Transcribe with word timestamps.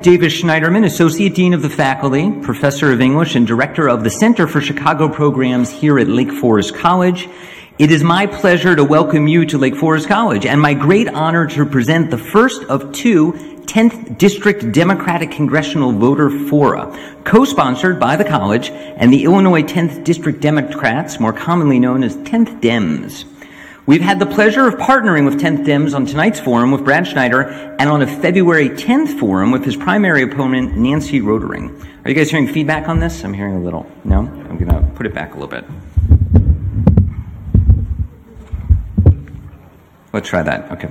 Davis 0.00 0.40
Schneiderman, 0.40 0.84
Associate 0.84 1.34
Dean 1.34 1.52
of 1.52 1.60
the 1.60 1.68
Faculty, 1.68 2.30
Professor 2.30 2.92
of 2.92 3.00
English, 3.00 3.34
and 3.34 3.44
Director 3.44 3.88
of 3.88 4.04
the 4.04 4.10
Center 4.10 4.46
for 4.46 4.60
Chicago 4.60 5.08
Programs 5.08 5.70
here 5.70 5.98
at 5.98 6.06
Lake 6.06 6.30
Forest 6.30 6.76
College. 6.76 7.28
It 7.80 7.90
is 7.90 8.04
my 8.04 8.24
pleasure 8.24 8.76
to 8.76 8.84
welcome 8.84 9.26
you 9.26 9.44
to 9.46 9.58
Lake 9.58 9.74
Forest 9.74 10.06
College 10.06 10.46
and 10.46 10.60
my 10.60 10.72
great 10.72 11.08
honor 11.08 11.48
to 11.48 11.66
present 11.66 12.12
the 12.12 12.16
first 12.16 12.62
of 12.66 12.92
two 12.92 13.32
10th 13.66 14.16
District 14.18 14.70
Democratic 14.70 15.32
Congressional 15.32 15.90
Voter 15.90 16.30
Fora, 16.30 16.96
co-sponsored 17.24 17.98
by 17.98 18.14
the 18.14 18.24
college 18.24 18.70
and 18.70 19.12
the 19.12 19.24
Illinois 19.24 19.64
10th 19.64 20.04
District 20.04 20.40
Democrats, 20.40 21.18
more 21.18 21.32
commonly 21.32 21.80
known 21.80 22.04
as 22.04 22.16
10th 22.18 22.60
Dems. 22.60 23.24
We've 23.88 24.02
had 24.02 24.18
the 24.18 24.26
pleasure 24.26 24.68
of 24.68 24.74
partnering 24.74 25.24
with 25.24 25.40
10th 25.40 25.64
Dems 25.64 25.94
on 25.94 26.04
tonight's 26.04 26.38
forum 26.38 26.72
with 26.72 26.84
Brad 26.84 27.06
Schneider 27.06 27.44
and 27.78 27.88
on 27.88 28.02
a 28.02 28.06
February 28.06 28.68
10th 28.68 29.18
forum 29.18 29.50
with 29.50 29.64
his 29.64 29.76
primary 29.76 30.22
opponent, 30.24 30.76
Nancy 30.76 31.22
Rotering. 31.22 31.70
Are 32.04 32.10
you 32.10 32.14
guys 32.14 32.30
hearing 32.30 32.46
feedback 32.46 32.86
on 32.86 33.00
this? 33.00 33.24
I'm 33.24 33.32
hearing 33.32 33.56
a 33.56 33.62
little. 33.62 33.90
No? 34.04 34.18
I'm 34.18 34.58
going 34.58 34.68
to 34.68 34.82
put 34.94 35.06
it 35.06 35.14
back 35.14 35.34
a 35.34 35.38
little 35.38 35.48
bit. 35.48 35.64
Let's 40.12 40.28
try 40.28 40.42
that. 40.42 40.70
Okay. 40.72 40.90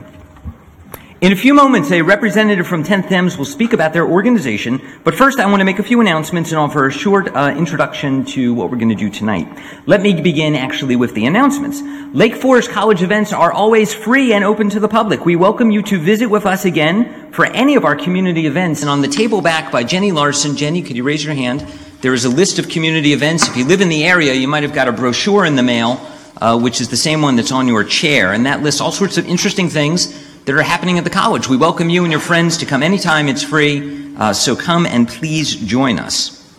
In 1.19 1.31
a 1.31 1.35
few 1.35 1.55
moments, 1.55 1.89
a 1.89 2.03
representative 2.03 2.67
from 2.67 2.83
10th 2.83 3.07
Dems 3.07 3.39
will 3.39 3.45
speak 3.45 3.73
about 3.73 3.91
their 3.91 4.05
organization, 4.05 4.79
but 5.03 5.15
first 5.15 5.39
I 5.39 5.47
want 5.47 5.61
to 5.61 5.65
make 5.65 5.79
a 5.79 5.83
few 5.83 5.99
announcements 5.99 6.51
and 6.51 6.59
offer 6.59 6.85
a 6.85 6.91
short 6.91 7.35
uh, 7.35 7.55
introduction 7.57 8.23
to 8.25 8.53
what 8.53 8.69
we're 8.69 8.77
going 8.77 8.89
to 8.89 8.95
do 8.95 9.09
tonight. 9.09 9.47
Let 9.87 10.03
me 10.03 10.21
begin 10.21 10.53
actually 10.53 10.95
with 10.95 11.15
the 11.15 11.25
announcements. 11.25 11.81
Lake 12.15 12.35
Forest 12.35 12.69
College 12.69 13.01
events 13.01 13.33
are 13.33 13.51
always 13.51 13.95
free 13.95 14.31
and 14.31 14.45
open 14.45 14.69
to 14.69 14.79
the 14.79 14.87
public. 14.87 15.25
We 15.25 15.35
welcome 15.35 15.71
you 15.71 15.81
to 15.81 15.97
visit 15.97 16.27
with 16.27 16.45
us 16.45 16.65
again 16.65 17.31
for 17.31 17.47
any 17.47 17.73
of 17.73 17.83
our 17.83 17.95
community 17.95 18.45
events. 18.45 18.81
And 18.81 18.89
on 18.91 19.01
the 19.01 19.07
table 19.07 19.41
back 19.41 19.71
by 19.71 19.83
Jenny 19.83 20.11
Larson, 20.11 20.55
Jenny, 20.55 20.83
could 20.83 20.95
you 20.95 21.03
raise 21.03 21.25
your 21.25 21.33
hand? 21.33 21.61
There 22.01 22.13
is 22.13 22.25
a 22.25 22.29
list 22.29 22.59
of 22.59 22.69
community 22.69 23.13
events. 23.13 23.47
If 23.47 23.57
you 23.57 23.65
live 23.65 23.81
in 23.81 23.89
the 23.89 24.05
area, 24.05 24.35
you 24.35 24.47
might 24.47 24.61
have 24.61 24.73
got 24.75 24.87
a 24.87 24.91
brochure 24.91 25.45
in 25.45 25.55
the 25.55 25.63
mail, 25.63 25.99
uh, 26.39 26.59
which 26.59 26.79
is 26.79 26.89
the 26.89 26.95
same 26.95 27.23
one 27.23 27.35
that's 27.35 27.51
on 27.51 27.67
your 27.67 27.83
chair, 27.83 28.33
and 28.33 28.45
that 28.45 28.61
lists 28.61 28.81
all 28.81 28.91
sorts 28.91 29.17
of 29.17 29.25
interesting 29.25 29.67
things 29.67 30.26
that 30.47 30.55
are 30.55 30.61
happening 30.61 30.97
at 30.97 31.03
the 31.03 31.09
college. 31.09 31.49
We 31.49 31.57
welcome 31.57 31.89
you 31.89 32.03
and 32.03 32.11
your 32.11 32.21
friends 32.21 32.55
to 32.59 32.65
come 32.65 32.81
anytime. 32.81 33.27
It's 33.27 33.43
free. 33.43 34.15
Uh, 34.15 34.31
so 34.31 34.55
come 34.55 34.85
and 34.85 35.05
please 35.05 35.53
join 35.57 35.99
us. 35.99 36.55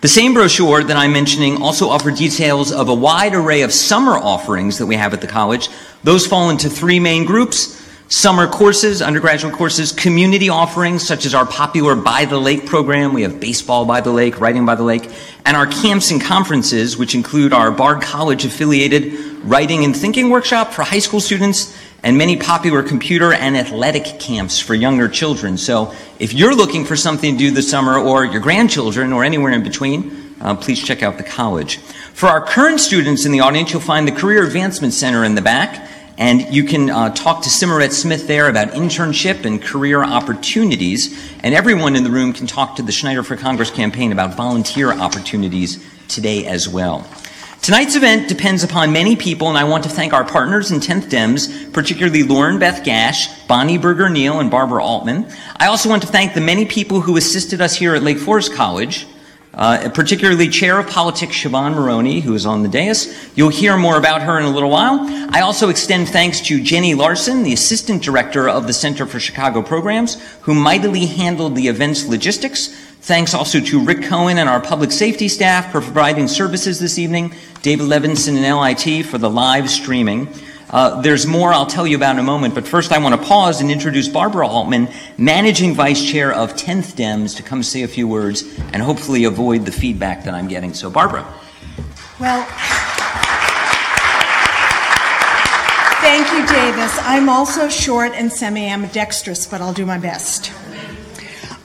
The 0.00 0.08
same 0.08 0.34
brochure 0.34 0.82
that 0.82 0.96
I'm 0.96 1.12
mentioning 1.12 1.62
also 1.62 1.88
offers 1.88 2.18
details 2.18 2.72
of 2.72 2.88
a 2.88 2.94
wide 2.94 3.32
array 3.32 3.62
of 3.62 3.72
summer 3.72 4.16
offerings 4.16 4.78
that 4.78 4.86
we 4.86 4.96
have 4.96 5.14
at 5.14 5.20
the 5.20 5.28
college. 5.28 5.68
Those 6.02 6.26
fall 6.26 6.50
into 6.50 6.68
three 6.68 6.98
main 6.98 7.24
groups. 7.24 7.80
Summer 8.08 8.48
courses, 8.48 9.02
undergraduate 9.02 9.54
courses, 9.54 9.92
community 9.92 10.48
offerings 10.48 11.06
such 11.06 11.26
as 11.26 11.34
our 11.34 11.46
popular 11.46 11.94
By 11.94 12.24
the 12.24 12.38
Lake 12.38 12.66
program. 12.66 13.14
We 13.14 13.22
have 13.22 13.38
baseball 13.38 13.84
by 13.84 14.00
the 14.00 14.10
lake, 14.10 14.40
writing 14.40 14.66
by 14.66 14.74
the 14.74 14.82
lake, 14.82 15.12
and 15.44 15.56
our 15.56 15.66
camps 15.66 16.10
and 16.10 16.20
conferences, 16.20 16.96
which 16.96 17.14
include 17.14 17.52
our 17.52 17.70
Bard 17.70 18.02
College 18.02 18.44
affiliated 18.44 19.28
writing 19.44 19.84
and 19.84 19.96
thinking 19.96 20.30
workshop 20.30 20.72
for 20.72 20.82
high 20.82 20.98
school 20.98 21.20
students 21.20 21.76
and 22.02 22.16
many 22.16 22.36
popular 22.36 22.82
computer 22.82 23.32
and 23.32 23.56
athletic 23.56 24.20
camps 24.20 24.58
for 24.58 24.74
younger 24.74 25.08
children. 25.08 25.58
So 25.58 25.94
if 26.18 26.32
you're 26.32 26.54
looking 26.54 26.84
for 26.84 26.96
something 26.96 27.34
to 27.34 27.38
do 27.38 27.50
this 27.50 27.70
summer 27.70 27.98
or 27.98 28.24
your 28.24 28.40
grandchildren 28.40 29.12
or 29.12 29.24
anywhere 29.24 29.52
in 29.52 29.62
between, 29.62 30.34
uh, 30.40 30.54
please 30.54 30.82
check 30.82 31.02
out 31.02 31.18
the 31.18 31.24
college. 31.24 31.78
For 31.78 32.28
our 32.28 32.40
current 32.40 32.80
students 32.80 33.24
in 33.24 33.32
the 33.32 33.40
audience, 33.40 33.72
you'll 33.72 33.82
find 33.82 34.06
the 34.06 34.12
Career 34.12 34.44
Advancement 34.44 34.94
Center 34.94 35.24
in 35.24 35.34
the 35.34 35.42
back. 35.42 35.88
And 36.16 36.52
you 36.52 36.64
can 36.64 36.90
uh, 36.90 37.14
talk 37.14 37.42
to 37.44 37.48
Simmeret 37.48 37.92
Smith 37.92 38.26
there 38.26 38.48
about 38.48 38.70
internship 38.70 39.44
and 39.44 39.62
career 39.62 40.02
opportunities. 40.02 41.32
And 41.44 41.54
everyone 41.54 41.94
in 41.94 42.02
the 42.02 42.10
room 42.10 42.32
can 42.32 42.48
talk 42.48 42.74
to 42.76 42.82
the 42.82 42.90
Schneider 42.90 43.22
for 43.22 43.36
Congress 43.36 43.70
campaign 43.70 44.10
about 44.10 44.34
volunteer 44.34 44.92
opportunities 44.92 45.84
today 46.08 46.46
as 46.46 46.68
well. 46.68 47.08
Tonight's 47.62 47.96
event 47.96 48.28
depends 48.28 48.62
upon 48.62 48.92
many 48.92 49.14
people, 49.16 49.48
and 49.48 49.58
I 49.58 49.64
want 49.64 49.82
to 49.84 49.90
thank 49.90 50.12
our 50.12 50.24
partners 50.24 50.70
in 50.70 50.80
10th 50.80 51.10
Dems, 51.10 51.72
particularly 51.72 52.22
Lauren 52.22 52.58
Beth 52.58 52.82
Gash, 52.84 53.28
Bonnie 53.46 53.76
Berger 53.76 54.08
Neal, 54.08 54.40
and 54.40 54.50
Barbara 54.50 54.82
Altman. 54.82 55.26
I 55.56 55.66
also 55.66 55.88
want 55.88 56.02
to 56.02 56.08
thank 56.08 56.34
the 56.34 56.40
many 56.40 56.64
people 56.64 57.00
who 57.00 57.16
assisted 57.16 57.60
us 57.60 57.74
here 57.74 57.94
at 57.94 58.02
Lake 58.02 58.18
Forest 58.18 58.54
College, 58.54 59.06
uh, 59.52 59.90
particularly 59.92 60.48
Chair 60.48 60.78
of 60.78 60.86
Politics 60.86 61.36
Siobhan 61.36 61.74
Moroney, 61.74 62.20
who 62.20 62.32
is 62.34 62.46
on 62.46 62.62
the 62.62 62.68
dais. 62.68 63.30
You'll 63.34 63.48
hear 63.48 63.76
more 63.76 63.98
about 63.98 64.22
her 64.22 64.38
in 64.38 64.44
a 64.44 64.50
little 64.50 64.70
while. 64.70 65.00
I 65.30 65.40
also 65.40 65.68
extend 65.68 66.08
thanks 66.08 66.40
to 66.42 66.62
Jenny 66.62 66.94
Larson, 66.94 67.42
the 67.42 67.52
Assistant 67.52 68.02
Director 68.02 68.48
of 68.48 68.66
the 68.66 68.72
Center 68.72 69.04
for 69.04 69.18
Chicago 69.18 69.60
Programs, 69.60 70.14
who 70.42 70.54
mightily 70.54 71.06
handled 71.06 71.56
the 71.56 71.68
event's 71.68 72.06
logistics. 72.06 72.68
Thanks 73.08 73.32
also 73.32 73.58
to 73.58 73.82
Rick 73.82 74.02
Cohen 74.02 74.36
and 74.36 74.50
our 74.50 74.60
public 74.60 74.92
safety 74.92 75.28
staff 75.28 75.72
for 75.72 75.80
providing 75.80 76.28
services 76.28 76.78
this 76.78 76.98
evening, 76.98 77.34
David 77.62 77.86
Levinson 77.86 78.36
and 78.36 78.54
LIT 78.54 79.06
for 79.06 79.16
the 79.16 79.30
live 79.30 79.70
streaming. 79.70 80.28
Uh, 80.68 81.00
there's 81.00 81.26
more 81.26 81.50
I'll 81.50 81.64
tell 81.64 81.86
you 81.86 81.96
about 81.96 82.16
in 82.16 82.18
a 82.18 82.22
moment, 82.22 82.54
but 82.54 82.68
first 82.68 82.92
I 82.92 82.98
want 82.98 83.18
to 83.18 83.26
pause 83.26 83.62
and 83.62 83.70
introduce 83.70 84.08
Barbara 84.08 84.46
Altman, 84.46 84.90
Managing 85.16 85.72
Vice 85.72 86.04
Chair 86.04 86.34
of 86.34 86.52
10th 86.52 86.96
Dems, 86.96 87.34
to 87.38 87.42
come 87.42 87.62
say 87.62 87.82
a 87.82 87.88
few 87.88 88.06
words 88.06 88.42
and 88.74 88.82
hopefully 88.82 89.24
avoid 89.24 89.64
the 89.64 89.72
feedback 89.72 90.24
that 90.24 90.34
I'm 90.34 90.46
getting. 90.46 90.74
So, 90.74 90.90
Barbara. 90.90 91.22
Well, 92.20 92.46
thank 96.02 96.30
you, 96.30 96.46
Davis. 96.46 96.98
I'm 97.04 97.30
also 97.30 97.70
short 97.70 98.12
and 98.12 98.30
semi 98.30 98.68
ambidextrous, 98.68 99.46
but 99.46 99.62
I'll 99.62 99.72
do 99.72 99.86
my 99.86 99.96
best. 99.96 100.52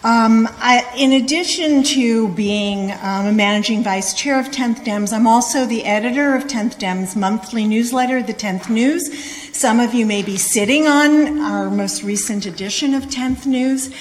Um, 0.06 0.50
I, 0.58 0.86
in 0.98 1.14
addition 1.14 1.82
to 1.84 2.28
being 2.34 2.92
um, 2.92 3.28
a 3.28 3.32
managing 3.32 3.84
vice 3.84 4.14
chair 4.14 4.38
of 4.38 4.48
10th 4.48 4.84
Dems, 4.84 5.14
I'm 5.14 5.26
also 5.26 5.66
the 5.66 5.86
editor 5.86 6.36
of 6.36 6.44
10th 6.44 6.78
Dems 6.78 7.16
monthly 7.16 7.66
newsletter, 7.66 8.22
The 8.22 8.34
10th 8.34 8.70
News. 8.70 9.58
Some 9.58 9.80
of 9.80 9.94
you 9.94 10.06
may 10.06 10.22
be 10.22 10.36
sitting 10.36 10.88
on 10.88 11.40
our 11.40 11.70
most 11.70 12.04
recent 12.04 12.46
edition 12.46 12.94
of 12.94 13.04
10th 13.04 13.46
News. 13.46 13.92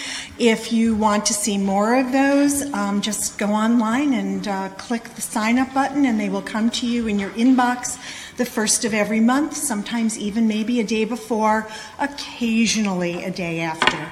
If 0.40 0.72
you 0.72 0.96
want 0.96 1.24
to 1.26 1.34
see 1.34 1.56
more 1.56 1.96
of 1.96 2.10
those, 2.10 2.62
um, 2.74 3.00
just 3.00 3.38
go 3.38 3.52
online 3.52 4.12
and 4.12 4.48
uh, 4.48 4.70
click 4.70 5.04
the 5.04 5.22
sign 5.22 5.56
up 5.56 5.72
button, 5.72 6.04
and 6.04 6.18
they 6.18 6.28
will 6.28 6.42
come 6.42 6.68
to 6.70 6.86
you 6.88 7.06
in 7.06 7.20
your 7.20 7.30
inbox 7.30 7.96
the 8.38 8.44
first 8.44 8.84
of 8.84 8.92
every 8.92 9.20
month, 9.20 9.56
sometimes 9.56 10.18
even 10.18 10.48
maybe 10.48 10.80
a 10.80 10.84
day 10.84 11.04
before, 11.04 11.68
occasionally 12.00 13.22
a 13.22 13.30
day 13.30 13.60
after. 13.60 14.08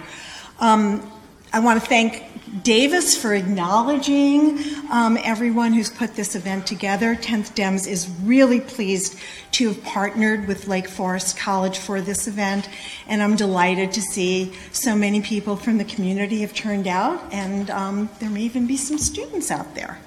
Um, 0.61 1.11
I 1.53 1.59
want 1.59 1.83
to 1.83 1.89
thank 1.89 2.63
Davis 2.63 3.17
for 3.17 3.35
acknowledging 3.35 4.61
um, 4.89 5.19
everyone 5.25 5.73
who's 5.73 5.91
put 5.91 6.15
this 6.15 6.37
event 6.37 6.65
together. 6.65 7.17
10th 7.17 7.55
Dems 7.57 7.89
is 7.89 8.09
really 8.23 8.61
pleased 8.61 9.19
to 9.53 9.69
have 9.69 9.83
partnered 9.83 10.47
with 10.47 10.69
Lake 10.69 10.89
Forest 10.89 11.37
College 11.37 11.77
for 11.79 12.01
this 12.01 12.29
event, 12.29 12.69
and 13.09 13.21
I'm 13.21 13.35
delighted 13.35 13.91
to 13.95 14.01
see 14.01 14.53
so 14.71 14.95
many 14.95 15.23
people 15.23 15.57
from 15.57 15.79
the 15.79 15.85
community 15.85 16.43
have 16.43 16.55
turned 16.55 16.87
out, 16.87 17.21
and 17.33 17.69
um, 17.71 18.09
there 18.21 18.31
may 18.31 18.43
even 18.43 18.69
be 18.69 18.77
some 18.77 18.99
students 18.99 19.51
out 19.51 19.75
there. 19.75 19.99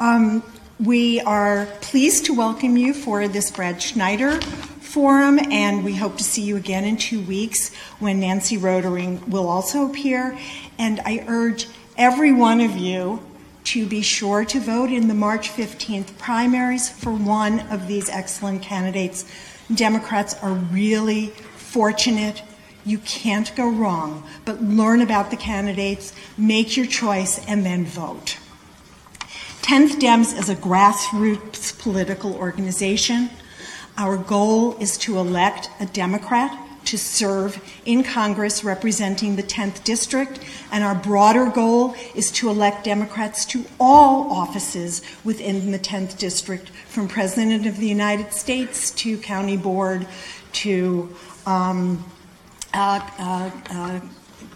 Um, 0.00 0.42
we 0.80 1.20
are 1.20 1.66
pleased 1.80 2.24
to 2.24 2.34
welcome 2.34 2.76
you 2.76 2.92
for 2.92 3.28
this 3.28 3.52
Brad 3.52 3.80
Schneider 3.80 4.40
Forum, 4.92 5.38
and 5.50 5.82
we 5.86 5.94
hope 5.94 6.18
to 6.18 6.22
see 6.22 6.42
you 6.42 6.54
again 6.56 6.84
in 6.84 6.98
two 6.98 7.22
weeks 7.22 7.74
when 7.98 8.20
Nancy 8.20 8.58
Rotering 8.58 9.26
will 9.26 9.48
also 9.48 9.88
appear. 9.88 10.36
And 10.78 11.00
I 11.06 11.24
urge 11.26 11.66
every 11.96 12.30
one 12.30 12.60
of 12.60 12.76
you 12.76 13.24
to 13.64 13.86
be 13.86 14.02
sure 14.02 14.44
to 14.44 14.60
vote 14.60 14.90
in 14.90 15.08
the 15.08 15.14
March 15.14 15.48
15th 15.48 16.18
primaries 16.18 16.90
for 16.90 17.10
one 17.10 17.60
of 17.70 17.88
these 17.88 18.10
excellent 18.10 18.60
candidates. 18.60 19.24
Democrats 19.74 20.34
are 20.42 20.52
really 20.52 21.28
fortunate. 21.56 22.42
You 22.84 22.98
can't 22.98 23.50
go 23.56 23.70
wrong, 23.70 24.22
but 24.44 24.62
learn 24.62 25.00
about 25.00 25.30
the 25.30 25.38
candidates, 25.38 26.12
make 26.36 26.76
your 26.76 26.84
choice, 26.84 27.42
and 27.46 27.64
then 27.64 27.86
vote. 27.86 28.36
10th 29.62 29.98
Dems 30.00 30.38
is 30.38 30.50
a 30.50 30.54
grassroots 30.54 31.78
political 31.78 32.34
organization. 32.34 33.30
Our 33.98 34.16
goal 34.16 34.76
is 34.78 34.96
to 34.98 35.18
elect 35.18 35.68
a 35.78 35.86
Democrat 35.86 36.58
to 36.86 36.98
serve 36.98 37.62
in 37.84 38.02
Congress 38.02 38.64
representing 38.64 39.36
the 39.36 39.42
10th 39.42 39.84
District, 39.84 40.40
and 40.70 40.82
our 40.82 40.94
broader 40.94 41.50
goal 41.50 41.94
is 42.14 42.30
to 42.32 42.48
elect 42.48 42.84
Democrats 42.84 43.44
to 43.46 43.64
all 43.78 44.32
offices 44.32 45.02
within 45.24 45.70
the 45.70 45.78
10th 45.78 46.18
District, 46.18 46.70
from 46.88 47.06
President 47.06 47.66
of 47.66 47.76
the 47.76 47.86
United 47.86 48.32
States 48.32 48.90
to 48.92 49.18
County 49.18 49.56
Board 49.56 50.06
to 50.52 51.14
um, 51.46 52.04
uh, 52.74 53.00
uh, 53.18 53.50
uh, 53.70 54.00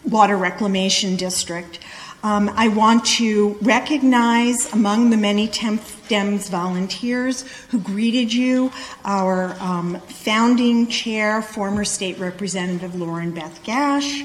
Water 0.05 0.37
Reclamation 0.37 1.17
District. 1.17 1.79
Um, 2.27 2.51
I 2.57 2.67
want 2.67 3.05
to 3.21 3.57
recognize 3.63 4.73
among 4.73 5.11
the 5.11 5.17
many 5.17 5.47
10th 5.47 6.09
Dems 6.09 6.51
volunteers 6.51 7.43
who 7.69 7.79
greeted 7.79 8.33
you 8.33 8.73
our 9.05 9.57
um, 9.61 10.01
founding 10.09 10.89
chair, 10.89 11.41
former 11.41 11.85
state 11.85 12.19
representative 12.19 12.97
Lauren 12.97 13.31
Beth 13.31 13.63
Gash, 13.63 14.25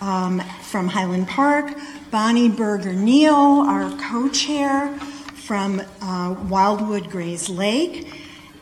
um, 0.00 0.40
from 0.62 0.88
Highland 0.88 1.28
Park, 1.28 1.72
Bonnie 2.10 2.48
Berger 2.48 2.94
Neal, 2.94 3.64
our 3.64 3.96
co 3.98 4.28
chair 4.28 4.92
from 4.98 5.82
uh, 6.02 6.34
Wildwood 6.48 7.04
Grayslake, 7.04 8.12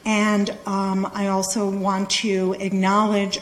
and 0.04 0.50
um, 0.66 1.10
I 1.14 1.28
also 1.28 1.70
want 1.70 2.10
to 2.10 2.54
acknowledge 2.60 3.38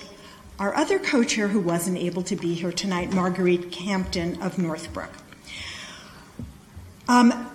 our 0.59 0.75
other 0.75 0.99
co 0.99 1.23
chair 1.23 1.49
who 1.49 1.61
wasn't 1.61 1.99
able 1.99 2.23
to 2.23 2.37
be 2.37 2.55
here 2.55 2.73
tonight, 2.73 3.13
Marguerite 3.13 3.71
Campton 3.71 4.41
of 4.43 4.59
Northbrook. 4.59 5.11
Um, 7.09 7.51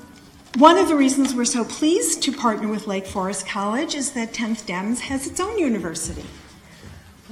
one 0.55 0.77
of 0.77 0.87
the 0.87 0.95
reasons 0.95 1.33
we're 1.33 1.45
so 1.45 1.63
pleased 1.63 2.21
to 2.23 2.31
partner 2.31 2.67
with 2.67 2.85
Lake 2.85 3.05
Forest 3.05 3.47
College 3.47 3.95
is 3.95 4.11
that 4.11 4.33
10th 4.33 4.65
DEMS 4.65 5.01
has 5.01 5.25
its 5.25 5.39
own 5.39 5.57
university. 5.57 6.25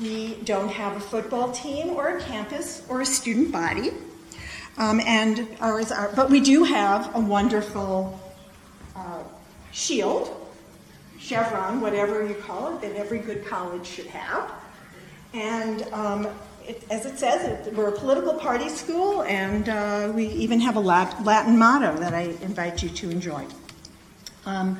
We 0.02 0.36
don't 0.46 0.70
have 0.70 0.96
a 0.96 1.00
football 1.00 1.52
team 1.52 1.90
or 1.90 2.18
a 2.18 2.22
campus 2.22 2.84
or 2.88 3.02
a 3.02 3.06
student 3.06 3.52
body, 3.52 3.92
um, 4.78 5.02
and 5.02 5.48
ours 5.60 5.92
are, 5.92 6.12
but 6.16 6.30
we 6.30 6.40
do 6.40 6.64
have 6.64 7.14
a 7.14 7.20
wonderful 7.20 8.18
uh, 8.96 9.24
shield, 9.72 10.48
chevron, 11.20 11.82
whatever 11.82 12.26
you 12.26 12.36
call 12.36 12.76
it, 12.76 12.82
that 12.82 12.96
every 12.96 13.20
good 13.20 13.46
college 13.46 13.86
should 13.86 14.08
have. 14.08 14.50
And 15.34 15.84
um, 15.94 16.28
it, 16.68 16.84
as 16.90 17.06
it 17.06 17.20
says, 17.20 17.68
it, 17.68 17.74
we're 17.76 17.90
a 17.90 17.98
political 17.98 18.34
party 18.34 18.70
school, 18.70 19.24
and 19.24 19.70
uh, 19.70 20.12
we 20.14 20.28
even 20.28 20.60
have 20.60 20.76
a 20.76 20.80
Lat- 20.80 21.24
Latin 21.24 21.58
motto 21.58 21.96
that 21.98 22.14
I 22.14 22.36
invite 22.42 22.82
you 22.82 22.90
to 22.90 23.10
enjoy. 23.10 23.46
Um, 24.46 24.78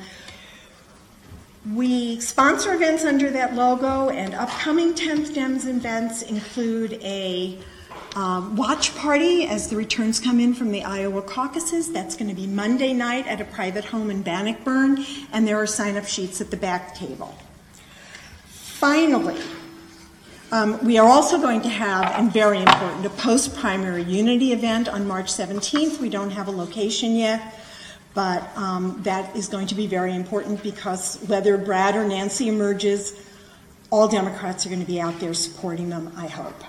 we 1.74 2.20
sponsor 2.20 2.74
events 2.74 3.04
under 3.04 3.30
that 3.30 3.54
logo, 3.54 4.08
and 4.08 4.34
upcoming 4.34 4.94
10th 4.94 5.34
DEMS 5.34 5.66
events 5.66 6.22
include 6.22 6.94
a 7.02 7.58
um, 8.16 8.56
watch 8.56 8.94
party 8.96 9.46
as 9.46 9.68
the 9.68 9.76
returns 9.76 10.18
come 10.18 10.40
in 10.40 10.54
from 10.54 10.72
the 10.72 10.82
Iowa 10.82 11.22
caucuses. 11.22 11.92
That's 11.92 12.16
going 12.16 12.28
to 12.28 12.34
be 12.34 12.46
Monday 12.46 12.92
night 12.92 13.26
at 13.26 13.40
a 13.40 13.44
private 13.44 13.84
home 13.84 14.10
in 14.10 14.22
Bannockburn, 14.22 15.04
and 15.32 15.46
there 15.46 15.58
are 15.58 15.66
sign 15.66 15.96
up 15.96 16.06
sheets 16.06 16.40
at 16.40 16.50
the 16.50 16.56
back 16.56 16.94
table. 16.94 17.36
Finally, 18.46 19.40
um, 20.52 20.84
we 20.84 20.98
are 20.98 21.08
also 21.08 21.38
going 21.40 21.60
to 21.62 21.68
have, 21.68 22.04
and 22.18 22.32
very 22.32 22.58
important, 22.58 23.06
a 23.06 23.10
post 23.10 23.56
primary 23.56 24.02
unity 24.02 24.52
event 24.52 24.88
on 24.88 25.06
March 25.06 25.26
17th. 25.26 26.00
We 26.00 26.08
don't 26.08 26.30
have 26.30 26.48
a 26.48 26.50
location 26.50 27.14
yet, 27.14 27.54
but 28.14 28.42
um, 28.56 29.00
that 29.04 29.36
is 29.36 29.48
going 29.48 29.68
to 29.68 29.76
be 29.76 29.86
very 29.86 30.14
important 30.14 30.62
because 30.62 31.22
whether 31.28 31.56
Brad 31.56 31.94
or 31.94 32.04
Nancy 32.04 32.48
emerges, 32.48 33.14
all 33.90 34.08
Democrats 34.08 34.66
are 34.66 34.70
going 34.70 34.80
to 34.80 34.86
be 34.86 35.00
out 35.00 35.20
there 35.20 35.34
supporting 35.34 35.88
them, 35.88 36.12
I 36.16 36.26
hope. 36.26 36.64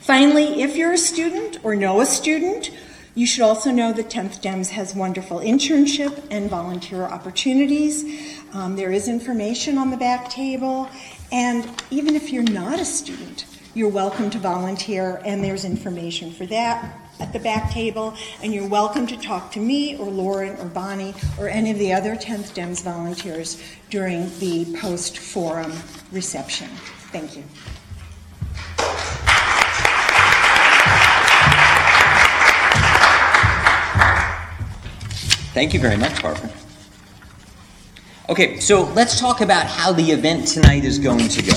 Finally, 0.00 0.62
if 0.62 0.76
you're 0.76 0.92
a 0.92 0.98
student 0.98 1.58
or 1.64 1.74
know 1.74 2.00
a 2.00 2.06
student, 2.06 2.70
you 3.16 3.26
should 3.26 3.42
also 3.42 3.70
know 3.70 3.92
that 3.92 4.10
10th 4.10 4.40
DEMS 4.40 4.70
has 4.70 4.94
wonderful 4.94 5.38
internship 5.38 6.24
and 6.30 6.50
volunteer 6.50 7.02
opportunities. 7.02 8.42
Um, 8.52 8.76
there 8.76 8.90
is 8.90 9.08
information 9.08 9.78
on 9.78 9.90
the 9.90 9.96
back 9.96 10.28
table, 10.30 10.88
and 11.32 11.68
even 11.90 12.14
if 12.14 12.32
you're 12.32 12.42
not 12.42 12.80
a 12.80 12.84
student, 12.84 13.46
you're 13.74 13.88
welcome 13.88 14.30
to 14.30 14.38
volunteer, 14.38 15.20
and 15.24 15.42
there's 15.42 15.64
information 15.64 16.30
for 16.30 16.46
that 16.46 17.00
at 17.20 17.32
the 17.32 17.38
back 17.38 17.72
table. 17.72 18.14
And 18.42 18.54
you're 18.54 18.68
welcome 18.68 19.06
to 19.08 19.16
talk 19.16 19.50
to 19.52 19.60
me 19.60 19.96
or 19.96 20.06
Lauren 20.06 20.56
or 20.60 20.66
Bonnie 20.66 21.14
or 21.38 21.48
any 21.48 21.70
of 21.70 21.78
the 21.78 21.92
other 21.92 22.14
10th 22.14 22.54
DEMS 22.54 22.82
volunteers 22.82 23.62
during 23.90 24.30
the 24.38 24.76
post 24.80 25.18
forum 25.18 25.72
reception. 26.12 26.68
Thank 27.10 27.36
you. 27.36 27.42
Thank 35.52 35.72
you 35.72 35.78
very 35.78 35.96
much, 35.96 36.20
Barbara. 36.20 36.50
Okay, 38.26 38.58
so 38.58 38.84
let's 38.94 39.20
talk 39.20 39.42
about 39.42 39.66
how 39.66 39.92
the 39.92 40.10
event 40.10 40.48
tonight 40.48 40.82
is 40.84 40.98
going 40.98 41.28
to 41.28 41.42
go. 41.42 41.52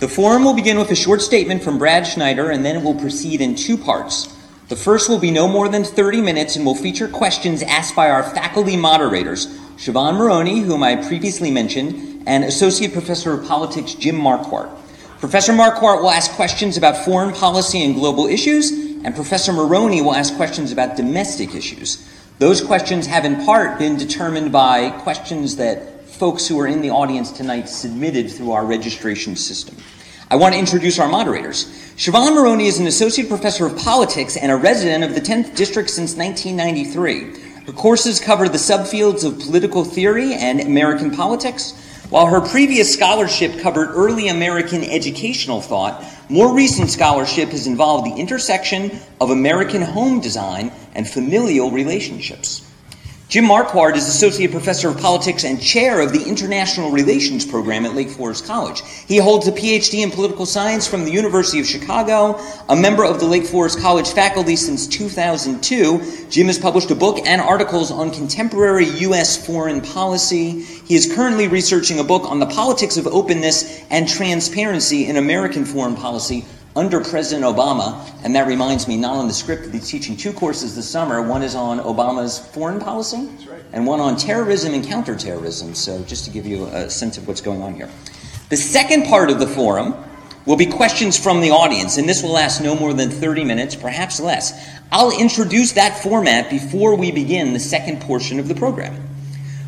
The 0.00 0.10
forum 0.12 0.42
will 0.42 0.54
begin 0.54 0.76
with 0.76 0.90
a 0.90 0.96
short 0.96 1.22
statement 1.22 1.62
from 1.62 1.78
Brad 1.78 2.04
Schneider, 2.04 2.50
and 2.50 2.64
then 2.64 2.74
it 2.74 2.82
will 2.82 2.96
proceed 2.96 3.40
in 3.40 3.54
two 3.54 3.78
parts. 3.78 4.36
The 4.66 4.74
first 4.74 5.08
will 5.08 5.20
be 5.20 5.30
no 5.30 5.46
more 5.46 5.68
than 5.68 5.84
30 5.84 6.20
minutes 6.20 6.56
and 6.56 6.66
will 6.66 6.74
feature 6.74 7.06
questions 7.06 7.62
asked 7.62 7.94
by 7.94 8.10
our 8.10 8.24
faculty 8.24 8.76
moderators, 8.76 9.46
Siobhan 9.76 10.16
Moroney, 10.16 10.62
whom 10.62 10.82
I 10.82 10.96
previously 10.96 11.52
mentioned, 11.52 12.24
and 12.26 12.42
Associate 12.42 12.92
Professor 12.92 13.32
of 13.32 13.46
Politics 13.46 13.94
Jim 13.94 14.16
Marquardt. 14.16 14.76
Professor 15.20 15.52
Marquardt 15.52 16.02
will 16.02 16.10
ask 16.10 16.32
questions 16.32 16.76
about 16.76 17.04
foreign 17.04 17.32
policy 17.32 17.84
and 17.84 17.94
global 17.94 18.26
issues, 18.26 18.72
and 18.72 19.14
Professor 19.14 19.52
Moroney 19.52 20.02
will 20.02 20.16
ask 20.16 20.34
questions 20.34 20.72
about 20.72 20.96
domestic 20.96 21.54
issues. 21.54 22.04
Those 22.40 22.62
questions 22.62 23.06
have 23.06 23.26
in 23.26 23.44
part 23.44 23.78
been 23.78 23.98
determined 23.98 24.50
by 24.50 24.88
questions 25.02 25.56
that 25.56 26.06
folks 26.06 26.48
who 26.48 26.58
are 26.58 26.66
in 26.66 26.80
the 26.80 26.88
audience 26.88 27.30
tonight 27.30 27.68
submitted 27.68 28.30
through 28.30 28.52
our 28.52 28.64
registration 28.64 29.36
system. 29.36 29.76
I 30.30 30.36
want 30.36 30.54
to 30.54 30.58
introduce 30.58 30.98
our 30.98 31.06
moderators. 31.06 31.66
Siobhan 31.98 32.32
Moroney 32.32 32.66
is 32.66 32.78
an 32.78 32.86
associate 32.86 33.28
professor 33.28 33.66
of 33.66 33.76
politics 33.76 34.38
and 34.38 34.50
a 34.50 34.56
resident 34.56 35.04
of 35.04 35.14
the 35.14 35.20
10th 35.20 35.54
district 35.54 35.90
since 35.90 36.16
1993. 36.16 37.66
Her 37.66 37.72
courses 37.74 38.18
cover 38.18 38.48
the 38.48 38.56
subfields 38.56 39.22
of 39.22 39.38
political 39.38 39.84
theory 39.84 40.32
and 40.32 40.62
American 40.62 41.10
politics, 41.10 41.74
while 42.08 42.24
her 42.24 42.40
previous 42.40 42.90
scholarship 42.90 43.60
covered 43.60 43.90
early 43.90 44.28
American 44.28 44.82
educational 44.82 45.60
thought, 45.60 46.06
more 46.30 46.54
recent 46.54 46.88
scholarship 46.88 47.50
has 47.50 47.66
involved 47.66 48.06
the 48.06 48.18
intersection 48.18 48.98
of 49.20 49.28
American 49.28 49.82
home 49.82 50.22
design 50.22 50.72
and 50.94 51.08
familial 51.08 51.70
relationships. 51.70 52.66
Jim 53.30 53.44
Marquardt 53.44 53.94
is 53.94 54.08
Associate 54.08 54.50
Professor 54.50 54.88
of 54.88 54.98
Politics 54.98 55.44
and 55.44 55.62
Chair 55.62 56.00
of 56.00 56.12
the 56.12 56.20
International 56.24 56.90
Relations 56.90 57.46
Program 57.46 57.86
at 57.86 57.94
Lake 57.94 58.10
Forest 58.10 58.44
College. 58.44 58.82
He 59.06 59.18
holds 59.18 59.46
a 59.46 59.52
PhD 59.52 60.02
in 60.02 60.10
Political 60.10 60.46
Science 60.46 60.88
from 60.88 61.04
the 61.04 61.12
University 61.12 61.60
of 61.60 61.66
Chicago, 61.68 62.40
a 62.68 62.74
member 62.74 63.04
of 63.04 63.20
the 63.20 63.26
Lake 63.26 63.46
Forest 63.46 63.78
College 63.78 64.10
faculty 64.10 64.56
since 64.56 64.88
2002. 64.88 66.28
Jim 66.28 66.48
has 66.48 66.58
published 66.58 66.90
a 66.90 66.96
book 66.96 67.24
and 67.24 67.40
articles 67.40 67.92
on 67.92 68.10
contemporary 68.10 68.86
U.S. 68.86 69.46
foreign 69.46 69.80
policy. 69.80 70.62
He 70.62 70.96
is 70.96 71.14
currently 71.14 71.46
researching 71.46 72.00
a 72.00 72.04
book 72.04 72.24
on 72.24 72.40
the 72.40 72.46
politics 72.46 72.96
of 72.96 73.06
openness 73.06 73.80
and 73.90 74.08
transparency 74.08 75.06
in 75.06 75.16
American 75.16 75.64
foreign 75.64 75.94
policy 75.94 76.44
under 76.76 77.00
President 77.00 77.44
Obama, 77.44 78.08
and 78.24 78.34
that 78.36 78.46
reminds 78.46 78.86
me, 78.86 78.96
not 78.96 79.16
on 79.16 79.26
the 79.26 79.34
script, 79.34 79.66
he's 79.72 79.88
teaching 79.88 80.16
two 80.16 80.32
courses 80.32 80.76
this 80.76 80.88
summer. 80.88 81.20
One 81.20 81.42
is 81.42 81.54
on 81.54 81.80
Obama's 81.80 82.38
foreign 82.38 82.80
policy, 82.80 83.28
right. 83.48 83.62
and 83.72 83.86
one 83.86 84.00
on 84.00 84.16
terrorism 84.16 84.74
and 84.74 84.84
counterterrorism. 84.84 85.74
So, 85.74 86.02
just 86.04 86.24
to 86.26 86.30
give 86.30 86.46
you 86.46 86.66
a 86.66 86.88
sense 86.88 87.18
of 87.18 87.26
what's 87.26 87.40
going 87.40 87.62
on 87.62 87.74
here. 87.74 87.90
The 88.50 88.56
second 88.56 89.06
part 89.06 89.30
of 89.30 89.40
the 89.40 89.46
forum 89.46 89.94
will 90.46 90.56
be 90.56 90.66
questions 90.66 91.18
from 91.18 91.40
the 91.40 91.50
audience, 91.50 91.98
and 91.98 92.08
this 92.08 92.22
will 92.22 92.32
last 92.32 92.60
no 92.60 92.74
more 92.74 92.94
than 92.94 93.10
30 93.10 93.44
minutes, 93.44 93.74
perhaps 93.74 94.20
less. 94.20 94.52
I'll 94.92 95.16
introduce 95.18 95.72
that 95.72 96.02
format 96.02 96.50
before 96.50 96.96
we 96.96 97.10
begin 97.10 97.52
the 97.52 97.60
second 97.60 98.00
portion 98.00 98.38
of 98.38 98.48
the 98.48 98.54
program. 98.54 99.09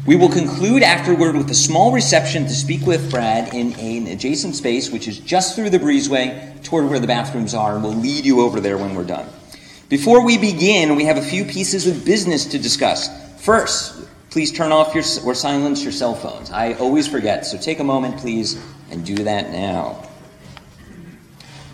We 0.05 0.17
will 0.17 0.31
conclude 0.31 0.83
afterward 0.83 1.37
with 1.37 1.49
a 1.51 1.55
small 1.55 1.93
reception 1.93 2.43
to 2.45 2.51
speak 2.51 2.85
with 2.85 3.09
Brad 3.09 3.55
in 3.55 3.73
an 3.75 4.09
adjacent 4.09 4.57
space, 4.57 4.91
which 4.91 5.07
is 5.07 5.21
just 5.21 5.55
through 5.55 5.71
the 5.71 5.79
breezeway 5.79 6.61
toward 6.65 6.91
where 6.91 6.99
the 6.99 7.07
bathrooms 7.07 7.55
are, 7.55 7.77
and 7.77 7.85
we'll 7.85 7.95
lead 7.95 8.25
you 8.25 8.41
over 8.41 8.59
there 8.59 8.77
when 8.77 8.97
we're 8.97 9.05
done. 9.05 9.29
Before 9.89 10.25
we 10.25 10.39
begin, 10.39 10.97
we 10.97 11.05
have 11.05 11.19
a 11.19 11.23
few 11.23 11.45
pieces 11.45 11.87
of 11.87 12.05
business 12.05 12.47
to 12.47 12.59
discuss. 12.59 13.09
First, 13.41 14.09
please 14.31 14.51
turn 14.51 14.73
off 14.73 14.93
your 14.93 15.05
or 15.25 15.37
silence 15.37 15.85
your 15.85 15.93
cell 15.93 16.17
phones. 16.17 16.51
I 16.51 16.73
always 16.75 17.07
forget, 17.07 17.47
so 17.47 17.57
take 17.57 17.79
a 17.79 17.85
moment, 17.85 18.17
please, 18.17 18.61
and 18.91 19.07
do 19.07 19.15
that 19.15 19.53
now. 19.53 20.05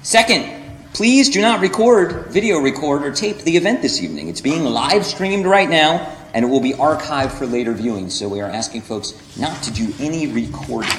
Second, 0.02 0.52
please 0.92 1.30
do 1.30 1.40
not 1.40 1.62
record, 1.62 2.26
video 2.26 2.58
record, 2.58 3.04
or 3.04 3.10
tape 3.10 3.38
the 3.38 3.56
event 3.56 3.80
this 3.80 4.02
evening. 4.02 4.28
It's 4.28 4.42
being 4.42 4.64
live 4.64 5.06
streamed 5.06 5.46
right 5.46 5.70
now 5.70 6.14
and 6.34 6.44
it 6.44 6.48
will 6.48 6.60
be 6.60 6.72
archived 6.72 7.32
for 7.32 7.46
later 7.46 7.72
viewing. 7.72 8.10
So 8.10 8.28
we 8.28 8.40
are 8.40 8.50
asking 8.50 8.82
folks 8.82 9.14
not 9.38 9.62
to 9.62 9.70
do 9.70 9.92
any 9.98 10.26
recording. 10.26 10.90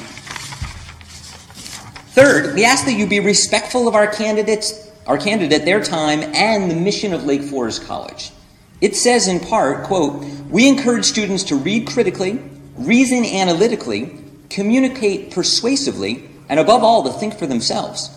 Third, 2.12 2.56
we 2.56 2.66
ask 2.66 2.86
that 2.86 2.94
you 2.94 3.08
be 3.08 3.20
respectful 3.20 3.88
of 3.88 3.96
our 3.96 4.08
candidates, 4.08 4.92
our 5.08 5.18
candidate, 5.18 5.64
their 5.64 5.84
time, 5.84 6.22
and 6.34 6.70
the 6.70 6.76
mission 6.76 7.14
of 7.14 7.24
Lake 7.24 7.44
Forest 7.44 7.86
College. 7.86 8.32
It 8.82 8.96
says 8.96 9.28
in 9.28 9.40
part, 9.40 9.86
quote, 9.86 10.24
we 10.50 10.68
encourage 10.68 11.06
students 11.06 11.44
to 11.46 11.56
read 11.56 11.88
critically, 11.88 12.42
reason 12.78 13.26
analytically, 13.26 14.18
communicate 14.50 15.32
persuasively, 15.32 16.30
and 16.50 16.60
above 16.60 16.84
all, 16.84 17.04
to 17.04 17.12
think 17.12 17.38
for 17.38 17.46
themselves. 17.46 18.10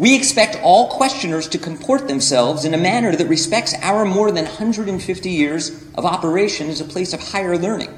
We 0.00 0.16
expect 0.16 0.56
all 0.62 0.88
questioners 0.88 1.46
to 1.48 1.58
comport 1.58 2.08
themselves 2.08 2.64
in 2.64 2.72
a 2.72 2.78
manner 2.78 3.14
that 3.14 3.28
respects 3.28 3.74
our 3.82 4.06
more 4.06 4.32
than 4.32 4.46
150 4.46 5.28
years 5.28 5.84
of 5.94 6.06
operation 6.06 6.70
as 6.70 6.80
a 6.80 6.86
place 6.86 7.12
of 7.12 7.20
higher 7.20 7.58
learning. 7.58 7.94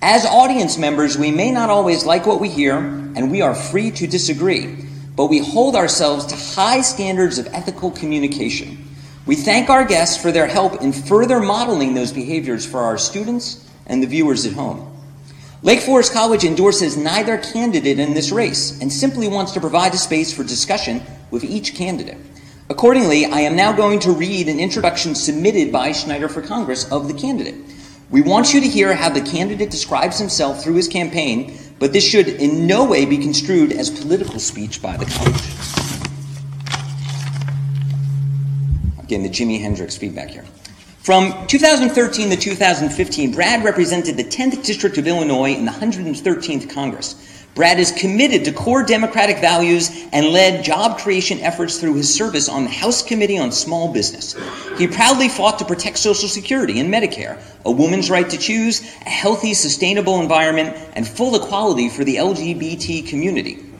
As 0.00 0.24
audience 0.24 0.78
members, 0.78 1.18
we 1.18 1.32
may 1.32 1.50
not 1.50 1.68
always 1.68 2.04
like 2.04 2.26
what 2.26 2.40
we 2.40 2.48
hear, 2.48 2.76
and 2.76 3.28
we 3.28 3.42
are 3.42 3.56
free 3.56 3.90
to 3.90 4.06
disagree. 4.06 4.86
but 5.16 5.26
we 5.26 5.40
hold 5.40 5.76
ourselves 5.76 6.24
to 6.26 6.36
high 6.36 6.80
standards 6.80 7.38
of 7.38 7.46
ethical 7.48 7.90
communication. 7.90 8.78
We 9.26 9.36
thank 9.36 9.68
our 9.68 9.84
guests 9.84 10.16
for 10.16 10.32
their 10.32 10.46
help 10.46 10.80
in 10.80 10.92
further 10.92 11.38
modeling 11.38 11.92
those 11.92 12.12
behaviors 12.12 12.64
for 12.64 12.80
our 12.80 12.96
students 12.96 13.68
and 13.86 14.02
the 14.02 14.06
viewers 14.06 14.46
at 14.46 14.54
home. 14.54 14.88
Lake 15.62 15.80
Forest 15.80 16.14
College 16.14 16.44
endorses 16.44 16.96
neither 16.96 17.36
candidate 17.36 17.98
in 17.98 18.14
this 18.14 18.32
race 18.32 18.80
and 18.80 18.90
simply 18.92 19.28
wants 19.28 19.52
to 19.52 19.60
provide 19.60 19.92
a 19.92 19.98
space 19.98 20.32
for 20.32 20.44
discussion 20.44 21.02
with 21.32 21.42
each 21.42 21.74
candidate. 21.74 22.18
Accordingly, 22.70 23.24
I 23.24 23.40
am 23.40 23.56
now 23.56 23.72
going 23.72 23.98
to 24.00 24.12
read 24.12 24.48
an 24.48 24.60
introduction 24.60 25.16
submitted 25.16 25.72
by 25.72 25.90
Schneider 25.90 26.28
for 26.28 26.42
Congress 26.42 26.90
of 26.92 27.08
the 27.08 27.14
candidate. 27.14 27.56
We 28.10 28.20
want 28.20 28.54
you 28.54 28.60
to 28.60 28.68
hear 28.68 28.94
how 28.94 29.08
the 29.08 29.22
candidate 29.22 29.70
describes 29.70 30.18
himself 30.18 30.62
through 30.62 30.74
his 30.74 30.86
campaign, 30.86 31.58
but 31.78 31.92
this 31.92 32.06
should 32.06 32.28
in 32.28 32.66
no 32.66 32.84
way 32.84 33.06
be 33.06 33.18
construed 33.18 33.72
as 33.72 33.90
political 33.90 34.38
speech 34.38 34.80
by 34.80 34.96
the 34.96 35.06
college. 35.06 35.42
Again, 39.02 39.22
the 39.22 39.28
Jimi 39.28 39.60
Hendrix 39.60 39.96
feedback 39.96 40.28
here. 40.28 40.44
From 40.98 41.46
2013 41.48 42.30
to 42.30 42.36
2015, 42.36 43.32
Brad 43.32 43.64
represented 43.64 44.16
the 44.16 44.24
10th 44.24 44.64
District 44.64 44.96
of 44.98 45.06
Illinois 45.08 45.54
in 45.54 45.64
the 45.64 45.72
113th 45.72 46.72
Congress. 46.72 47.31
Brad 47.54 47.78
is 47.78 47.92
committed 47.92 48.46
to 48.46 48.52
core 48.52 48.82
Democratic 48.82 49.38
values 49.38 49.90
and 50.12 50.28
led 50.28 50.64
job 50.64 50.98
creation 50.98 51.38
efforts 51.40 51.78
through 51.78 51.94
his 51.96 52.12
service 52.12 52.48
on 52.48 52.64
the 52.64 52.70
House 52.70 53.02
Committee 53.02 53.38
on 53.38 53.52
Small 53.52 53.92
Business. 53.92 54.34
He 54.78 54.86
proudly 54.86 55.28
fought 55.28 55.58
to 55.58 55.66
protect 55.66 55.98
Social 55.98 56.30
Security 56.30 56.80
and 56.80 56.92
Medicare, 56.92 57.38
a 57.66 57.70
woman's 57.70 58.08
right 58.08 58.28
to 58.30 58.38
choose, 58.38 58.80
a 59.04 59.10
healthy, 59.10 59.52
sustainable 59.52 60.20
environment, 60.22 60.74
and 60.94 61.06
full 61.06 61.36
equality 61.36 61.90
for 61.90 62.04
the 62.04 62.16
LGBT 62.16 63.06
community. 63.06 63.71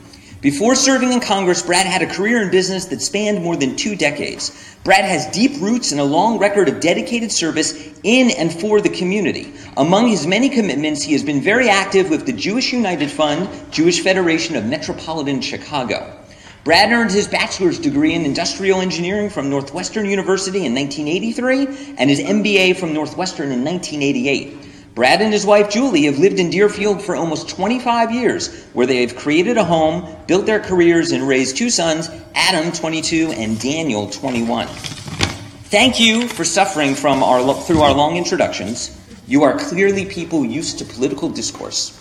Before 0.42 0.74
serving 0.74 1.12
in 1.12 1.20
Congress, 1.20 1.62
Brad 1.62 1.86
had 1.86 2.02
a 2.02 2.12
career 2.12 2.42
in 2.42 2.50
business 2.50 2.86
that 2.86 3.00
spanned 3.00 3.44
more 3.44 3.54
than 3.54 3.76
two 3.76 3.94
decades. 3.94 4.74
Brad 4.82 5.04
has 5.04 5.30
deep 5.32 5.60
roots 5.60 5.92
and 5.92 6.00
a 6.00 6.04
long 6.04 6.36
record 6.36 6.68
of 6.68 6.80
dedicated 6.80 7.30
service 7.30 7.72
in 8.02 8.32
and 8.32 8.52
for 8.52 8.80
the 8.80 8.88
community. 8.88 9.54
Among 9.76 10.08
his 10.08 10.26
many 10.26 10.48
commitments, 10.48 11.00
he 11.00 11.12
has 11.12 11.22
been 11.22 11.40
very 11.40 11.68
active 11.68 12.10
with 12.10 12.26
the 12.26 12.32
Jewish 12.32 12.72
United 12.72 13.08
Fund, 13.08 13.48
Jewish 13.70 14.00
Federation 14.00 14.56
of 14.56 14.66
Metropolitan 14.66 15.40
Chicago. 15.40 16.18
Brad 16.64 16.90
earned 16.90 17.12
his 17.12 17.28
bachelor's 17.28 17.78
degree 17.78 18.14
in 18.14 18.24
industrial 18.24 18.80
engineering 18.80 19.30
from 19.30 19.48
Northwestern 19.48 20.06
University 20.06 20.66
in 20.66 20.74
1983 20.74 21.94
and 21.98 22.10
his 22.10 22.18
MBA 22.18 22.78
from 22.78 22.92
Northwestern 22.92 23.52
in 23.52 23.64
1988. 23.64 24.71
Brad 24.94 25.22
and 25.22 25.32
his 25.32 25.46
wife 25.46 25.70
Julie 25.70 26.04
have 26.04 26.18
lived 26.18 26.38
in 26.38 26.50
Deerfield 26.50 27.00
for 27.00 27.16
almost 27.16 27.48
25 27.48 28.10
years, 28.10 28.64
where 28.74 28.86
they 28.86 29.00
have 29.00 29.16
created 29.16 29.56
a 29.56 29.64
home, 29.64 30.14
built 30.26 30.44
their 30.44 30.60
careers, 30.60 31.12
and 31.12 31.26
raised 31.26 31.56
two 31.56 31.70
sons, 31.70 32.10
Adam, 32.34 32.70
22, 32.72 33.32
and 33.32 33.58
Daniel, 33.58 34.10
21. 34.10 34.66
Thank 34.66 35.98
you 35.98 36.28
for 36.28 36.44
suffering 36.44 36.94
from 36.94 37.22
our, 37.22 37.54
through 37.62 37.80
our 37.80 37.94
long 37.94 38.16
introductions. 38.16 38.98
You 39.26 39.44
are 39.44 39.58
clearly 39.58 40.04
people 40.04 40.44
used 40.44 40.78
to 40.80 40.84
political 40.84 41.30
discourse. 41.30 41.98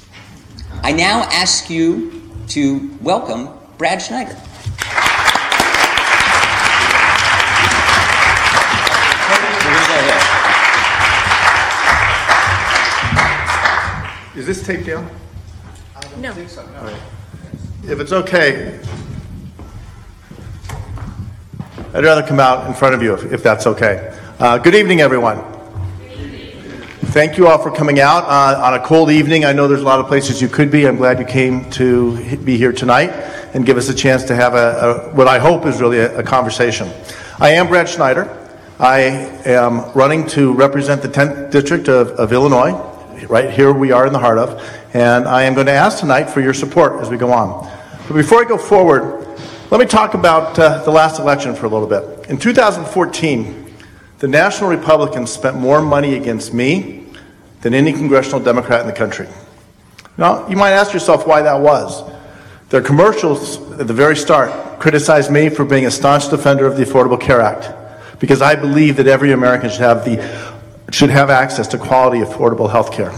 I 0.84 0.92
now 0.92 1.22
ask 1.32 1.70
you 1.70 2.30
to 2.50 2.94
welcome 3.02 3.58
Brad 3.78 4.02
Schneider. 4.02 4.36
Is 14.42 14.48
this 14.48 14.66
tape 14.66 14.88
down? 14.88 15.08
No. 16.18 16.32
If 17.84 18.00
it's 18.00 18.12
okay, 18.12 18.80
I'd 21.94 22.04
rather 22.04 22.24
come 22.26 22.40
out 22.40 22.66
in 22.66 22.74
front 22.74 22.96
of 22.96 23.04
you 23.04 23.14
if, 23.14 23.34
if 23.34 23.44
that's 23.44 23.68
okay. 23.68 24.18
Uh, 24.40 24.58
good 24.58 24.74
evening, 24.74 25.00
everyone. 25.00 25.44
Thank 27.14 27.38
you 27.38 27.50
all 27.50 27.60
for 27.60 27.70
coming 27.70 28.00
out 28.00 28.24
uh, 28.24 28.64
on 28.64 28.74
a 28.74 28.80
cold 28.80 29.12
evening. 29.12 29.46
I 29.46 29.54
know 29.54 29.68
there's 29.68 29.84
a 29.84 29.86
lot 29.86 30.00
of 30.00 30.08
places 30.08 30.42
you 30.42 30.48
could 30.48 30.72
be. 30.72 30.88
I'm 30.88 30.98
glad 30.98 31.20
you 31.20 31.26
came 31.26 31.70
to 31.74 32.36
be 32.38 32.58
here 32.58 32.74
tonight 32.74 33.12
and 33.54 33.64
give 33.64 33.78
us 33.78 33.90
a 33.90 33.94
chance 33.94 34.24
to 34.24 34.36
have 34.36 34.56
a, 34.56 34.58
a 34.58 35.16
what 35.16 35.28
I 35.28 35.38
hope 35.38 35.68
is 35.68 35.80
really 35.80 36.00
a, 36.00 36.18
a 36.18 36.24
conversation. 36.24 36.90
I 37.40 37.52
am 37.52 37.68
Brad 37.68 37.88
Schneider. 37.88 38.40
I 38.80 39.02
am 39.46 39.92
running 39.92 40.26
to 40.30 40.52
represent 40.52 41.04
the 41.04 41.10
10th 41.10 41.52
District 41.52 41.88
of, 41.88 42.08
of 42.14 42.34
Illinois 42.34 42.91
right 43.30 43.50
here 43.50 43.72
we 43.72 43.92
are 43.92 44.08
in 44.08 44.14
the 44.14 44.20
heart 44.20 44.38
of. 44.38 44.62
And 44.94 45.28
I 45.28 45.44
am 45.44 45.54
going 45.54 45.68
to 45.68 45.74
ask 45.74 46.00
tonight 46.00 46.26
for 46.26 46.42
your 46.42 46.54
support 46.54 47.02
as 47.02 47.10
we 47.10 47.18
go 47.18 47.32
on. 47.32 47.70
But 48.08 48.16
before 48.16 48.44
I 48.44 48.48
go 48.48 48.58
forward, 48.58 49.28
let 49.70 49.80
me 49.80 49.86
talk 49.86 50.14
about 50.14 50.58
uh, 50.60 50.84
the 50.84 50.92
last 50.92 51.20
election 51.20 51.56
for 51.56 51.66
a 51.66 51.70
little 51.70 51.88
bit. 51.88 52.30
In 52.30 52.38
2014, 52.38 53.74
the 54.20 54.28
National 54.28 54.70
Republicans 54.70 55.32
spent 55.32 55.58
more 55.58 55.82
money 55.82 56.16
against 56.16 56.54
me 56.54 57.08
than 57.62 57.74
any 57.74 57.94
congressional 57.94 58.40
Democrat 58.40 58.82
in 58.82 58.88
the 58.88 58.94
country. 58.94 59.28
Now, 60.18 60.48
you 60.48 60.58
might 60.58 60.72
ask 60.72 60.94
yourself 60.94 61.26
why 61.26 61.42
that 61.42 61.60
was. 61.60 62.04
Their 62.70 62.82
commercials 62.82 63.58
at 63.80 63.88
the 63.88 63.94
very 63.94 64.16
start 64.16 64.80
criticized 64.80 65.32
me 65.32 65.50
for 65.50 65.66
being 65.66 65.86
a 65.86 65.92
staunch 65.92 66.30
defender 66.30 66.66
of 66.66 66.78
the 66.78 66.84
Affordable 66.84 67.20
Care 67.20 67.42
Act 67.42 68.20
because 68.20 68.42
I 68.42 68.56
believe 68.56 68.98
that 68.98 69.08
every 69.08 69.32
American 69.32 69.70
should 69.70 69.80
have 69.80 70.06
the 70.06 70.18
should 70.92 71.10
have 71.10 71.30
access 71.30 71.68
to 71.70 71.78
quality, 71.78 72.20
affordable 72.20 72.70
health 72.70 72.92
care. 72.92 73.14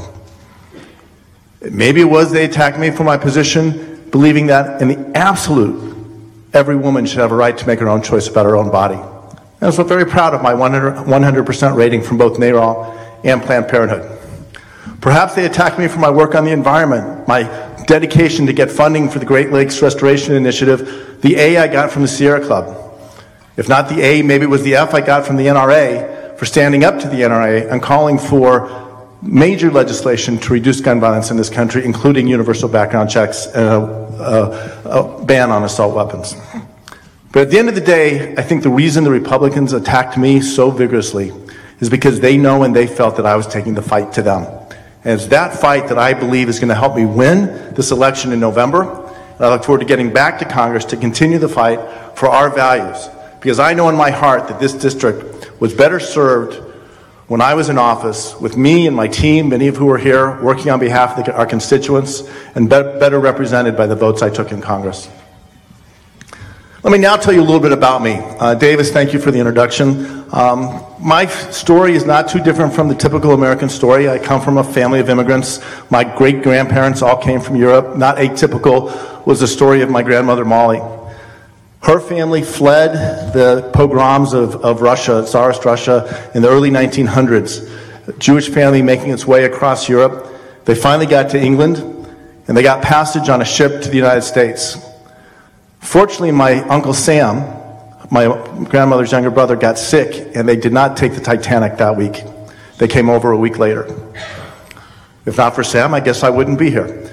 Maybe 1.62 2.02
it 2.02 2.06
was 2.06 2.32
they 2.32 2.46
attacked 2.46 2.78
me 2.78 2.92
for 2.92 3.04
my 3.04 3.18
position, 3.18 4.08
believing 4.12 4.48
that 4.48 4.82
in 4.82 4.88
the 4.90 5.18
absolute, 5.18 5.96
every 6.54 6.76
woman 6.76 7.06
should 7.06 7.20
have 7.20 7.32
a 7.32 7.36
right 7.36 7.58
to 7.58 7.68
make 7.68 7.80
her 7.80 7.90
own 7.90 8.02
choice 8.02 8.28
about 8.28 8.46
her 8.46 8.56
own 8.56 8.70
body. 8.70 8.96
And 8.96 9.64
I 9.64 9.66
was 9.66 9.78
very 9.78 10.06
proud 10.06 10.34
of 10.34 10.42
my 10.42 10.54
100, 10.54 11.46
percent 11.46 11.76
rating 11.76 12.02
from 12.02 12.18
both 12.18 12.38
NARAL 12.38 12.98
and 13.24 13.42
Planned 13.42 13.70
Parenthood. 13.70 14.20
Perhaps 15.00 15.36
they 15.36 15.46
attacked 15.46 15.80
me 15.80 15.88
for 15.88 16.00
my 16.00 16.10
work 16.10 16.36
on 16.36 16.46
the 16.46 16.52
environment, 16.52 17.28
my 17.28 17.44
dedication 17.88 18.46
to 18.46 18.54
get 18.54 18.70
funding 18.72 19.10
for 19.10 19.20
the 19.20 19.26
Great 19.26 19.52
Lakes 19.52 19.82
Restoration 19.82 20.36
Initiative, 20.36 21.20
the 21.22 21.36
A 21.36 21.58
I 21.58 21.68
got 21.68 21.92
from 21.92 22.02
the 22.02 22.08
Sierra 22.08 22.46
Club. 22.46 22.80
If 23.56 23.70
not 23.70 23.90
the 23.90 24.02
A, 24.02 24.22
maybe 24.22 24.44
it 24.44 24.50
was 24.50 24.64
the 24.64 24.76
F 24.76 24.94
I 24.94 25.02
got 25.02 25.26
from 25.26 25.38
the 25.38 25.48
NRA, 25.48 26.13
for 26.44 26.48
standing 26.48 26.84
up 26.84 27.00
to 27.00 27.08
the 27.08 27.22
NRA 27.22 27.72
and 27.72 27.82
calling 27.82 28.18
for 28.18 29.08
major 29.22 29.72
legislation 29.72 30.38
to 30.38 30.52
reduce 30.52 30.82
gun 30.82 31.00
violence 31.00 31.32
in 31.32 31.38
this 31.38 31.50
country, 31.50 31.86
including 31.86 32.28
universal 32.28 32.68
background 32.68 33.10
checks 33.10 33.46
and 33.46 33.66
a, 33.66 33.80
a, 34.84 34.90
a 34.90 35.24
ban 35.24 35.52
on 35.52 35.64
assault 35.64 35.96
weapons. 35.96 36.36
But 37.32 37.44
at 37.44 37.50
the 37.50 37.58
end 37.60 37.70
of 37.70 37.76
the 37.76 37.80
day, 37.80 38.36
I 38.36 38.42
think 38.42 38.62
the 38.62 38.70
reason 38.70 39.06
the 39.06 39.10
Republicans 39.10 39.72
attacked 39.72 40.18
me 40.18 40.42
so 40.42 40.70
vigorously 40.70 41.32
is 41.80 41.90
because 41.90 42.20
they 42.20 42.36
know 42.38 42.64
and 42.64 42.76
they 42.76 42.88
felt 42.88 43.16
that 43.16 43.26
I 43.26 43.38
was 43.38 43.48
taking 43.48 43.74
the 43.74 43.82
fight 43.82 44.12
to 44.12 44.22
them. 44.22 44.44
And 45.06 45.14
it's 45.14 45.28
that 45.28 45.58
fight 45.58 45.88
that 45.88 45.98
I 45.98 46.14
believe 46.14 46.50
is 46.50 46.60
going 46.60 46.68
to 46.68 46.76
help 46.76 46.98
me 46.98 47.06
win 47.06 47.74
this 47.74 47.92
election 47.92 48.34
in 48.34 48.42
November. 48.42 48.82
And 48.82 49.46
I 49.46 49.50
look 49.50 49.64
forward 49.64 49.80
to 49.80 49.86
getting 49.86 50.12
back 50.12 50.40
to 50.40 50.46
Congress 50.46 50.84
to 50.86 50.98
continue 50.98 51.40
the 51.40 51.48
fight 51.48 51.80
for 52.18 52.28
our 52.28 52.50
values. 52.50 53.08
Because 53.44 53.60
I 53.60 53.74
know 53.74 53.90
in 53.90 53.98
my 53.98 54.10
heart 54.10 54.48
that 54.48 54.62
this 54.62 54.72
district 54.72 55.60
was 55.60 55.74
better 55.74 56.00
served 56.00 56.64
when 57.28 57.42
I 57.42 57.56
was 57.56 57.68
in 57.68 57.78
office 57.78 58.40
with 58.40 58.56
me 58.56 58.88
and 58.88 58.96
my 58.96 59.10
team, 59.10 59.50
many 59.50 59.68
of 59.68 59.76
who 59.76 59.90
are 59.90 59.98
here, 59.98 60.42
working 60.42 60.72
on 60.72 60.80
behalf 60.80 61.18
of 61.18 61.26
the, 61.26 61.36
our 61.36 61.46
constituents, 61.46 62.24
and 62.56 62.70
be- 62.70 62.82
better 63.00 63.20
represented 63.20 63.76
by 63.76 63.86
the 63.86 63.98
votes 63.98 64.22
I 64.22 64.30
took 64.30 64.54
in 64.54 64.62
Congress. 64.62 65.10
Let 66.84 66.94
me 66.94 66.98
now 67.00 67.18
tell 67.18 67.34
you 67.34 67.42
a 67.42 67.44
little 67.44 67.60
bit 67.60 67.74
about 67.74 68.02
me. 68.02 68.14
Uh, 68.18 68.56
Davis, 68.56 68.92
thank 68.92 69.12
you 69.12 69.20
for 69.20 69.30
the 69.30 69.40
introduction. 69.40 70.24
Um, 70.34 70.82
my 71.02 71.26
story 71.26 71.96
is 71.96 72.06
not 72.06 72.30
too 72.30 72.40
different 72.40 72.74
from 72.74 72.88
the 72.88 72.96
typical 72.96 73.32
American 73.34 73.68
story. 73.68 74.08
I 74.08 74.20
come 74.20 74.40
from 74.40 74.58
a 74.58 74.64
family 74.64 75.02
of 75.02 75.10
immigrants. 75.10 75.60
My 75.92 76.06
great 76.06 76.44
grandparents 76.44 77.02
all 77.02 77.18
came 77.18 77.42
from 77.42 77.58
Europe. 77.58 77.98
Not 77.98 78.20
atypical 78.20 79.26
was 79.26 79.42
the 79.42 79.48
story 79.48 79.82
of 79.82 79.90
my 79.90 80.02
grandmother 80.02 80.46
Molly. 80.46 80.80
Her 81.84 82.00
family 82.00 82.44
fled 82.44 83.34
the 83.34 83.70
pogroms 83.74 84.34
of, 84.34 84.56
of 84.64 84.82
Russia, 84.82 85.24
Tsarist 85.26 85.66
Russia, 85.66 86.32
in 86.34 86.42
the 86.42 86.48
early 86.48 86.70
1900s. 86.70 87.70
A 88.08 88.14
Jewish 88.14 88.48
family 88.48 88.82
making 88.82 89.10
its 89.12 89.28
way 89.28 89.44
across 89.44 89.90
Europe. 89.90 90.30
They 90.64 90.76
finally 90.76 91.08
got 91.08 91.32
to 91.32 91.40
England, 91.40 91.80
and 92.48 92.56
they 92.56 92.64
got 92.64 92.82
passage 92.82 93.28
on 93.28 93.42
a 93.42 93.46
ship 93.46 93.82
to 93.82 93.90
the 93.90 93.98
United 93.98 94.22
States. 94.22 94.78
Fortunately, 95.82 96.32
my 96.32 96.62
Uncle 96.70 96.94
Sam, 96.94 97.40
my 98.10 98.28
grandmother's 98.70 99.12
younger 99.12 99.30
brother, 99.30 99.58
got 99.58 99.78
sick, 99.78 100.32
and 100.36 100.48
they 100.48 100.56
did 100.56 100.72
not 100.72 100.96
take 100.96 101.16
the 101.16 101.22
Titanic 101.22 101.78
that 101.80 101.98
week. 101.98 102.24
They 102.78 102.88
came 102.88 103.10
over 103.10 103.32
a 103.32 103.38
week 103.38 103.60
later. 103.60 103.94
If 105.26 105.38
not 105.38 105.54
for 105.54 105.66
Sam, 105.66 105.94
I 105.94 106.00
guess 106.00 106.24
I 106.24 106.30
wouldn't 106.30 106.60
be 106.60 106.70
here. 106.70 107.13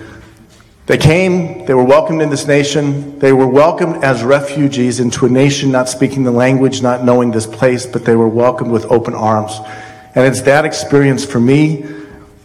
They 0.91 0.99
came, 0.99 1.67
they 1.67 1.75
were 1.75 1.85
welcomed 1.85 2.21
in 2.21 2.31
this 2.31 2.49
nation. 2.49 3.17
They 3.21 3.33
were 3.33 3.47
welcomed 3.47 4.03
as 4.03 4.25
refugees 4.25 4.99
into 4.99 5.25
a 5.25 5.29
nation 5.29 5.71
not 5.71 5.89
speaking 5.89 6.25
the 6.25 6.33
language, 6.33 6.83
not 6.83 7.05
knowing 7.05 7.31
this 7.31 7.47
place, 7.47 7.87
but 7.87 8.05
they 8.05 8.17
were 8.17 8.29
welcomed 8.29 8.73
with 8.73 8.87
open 8.87 9.15
arms. 9.15 9.57
And 10.17 10.27
it's 10.27 10.41
that 10.41 10.65
experience 10.65 11.25
for 11.25 11.39
me 11.39 11.83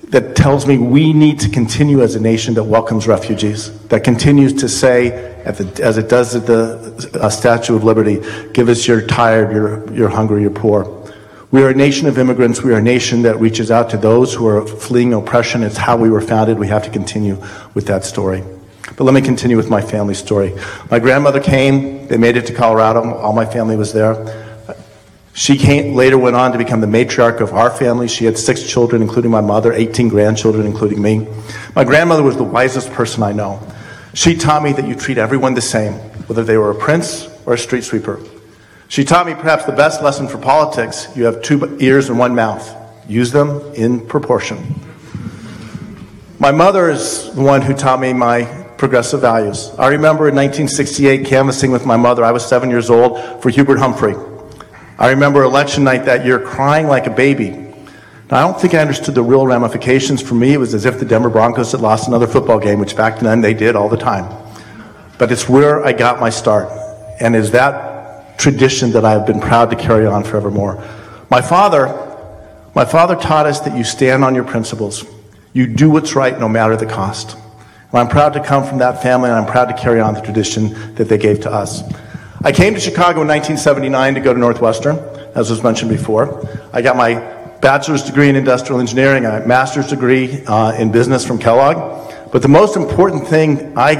that 0.10 0.36
tells 0.36 0.68
me 0.68 0.78
we 0.78 1.12
need 1.12 1.40
to 1.40 1.50
continue 1.50 2.04
as 2.04 2.14
a 2.14 2.20
nation 2.20 2.54
that 2.54 2.66
welcomes 2.66 3.08
refugees, 3.08 3.76
that 3.88 4.04
continues 4.04 4.54
to 4.62 4.70
say, 4.70 5.10
the, 5.44 5.82
as 5.84 5.98
it 5.98 6.08
does 6.08 6.36
at 6.36 6.46
the 6.46 7.20
uh, 7.20 7.32
Statue 7.32 7.76
of 7.76 7.84
Liberty. 7.84 8.22
Give 8.54 8.70
us 8.70 8.86
your 8.86 9.02
tired, 9.08 9.56
your, 9.56 9.92
your 9.92 10.10
hungry, 10.10 10.44
your 10.44 10.52
poor. 10.52 11.05
We 11.56 11.64
are 11.64 11.70
a 11.70 11.74
nation 11.74 12.06
of 12.10 12.18
immigrants. 12.18 12.62
We 12.62 12.74
are 12.74 12.80
a 12.80 12.82
nation 12.82 13.22
that 13.22 13.40
reaches 13.40 13.72
out 13.72 13.90
to 13.92 13.98
those 13.98 14.34
who 14.34 14.46
are 14.46 14.68
fleeing 14.68 15.14
oppression. 15.14 15.64
It's 15.64 15.78
how 15.78 15.96
we 15.96 16.10
were 16.10 16.20
founded. 16.20 16.60
We 16.60 16.68
have 16.68 16.84
to 16.84 16.90
continue 16.90 17.42
with 17.74 17.88
that 17.88 18.04
story. 18.04 18.44
But 18.98 19.06
let 19.06 19.14
me 19.14 19.22
continue 19.22 19.56
with 19.56 19.70
my 19.70 19.80
family 19.80 20.16
story. 20.16 20.54
My 20.92 21.00
grandmother 21.00 21.40
came, 21.40 22.10
they 22.10 22.18
made 22.18 22.36
it 22.36 22.46
to 22.48 22.54
Colorado, 22.54 23.10
all 23.10 23.32
my 23.32 23.46
family 23.46 23.78
was 23.78 23.94
there. 23.94 24.66
She 25.32 25.56
came, 25.56 25.96
later 25.96 26.18
went 26.18 26.36
on 26.36 26.52
to 26.52 26.58
become 26.58 26.82
the 26.82 26.88
matriarch 26.88 27.40
of 27.40 27.54
our 27.54 27.72
family. 27.72 28.10
She 28.10 28.26
had 28.26 28.38
six 28.38 28.62
children, 28.68 29.02
including 29.02 29.32
my 29.32 29.40
mother, 29.40 29.72
18 29.72 30.10
grandchildren, 30.10 30.66
including 30.66 31.02
me. 31.02 31.26
My 31.74 31.86
grandmother 31.86 32.22
was 32.22 32.36
the 32.36 32.44
wisest 32.44 32.92
person 32.92 33.24
I 33.24 33.32
know. 33.32 33.66
She 34.14 34.36
taught 34.36 34.62
me 34.62 34.74
that 34.74 34.86
you 34.86 34.94
treat 34.94 35.18
everyone 35.18 35.54
the 35.54 35.62
same, 35.62 35.94
whether 36.28 36.44
they 36.44 36.58
were 36.58 36.72
a 36.72 36.76
prince 36.76 37.30
or 37.46 37.54
a 37.54 37.58
street 37.58 37.86
sweeper. 37.86 38.20
She 38.96 39.04
taught 39.04 39.26
me 39.26 39.34
perhaps 39.34 39.66
the 39.66 39.74
best 39.74 40.02
lesson 40.02 40.26
for 40.26 40.38
politics 40.38 41.10
you 41.18 41.26
have 41.26 41.42
two 41.42 41.78
ears 41.82 42.08
and 42.08 42.18
one 42.18 42.34
mouth. 42.34 42.74
Use 43.10 43.30
them 43.30 43.60
in 43.74 44.00
proportion. 44.08 44.74
My 46.40 46.54
mother 46.54 46.90
is 46.90 47.30
the 47.36 47.42
one 47.42 47.62
who 47.62 47.74
taught 47.74 48.00
me 48.00 48.14
my 48.14 48.46
progressive 48.78 49.20
values. 49.20 49.70
I 49.78 49.90
remember 49.90 50.30
in 50.30 50.36
1968 50.36 51.26
canvassing 51.26 51.72
with 51.72 51.86
my 51.86 51.98
mother. 51.98 52.24
I 52.24 52.32
was 52.32 52.46
seven 52.46 52.70
years 52.70 52.90
old 52.90 53.20
for 53.44 53.50
Hubert 53.50 53.80
Humphrey. 53.80 54.16
I 54.98 55.10
remember 55.10 55.44
election 55.44 55.84
night 55.84 56.06
that 56.06 56.26
year 56.26 56.40
crying 56.40 56.88
like 56.88 57.06
a 57.06 57.14
baby. 57.14 57.50
Now, 57.50 58.38
I 58.38 58.42
don't 58.50 58.58
think 58.58 58.76
I 58.76 58.80
understood 58.80 59.14
the 59.14 59.24
real 59.24 59.46
ramifications. 59.46 60.22
For 60.22 60.36
me, 60.36 60.54
it 60.54 60.58
was 60.58 60.74
as 60.74 60.86
if 60.86 61.00
the 61.00 61.06
Denver 61.06 61.30
Broncos 61.30 61.74
had 61.74 61.82
lost 61.82 62.08
another 62.08 62.28
football 62.28 62.60
game, 62.60 62.80
which 62.80 62.96
back 62.96 63.20
then 63.20 63.42
they 63.42 63.54
did 63.54 63.76
all 63.76 63.90
the 63.90 63.98
time. 63.98 64.34
But 65.18 65.34
it's 65.34 65.50
where 65.50 65.84
I 65.84 65.92
got 65.92 66.22
my 66.22 66.30
start. 66.30 66.70
And 67.20 67.36
is 67.36 67.52
that 67.52 67.95
tradition 68.38 68.92
that 68.92 69.06
I 69.06 69.12
have 69.12 69.26
been 69.26 69.40
proud 69.40 69.70
to 69.72 69.76
carry 69.76 70.06
on 70.06 70.24
forevermore. 70.24 70.84
My 71.30 71.42
father, 71.42 71.88
my 72.76 72.86
father 72.86 73.16
taught 73.16 73.46
us 73.46 73.62
that 73.62 73.78
you 73.78 73.84
stand 73.84 74.24
on 74.24 74.36
your 74.36 74.44
principles. 74.44 75.06
You 75.54 75.68
do 75.68 75.90
what's 75.90 76.16
right 76.16 76.38
no 76.40 76.50
matter 76.50 76.76
the 76.76 76.86
cost. 76.86 77.36
And 77.36 78.00
I'm 78.00 78.08
proud 78.08 78.34
to 78.34 78.44
come 78.44 78.66
from 78.66 78.80
that 78.80 79.02
family, 79.02 79.30
and 79.30 79.40
I'm 79.40 79.46
proud 79.46 79.66
to 79.66 79.74
carry 79.74 80.02
on 80.02 80.14
the 80.14 80.22
tradition 80.22 80.96
that 80.96 81.06
they 81.06 81.18
gave 81.18 81.42
to 81.42 81.52
us. 81.52 81.82
I 82.44 82.52
came 82.52 82.74
to 82.76 82.80
Chicago 82.80 83.22
in 83.22 83.28
1979 83.28 84.16
to 84.16 84.20
go 84.20 84.34
to 84.34 84.40
Northwestern, 84.40 84.98
as 85.34 85.50
was 85.50 85.64
mentioned 85.64 85.90
before. 85.90 86.48
I 86.74 86.82
got 86.82 86.98
my 86.98 87.16
bachelor's 87.62 88.04
degree 88.04 88.30
in 88.30 88.36
industrial 88.36 88.80
engineering, 88.80 89.26
a 89.26 89.46
master's 89.48 89.88
degree 89.88 90.44
uh, 90.46 90.74
in 90.74 90.92
business 90.92 91.26
from 91.26 91.40
Kellogg. 91.40 92.32
But 92.32 92.42
the 92.42 92.50
most 92.50 92.76
important 92.76 93.28
thing 93.28 93.78
I 93.78 93.96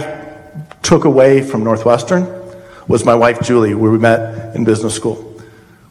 took 0.84 1.06
away 1.06 1.42
from 1.42 1.64
Northwestern 1.64 2.45
was 2.88 3.06
my 3.06 3.16
wife 3.16 3.42
Julie, 3.42 3.74
where 3.74 3.92
we 3.92 3.98
met 3.98 4.56
in 4.56 4.64
business 4.64 4.96
school. 4.96 5.34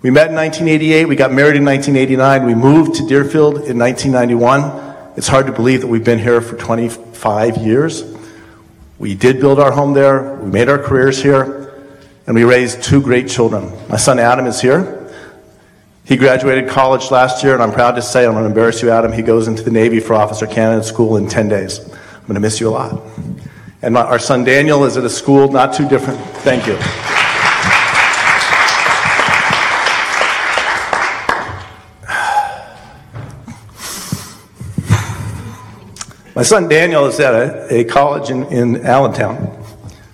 We 0.03 0.11
met 0.11 0.29
in 0.29 0.37
1988, 0.37 1.07
we 1.07 1.17
got 1.17 1.33
married 1.33 1.57
in 1.57 1.65
1989, 1.65 2.47
we 2.47 2.55
moved 2.55 2.97
to 2.97 3.07
Deerfield 3.07 3.65
in 3.65 3.79
1991. 3.79 5.15
It's 5.17 5.29
hard 5.29 5.47
to 5.47 5.53
believe 5.53 5.81
that 5.81 5.87
we've 5.87 6.05
been 6.05 6.19
here 6.19 6.41
for 6.41 6.57
25 6.57 7.57
years. 7.59 8.05
We 8.99 9.15
did 9.15 9.41
build 9.41 9.59
our 9.59 9.73
home 9.73 9.95
there, 9.95 10.35
we 10.37 10.51
made 10.51 10.69
our 10.69 10.79
careers 10.79 11.23
here, 11.23 11.73
and 12.27 12.35
we 12.35 12.45
raised 12.45 12.83
two 12.83 13.01
great 13.01 13.29
children. 13.29 13.73
My 13.89 13.97
son 13.97 14.19
Adam 14.19 14.47
is 14.47 14.61
here. 14.61 15.11
He 16.05 16.17
graduated 16.17 16.69
college 16.69 17.11
last 17.11 17.43
year, 17.43 17.55
and 17.55 17.63
I'm 17.63 17.73
proud 17.73 17.93
to 17.93 18.03
say, 18.03 18.27
I'm 18.27 18.33
going 18.33 18.45
to 18.45 18.49
embarrass 18.49 18.83
you, 18.83 18.91
Adam, 18.91 19.11
he 19.11 19.23
goes 19.23 19.49
into 19.49 19.63
the 19.63 19.71
Navy 19.71 20.01
for 20.01 20.13
officer 20.13 20.47
candidate 20.47 20.85
school 20.85 21.17
in 21.17 21.29
10 21.29 21.49
days. 21.49 21.81
I'm 21.81 22.29
going 22.29 22.35
to 22.35 22.41
miss 22.41 22.61
you 22.61 22.69
a 22.69 22.71
lot. 22.71 23.03
And 23.85 23.93
my, 23.93 24.01
our 24.01 24.19
son 24.19 24.45
Daniel 24.45 24.83
is 24.87 24.97
at 24.97 25.05
a 25.05 25.11
school 25.11 25.53
not 25.53 25.75
too 25.75 25.87
different. 25.87 26.19
Thank 26.39 26.67
you. 26.67 26.73
My 36.35 36.43
son 36.43 36.67
Daniel 36.67 37.05
is 37.05 37.21
at 37.21 37.35
a, 37.35 37.81
a 37.81 37.85
college 37.85 38.31
in, 38.31 38.45
in 38.45 38.87
Allentown 38.87 39.37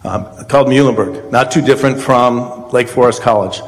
um, 0.03 0.25
called 0.47 0.67
Muhlenberg, 0.67 1.31
not 1.31 1.53
too 1.53 1.63
different 1.63 2.01
from 2.01 2.71
Lake 2.71 2.89
Forest 2.89 3.23
College. 3.23 3.61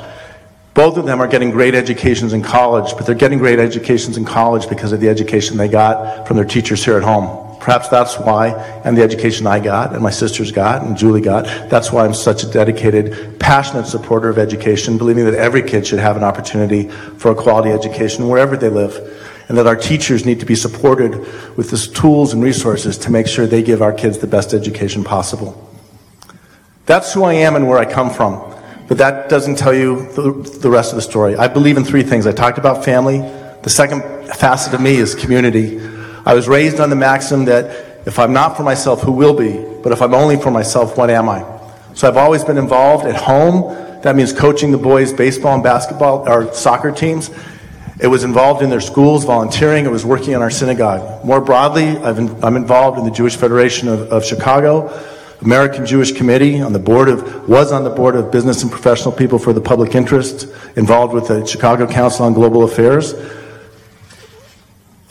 Both 0.74 0.96
of 0.96 1.06
them 1.06 1.20
are 1.20 1.28
getting 1.28 1.52
great 1.52 1.76
educations 1.76 2.32
in 2.32 2.42
college, 2.42 2.96
but 2.96 3.06
they're 3.06 3.14
getting 3.14 3.38
great 3.38 3.60
educations 3.60 4.16
in 4.16 4.24
college 4.24 4.68
because 4.68 4.90
of 4.90 4.98
the 4.98 5.08
education 5.08 5.56
they 5.56 5.68
got 5.68 6.26
from 6.26 6.36
their 6.36 6.44
teachers 6.44 6.84
here 6.84 6.96
at 6.96 7.04
home. 7.04 7.51
Perhaps 7.62 7.88
that's 7.88 8.18
why, 8.18 8.48
and 8.84 8.96
the 8.96 9.02
education 9.02 9.46
I 9.46 9.60
got, 9.60 9.94
and 9.94 10.02
my 10.02 10.10
sisters 10.10 10.50
got, 10.50 10.82
and 10.82 10.96
Julie 10.96 11.20
got, 11.20 11.44
that's 11.70 11.92
why 11.92 12.04
I'm 12.04 12.12
such 12.12 12.42
a 12.42 12.50
dedicated, 12.50 13.38
passionate 13.38 13.86
supporter 13.86 14.28
of 14.28 14.36
education, 14.36 14.98
believing 14.98 15.24
that 15.26 15.34
every 15.34 15.62
kid 15.62 15.86
should 15.86 16.00
have 16.00 16.16
an 16.16 16.24
opportunity 16.24 16.88
for 16.88 17.30
a 17.30 17.34
quality 17.34 17.70
education 17.70 18.28
wherever 18.28 18.56
they 18.56 18.68
live 18.68 18.96
and 19.48 19.58
that 19.58 19.66
our 19.66 19.76
teachers 19.76 20.24
need 20.24 20.40
to 20.40 20.46
be 20.46 20.54
supported 20.54 21.10
with 21.56 21.70
the 21.70 21.76
tools 21.94 22.32
and 22.32 22.42
resources 22.42 22.96
to 22.98 23.10
make 23.10 23.26
sure 23.26 23.46
they 23.46 23.62
give 23.62 23.82
our 23.82 23.92
kids 23.92 24.18
the 24.18 24.26
best 24.26 24.54
education 24.54 25.04
possible. 25.04 25.70
That's 26.86 27.12
who 27.12 27.22
I 27.24 27.34
am 27.34 27.54
and 27.54 27.68
where 27.68 27.78
I 27.78 27.84
come 27.84 28.10
from. 28.10 28.40
But 28.88 28.98
that 28.98 29.28
doesn't 29.28 29.56
tell 29.56 29.74
you 29.74 30.10
the, 30.12 30.32
the 30.60 30.70
rest 30.70 30.92
of 30.92 30.96
the 30.96 31.02
story. 31.02 31.36
I 31.36 31.48
believe 31.48 31.76
in 31.76 31.84
three 31.84 32.02
things. 32.02 32.26
I 32.26 32.32
talked 32.32 32.58
about 32.58 32.84
family. 32.84 33.18
The 33.62 33.70
second 33.70 34.02
facet 34.34 34.74
of 34.74 34.80
me 34.80 34.96
is 34.96 35.14
community. 35.14 35.78
I 36.24 36.34
was 36.34 36.48
raised 36.48 36.78
on 36.78 36.90
the 36.90 36.96
maxim 36.96 37.46
that 37.46 38.06
if 38.06 38.18
I'm 38.18 38.32
not 38.32 38.56
for 38.56 38.62
myself, 38.62 39.02
who 39.02 39.12
will 39.12 39.34
be? 39.34 39.64
But 39.82 39.92
if 39.92 40.00
I'm 40.00 40.14
only 40.14 40.36
for 40.36 40.50
myself, 40.50 40.96
what 40.96 41.10
am 41.10 41.28
I? 41.28 41.44
So 41.94 42.08
I've 42.08 42.16
always 42.16 42.44
been 42.44 42.58
involved 42.58 43.06
at 43.06 43.16
home. 43.16 44.00
That 44.02 44.16
means 44.16 44.32
coaching 44.32 44.72
the 44.72 44.78
boys' 44.78 45.12
baseball 45.12 45.54
and 45.54 45.62
basketball 45.62 46.28
or 46.28 46.52
soccer 46.54 46.90
teams. 46.90 47.30
It 48.00 48.06
was 48.06 48.24
involved 48.24 48.62
in 48.62 48.70
their 48.70 48.80
schools, 48.80 49.24
volunteering. 49.24 49.84
It 49.84 49.90
was 49.90 50.04
working 50.04 50.32
in 50.32 50.42
our 50.42 50.50
synagogue. 50.50 51.24
More 51.24 51.40
broadly, 51.40 51.96
i 51.98 52.10
am 52.10 52.56
involved 52.56 52.98
in 52.98 53.04
the 53.04 53.10
Jewish 53.10 53.36
Federation 53.36 53.88
of, 53.88 54.10
of, 54.12 54.24
Chicago, 54.24 54.88
American 55.40 55.86
Jewish 55.86 56.12
Committee, 56.12 56.60
on 56.60 56.72
the 56.72 56.78
board 56.78 57.08
of, 57.08 57.48
was 57.48 57.70
on 57.70 57.84
the 57.84 57.90
board 57.90 58.16
of 58.16 58.32
business 58.32 58.62
and 58.62 58.72
professional 58.72 59.12
people 59.12 59.38
for 59.38 59.52
the 59.52 59.60
public 59.60 59.94
interest, 59.94 60.48
involved 60.76 61.14
with 61.14 61.28
the 61.28 61.46
Chicago 61.46 61.86
Council 61.86 62.24
on 62.26 62.32
Global 62.32 62.64
Affairs. 62.64 63.14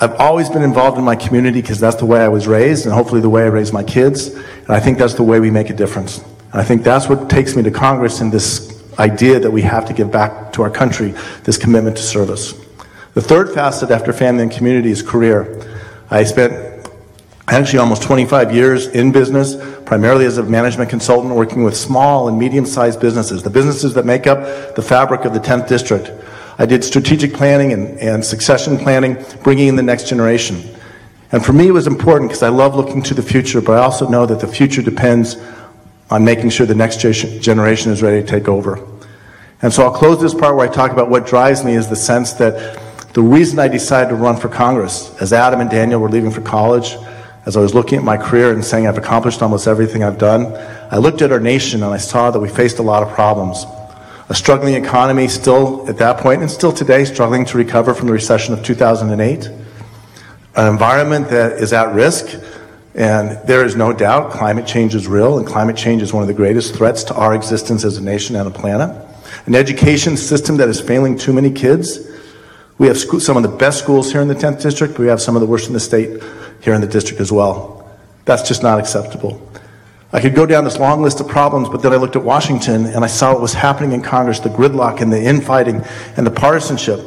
I've 0.04 0.16
always 0.16 0.50
been 0.50 0.64
involved 0.64 0.98
in 0.98 1.04
my 1.04 1.16
community 1.16 1.62
because 1.62 1.80
that's 1.80 1.98
the 1.98 2.08
way 2.08 2.22
I 2.22 2.28
was 2.28 2.48
raised 2.48 2.88
and 2.88 2.94
hopefully 2.94 3.22
the 3.22 3.30
way 3.30 3.44
I 3.44 3.50
raise 3.50 3.72
my 3.72 3.84
kids. 3.84 4.30
And 4.30 4.70
I 4.72 4.80
think 4.80 4.98
that's 4.98 5.14
the 5.14 5.22
way 5.22 5.40
we 5.40 5.52
make 5.52 5.70
a 5.70 5.76
difference. 5.76 6.18
And 6.18 6.60
I 6.60 6.64
think 6.64 6.82
that's 6.82 7.08
what 7.08 7.30
takes 7.30 7.56
me 7.56 7.62
to 7.62 7.70
Congress 7.70 8.20
and 8.20 8.32
this 8.32 8.82
idea 8.98 9.40
that 9.40 9.52
we 9.52 9.62
have 9.62 9.86
to 9.86 9.94
give 9.94 10.12
back 10.12 10.54
to 10.54 10.64
our 10.64 10.72
country, 10.72 11.14
this 11.44 11.56
commitment 11.56 11.98
to 11.98 12.02
service. 12.02 12.54
The 13.14 13.22
third 13.22 13.54
facet 13.54 13.92
after 13.92 14.12
family 14.12 14.42
and 14.42 14.52
community 14.52 14.90
is 14.90 15.04
career. 15.04 15.62
I 16.10 16.24
spent 16.24 16.88
actually 17.48 17.80
almost 17.80 18.02
25 18.02 18.56
years 18.56 18.88
in 18.88 19.12
business, 19.12 19.56
primarily 19.86 20.26
as 20.26 20.40
a 20.40 20.44
management 20.44 20.90
consultant 20.90 21.36
working 21.36 21.64
with 21.64 21.78
small 21.78 22.28
and 22.28 22.40
medium 22.40 22.66
sized 22.66 23.00
businesses, 23.00 23.44
the 23.44 23.52
businesses 23.52 23.94
that 23.94 24.08
make 24.08 24.26
up 24.26 24.76
the 24.76 24.82
fabric 24.82 25.26
of 25.26 25.36
the 25.36 25.40
10th 25.40 25.68
district. 25.68 26.10
I 26.62 26.68
did 26.68 26.84
strategic 26.84 27.34
planning 27.34 27.74
and, 27.74 27.98
and 27.98 28.24
succession 28.24 28.78
planning, 28.78 29.18
bringing 29.42 29.68
in 29.68 29.76
the 29.76 29.82
next 29.82 30.08
generation. 30.08 30.62
And 31.32 31.44
for 31.44 31.54
me, 31.54 31.68
it 31.68 31.72
was 31.72 31.88
important 31.88 32.30
because 32.30 32.44
I 32.44 32.50
love 32.50 32.76
looking 32.76 33.02
to 33.02 33.16
the 33.16 33.24
future, 33.24 33.62
but 33.62 33.80
I 33.80 33.82
also 33.82 34.08
know 34.08 34.28
that 34.28 34.40
the 34.40 34.48
future 34.48 34.84
depends 34.84 35.38
on 36.12 36.24
making 36.24 36.52
sure 36.52 36.68
the 36.68 36.76
next 36.76 36.98
generation 36.98 37.92
is 37.92 38.04
ready 38.04 38.22
to 38.22 38.28
take 38.28 38.48
over. 38.48 38.88
And 39.64 39.74
so 39.74 39.82
I'll 39.82 39.92
close 39.92 40.22
this 40.22 40.36
part 40.36 40.56
where 40.56 40.70
I 40.70 40.72
talk 40.72 40.92
about 40.92 41.10
what 41.10 41.26
drives 41.26 41.66
me 41.66 41.74
is 41.74 41.90
the 41.90 41.96
sense 41.96 42.34
that 42.34 42.80
the 43.14 43.24
reason 43.24 43.58
I 43.58 43.68
decided 43.68 44.10
to 44.10 44.16
run 44.16 44.38
for 44.38 44.48
Congress, 44.48 45.20
as 45.20 45.34
Adam 45.34 45.62
and 45.62 45.70
Daniel 45.70 46.00
were 46.00 46.10
leaving 46.10 46.30
for 46.30 46.42
college, 46.42 46.96
as 47.48 47.58
I 47.58 47.60
was 47.60 47.74
looking 47.74 47.98
at 47.98 48.04
my 48.04 48.18
career 48.18 48.54
and 48.54 48.64
saying 48.64 48.86
I've 48.86 49.00
accomplished 49.00 49.42
almost 49.42 49.68
everything 49.68 50.04
I've 50.04 50.20
done, 50.20 50.56
I 50.92 50.98
looked 50.98 51.24
at 51.24 51.32
our 51.32 51.40
nation 51.40 51.82
and 51.82 51.92
I 51.92 51.98
saw 51.98 52.30
that 52.30 52.40
we 52.40 52.50
faced 52.50 52.78
a 52.78 52.84
lot 52.84 53.02
of 53.02 53.10
problems. 53.16 53.66
A 54.32 54.34
struggling 54.34 54.76
economy, 54.76 55.28
still 55.28 55.86
at 55.90 55.98
that 55.98 56.18
point 56.20 56.42
and 56.42 56.50
still 56.50 56.72
today, 56.72 57.04
struggling 57.04 57.44
to 57.44 57.58
recover 57.58 57.94
from 57.94 58.08
the 58.08 58.14
recession 58.14 58.54
of 58.54 58.64
2008. 58.64 59.48
An 60.56 60.68
environment 60.68 61.30
that 61.30 61.54
is 61.60 61.74
at 61.74 61.94
risk, 61.94 62.42
and 62.96 63.38
there 63.46 63.66
is 63.66 63.76
no 63.76 63.92
doubt 63.92 64.32
climate 64.32 64.66
change 64.66 64.96
is 64.96 65.06
real, 65.06 65.38
and 65.38 65.46
climate 65.46 65.76
change 65.76 66.02
is 66.02 66.14
one 66.14 66.24
of 66.24 66.28
the 66.28 66.34
greatest 66.34 66.74
threats 66.74 67.04
to 67.04 67.14
our 67.14 67.36
existence 67.36 67.84
as 67.84 67.98
a 67.98 68.02
nation 68.02 68.38
and 68.38 68.48
a 68.48 68.52
planet. 68.52 68.90
An 69.48 69.54
education 69.54 70.16
system 70.16 70.56
that 70.58 70.70
is 70.70 70.80
failing 70.80 71.18
too 71.18 71.34
many 71.34 71.52
kids 71.52 72.08
we 72.82 72.88
have 72.88 72.98
school, 72.98 73.20
some 73.20 73.38
of 73.38 73.44
the 73.44 73.50
best 73.50 73.78
schools 73.78 74.12
here 74.12 74.22
in 74.22 74.28
the 74.28 74.34
10th 74.34 74.60
district, 74.60 74.94
but 74.94 75.02
we 75.02 75.08
have 75.08 75.22
some 75.22 75.36
of 75.36 75.42
the 75.42 75.46
worst 75.46 75.68
in 75.68 75.74
the 75.74 75.80
state 75.80 76.24
here 76.62 76.74
in 76.74 76.82
the 76.82 76.88
district 76.88 77.22
as 77.22 77.32
well. 77.32 77.88
That's 78.26 78.42
just 78.42 78.64
not 78.64 78.80
acceptable. 78.80 79.40
I 80.14 80.20
could 80.20 80.36
go 80.36 80.46
down 80.46 80.66
this 80.66 80.78
long 80.78 81.02
list 81.02 81.22
of 81.22 81.28
problems, 81.28 81.70
but 81.70 81.82
then 81.82 81.94
I 81.94 81.96
looked 81.96 82.18
at 82.18 82.24
Washington 82.24 82.86
and 82.86 83.04
I 83.04 83.08
saw 83.08 83.32
what 83.32 83.42
was 83.42 83.54
happening 83.54 83.94
in 83.94 84.02
Congress 84.02 84.40
the 84.40 84.50
gridlock 84.50 85.00
and 85.00 85.12
the 85.12 85.22
infighting 85.22 85.84
and 86.18 86.28
the 86.28 86.32
partisanship. 86.32 87.00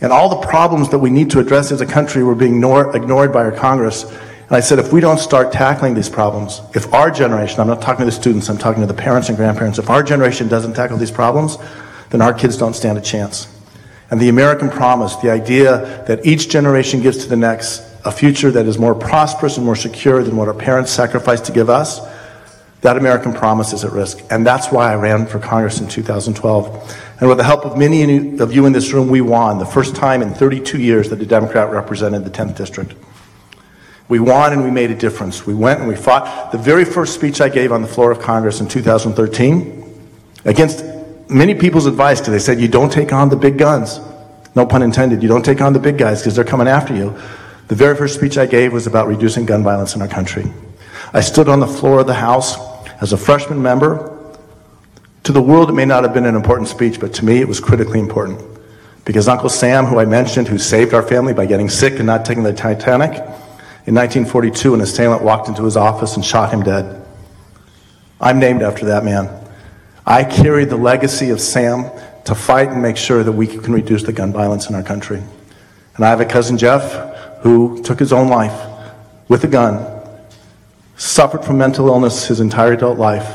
And 0.00 0.12
all 0.12 0.28
the 0.28 0.46
problems 0.46 0.88
that 0.90 0.98
we 0.98 1.10
need 1.10 1.30
to 1.30 1.38
address 1.38 1.70
as 1.70 1.80
a 1.80 1.86
country 1.86 2.24
were 2.24 2.34
being 2.34 2.56
ignored 2.56 3.32
by 3.32 3.44
our 3.44 3.52
Congress. 3.52 4.04
And 4.04 4.56
I 4.56 4.60
said, 4.60 4.80
if 4.80 4.92
we 4.92 5.00
don't 5.00 5.18
start 5.18 5.52
tackling 5.52 5.94
these 5.94 6.08
problems, 6.08 6.60
if 6.74 6.92
our 6.92 7.10
generation, 7.10 7.60
I'm 7.60 7.68
not 7.68 7.82
talking 7.82 8.00
to 8.00 8.06
the 8.06 8.12
students, 8.12 8.48
I'm 8.48 8.58
talking 8.58 8.80
to 8.80 8.86
the 8.86 8.94
parents 8.94 9.28
and 9.28 9.36
grandparents, 9.36 9.78
if 9.78 9.88
our 9.88 10.02
generation 10.02 10.48
doesn't 10.48 10.72
tackle 10.72 10.96
these 10.96 11.12
problems, 11.12 11.56
then 12.08 12.20
our 12.20 12.34
kids 12.34 12.56
don't 12.56 12.74
stand 12.74 12.98
a 12.98 13.00
chance. 13.00 13.46
And 14.10 14.20
the 14.20 14.28
American 14.28 14.70
promise, 14.70 15.14
the 15.16 15.30
idea 15.30 16.04
that 16.08 16.26
each 16.26 16.48
generation 16.48 17.00
gives 17.00 17.18
to 17.18 17.28
the 17.28 17.36
next 17.36 17.82
a 18.04 18.10
future 18.10 18.50
that 18.50 18.66
is 18.66 18.76
more 18.76 18.94
prosperous 18.94 19.56
and 19.56 19.64
more 19.64 19.76
secure 19.76 20.24
than 20.24 20.36
what 20.36 20.48
our 20.48 20.54
parents 20.54 20.90
sacrificed 20.90 21.44
to 21.44 21.52
give 21.52 21.70
us, 21.70 22.00
that 22.80 22.96
American 22.96 23.32
promise 23.32 23.72
is 23.72 23.84
at 23.84 23.92
risk. 23.92 24.20
And 24.30 24.46
that's 24.46 24.72
why 24.72 24.92
I 24.92 24.96
ran 24.96 25.26
for 25.26 25.38
Congress 25.38 25.80
in 25.80 25.88
2012. 25.88 26.98
And 27.20 27.28
with 27.28 27.38
the 27.38 27.44
help 27.44 27.66
of 27.66 27.76
many 27.76 28.38
of 28.38 28.52
you 28.54 28.64
in 28.64 28.72
this 28.72 28.92
room, 28.92 29.08
we 29.08 29.20
won 29.20 29.58
the 29.58 29.66
first 29.66 29.94
time 29.94 30.22
in 30.22 30.32
32 30.32 30.80
years 30.80 31.10
that 31.10 31.20
a 31.20 31.26
Democrat 31.26 31.70
represented 31.70 32.24
the 32.24 32.30
10th 32.30 32.56
district. 32.56 32.94
We 34.08 34.18
won 34.18 34.52
and 34.52 34.64
we 34.64 34.70
made 34.70 34.90
a 34.90 34.94
difference. 34.94 35.46
We 35.46 35.54
went 35.54 35.80
and 35.80 35.88
we 35.88 35.94
fought. 35.94 36.50
The 36.50 36.58
very 36.58 36.84
first 36.84 37.14
speech 37.14 37.40
I 37.40 37.48
gave 37.48 37.70
on 37.70 37.82
the 37.82 37.88
floor 37.88 38.10
of 38.10 38.20
Congress 38.20 38.60
in 38.60 38.68
2013, 38.68 39.76
against 40.46 40.82
many 41.28 41.54
people's 41.54 41.86
advice, 41.86 42.18
because 42.18 42.32
they 42.32 42.38
said, 42.38 42.60
you 42.60 42.66
don't 42.66 42.90
take 42.90 43.12
on 43.12 43.28
the 43.28 43.36
big 43.36 43.58
guns. 43.58 44.00
No 44.56 44.66
pun 44.66 44.82
intended. 44.82 45.22
You 45.22 45.28
don't 45.28 45.44
take 45.44 45.60
on 45.60 45.74
the 45.74 45.78
big 45.78 45.98
guys 45.98 46.20
because 46.20 46.34
they're 46.34 46.44
coming 46.44 46.66
after 46.66 46.96
you. 46.96 47.16
The 47.68 47.76
very 47.76 47.94
first 47.94 48.16
speech 48.16 48.36
I 48.36 48.46
gave 48.46 48.72
was 48.72 48.88
about 48.88 49.06
reducing 49.06 49.46
gun 49.46 49.62
violence 49.62 49.94
in 49.94 50.02
our 50.02 50.08
country. 50.08 50.50
I 51.12 51.20
stood 51.20 51.48
on 51.48 51.60
the 51.60 51.68
floor 51.68 52.00
of 52.00 52.08
the 52.08 52.14
House 52.14 52.56
as 53.00 53.12
a 53.12 53.16
freshman 53.16 53.62
member. 53.62 54.16
To 55.24 55.32
the 55.32 55.42
world, 55.42 55.70
it 55.70 55.74
may 55.74 55.84
not 55.84 56.02
have 56.04 56.14
been 56.14 56.26
an 56.26 56.34
important 56.34 56.68
speech, 56.68 57.00
but 57.00 57.12
to 57.14 57.24
me, 57.24 57.40
it 57.40 57.48
was 57.48 57.60
critically 57.60 58.00
important. 58.00 58.40
Because 59.04 59.28
Uncle 59.28 59.48
Sam, 59.48 59.86
who 59.86 59.98
I 59.98 60.04
mentioned, 60.04 60.48
who 60.48 60.58
saved 60.58 60.94
our 60.94 61.02
family 61.02 61.32
by 61.32 61.46
getting 61.46 61.68
sick 61.68 61.94
and 61.94 62.06
not 62.06 62.24
taking 62.24 62.42
the 62.42 62.52
Titanic, 62.52 63.12
in 63.86 63.94
1942, 63.94 64.74
an 64.74 64.80
assailant 64.82 65.22
walked 65.22 65.48
into 65.48 65.64
his 65.64 65.76
office 65.76 66.16
and 66.16 66.24
shot 66.24 66.52
him 66.52 66.62
dead. 66.62 67.04
I'm 68.20 68.38
named 68.38 68.62
after 68.62 68.86
that 68.86 69.04
man. 69.04 69.30
I 70.06 70.24
carry 70.24 70.64
the 70.64 70.76
legacy 70.76 71.30
of 71.30 71.40
Sam 71.40 71.90
to 72.24 72.34
fight 72.34 72.68
and 72.68 72.82
make 72.82 72.96
sure 72.96 73.24
that 73.24 73.32
we 73.32 73.46
can 73.46 73.72
reduce 73.72 74.02
the 74.02 74.12
gun 74.12 74.32
violence 74.32 74.68
in 74.68 74.74
our 74.74 74.82
country. 74.82 75.22
And 75.96 76.04
I 76.04 76.10
have 76.10 76.20
a 76.20 76.26
cousin, 76.26 76.58
Jeff, 76.58 77.40
who 77.42 77.82
took 77.82 77.98
his 77.98 78.12
own 78.12 78.28
life 78.28 78.68
with 79.28 79.44
a 79.44 79.48
gun, 79.48 79.99
suffered 81.00 81.42
from 81.42 81.56
mental 81.56 81.88
illness 81.88 82.26
his 82.26 82.40
entire 82.40 82.74
adult 82.74 82.98
life, 82.98 83.34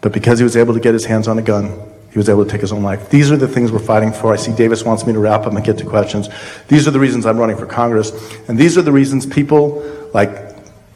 but 0.00 0.12
because 0.12 0.38
he 0.38 0.44
was 0.44 0.56
able 0.56 0.72
to 0.72 0.78
get 0.78 0.94
his 0.94 1.04
hands 1.04 1.26
on 1.26 1.36
a 1.38 1.42
gun, 1.42 1.76
he 2.12 2.18
was 2.18 2.28
able 2.28 2.44
to 2.44 2.50
take 2.50 2.60
his 2.60 2.70
own 2.70 2.84
life. 2.84 3.10
These 3.10 3.32
are 3.32 3.36
the 3.36 3.48
things 3.48 3.72
we're 3.72 3.80
fighting 3.80 4.12
for. 4.12 4.32
I 4.32 4.36
see 4.36 4.54
Davis 4.54 4.84
wants 4.84 5.04
me 5.04 5.12
to 5.12 5.18
wrap 5.18 5.44
up 5.44 5.52
and 5.52 5.64
get 5.64 5.76
to 5.78 5.84
questions. 5.84 6.28
These 6.68 6.86
are 6.86 6.92
the 6.92 7.00
reasons 7.00 7.26
I'm 7.26 7.36
running 7.36 7.56
for 7.56 7.66
Congress. 7.66 8.12
And 8.48 8.56
these 8.56 8.78
are 8.78 8.82
the 8.82 8.92
reasons 8.92 9.26
people 9.26 9.82
like 10.14 10.30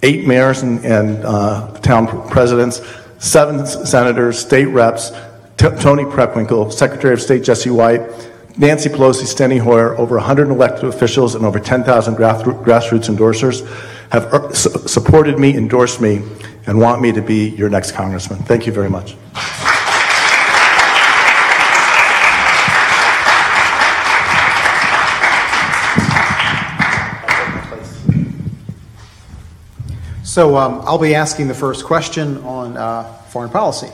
eight 0.04 0.24
mayors 0.24 0.62
and, 0.62 0.84
and 0.84 1.24
uh, 1.24 1.72
town 1.80 2.28
presidents, 2.28 2.80
seven 3.18 3.66
senators, 3.66 4.38
state 4.38 4.66
reps, 4.66 5.10
T- 5.56 5.66
Toni 5.80 6.04
Preckwinkle, 6.04 6.72
Secretary 6.72 7.12
of 7.12 7.20
State 7.20 7.42
Jesse 7.42 7.70
White, 7.70 8.02
Nancy 8.56 8.88
Pelosi, 8.88 9.24
Steny 9.24 9.58
Hoyer, 9.58 9.98
over 9.98 10.14
100 10.14 10.48
elected 10.48 10.84
officials, 10.84 11.34
and 11.34 11.44
over 11.44 11.58
10,000 11.58 12.14
grassroots 12.14 13.08
endorsers 13.08 13.66
have 14.10 14.32
uh, 14.32 14.52
supported 14.52 15.38
me, 15.38 15.56
endorsed 15.56 16.00
me, 16.00 16.22
and 16.66 16.78
want 16.78 17.00
me 17.00 17.12
to 17.12 17.22
be 17.22 17.50
your 17.50 17.68
next 17.68 17.92
congressman. 17.92 18.40
Thank 18.40 18.66
you 18.66 18.72
very 18.72 18.90
much. 18.90 19.16
So 30.38 30.56
um, 30.56 30.82
I'll 30.84 30.98
be 30.98 31.16
asking 31.16 31.48
the 31.48 31.54
first 31.54 31.84
question 31.84 32.36
on 32.44 32.76
uh, 32.76 33.12
foreign 33.30 33.50
policy. 33.50 33.90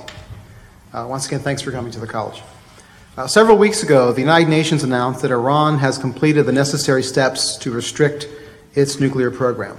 Uh, 0.93 1.07
once 1.09 1.27
again, 1.27 1.41
thanks 1.41 1.63
for 1.63 1.73
coming 1.73 1.91
to 1.93 2.01
the 2.01 2.07
college. 2.07 2.43
Uh, 3.17 3.27
several 3.27 3.57
weeks 3.57 3.83
ago, 3.83 4.13
the 4.13 4.21
United 4.21 4.51
Nations 4.51 4.83
announced 4.83 5.23
that 5.23 5.31
Iran 5.31 5.79
has 5.79 5.97
completed 5.97 6.45
the 6.45 6.53
necessary 6.53 7.03
steps 7.03 7.57
to 7.59 7.71
restrict 7.71 8.29
its 8.75 9.01
nuclear 9.01 9.31
program. 9.31 9.79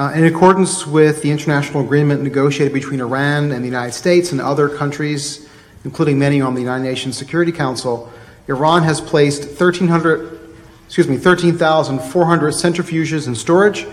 Uh, 0.00 0.10
in 0.12 0.24
accordance 0.24 0.86
with 0.86 1.20
the 1.20 1.30
international 1.30 1.84
agreement 1.84 2.22
negotiated 2.22 2.72
between 2.72 3.02
Iran 3.02 3.52
and 3.52 3.62
the 3.62 3.68
United 3.68 3.92
States 3.92 4.32
and 4.32 4.40
other 4.40 4.66
countries, 4.66 5.46
including 5.84 6.18
many 6.18 6.40
on 6.40 6.54
the 6.54 6.60
United 6.62 6.84
Nations 6.84 7.18
Security 7.18 7.52
Council, 7.52 8.10
Iran 8.48 8.82
has 8.82 8.98
placed 8.98 9.44
1,300, 9.44 10.54
excuse 10.86 11.06
me, 11.06 11.18
13,400 11.18 12.54
centrifuges 12.54 13.26
in 13.26 13.34
storage. 13.34 13.86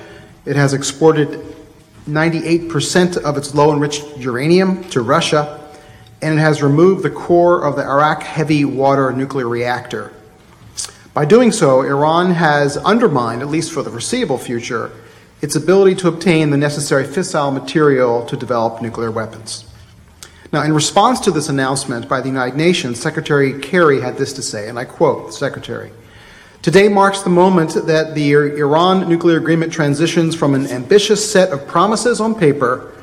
It 0.45 0.55
has 0.55 0.73
exported 0.73 1.43
98% 2.07 3.17
of 3.17 3.35
its 3.35 3.53
low 3.53 3.73
enriched 3.73 4.05
uranium 4.15 4.85
to 4.91 5.01
Russia, 5.01 5.59
and 6.21 6.39
it 6.39 6.41
has 6.41 6.63
removed 6.63 7.03
the 7.03 7.09
core 7.09 7.65
of 7.65 7.75
the 7.75 7.83
Arak 7.83 8.23
heavy 8.23 8.63
water 8.63 9.11
nuclear 9.11 9.49
reactor. 9.49 10.13
By 11.13 11.25
doing 11.25 11.51
so, 11.51 11.81
Iran 11.81 12.31
has 12.31 12.77
undermined, 12.77 13.41
at 13.41 13.49
least 13.49 13.73
for 13.73 13.83
the 13.83 13.89
foreseeable 13.89 14.37
future, 14.37 14.93
its 15.41 15.55
ability 15.55 15.95
to 15.95 16.07
obtain 16.07 16.49
the 16.49 16.57
necessary 16.57 17.03
fissile 17.03 17.53
material 17.53 18.25
to 18.25 18.35
develop 18.35 18.81
nuclear 18.81 19.11
weapons. 19.11 19.65
Now, 20.51 20.63
in 20.63 20.73
response 20.73 21.19
to 21.21 21.31
this 21.31 21.49
announcement 21.49 22.07
by 22.07 22.21
the 22.21 22.29
United 22.29 22.55
Nations, 22.55 22.99
Secretary 22.99 23.59
Kerry 23.59 23.99
had 23.99 24.17
this 24.17 24.33
to 24.33 24.41
say, 24.41 24.69
and 24.69 24.79
I 24.79 24.85
quote 24.85 25.27
the 25.27 25.33
Secretary 25.33 25.91
Today 26.61 26.89
marks 26.89 27.21
the 27.21 27.29
moment 27.29 27.75
that 27.85 28.15
the 28.15 28.31
Iran 28.33 29.07
nuclear 29.07 29.37
agreement 29.37 29.71
transitions 29.71 30.35
from 30.35 30.55
an 30.55 30.67
ambitious 30.67 31.31
set 31.31 31.51
of 31.51 31.67
promises 31.67 32.19
on 32.19 32.33
paper 32.33 32.93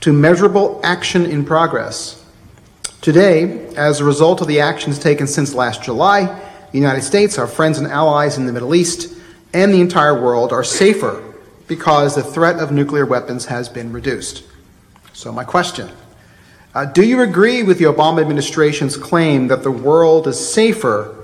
to 0.00 0.12
measurable 0.12 0.80
action 0.84 1.24
in 1.24 1.44
progress. 1.44 2.24
Today, 3.00 3.66
as 3.76 4.00
a 4.00 4.04
result 4.04 4.40
of 4.40 4.46
the 4.46 4.60
actions 4.60 4.98
taken 4.98 5.26
since 5.26 5.54
last 5.54 5.82
July, 5.82 6.24
the 6.70 6.78
United 6.78 7.02
States, 7.02 7.38
our 7.38 7.46
friends 7.46 7.78
and 7.78 7.86
allies 7.86 8.36
in 8.36 8.46
the 8.46 8.52
Middle 8.52 8.74
East, 8.74 9.14
and 9.54 9.72
the 9.72 9.80
entire 9.80 10.20
world 10.20 10.52
are 10.52 10.62
safer 10.62 11.27
because 11.68 12.14
the 12.14 12.22
threat 12.22 12.56
of 12.56 12.72
nuclear 12.72 13.06
weapons 13.06 13.46
has 13.46 13.68
been 13.68 13.92
reduced. 13.92 14.42
So, 15.12 15.30
my 15.32 15.44
question 15.44 15.90
uh, 16.74 16.86
Do 16.86 17.04
you 17.04 17.20
agree 17.22 17.62
with 17.62 17.78
the 17.78 17.84
Obama 17.84 18.20
administration's 18.20 18.96
claim 18.96 19.48
that 19.48 19.62
the 19.62 19.70
world 19.70 20.26
is 20.26 20.52
safer 20.52 21.14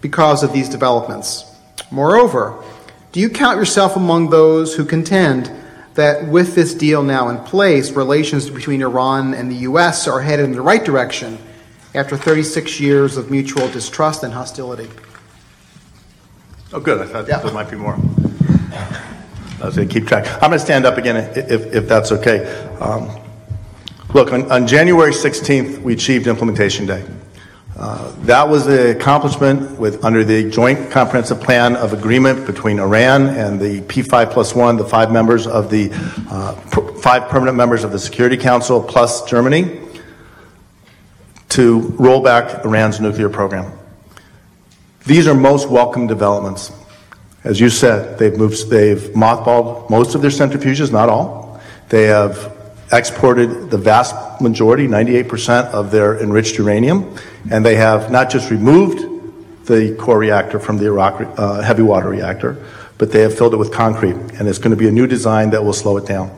because 0.00 0.42
of 0.42 0.52
these 0.52 0.68
developments. 0.68 1.44
Moreover, 1.90 2.62
do 3.12 3.20
you 3.20 3.28
count 3.28 3.58
yourself 3.58 3.96
among 3.96 4.30
those 4.30 4.74
who 4.74 4.84
contend 4.84 5.50
that 5.94 6.28
with 6.28 6.54
this 6.54 6.74
deal 6.74 7.02
now 7.02 7.28
in 7.28 7.38
place, 7.38 7.90
relations 7.92 8.48
between 8.50 8.82
Iran 8.82 9.34
and 9.34 9.50
the 9.50 9.56
U.S. 9.56 10.06
are 10.06 10.20
headed 10.20 10.44
in 10.44 10.52
the 10.52 10.62
right 10.62 10.84
direction 10.84 11.38
after 11.94 12.16
36 12.16 12.78
years 12.78 13.16
of 13.16 13.30
mutual 13.30 13.68
distrust 13.68 14.22
and 14.22 14.32
hostility? 14.32 14.88
Oh, 16.72 16.80
good. 16.80 17.00
I 17.00 17.06
thought 17.10 17.26
yeah. 17.26 17.38
there 17.38 17.52
might 17.52 17.70
be 17.70 17.76
more. 17.76 17.98
I 19.60 19.66
was 19.66 19.76
going 19.76 19.88
to 19.88 19.92
keep 19.92 20.06
track. 20.06 20.26
I'm 20.34 20.50
going 20.50 20.52
to 20.52 20.58
stand 20.60 20.86
up 20.86 20.98
again 20.98 21.16
if, 21.16 21.74
if 21.74 21.88
that's 21.88 22.12
okay. 22.12 22.46
Um, 22.80 23.10
look, 24.14 24.32
on, 24.32 24.50
on 24.52 24.66
January 24.68 25.10
16th, 25.10 25.78
we 25.78 25.94
achieved 25.94 26.28
Implementation 26.28 26.86
Day. 26.86 27.04
Uh, 27.76 28.12
that 28.22 28.48
was 28.48 28.66
the 28.66 28.96
accomplishment 28.96 29.78
with, 29.78 30.04
under 30.04 30.24
the 30.24 30.50
Joint 30.50 30.90
Comprehensive 30.90 31.40
Plan 31.40 31.76
of 31.76 31.92
Agreement 31.92 32.46
between 32.46 32.78
Iran 32.78 33.26
and 33.26 33.60
the 33.60 33.80
P5 33.82 34.32
plus 34.32 34.54
one, 34.54 34.76
the 34.76 34.84
five 34.84 35.12
members 35.12 35.46
of 35.46 35.70
the 35.70 35.90
uh, 36.28 36.54
five 37.00 37.28
permanent 37.28 37.56
members 37.56 37.84
of 37.84 37.92
the 37.92 37.98
Security 37.98 38.36
Council 38.36 38.82
plus 38.82 39.24
Germany, 39.28 39.80
to 41.50 41.80
roll 41.98 42.20
back 42.20 42.64
Iran's 42.64 43.00
nuclear 43.00 43.28
program. 43.28 43.72
These 45.06 45.28
are 45.28 45.34
most 45.34 45.68
welcome 45.68 46.06
developments. 46.06 46.72
As 47.44 47.60
you 47.60 47.70
said, 47.70 48.18
they've 48.18 48.36
moved, 48.36 48.68
they've 48.68 49.00
mothballed 49.14 49.88
most 49.90 50.14
of 50.14 50.22
their 50.22 50.30
centrifuges, 50.30 50.92
not 50.92 51.08
all. 51.08 51.60
They 51.88 52.04
have 52.04 52.56
exported 52.92 53.70
the 53.70 53.78
vast 53.78 54.40
majority, 54.40 54.86
98% 54.86 55.66
of 55.70 55.90
their 55.90 56.20
enriched 56.20 56.58
uranium, 56.58 57.16
and 57.50 57.64
they 57.64 57.76
have 57.76 58.10
not 58.10 58.30
just 58.30 58.50
removed 58.50 59.66
the 59.66 59.94
core 59.96 60.18
reactor 60.18 60.58
from 60.58 60.78
the 60.78 60.88
Arak 60.88 61.38
uh, 61.38 61.60
heavy 61.60 61.82
water 61.82 62.08
reactor, 62.08 62.64
but 62.96 63.12
they 63.12 63.20
have 63.20 63.36
filled 63.36 63.54
it 63.54 63.58
with 63.58 63.72
concrete, 63.72 64.14
and 64.14 64.48
it's 64.48 64.58
going 64.58 64.70
to 64.70 64.76
be 64.76 64.88
a 64.88 64.92
new 64.92 65.06
design 65.06 65.50
that 65.50 65.62
will 65.62 65.72
slow 65.72 65.96
it 65.96 66.06
down. 66.06 66.30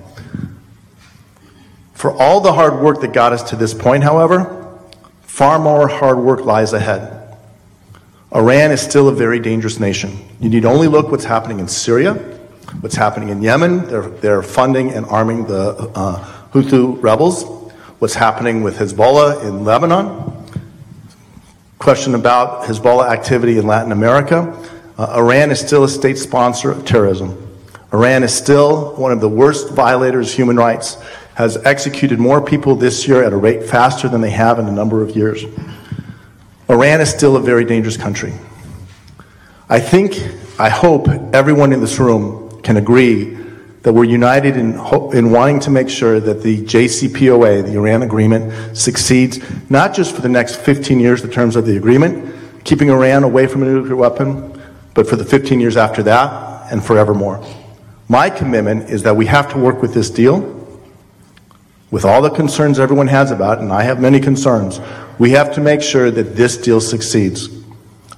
For 1.94 2.12
all 2.12 2.40
the 2.40 2.52
hard 2.52 2.80
work 2.80 3.00
that 3.02 3.12
got 3.12 3.32
us 3.32 3.42
to 3.50 3.56
this 3.56 3.74
point, 3.74 4.02
however, 4.02 4.78
far 5.22 5.58
more 5.58 5.86
hard 5.86 6.18
work 6.18 6.44
lies 6.44 6.72
ahead. 6.72 7.19
Iran 8.32 8.70
is 8.70 8.80
still 8.80 9.08
a 9.08 9.12
very 9.12 9.40
dangerous 9.40 9.80
nation. 9.80 10.16
You 10.38 10.48
need 10.48 10.64
only 10.64 10.86
look 10.86 11.10
what's 11.10 11.24
happening 11.24 11.58
in 11.58 11.66
Syria, 11.66 12.14
what's 12.80 12.94
happening 12.94 13.30
in 13.30 13.42
Yemen. 13.42 13.88
They're, 13.88 14.08
they're 14.08 14.42
funding 14.42 14.92
and 14.92 15.04
arming 15.06 15.46
the 15.46 15.90
uh, 15.96 16.24
Houthi 16.52 17.02
rebels, 17.02 17.42
what's 17.98 18.14
happening 18.14 18.62
with 18.62 18.78
Hezbollah 18.78 19.42
in 19.44 19.64
Lebanon, 19.64 20.46
question 21.80 22.14
about 22.14 22.64
Hezbollah 22.66 23.08
activity 23.08 23.58
in 23.58 23.66
Latin 23.66 23.90
America. 23.90 24.56
Uh, 24.96 25.14
Iran 25.16 25.50
is 25.50 25.58
still 25.58 25.82
a 25.82 25.88
state 25.88 26.16
sponsor 26.16 26.70
of 26.70 26.84
terrorism. 26.84 27.48
Iran 27.92 28.22
is 28.22 28.32
still 28.32 28.94
one 28.94 29.10
of 29.10 29.20
the 29.20 29.28
worst 29.28 29.70
violators 29.70 30.30
of 30.30 30.36
human 30.36 30.56
rights, 30.56 31.02
has 31.34 31.56
executed 31.64 32.20
more 32.20 32.40
people 32.40 32.76
this 32.76 33.08
year 33.08 33.24
at 33.24 33.32
a 33.32 33.36
rate 33.36 33.64
faster 33.64 34.08
than 34.08 34.20
they 34.20 34.30
have 34.30 34.60
in 34.60 34.66
a 34.66 34.72
number 34.72 35.02
of 35.02 35.16
years. 35.16 35.44
Iran 36.70 37.00
is 37.00 37.10
still 37.10 37.36
a 37.36 37.40
very 37.40 37.64
dangerous 37.64 37.96
country. 37.96 38.32
I 39.68 39.80
think, 39.80 40.14
I 40.56 40.68
hope 40.68 41.08
everyone 41.32 41.72
in 41.72 41.80
this 41.80 41.98
room 41.98 42.62
can 42.62 42.76
agree 42.76 43.36
that 43.82 43.92
we're 43.92 44.04
united 44.04 44.56
in, 44.56 44.78
in 45.12 45.32
wanting 45.32 45.58
to 45.60 45.70
make 45.70 45.88
sure 45.88 46.20
that 46.20 46.44
the 46.44 46.62
JCPOA, 46.62 47.64
the 47.64 47.74
Iran 47.74 48.02
agreement, 48.02 48.76
succeeds 48.76 49.40
not 49.68 49.94
just 49.94 50.14
for 50.14 50.20
the 50.20 50.28
next 50.28 50.56
15 50.60 51.00
years, 51.00 51.22
the 51.22 51.28
terms 51.28 51.56
of 51.56 51.66
the 51.66 51.76
agreement, 51.76 52.36
keeping 52.62 52.88
Iran 52.88 53.24
away 53.24 53.48
from 53.48 53.64
a 53.64 53.66
nuclear 53.66 53.96
weapon, 53.96 54.62
but 54.94 55.08
for 55.08 55.16
the 55.16 55.24
15 55.24 55.58
years 55.58 55.76
after 55.76 56.04
that 56.04 56.70
and 56.70 56.84
forevermore. 56.84 57.44
My 58.08 58.30
commitment 58.30 58.90
is 58.90 59.02
that 59.02 59.16
we 59.16 59.26
have 59.26 59.50
to 59.52 59.58
work 59.58 59.82
with 59.82 59.92
this 59.92 60.08
deal 60.08 60.56
with 61.90 62.04
all 62.04 62.22
the 62.22 62.30
concerns 62.30 62.78
everyone 62.78 63.08
has 63.08 63.32
about 63.32 63.58
it, 63.58 63.62
and 63.62 63.72
I 63.72 63.82
have 63.82 64.00
many 64.00 64.20
concerns. 64.20 64.78
We 65.20 65.32
have 65.32 65.52
to 65.56 65.60
make 65.60 65.82
sure 65.82 66.10
that 66.10 66.34
this 66.34 66.56
deal 66.56 66.80
succeeds. 66.80 67.50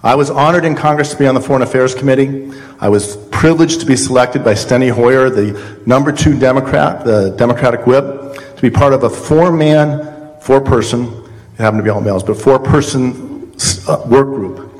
I 0.05 0.15
was 0.15 0.31
honored 0.31 0.65
in 0.65 0.77
Congress 0.77 1.11
to 1.11 1.19
be 1.19 1.27
on 1.27 1.35
the 1.35 1.41
Foreign 1.41 1.63
Affairs 1.63 1.97
Committee. 1.97 2.53
I 2.79 2.91
was 2.91 3.17
privileged 3.33 3.81
to 3.81 3.87
be 3.87 3.97
selected 3.97 4.45
by 4.45 4.55
Steny 4.55 4.89
Hoyer, 4.89 5.29
the 5.29 5.83
number 5.85 6.13
two 6.13 6.39
Democrat, 6.39 7.05
the 7.05 7.31
Democratic 7.31 7.89
whip, 7.89 8.05
to 8.55 8.63
be 8.63 8.71
part 8.71 8.93
of 8.93 9.03
a 9.03 9.11
four 9.11 9.51
man, 9.51 10.39
four 10.43 10.61
person, 10.61 11.09
it 11.55 11.59
happened 11.59 11.81
to 11.81 11.83
be 11.83 11.91
all 11.91 12.01
males, 12.01 12.23
but 12.23 12.37
four 12.37 12.61
person 12.61 13.53
uh, 13.89 14.01
work 14.07 14.29
group 14.29 14.73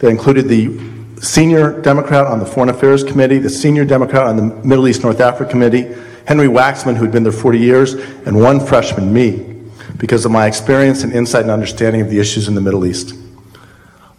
that 0.00 0.08
included 0.08 0.48
the 0.48 0.80
senior 1.22 1.80
Democrat 1.80 2.26
on 2.26 2.40
the 2.40 2.46
Foreign 2.46 2.70
Affairs 2.70 3.04
Committee, 3.04 3.38
the 3.38 3.48
senior 3.48 3.84
Democrat 3.84 4.26
on 4.26 4.36
the 4.36 4.42
Middle 4.66 4.88
East 4.88 5.04
North 5.04 5.20
Africa 5.20 5.48
Committee, 5.48 5.94
Henry 6.26 6.48
Waxman, 6.48 6.96
who 6.96 7.04
had 7.04 7.12
been 7.12 7.22
there 7.22 7.30
40 7.30 7.56
years, 7.60 7.94
and 7.94 8.34
one 8.34 8.58
freshman, 8.58 9.12
me, 9.12 9.57
because 9.96 10.24
of 10.24 10.30
my 10.30 10.46
experience 10.46 11.02
and 11.02 11.12
insight 11.12 11.42
and 11.42 11.50
understanding 11.50 12.00
of 12.00 12.10
the 12.10 12.20
issues 12.20 12.48
in 12.48 12.54
the 12.54 12.60
Middle 12.60 12.84
East. 12.84 13.14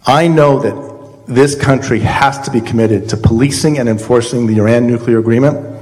I 0.05 0.27
know 0.27 0.59
that 0.59 1.25
this 1.27 1.55
country 1.55 1.99
has 1.99 2.39
to 2.39 2.51
be 2.51 2.61
committed 2.61 3.09
to 3.09 3.17
policing 3.17 3.77
and 3.77 3.87
enforcing 3.87 4.47
the 4.47 4.57
Iran 4.57 4.87
nuclear 4.87 5.19
agreement 5.19 5.81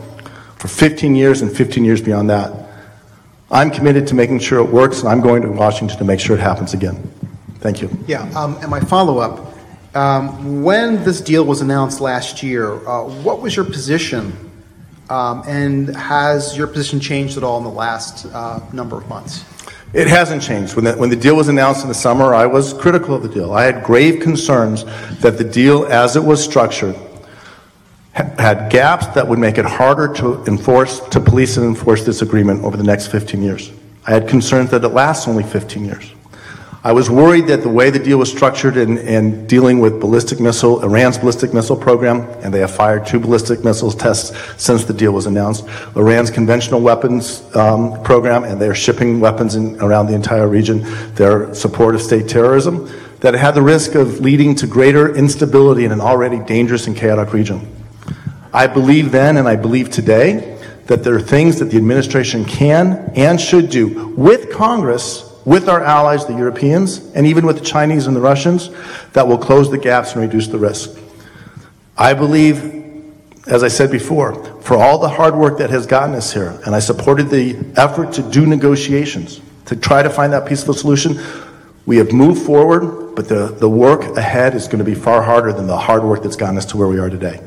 for 0.58 0.68
15 0.68 1.16
years 1.16 1.42
and 1.42 1.56
15 1.56 1.86
years 1.86 2.02
beyond 2.02 2.30
that. 2.30 2.52
I'm 3.50 3.72
committed 3.72 4.08
to 4.08 4.16
making 4.16 4.40
sure 4.40 4.60
it 4.60 4.70
works, 4.70 5.00
and 5.00 5.08
I'm 5.08 5.22
going 5.22 5.42
to 5.44 5.50
Washington 5.50 5.98
to 5.98 6.04
make 6.04 6.20
sure 6.20 6.36
it 6.36 6.42
happens 6.42 6.74
again. 6.74 6.96
Thank 7.60 7.82
you. 7.82 7.90
Yeah, 8.08 8.24
um, 8.36 8.58
and 8.58 8.70
my 8.70 8.82
follow 8.82 9.20
up 9.20 9.48
um, 9.98 10.62
when 10.64 11.04
this 11.04 11.22
deal 11.22 11.44
was 11.44 11.62
announced 11.62 12.02
last 12.02 12.44
year, 12.44 12.88
uh, 12.88 13.04
what 13.04 13.42
was 13.42 13.56
your 13.56 13.66
position? 13.66 14.32
Um, 15.10 15.42
and 15.48 15.96
has 15.96 16.56
your 16.56 16.68
position 16.68 17.00
changed 17.00 17.38
at 17.38 17.44
all 17.44 17.58
in 17.58 17.64
the 17.64 17.70
last 17.70 18.26
uh, 18.28 18.60
number 18.74 18.98
of 18.98 19.08
months? 19.08 19.44
It 19.98 20.08
hasn't 20.08 20.44
changed. 20.44 20.76
When 20.76 20.86
the, 20.86 20.94
when 20.94 21.10
the 21.10 21.16
deal 21.16 21.36
was 21.36 21.48
announced 21.48 21.82
in 21.82 21.88
the 21.88 21.96
summer, 21.96 22.36
I 22.36 22.46
was 22.46 22.72
critical 22.72 23.16
of 23.16 23.24
the 23.24 23.30
deal. 23.30 23.54
I 23.54 23.64
had 23.64 23.84
grave 23.84 24.22
concerns 24.22 24.86
that 25.22 25.40
the 25.40 25.44
deal, 25.44 25.88
as 25.88 26.16
it 26.16 26.24
was 26.24 26.44
structured, 26.44 26.96
ha- 28.16 28.30
had 28.38 28.72
gaps 28.72 29.08
that 29.08 29.28
would 29.28 29.40
make 29.40 29.58
it 29.58 29.66
harder 29.66 30.14
to 30.14 30.46
enforce, 30.46 31.00
to 31.00 31.20
police 31.20 31.58
and 31.58 31.66
enforce 31.66 32.06
this 32.06 32.22
agreement 32.22 32.64
over 32.64 32.78
the 32.78 32.84
next 32.84 33.08
15 33.08 33.42
years. 33.42 33.72
I 34.06 34.12
had 34.12 34.28
concerns 34.28 34.70
that 34.70 34.84
it 34.84 34.90
lasts 34.90 35.28
only 35.28 35.42
15 35.42 35.86
years. 35.86 36.14
I 36.84 36.92
was 36.92 37.10
worried 37.10 37.48
that 37.48 37.64
the 37.64 37.70
way 37.70 37.90
the 37.90 38.00
deal 38.00 38.20
was 38.20 38.32
structured 38.32 38.78
in, 38.78 39.00
in, 39.00 39.48
dealing 39.48 39.80
with 39.80 40.00
ballistic 40.00 40.40
missile, 40.40 40.84
Iran's 40.84 41.18
ballistic 41.18 41.54
missile 41.54 41.76
program, 41.76 42.22
and 42.44 42.54
they 42.54 42.60
have 42.60 42.72
fired 42.72 43.06
two 43.06 43.20
ballistic 43.20 43.64
missiles 43.64 43.96
tests 43.96 44.38
since 44.64 44.86
the 44.86 44.94
deal 44.94 45.12
was 45.12 45.26
announced, 45.26 45.66
Iran's 45.96 46.30
conventional 46.30 46.80
weapons 46.80 47.44
um, 47.56 48.02
program, 48.04 48.44
and 48.44 48.62
they're 48.62 48.76
shipping 48.76 49.20
weapons 49.20 49.56
in, 49.56 49.82
around 49.82 50.08
the 50.08 50.14
entire 50.14 50.48
region, 50.48 50.84
their 51.16 51.54
support 51.54 51.96
of 51.96 52.02
state 52.02 52.30
terrorism, 52.30 52.90
that 53.22 53.34
it 53.34 53.40
had 53.40 53.56
the 53.56 53.62
risk 53.62 53.96
of 53.96 54.20
leading 54.20 54.54
to 54.56 54.68
greater 54.68 55.16
instability 55.16 55.84
in 55.84 55.92
an 55.92 56.00
already 56.00 56.40
dangerous 56.40 56.86
and 56.86 56.96
chaotic 56.96 57.34
region. 57.34 57.68
I 58.54 58.68
believe 58.68 59.12
then, 59.12 59.38
and 59.38 59.48
I 59.48 59.56
believe 59.56 59.90
today, 59.90 60.58
that 60.86 61.04
there 61.04 61.16
are 61.16 61.22
things 61.22 61.60
that 61.60 61.66
the 61.66 61.78
administration 61.78 62.46
can 62.46 63.12
and 63.16 63.42
should 63.42 63.70
do 63.70 64.10
with 64.16 64.52
Congress 64.52 65.27
with 65.48 65.70
our 65.70 65.82
allies, 65.82 66.26
the 66.26 66.36
Europeans, 66.36 66.98
and 67.16 67.26
even 67.26 67.46
with 67.46 67.58
the 67.58 67.64
Chinese 67.64 68.06
and 68.06 68.14
the 68.14 68.20
Russians, 68.20 68.70
that 69.14 69.26
will 69.26 69.38
close 69.38 69.72
the 69.72 69.78
gaps 69.78 70.12
and 70.12 70.22
reduce 70.22 70.48
the 70.48 70.58
risk. 70.58 71.00
I 71.98 72.14
believe, 72.16 73.14
as 73.48 73.64
I 73.64 73.70
said 73.70 73.90
before, 73.90 74.36
for 74.60 74.76
all 74.76 74.98
the 74.98 75.08
hard 75.08 75.38
work 75.38 75.60
that 75.60 75.70
has 75.70 75.86
gotten 75.88 76.16
us 76.16 76.34
here, 76.34 76.60
and 76.66 76.76
I 76.76 76.80
supported 76.80 77.30
the 77.30 77.56
effort 77.78 78.12
to 78.16 78.30
do 78.30 78.46
negotiations, 78.46 79.40
to 79.68 79.78
try 79.78 80.04
to 80.04 80.10
find 80.10 80.34
that 80.34 80.46
peaceful 80.46 80.74
solution, 80.74 81.18
we 81.86 81.96
have 81.96 82.12
moved 82.12 82.46
forward, 82.46 83.16
but 83.16 83.30
the, 83.30 83.56
the 83.58 83.70
work 83.70 84.18
ahead 84.18 84.54
is 84.54 84.66
going 84.66 84.80
to 84.80 84.84
be 84.84 84.96
far 84.96 85.22
harder 85.22 85.54
than 85.54 85.66
the 85.66 85.78
hard 85.78 86.04
work 86.04 86.24
that's 86.24 86.36
gotten 86.36 86.58
us 86.58 86.66
to 86.66 86.78
where 86.78 86.90
we 86.90 87.00
are 87.00 87.10
today. 87.10 87.42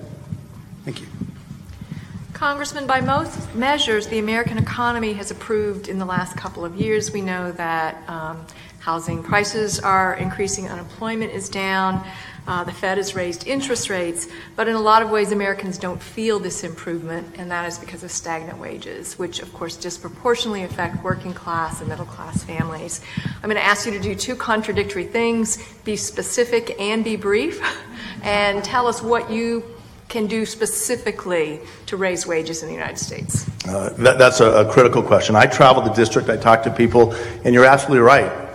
Congressman, 2.40 2.86
by 2.86 3.02
most 3.02 3.54
measures, 3.54 4.06
the 4.06 4.18
American 4.18 4.56
economy 4.56 5.12
has 5.12 5.30
improved 5.30 5.88
in 5.88 5.98
the 5.98 6.06
last 6.06 6.34
couple 6.38 6.64
of 6.64 6.74
years. 6.74 7.12
We 7.12 7.20
know 7.20 7.52
that 7.52 8.02
um, 8.08 8.46
housing 8.78 9.22
prices 9.22 9.78
are 9.78 10.14
increasing, 10.14 10.66
unemployment 10.66 11.34
is 11.34 11.50
down, 11.50 12.02
uh, 12.46 12.64
the 12.64 12.72
Fed 12.72 12.96
has 12.96 13.14
raised 13.14 13.46
interest 13.46 13.90
rates, 13.90 14.26
but 14.56 14.68
in 14.68 14.74
a 14.74 14.80
lot 14.80 15.02
of 15.02 15.10
ways, 15.10 15.32
Americans 15.32 15.76
don't 15.76 16.02
feel 16.02 16.38
this 16.38 16.64
improvement, 16.64 17.34
and 17.36 17.50
that 17.50 17.66
is 17.68 17.78
because 17.78 18.02
of 18.04 18.10
stagnant 18.10 18.56
wages, 18.56 19.18
which 19.18 19.40
of 19.40 19.52
course 19.52 19.76
disproportionately 19.76 20.62
affect 20.62 21.04
working 21.04 21.34
class 21.34 21.80
and 21.80 21.90
middle 21.90 22.06
class 22.06 22.42
families. 22.42 23.02
I'm 23.26 23.50
going 23.50 23.56
to 23.56 23.62
ask 23.62 23.84
you 23.84 23.92
to 23.92 24.00
do 24.00 24.14
two 24.14 24.34
contradictory 24.34 25.04
things 25.04 25.58
be 25.84 25.94
specific 25.94 26.80
and 26.80 27.04
be 27.04 27.16
brief, 27.16 27.62
and 28.22 28.64
tell 28.64 28.86
us 28.86 29.02
what 29.02 29.30
you 29.30 29.62
can 30.10 30.26
do 30.26 30.44
specifically 30.44 31.60
to 31.86 31.96
raise 31.96 32.26
wages 32.26 32.62
in 32.62 32.68
the 32.68 32.74
United 32.74 32.98
States? 32.98 33.48
Uh, 33.66 33.90
that, 33.98 34.18
that's 34.18 34.40
a, 34.40 34.66
a, 34.66 34.70
critical 34.70 35.02
question. 35.02 35.36
I 35.36 35.46
travel 35.46 35.82
the 35.82 35.92
district, 35.92 36.28
I 36.28 36.36
talk 36.36 36.62
to 36.64 36.70
people, 36.70 37.14
and 37.44 37.54
you're 37.54 37.64
absolutely 37.64 38.00
right. 38.00 38.49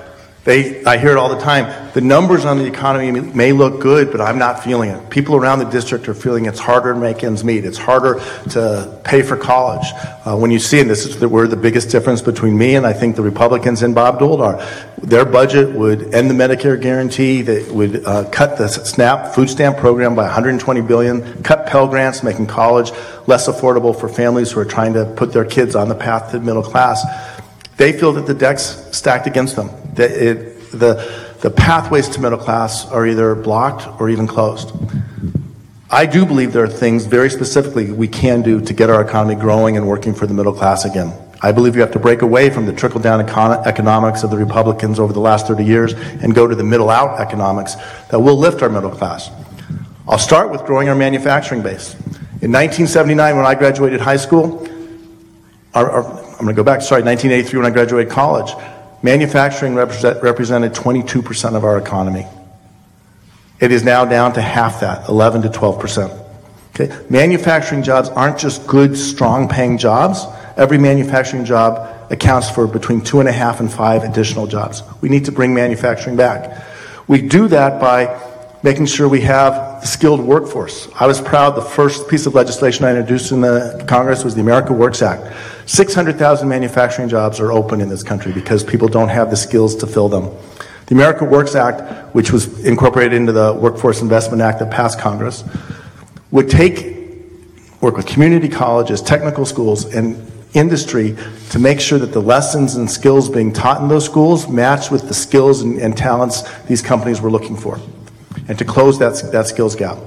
They, 0.46 0.86
I 0.86 0.98
hear 1.00 1.10
it 1.10 1.18
all 1.18 1.30
the 1.30 1.42
time. 1.42 1.92
The 1.96 2.02
numbers 2.02 2.46
on 2.46 2.60
the 2.60 2.68
economy 2.68 3.20
may 3.20 3.52
look 3.52 3.82
good, 3.82 4.12
but 4.12 4.22
I'm 4.22 4.38
not 4.38 4.64
feeling 4.64 4.92
it. 4.92 5.10
People 5.10 5.36
around 5.36 5.58
the 5.58 5.66
district 5.66 6.08
are 6.08 6.14
feeling 6.14 6.46
it's 6.46 6.60
harder 6.60 6.94
to 6.94 7.00
make 7.00 7.24
ends 7.24 7.44
meet. 7.44 7.66
It's 7.66 7.80
harder 7.80 8.22
to 8.52 9.00
pay 9.04 9.24
for 9.24 9.38
college. 9.38 9.88
Uh, 10.24 10.38
when 10.38 10.52
you 10.52 10.60
see, 10.60 10.80
and 10.80 10.88
this 10.88 11.08
is 11.08 11.20
the, 11.20 11.28
where 11.28 11.48
the 11.48 11.58
biggest 11.58 11.90
difference 11.90 12.22
between 12.22 12.56
me 12.56 12.76
and 12.76 12.86
I 12.86 12.94
think 12.94 13.16
the 13.16 13.24
Republicans 13.24 13.82
and 13.82 13.96
Bob 13.96 14.20
Dold 14.20 14.40
are, 14.40 14.64
their 15.02 15.26
budget 15.26 15.74
would 15.74 16.14
end 16.14 16.30
the 16.30 16.36
Medicare 16.36 16.80
guarantee. 16.80 17.42
That 17.42 17.72
would 17.72 18.06
uh, 18.06 18.30
cut 18.30 18.60
the 18.60 18.68
SNAP 18.68 19.34
food 19.34 19.50
stamp 19.50 19.78
program 19.78 20.14
by 20.14 20.26
120 20.26 20.82
billion, 20.82 21.42
cut 21.42 21.66
Pell 21.66 21.88
grants, 21.88 22.22
making 22.22 22.46
college 22.46 22.92
less 23.26 23.48
affordable 23.48 24.00
for 24.00 24.08
families 24.08 24.52
who 24.52 24.60
are 24.60 24.66
trying 24.66 24.94
to 24.94 25.06
put 25.06 25.34
their 25.34 25.46
kids 25.46 25.76
on 25.76 25.90
the 25.90 25.96
path 25.96 26.32
to 26.34 26.40
middle 26.40 26.62
class. 26.62 27.04
They 27.78 27.92
feel 27.92 28.14
that 28.14 28.26
the 28.26 28.34
deck's 28.34 28.64
stacked 28.92 29.28
against 29.28 29.56
them. 29.56 29.70
That 29.96 30.12
it, 30.12 30.72
the, 30.72 31.36
the 31.42 31.50
pathways 31.50 32.10
to 32.10 32.22
middle 32.22 32.38
class 32.38 32.86
are 32.88 33.06
either 33.06 33.36
blocked 33.36 34.00
or 34.00 34.10
even 34.10 34.28
closed. 34.28 34.72
I 35.90 36.06
do 36.06 36.26
believe 36.26 36.52
there 36.52 36.64
are 36.64 36.68
things 36.68 37.06
very 37.06 37.30
specifically 37.30 37.92
we 37.92 38.08
can 38.08 38.42
do 38.42 38.60
to 38.60 38.74
get 38.74 38.90
our 38.90 39.02
economy 39.02 39.36
growing 39.36 39.78
and 39.78 39.88
working 39.88 40.14
for 40.14 40.26
the 40.26 40.34
middle 40.34 40.54
class 40.54 40.84
again. 40.84 41.14
I 41.42 41.52
believe 41.52 41.76
you 41.76 41.82
have 41.82 41.92
to 41.92 42.00
break 42.00 42.22
away 42.22 42.50
from 42.50 42.66
the 42.66 42.74
trickle 42.74 43.00
down 43.00 43.26
econ- 43.26 43.66
economics 43.68 44.24
of 44.24 44.32
the 44.32 44.38
Republicans 44.38 45.00
over 45.00 45.14
the 45.14 45.20
last 45.20 45.48
30 45.48 45.64
years 45.64 45.94
and 45.94 46.34
go 46.34 46.48
to 46.48 46.56
the 46.56 46.64
middle 46.64 46.90
out 46.90 47.20
economics 47.20 47.76
that 48.10 48.20
will 48.20 48.38
lift 48.38 48.64
our 48.64 48.70
middle 48.70 48.90
class. 48.90 49.30
I'll 50.08 50.18
start 50.18 50.50
with 50.50 50.66
growing 50.66 50.90
our 50.90 50.96
manufacturing 50.96 51.62
base. 51.62 51.94
In 52.42 52.52
1979, 52.52 53.36
when 53.36 53.46
I 53.46 53.54
graduated 53.54 54.02
high 54.02 54.18
school, 54.18 54.68
our, 55.74 55.90
our, 55.90 56.25
I'm 56.38 56.46
going 56.46 56.56
to 56.56 56.60
go 56.60 56.64
back, 56.64 56.82
sorry, 56.82 57.02
1983 57.02 57.60
when 57.60 57.66
I 57.66 57.74
graduated 57.74 58.12
college. 58.12 58.52
Manufacturing 59.02 59.76
represent, 59.76 60.22
represented 60.22 60.74
22% 60.74 61.56
of 61.56 61.64
our 61.64 61.78
economy. 61.78 62.28
It 63.60 63.72
is 63.72 63.84
now 63.84 64.04
down 64.04 64.34
to 64.34 64.42
half 64.42 64.82
that, 64.82 65.08
11 65.08 65.44
to 65.44 65.50
12%. 65.50 66.26
Okay? 66.74 66.96
Manufacturing 67.10 67.84
jobs 67.84 68.10
aren't 68.10 68.38
just 68.38 68.68
good, 68.68 68.98
strong 68.98 69.48
paying 69.48 69.78
jobs. 69.78 70.26
Every 70.58 70.78
manufacturing 70.78 71.46
job 71.46 72.12
accounts 72.12 72.50
for 72.50 72.68
between 72.68 73.02
two 73.02 73.22
and 73.22 73.30
a 73.30 73.32
half 73.32 73.62
and 73.62 73.72
five 73.72 74.04
additional 74.04 74.46
jobs. 74.46 74.84
We 75.02 75.10
need 75.10 75.26
to 75.26 75.32
bring 75.32 75.54
manufacturing 75.54 76.18
back. 76.18 76.66
We 77.08 77.22
do 77.22 77.48
that 77.48 77.80
by 77.80 78.08
making 78.66 78.88
sure 78.88 79.08
we 79.08 79.22
have 79.22 79.54
the 79.82 79.86
skilled 79.86 80.20
workforce. 80.20 80.90
I 80.96 81.06
was 81.06 81.22
proud 81.22 81.52
the 81.52 81.62
first 81.62 82.10
piece 82.10 82.26
of 82.26 82.34
legislation 82.34 82.84
I 82.84 82.90
introduced 82.90 83.32
in 83.32 83.42
the 83.42 83.86
Congress 83.88 84.24
was 84.24 84.34
the 84.34 84.42
America 84.42 84.74
Works 84.74 85.04
Act. 85.04 85.36
600,000 85.68 86.50
manufacturing 86.50 87.08
jobs 87.08 87.40
are 87.40 87.52
open 87.52 87.80
in 87.80 87.90
this 87.90 88.02
country 88.02 88.34
because 88.34 88.64
people 88.64 88.88
don't 88.88 89.10
have 89.10 89.30
the 89.30 89.38
skills 89.38 89.76
to 89.76 89.86
fill 89.86 90.10
them. 90.10 90.36
The 90.88 90.96
America 90.96 91.26
Works 91.26 91.54
Act, 91.54 92.16
which 92.16 92.32
was 92.32 92.66
incorporated 92.66 93.14
into 93.14 93.32
the 93.32 93.54
Workforce 93.54 94.02
Investment 94.02 94.42
Act 94.42 94.58
that 94.58 94.72
passed 94.72 95.00
Congress, 95.00 95.44
would 96.32 96.50
take 96.50 96.96
work 97.82 97.98
with 97.98 98.08
community 98.08 98.50
colleges, 98.50 99.00
technical 99.00 99.46
schools, 99.46 99.94
and 99.94 100.32
industry 100.56 101.16
to 101.52 101.60
make 101.60 101.80
sure 101.80 102.00
that 102.00 102.14
the 102.14 102.22
lessons 102.22 102.78
and 102.78 102.90
skills 102.90 103.30
being 103.30 103.54
taught 103.54 103.80
in 103.80 103.90
those 103.90 104.06
schools 104.06 104.48
match 104.48 104.90
with 104.90 105.08
the 105.08 105.14
skills 105.14 105.62
and, 105.62 105.78
and 105.78 105.96
talents 105.96 106.42
these 106.64 106.82
companies 106.82 107.22
were 107.22 107.30
looking 107.30 107.56
for, 107.56 107.80
and 108.48 108.58
to 108.60 108.66
close 108.66 109.00
that, 109.00 109.32
that 109.32 109.48
skills 109.48 109.76
gap. 109.76 109.98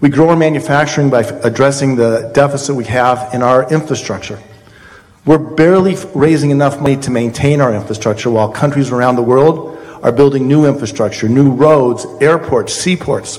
We 0.00 0.08
grow 0.08 0.30
our 0.30 0.36
manufacturing 0.36 1.10
by 1.10 1.20
addressing 1.20 1.96
the 1.96 2.30
deficit 2.34 2.74
we 2.74 2.84
have 2.84 3.32
in 3.32 3.42
our 3.42 3.70
infrastructure. 3.72 4.38
We're 5.24 5.38
barely 5.38 5.96
raising 6.14 6.50
enough 6.50 6.80
money 6.80 6.96
to 6.96 7.10
maintain 7.10 7.60
our 7.60 7.72
infrastructure 7.72 8.28
while 8.28 8.50
countries 8.50 8.90
around 8.90 9.16
the 9.16 9.22
world 9.22 9.78
are 10.02 10.10
building 10.10 10.48
new 10.48 10.66
infrastructure, 10.66 11.28
new 11.28 11.52
roads, 11.52 12.04
airports, 12.20 12.74
seaports, 12.74 13.38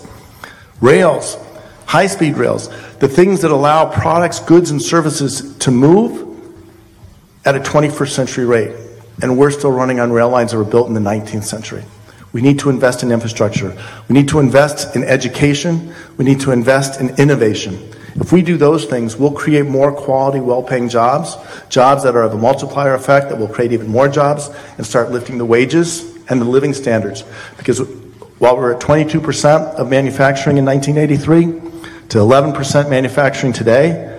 rails, 0.80 1.38
high 1.86 2.08
speed 2.08 2.38
rails, 2.38 2.70
the 3.00 3.10
things 3.10 3.42
that 3.42 3.52
allow 3.52 3.92
products, 3.92 4.40
goods, 4.40 4.72
and 4.72 4.82
services 4.82 5.58
to 5.58 5.72
move 5.72 6.30
at 7.44 7.56
a 7.56 7.60
21st 7.60 8.10
century 8.10 8.46
rate. 8.46 8.76
And 9.22 9.38
we're 9.38 9.52
still 9.52 9.72
running 9.72 10.00
on 10.00 10.14
rail 10.14 10.30
lines 10.30 10.52
that 10.52 10.58
were 10.58 10.64
built 10.64 10.88
in 10.88 10.94
the 10.94 11.02
19th 11.02 11.44
century. 11.44 11.84
We 12.34 12.42
need 12.42 12.60
to 12.60 12.70
invest 12.72 13.04
in 13.04 13.12
infrastructure. 13.12 13.78
We 14.10 14.14
need 14.14 14.28
to 14.30 14.40
invest 14.40 14.96
in 14.96 15.04
education. 15.04 15.94
We 16.18 16.26
need 16.26 16.42
to 16.42 16.52
invest 16.52 17.00
in 17.00 17.16
innovation. 17.18 17.92
If 18.16 18.32
we 18.32 18.42
do 18.42 18.58
those 18.58 18.86
things, 18.86 19.16
we'll 19.16 19.32
create 19.32 19.66
more 19.66 19.92
quality, 19.92 20.40
well 20.40 20.62
paying 20.62 20.90
jobs, 20.90 21.36
jobs 21.70 22.04
that 22.04 22.16
are 22.16 22.24
of 22.24 22.34
a 22.34 22.38
multiplier 22.38 22.96
effect 22.96 23.30
that 23.30 23.38
will 23.38 23.48
create 23.48 23.72
even 23.72 23.88
more 23.88 24.08
jobs 24.08 24.50
and 24.78 24.86
start 24.86 25.12
lifting 25.12 25.38
the 25.38 25.46
wages 25.46 26.16
and 26.28 26.42
the 26.42 26.46
living 26.46 26.74
standards. 26.74 27.24
Because 27.58 27.80
while 28.40 28.58
we're 28.58 28.74
at 28.74 28.82
22% 28.82 29.76
of 29.76 29.90
manufacturing 29.90 30.58
in 30.58 30.66
1983 30.66 31.44
to 32.10 32.18
11% 32.18 32.90
manufacturing 32.90 33.54
today, 33.54 34.10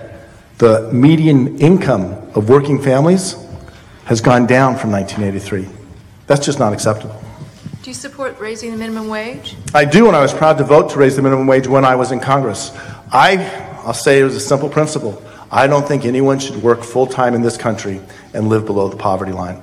the 0.59 0.91
median 0.93 1.59
income 1.59 2.13
of 2.35 2.49
working 2.49 2.81
families 2.81 3.37
has 4.05 4.21
gone 4.21 4.47
down 4.47 4.77
from 4.77 4.91
1983. 4.91 5.69
That's 6.27 6.45
just 6.45 6.59
not 6.59 6.73
acceptable. 6.73 7.24
Do 7.85 7.91
you 7.91 7.95
support 7.95 8.41
raising 8.41 8.71
the 8.71 8.79
minimum 8.79 9.09
wage? 9.09 9.57
I 9.75 9.85
do, 9.85 10.07
and 10.07 10.17
I 10.17 10.23
was 10.23 10.33
proud 10.33 10.57
to 10.57 10.65
vote 10.65 10.89
to 10.93 10.99
raise 10.99 11.17
the 11.17 11.21
minimum 11.21 11.47
wage 11.47 11.67
when 11.67 11.85
I 11.85 11.97
was 11.97 12.13
in 12.13 12.19
Congress. 12.19 12.73
I, 13.13 13.37
I'll 13.85 13.93
say 13.93 14.21
it 14.21 14.25
was 14.25 14.35
a 14.35 14.41
simple 14.41 14.71
principle. 14.71 15.23
I 15.53 15.67
don't 15.67 15.87
think 15.87 16.07
anyone 16.07 16.39
should 16.39 16.57
work 16.63 16.83
full 16.83 17.07
time 17.07 17.35
in 17.35 17.43
this 17.43 17.59
country 17.59 18.01
and 18.33 18.49
live 18.49 18.65
below 18.65 18.89
the 18.89 18.97
poverty 18.97 19.33
line. 19.33 19.63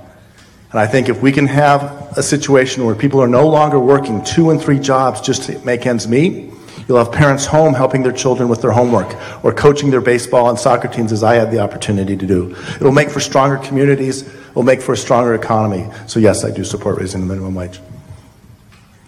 And 0.69 0.79
I 0.79 0.85
think 0.85 1.09
if 1.09 1.19
we 1.23 1.31
can 1.31 1.47
have 1.47 2.15
a 2.15 2.21
situation 2.21 2.85
where 2.85 2.93
people 2.93 3.19
are 3.23 3.27
no 3.27 3.47
longer 3.47 3.79
working 3.79 4.23
two 4.23 4.51
and 4.51 4.61
three 4.61 4.77
jobs 4.77 5.19
just 5.19 5.41
to 5.49 5.57
make 5.65 5.87
ends 5.87 6.07
meet, 6.07 6.53
you'll 6.87 6.99
have 6.99 7.11
parents 7.11 7.47
home 7.47 7.73
helping 7.73 8.03
their 8.03 8.11
children 8.11 8.49
with 8.49 8.61
their 8.61 8.69
homework 8.69 9.15
or 9.43 9.51
coaching 9.51 9.89
their 9.89 9.99
baseball 9.99 10.47
and 10.51 10.59
soccer 10.59 10.87
teams 10.87 11.11
as 11.11 11.23
I 11.23 11.33
had 11.33 11.49
the 11.49 11.57
opportunity 11.57 12.15
to 12.15 12.27
do. 12.27 12.55
It'll 12.75 12.91
make 12.91 13.09
for 13.09 13.19
stronger 13.19 13.57
communities, 13.57 14.21
it'll 14.51 14.61
make 14.61 14.83
for 14.83 14.93
a 14.93 14.97
stronger 14.97 15.33
economy. 15.33 15.89
So, 16.05 16.19
yes, 16.19 16.45
I 16.45 16.51
do 16.51 16.63
support 16.63 16.99
raising 16.99 17.21
the 17.21 17.25
minimum 17.25 17.55
wage. 17.55 17.79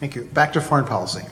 Thank 0.04 0.16
you. 0.18 0.24
Back 0.24 0.52
to 0.52 0.60
foreign 0.60 0.84
policy. 0.84 1.24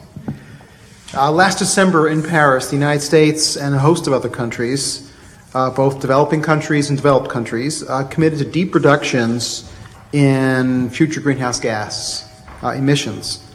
Uh, 1.14 1.30
last 1.30 1.60
December 1.60 2.08
in 2.08 2.24
Paris, 2.24 2.70
the 2.70 2.78
United 2.78 3.02
States 3.02 3.58
and 3.58 3.76
a 3.76 3.78
host 3.78 4.08
of 4.08 4.14
other 4.14 4.30
countries, 4.30 5.12
uh, 5.54 5.70
both 5.72 6.00
developing 6.00 6.42
countries 6.42 6.88
and 6.88 6.98
developed 6.98 7.30
countries, 7.30 7.84
uh, 7.90 8.06
committed 8.06 8.40
to 8.40 8.46
deep 8.46 8.74
reductions 8.74 9.70
in 10.14 10.90
future 10.90 11.20
greenhouse 11.20 11.60
gas 11.60 12.32
uh, 12.64 12.70
emissions, 12.70 13.46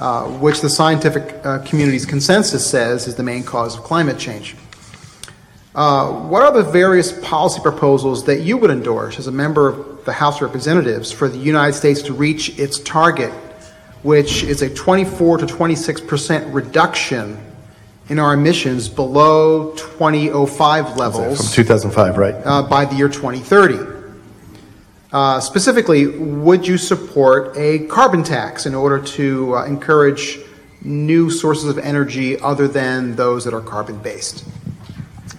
uh, 0.00 0.24
which 0.38 0.62
the 0.62 0.70
scientific 0.70 1.44
uh, 1.44 1.58
community's 1.66 2.06
consensus 2.06 2.64
says 2.64 3.06
is 3.06 3.14
the 3.16 3.22
main 3.22 3.44
cause 3.44 3.76
of 3.76 3.84
climate 3.84 4.18
change. 4.18 4.56
what 5.74 6.42
are 6.42 6.50
the 6.50 6.62
various 6.62 7.12
policy 7.20 7.60
proposals 7.60 8.24
that 8.24 8.40
you 8.40 8.56
would 8.56 8.70
endorse 8.70 9.18
as 9.18 9.26
a 9.26 9.32
member 9.32 9.68
of 9.68 10.06
the 10.06 10.12
House 10.14 10.36
of 10.36 10.42
Representatives 10.44 11.12
for 11.12 11.28
the 11.28 11.36
United 11.36 11.74
States 11.74 12.00
to 12.00 12.14
reach 12.14 12.58
its 12.58 12.78
target 12.78 13.34
which 14.02 14.42
is 14.42 14.62
a 14.62 14.74
24 14.74 15.38
to 15.38 15.46
26 15.46 16.00
percent 16.02 16.52
reduction 16.54 17.38
in 18.08 18.18
our 18.18 18.34
emissions 18.34 18.88
below 18.88 19.72
2005 19.76 20.96
levels 20.96 21.38
From 21.38 21.64
2005, 21.64 22.18
right? 22.18 22.34
uh, 22.44 22.62
by 22.62 22.84
the 22.84 22.94
year 22.96 23.08
2030. 23.08 23.90
Uh, 25.12 25.38
specifically, 25.40 26.06
would 26.06 26.66
you 26.66 26.78
support 26.78 27.56
a 27.56 27.86
carbon 27.86 28.22
tax 28.22 28.66
in 28.66 28.74
order 28.74 28.98
to 28.98 29.54
uh, 29.56 29.64
encourage 29.64 30.38
new 30.80 31.30
sources 31.30 31.68
of 31.68 31.78
energy 31.78 32.38
other 32.40 32.66
than 32.66 33.14
those 33.14 33.44
that 33.44 33.54
are 33.54 33.60
carbon 33.60 33.98
based? 33.98 34.44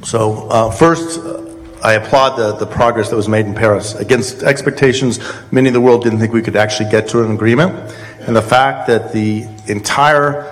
So, 0.04 0.47
uh, 0.49 0.69
first, 0.69 1.19
uh, 1.19 1.41
I 1.84 1.93
applaud 1.93 2.38
the, 2.38 2.54
the 2.54 2.65
progress 2.65 3.10
that 3.10 3.15
was 3.15 3.28
made 3.28 3.45
in 3.45 3.54
Paris. 3.54 3.95
Against 3.95 4.43
expectations, 4.43 5.19
many 5.52 5.67
of 5.67 5.73
the 5.73 5.82
world 5.82 6.04
didn't 6.04 6.19
think 6.19 6.34
we 6.34 6.41
could 6.41 6.56
actually 6.56 6.89
get 6.89 7.08
to 7.10 7.23
an 7.23 7.32
agreement. 7.32 7.93
And 8.25 8.36
the 8.36 8.41
fact 8.41 8.88
that 8.88 9.12
the 9.12 9.45
entire 9.67 10.49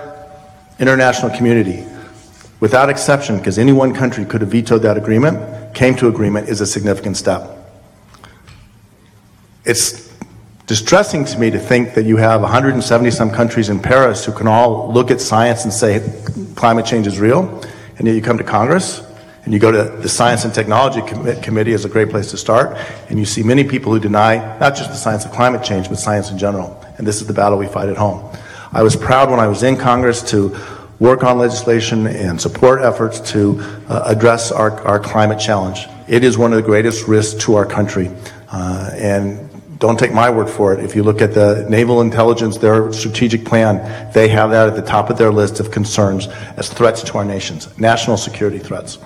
international 0.78 1.34
community, 1.36 1.86
without 2.60 2.90
exception, 2.90 3.38
because 3.38 3.58
any 3.58 3.72
one 3.72 3.94
country 3.94 4.24
could 4.24 4.40
have 4.42 4.50
vetoed 4.50 4.82
that 4.82 4.96
agreement, 4.96 5.74
came 5.74 5.94
to 5.96 6.08
agreement 6.08 6.48
is 6.48 6.60
a 6.60 6.66
significant 6.66 7.16
step. 7.16 7.48
It's 9.64 10.12
distressing 10.66 11.24
to 11.24 11.38
me 11.38 11.50
to 11.50 11.58
think 11.58 11.94
that 11.94 12.04
you 12.04 12.16
have 12.16 12.42
170 12.42 13.10
some 13.10 13.30
countries 13.30 13.68
in 13.68 13.80
Paris 13.80 14.24
who 14.24 14.32
can 14.32 14.48
all 14.48 14.92
look 14.92 15.10
at 15.10 15.20
science 15.20 15.64
and 15.64 15.72
say 15.72 16.00
climate 16.56 16.84
change 16.84 17.06
is 17.06 17.18
real, 17.18 17.62
and 17.98 18.06
yet 18.06 18.14
you 18.14 18.22
come 18.22 18.38
to 18.38 18.44
Congress 18.44 19.02
and 19.44 19.52
you 19.52 19.58
go 19.58 19.72
to 19.72 19.96
the 20.00 20.08
Science 20.08 20.44
and 20.44 20.54
Technology 20.54 21.00
Com- 21.00 21.40
Committee 21.40 21.72
is 21.72 21.84
a 21.84 21.88
great 21.88 22.10
place 22.10 22.30
to 22.30 22.36
start, 22.36 22.76
and 23.08 23.18
you 23.18 23.24
see 23.24 23.42
many 23.42 23.64
people 23.64 23.92
who 23.92 23.98
deny 23.98 24.36
not 24.58 24.76
just 24.76 24.90
the 24.90 24.96
science 24.96 25.24
of 25.24 25.32
climate 25.32 25.64
change, 25.64 25.88
but 25.88 25.98
science 25.98 26.30
in 26.30 26.38
general. 26.38 26.78
And 27.02 27.06
this 27.08 27.20
is 27.20 27.26
the 27.26 27.34
battle 27.34 27.58
we 27.58 27.66
fight 27.66 27.88
at 27.88 27.96
home. 27.96 28.32
I 28.70 28.84
was 28.84 28.94
proud 28.94 29.28
when 29.28 29.40
I 29.40 29.48
was 29.48 29.64
in 29.64 29.76
Congress 29.76 30.22
to 30.30 30.56
work 31.00 31.24
on 31.24 31.36
legislation 31.36 32.06
and 32.06 32.40
support 32.40 32.80
efforts 32.80 33.18
to 33.32 33.58
uh, 33.88 34.04
address 34.06 34.52
our, 34.52 34.80
our 34.82 35.00
climate 35.00 35.40
challenge. 35.40 35.88
It 36.06 36.22
is 36.22 36.38
one 36.38 36.52
of 36.52 36.58
the 36.58 36.62
greatest 36.62 37.08
risks 37.08 37.44
to 37.46 37.56
our 37.56 37.66
country. 37.66 38.08
Uh, 38.52 38.90
and 38.94 39.50
don't 39.80 39.98
take 39.98 40.12
my 40.12 40.30
word 40.30 40.48
for 40.48 40.72
it. 40.74 40.84
If 40.84 40.94
you 40.94 41.02
look 41.02 41.20
at 41.20 41.34
the 41.34 41.66
naval 41.68 42.02
intelligence, 42.02 42.58
their 42.58 42.92
strategic 42.92 43.44
plan, 43.44 44.12
they 44.12 44.28
have 44.28 44.52
that 44.52 44.68
at 44.68 44.76
the 44.76 44.82
top 44.82 45.10
of 45.10 45.18
their 45.18 45.32
list 45.32 45.58
of 45.58 45.72
concerns 45.72 46.28
as 46.56 46.68
threats 46.68 47.02
to 47.02 47.18
our 47.18 47.24
nations, 47.24 47.76
national 47.80 48.16
security 48.16 48.60
threats. 48.60 48.98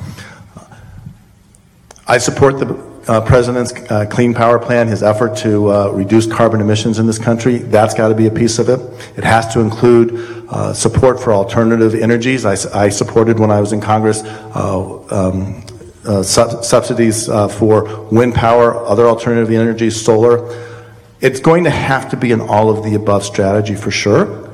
I 2.07 2.19
support 2.19 2.59
the 2.59 2.75
uh, 3.09 3.21
president's 3.21 3.73
uh, 3.91 4.07
clean 4.07 4.35
power 4.35 4.59
plan, 4.59 4.89
his 4.89 5.03
effort 5.03 5.37
to 5.39 5.71
uh, 5.71 5.89
reduce 5.91 6.27
carbon 6.27 6.61
emissions 6.61 6.99
in 6.99 7.07
this 7.07 7.19
country. 7.19 7.59
That's 7.59 7.95
got 7.95 8.09
to 8.09 8.15
be 8.15 8.27
a 8.27 8.31
piece 8.31 8.59
of 8.59 8.69
it. 8.69 8.81
It 9.17 9.25
has 9.25 9.53
to 9.55 9.61
include 9.61 10.47
uh, 10.49 10.73
support 10.73 11.21
for 11.21 11.33
alternative 11.33 11.95
energies. 11.95 12.45
I, 12.45 12.57
I, 12.75 12.89
supported 12.89 13.39
when 13.39 13.51
I 13.51 13.61
was 13.61 13.73
in 13.73 13.81
Congress 13.81 14.23
uh, 14.25 15.05
um, 15.11 15.65
uh, 16.05 16.23
su- 16.23 16.63
subsidies 16.63 17.27
for 17.27 18.07
wind 18.11 18.35
power, 18.35 18.77
other 18.87 19.07
alternative 19.07 19.51
energies, 19.51 20.03
solar. 20.05 20.75
It's 21.21 21.41
going 21.41 21.65
to 21.65 21.71
have 21.71 22.11
to 22.11 22.17
be 22.17 22.33
an 22.33 22.41
all 22.41 22.71
of 22.71 22.85
the 22.85 22.95
above 22.95 23.25
strategy 23.25 23.75
for 23.75 23.91
sure 23.91 24.47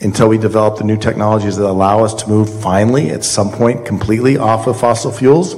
until 0.00 0.28
we 0.28 0.38
develop 0.38 0.78
the 0.78 0.84
new 0.84 0.96
technologies 0.96 1.56
that 1.56 1.68
allow 1.68 2.04
us 2.04 2.14
to 2.14 2.28
move 2.28 2.62
finally 2.62 3.10
at 3.10 3.24
some 3.24 3.50
point 3.50 3.86
completely 3.86 4.36
off 4.36 4.66
of 4.66 4.78
fossil 4.78 5.12
fuels. 5.12 5.54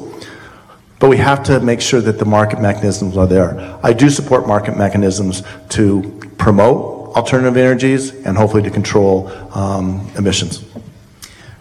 But 0.98 1.10
we 1.10 1.16
have 1.18 1.42
to 1.44 1.60
make 1.60 1.80
sure 1.80 2.00
that 2.00 2.18
the 2.18 2.24
market 2.24 2.60
mechanisms 2.60 3.16
are 3.16 3.26
there. 3.26 3.78
I 3.82 3.92
do 3.92 4.08
support 4.10 4.46
market 4.46 4.76
mechanisms 4.76 5.42
to 5.70 6.20
promote 6.38 7.14
alternative 7.16 7.56
energies 7.56 8.14
and 8.26 8.36
hopefully 8.36 8.62
to 8.62 8.70
control 8.70 9.28
um, 9.56 10.10
emissions. 10.16 10.64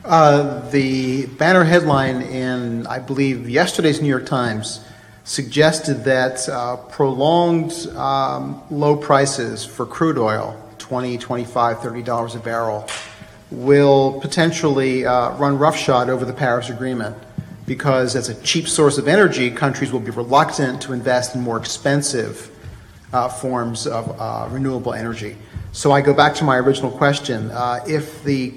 Uh, 0.06 0.60
the 0.69 1.26
banner 1.28 1.63
headline 1.63 2.22
in, 2.22 2.86
I 2.88 3.00
believe, 3.00 3.50
yesterday's 3.50 4.02
New 4.02 4.10
York 4.10 4.26
Times 4.26 4.84
suggested 5.24 6.04
that 6.04 6.48
uh, 6.50 6.76
prolonged 6.76 7.72
um, 7.96 8.62
low 8.69 8.98
prices 8.98 9.63
for 9.65 9.86
crude 9.86 10.17
oil, 10.17 10.60
20, 10.79 11.17
25, 11.17 11.79
30 11.79 12.02
dollars 12.02 12.36
a 12.36 12.40
barrel, 12.40 12.88
will 13.50 14.19
potentially 14.19 15.06
uh, 15.06 15.31
run 15.38 15.58
roughshod 15.58 16.10
over 16.10 16.25
the 16.25 16.34
Paris 16.34 16.69
Agreement 16.69 17.15
because 17.65 18.15
as 18.15 18.29
a 18.29 18.35
cheap 18.41 18.67
source 18.67 18.97
of 18.97 19.07
energy, 19.07 19.49
countries 19.49 19.91
will 19.91 19.99
be 19.99 20.11
reluctant 20.11 20.81
to 20.81 20.93
invest 20.93 21.35
in 21.35 21.41
more 21.41 21.57
expensive 21.57 22.49
uh, 23.13 23.29
forms 23.29 23.87
of 23.87 24.19
uh, 24.19 24.47
renewable 24.51 24.93
energy. 24.93 25.37
So 25.71 25.91
I 25.91 26.01
go 26.01 26.13
back 26.13 26.35
to 26.35 26.43
my 26.43 26.57
original 26.57 26.91
question. 26.91 27.51
Uh, 27.51 27.83
if 27.87 28.23
the 28.23 28.53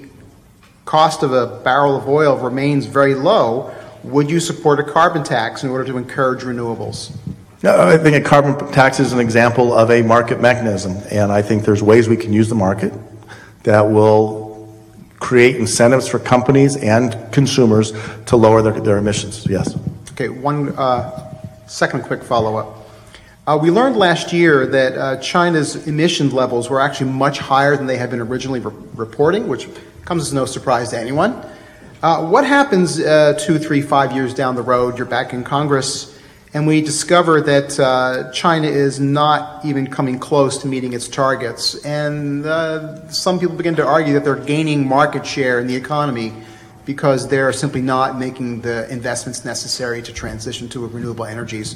cost 0.85 1.23
of 1.23 1.33
a 1.33 1.61
barrel 1.63 1.95
of 1.95 2.07
oil 2.07 2.37
remains 2.37 2.85
very 2.85 3.15
low, 3.15 3.73
would 4.03 4.29
you 4.29 4.39
support 4.39 4.79
a 4.79 4.83
carbon 4.83 5.23
tax 5.23 5.63
in 5.63 5.69
order 5.69 5.85
to 5.85 5.97
encourage 5.97 6.43
renewables? 6.43 7.15
I 7.63 7.97
think 7.97 8.15
a 8.15 8.21
carbon 8.21 8.71
tax 8.71 8.99
is 8.99 9.13
an 9.13 9.19
example 9.19 9.73
of 9.73 9.89
a 9.89 10.03
market 10.03 10.39
mechanism, 10.39 10.97
and 11.09 11.31
I 11.31 11.41
think 11.41 11.63
there's 11.63 11.81
ways 11.81 12.07
we 12.07 12.15
can 12.15 12.31
use 12.31 12.49
the 12.49 12.55
market 12.55 12.93
that 13.63 13.81
will 13.81 14.46
create 15.19 15.55
incentives 15.55 16.07
for 16.07 16.19
companies 16.19 16.75
and 16.77 17.15
consumers 17.31 17.93
to 18.25 18.35
lower 18.35 18.61
their, 18.61 18.79
their 18.79 18.97
emissions. 18.97 19.45
Yes. 19.47 19.77
Okay, 20.11 20.29
one 20.29 20.69
uh, 20.77 21.67
second 21.67 22.03
quick 22.03 22.23
follow-up. 22.23 22.75
Uh, 23.45 23.57
we 23.61 23.71
learned 23.71 23.95
last 23.95 24.33
year 24.33 24.67
that 24.67 24.97
uh, 24.97 25.17
China's 25.21 25.87
emission 25.87 26.29
levels 26.31 26.69
were 26.69 26.81
actually 26.81 27.09
much 27.11 27.39
higher 27.39 27.77
than 27.77 27.87
they 27.87 27.97
had 27.97 28.09
been 28.09 28.19
originally 28.19 28.59
re- 28.59 28.73
reporting, 28.95 29.47
which 29.47 29.69
comes 30.03 30.23
as 30.23 30.33
no 30.33 30.45
surprise 30.45 30.89
to 30.89 30.99
anyone. 30.99 31.45
Uh, 32.03 32.27
what 32.27 32.45
happens 32.45 32.99
uh, 32.99 33.37
two, 33.39 33.57
three, 33.57 33.81
five 33.81 34.11
years 34.11 34.33
down 34.33 34.55
the 34.55 34.61
road? 34.61 34.97
You're 34.97 35.07
back 35.07 35.33
in 35.33 35.43
Congress, 35.43 36.16
and 36.57 36.65
we 36.65 36.81
discover 36.81 37.39
that 37.39 37.79
uh, 37.79 38.31
China 38.31 38.67
is 38.67 38.99
not 38.99 39.63
even 39.63 39.85
coming 39.85 40.17
close 40.17 40.57
to 40.57 40.67
meeting 40.67 40.93
its 40.93 41.07
targets. 41.07 41.75
And 41.85 42.47
uh, 42.47 43.07
some 43.09 43.39
people 43.39 43.55
begin 43.55 43.75
to 43.75 43.85
argue 43.85 44.15
that 44.15 44.23
they're 44.23 44.35
gaining 44.35 44.87
market 44.87 45.23
share 45.23 45.59
in 45.59 45.67
the 45.67 45.75
economy 45.75 46.33
because 46.83 47.27
they're 47.27 47.53
simply 47.53 47.81
not 47.81 48.17
making 48.17 48.61
the 48.61 48.91
investments 48.91 49.45
necessary 49.45 50.01
to 50.01 50.11
transition 50.11 50.67
to 50.69 50.87
renewable 50.87 51.25
energies. 51.25 51.75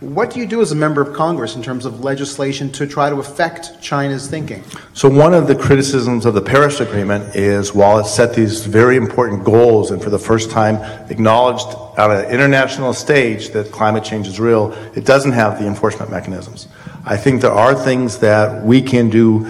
What 0.00 0.30
do 0.30 0.40
you 0.40 0.46
do 0.46 0.62
as 0.62 0.72
a 0.72 0.76
member 0.76 1.02
of 1.02 1.12
Congress 1.12 1.56
in 1.56 1.62
terms 1.62 1.84
of 1.84 2.02
legislation 2.02 2.72
to 2.72 2.86
try 2.86 3.10
to 3.10 3.16
affect 3.16 3.82
China's 3.82 4.26
thinking? 4.26 4.64
So, 4.94 5.10
one 5.10 5.34
of 5.34 5.46
the 5.46 5.54
criticisms 5.54 6.24
of 6.24 6.32
the 6.32 6.40
Paris 6.40 6.80
Agreement 6.80 7.36
is 7.36 7.74
while 7.74 7.98
it 7.98 8.06
set 8.06 8.34
these 8.34 8.64
very 8.64 8.96
important 8.96 9.44
goals 9.44 9.90
and 9.90 10.02
for 10.02 10.08
the 10.08 10.18
first 10.18 10.50
time 10.50 10.76
acknowledged 11.10 11.66
on 11.98 12.12
an 12.12 12.30
international 12.30 12.94
stage 12.94 13.50
that 13.50 13.72
climate 13.72 14.02
change 14.02 14.26
is 14.26 14.40
real, 14.40 14.72
it 14.94 15.04
doesn't 15.04 15.32
have 15.32 15.58
the 15.58 15.66
enforcement 15.66 16.10
mechanisms. 16.10 16.66
I 17.04 17.18
think 17.18 17.42
there 17.42 17.52
are 17.52 17.74
things 17.74 18.20
that 18.20 18.64
we 18.64 18.80
can 18.80 19.10
do 19.10 19.44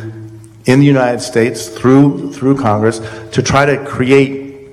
in 0.65 0.81
the 0.81 0.87
United 0.87 1.21
States 1.21 1.69
through, 1.69 2.33
through 2.33 2.59
Congress 2.59 2.99
to 3.31 3.41
try 3.41 3.67
to 3.67 3.85
create 3.85 4.69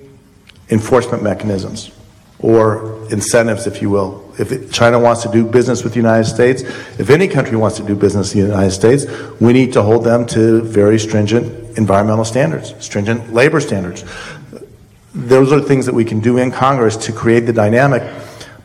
enforcement 0.71 1.21
mechanisms 1.21 1.91
or 2.39 3.07
incentives, 3.11 3.65
if 3.67 3.81
you 3.81 3.89
will. 3.89 4.23
If 4.38 4.71
China 4.71 4.99
wants 4.99 5.23
to 5.23 5.31
do 5.31 5.45
business 5.45 5.83
with 5.83 5.93
the 5.93 5.99
United 5.99 6.25
States, 6.25 6.61
if 6.61 7.09
any 7.09 7.27
country 7.27 7.57
wants 7.57 7.77
to 7.77 7.83
do 7.83 7.95
business 7.95 8.33
in 8.35 8.41
the 8.41 8.47
United 8.47 8.71
States, 8.71 9.05
we 9.39 9.53
need 9.53 9.73
to 9.73 9.81
hold 9.81 10.03
them 10.03 10.25
to 10.27 10.61
very 10.61 10.99
stringent 10.99 11.77
environmental 11.77 12.25
standards, 12.25 12.73
stringent 12.83 13.33
labor 13.33 13.59
standards. 13.59 14.03
Those 15.15 15.51
are 15.51 15.59
things 15.59 15.88
that 15.88 15.95
we 15.95 16.05
can 16.05 16.19
do 16.19 16.38
in 16.38 16.51
Congress 16.51 16.95
to 16.97 17.11
create 17.11 17.41
the 17.41 17.53
dynamic. 17.53 18.03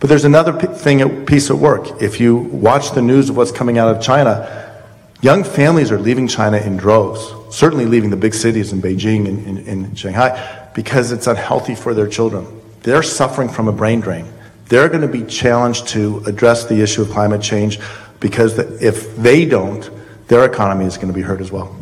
But 0.01 0.09
there's 0.11 0.25
another 0.25 0.53
thing, 0.53 1.25
piece 1.25 1.49
of 1.49 1.61
work. 1.61 2.03
If 2.03 2.21
you 2.21 2.37
watch 2.37 2.91
the 2.93 3.01
news 3.01 3.31
of 3.31 3.37
what's 3.37 3.53
coming 3.53 3.79
out 3.79 3.95
of 3.95 4.03
China, 4.03 4.83
young 5.23 5.45
families 5.45 5.91
are 5.91 5.99
leaving 5.99 6.29
China 6.29 6.59
in 6.59 6.77
droves, 6.77 7.33
certainly 7.57 7.87
leaving 7.87 8.11
the 8.11 8.17
big 8.17 8.35
cities 8.35 8.73
in 8.73 8.83
Beijing 8.83 9.27
and 9.29 9.47
in, 9.47 9.59
in 9.67 9.95
Shanghai, 9.95 10.69
because 10.75 11.13
it's 11.13 11.27
unhealthy 11.27 11.75
for 11.75 11.95
their 11.95 12.09
children. 12.09 12.62
They're 12.83 13.03
suffering 13.03 13.49
from 13.49 13.69
a 13.69 13.73
brain 13.73 14.01
drain. 14.01 14.27
They're 14.67 14.89
going 14.89 15.03
to 15.03 15.09
be 15.09 15.25
challenged 15.25 15.89
to 15.89 16.23
address 16.27 16.65
the 16.65 16.81
issue 16.83 17.03
of 17.03 17.11
climate 17.11 17.43
change 17.43 17.79
because 18.21 18.59
if 18.59 19.17
they 19.17 19.45
don't, 19.45 19.89
their 20.29 20.45
economy 20.45 20.87
is 20.87 20.97
going 20.97 21.09
to 21.09 21.15
be 21.15 21.23
hurt 21.23 21.41
as 21.41 21.53
well. 21.53 21.77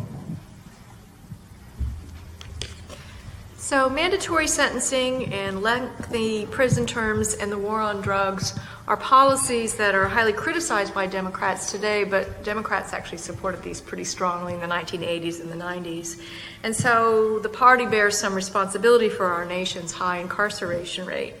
So, 3.55 3.89
mandatory 3.89 4.47
sentencing 4.47 5.33
and 5.33 5.61
lengthy 5.61 6.45
prison 6.47 6.85
terms 6.85 7.35
and 7.35 7.49
the 7.49 7.57
war 7.57 7.79
on 7.79 8.01
drugs 8.01 8.59
are 8.91 8.97
policies 8.97 9.75
that 9.75 9.95
are 9.95 10.05
highly 10.05 10.33
criticized 10.33 10.93
by 10.93 11.07
Democrats 11.07 11.71
today, 11.71 12.03
but 12.03 12.43
Democrats 12.43 12.91
actually 12.91 13.19
supported 13.19 13.63
these 13.63 13.79
pretty 13.79 14.03
strongly 14.03 14.53
in 14.53 14.59
the 14.59 14.67
1980s 14.67 15.39
and 15.39 15.49
the 15.49 15.55
90s. 15.55 16.21
And 16.63 16.75
so 16.75 17.39
the 17.39 17.47
party 17.47 17.85
bears 17.85 18.17
some 18.17 18.35
responsibility 18.35 19.07
for 19.07 19.27
our 19.27 19.45
nation's 19.45 19.93
high 19.93 20.17
incarceration 20.17 21.05
rate. 21.05 21.35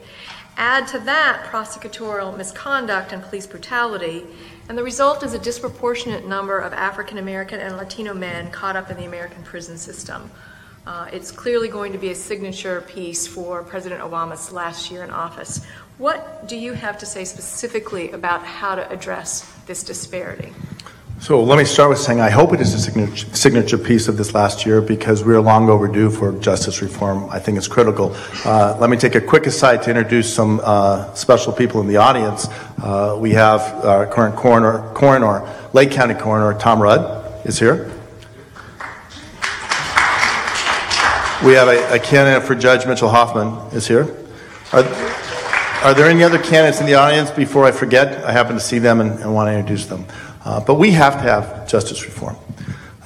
Add 0.55 0.87
to 0.87 0.99
that 0.99 1.43
prosecutorial 1.51 2.37
misconduct 2.37 3.11
and 3.11 3.21
police 3.21 3.47
brutality, 3.47 4.23
and 4.69 4.77
the 4.77 4.83
result 4.83 5.21
is 5.21 5.33
a 5.33 5.39
disproportionate 5.39 6.25
number 6.25 6.57
of 6.57 6.71
African 6.71 7.17
American 7.17 7.59
and 7.59 7.75
Latino 7.75 8.13
men 8.13 8.49
caught 8.51 8.77
up 8.77 8.89
in 8.89 8.95
the 8.95 9.03
American 9.03 9.43
prison 9.43 9.77
system. 9.77 10.31
Uh, 10.87 11.07
it's 11.13 11.29
clearly 11.29 11.67
going 11.67 11.91
to 11.91 11.99
be 11.99 12.09
a 12.09 12.15
signature 12.15 12.81
piece 12.81 13.27
for 13.27 13.61
President 13.61 14.01
Obama's 14.01 14.51
last 14.51 14.89
year 14.89 15.03
in 15.03 15.11
office. 15.11 15.61
What 15.97 16.47
do 16.47 16.57
you 16.57 16.73
have 16.73 16.97
to 16.99 17.05
say 17.05 17.25
specifically 17.25 18.11
about 18.11 18.43
how 18.43 18.75
to 18.75 18.89
address 18.89 19.47
this 19.67 19.83
disparity? 19.83 20.53
So 21.21 21.43
let 21.43 21.59
me 21.59 21.65
start 21.65 21.91
with 21.91 21.99
saying 21.99 22.19
I 22.19 22.31
hope 22.31 22.51
it 22.51 22.61
is 22.61 22.73
a 22.73 22.79
signature, 22.79 23.27
signature 23.35 23.77
piece 23.77 24.07
of 24.07 24.17
this 24.17 24.33
last 24.33 24.65
year 24.65 24.81
because 24.81 25.23
we 25.23 25.35
are 25.35 25.39
long 25.39 25.69
overdue 25.69 26.09
for 26.09 26.31
justice 26.39 26.81
reform. 26.81 27.29
I 27.29 27.37
think 27.37 27.59
it's 27.59 27.67
critical. 27.67 28.15
Uh, 28.43 28.75
let 28.79 28.89
me 28.89 28.97
take 28.97 29.13
a 29.13 29.21
quick 29.21 29.45
aside 29.45 29.83
to 29.83 29.91
introduce 29.91 30.33
some 30.33 30.59
uh, 30.63 31.13
special 31.13 31.53
people 31.53 31.79
in 31.79 31.87
the 31.87 31.97
audience. 31.97 32.47
Uh, 32.81 33.15
we 33.19 33.33
have 33.33 33.61
our 33.85 34.07
current 34.07 34.35
coroner, 34.35 34.91
coroner, 34.95 35.47
Lake 35.73 35.91
County 35.91 36.15
Coroner 36.15 36.57
Tom 36.57 36.81
Rudd 36.81 37.45
is 37.45 37.59
here. 37.59 37.91
We 41.45 41.53
have 41.53 41.67
a, 41.67 41.93
a 41.93 41.99
candidate 41.99 42.47
for 42.47 42.55
Judge 42.55 42.87
Mitchell 42.87 43.09
Hoffman 43.09 43.75
is 43.75 43.87
here. 43.87 44.07
Are, 44.73 44.83
are 45.83 45.95
there 45.95 46.07
any 46.07 46.23
other 46.23 46.37
candidates 46.37 46.79
in 46.79 46.85
the 46.85 46.93
audience 46.93 47.31
before 47.31 47.65
I 47.65 47.71
forget? 47.71 48.23
I 48.23 48.31
happen 48.31 48.53
to 48.53 48.59
see 48.59 48.77
them 48.77 49.01
and, 49.01 49.19
and 49.19 49.33
want 49.33 49.47
to 49.47 49.53
introduce 49.53 49.87
them. 49.87 50.05
Uh, 50.45 50.59
but 50.59 50.75
we 50.75 50.91
have 50.91 51.13
to 51.13 51.21
have 51.21 51.67
justice 51.67 52.05
reform. 52.05 52.35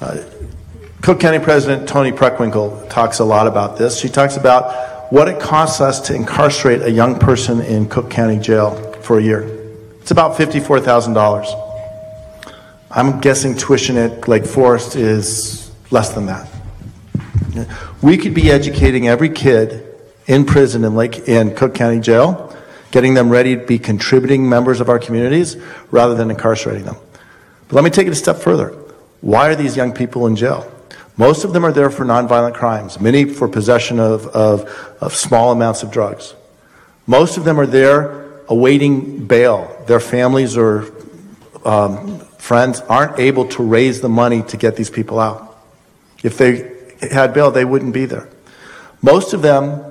Uh, 0.00 0.22
Cook 1.00 1.20
County 1.20 1.38
President 1.38 1.88
Toni 1.88 2.12
Preckwinkle 2.12 2.88
talks 2.90 3.18
a 3.18 3.24
lot 3.24 3.46
about 3.46 3.78
this. 3.78 3.98
She 3.98 4.08
talks 4.08 4.36
about 4.36 5.10
what 5.10 5.28
it 5.28 5.40
costs 5.40 5.80
us 5.80 6.00
to 6.08 6.14
incarcerate 6.14 6.82
a 6.82 6.90
young 6.90 7.18
person 7.18 7.60
in 7.60 7.88
Cook 7.88 8.10
County 8.10 8.38
Jail 8.38 8.92
for 9.00 9.18
a 9.18 9.22
year. 9.22 9.42
It's 10.00 10.10
about 10.10 10.36
$54,000. 10.36 12.52
I'm 12.90 13.20
guessing 13.20 13.56
tuition 13.56 13.96
at 13.96 14.28
Lake 14.28 14.44
Forest 14.44 14.96
is 14.96 15.70
less 15.90 16.10
than 16.10 16.26
that. 16.26 16.48
We 18.02 18.18
could 18.18 18.34
be 18.34 18.50
educating 18.50 19.08
every 19.08 19.30
kid 19.30 19.82
in 20.26 20.44
prison 20.44 20.84
in 20.84 20.94
Lake 20.94 21.28
in 21.28 21.54
Cook 21.54 21.74
County 21.74 22.00
Jail, 22.00 22.45
getting 22.90 23.14
them 23.14 23.30
ready 23.30 23.56
to 23.56 23.64
be 23.64 23.78
contributing 23.78 24.48
members 24.48 24.80
of 24.80 24.88
our 24.88 24.98
communities 24.98 25.56
rather 25.90 26.14
than 26.14 26.30
incarcerating 26.30 26.84
them. 26.84 26.96
But 27.68 27.76
let 27.76 27.84
me 27.84 27.90
take 27.90 28.06
it 28.06 28.10
a 28.10 28.16
step 28.16 28.36
further. 28.36 28.68
Why 29.20 29.48
are 29.48 29.54
these 29.54 29.76
young 29.76 29.92
people 29.92 30.26
in 30.26 30.36
jail? 30.36 30.70
Most 31.16 31.44
of 31.44 31.52
them 31.52 31.64
are 31.64 31.72
there 31.72 31.90
for 31.90 32.04
nonviolent 32.04 32.54
crimes, 32.54 33.00
many 33.00 33.24
for 33.24 33.48
possession 33.48 33.98
of, 33.98 34.26
of, 34.28 34.68
of 35.00 35.14
small 35.14 35.50
amounts 35.50 35.82
of 35.82 35.90
drugs. 35.90 36.34
Most 37.06 37.38
of 37.38 37.44
them 37.44 37.58
are 37.58 37.66
there 37.66 38.42
awaiting 38.48 39.26
bail. 39.26 39.84
Their 39.86 40.00
families 40.00 40.56
or 40.56 40.92
um, 41.64 42.20
friends 42.38 42.80
aren't 42.82 43.18
able 43.18 43.48
to 43.48 43.62
raise 43.62 44.00
the 44.00 44.08
money 44.08 44.42
to 44.44 44.56
get 44.56 44.76
these 44.76 44.90
people 44.90 45.18
out. 45.18 45.58
If 46.22 46.38
they 46.38 46.72
had 47.00 47.32
bail, 47.32 47.50
they 47.50 47.64
wouldn't 47.64 47.94
be 47.94 48.04
there. 48.04 48.28
Most 49.02 49.32
of 49.32 49.42
them 49.42 49.85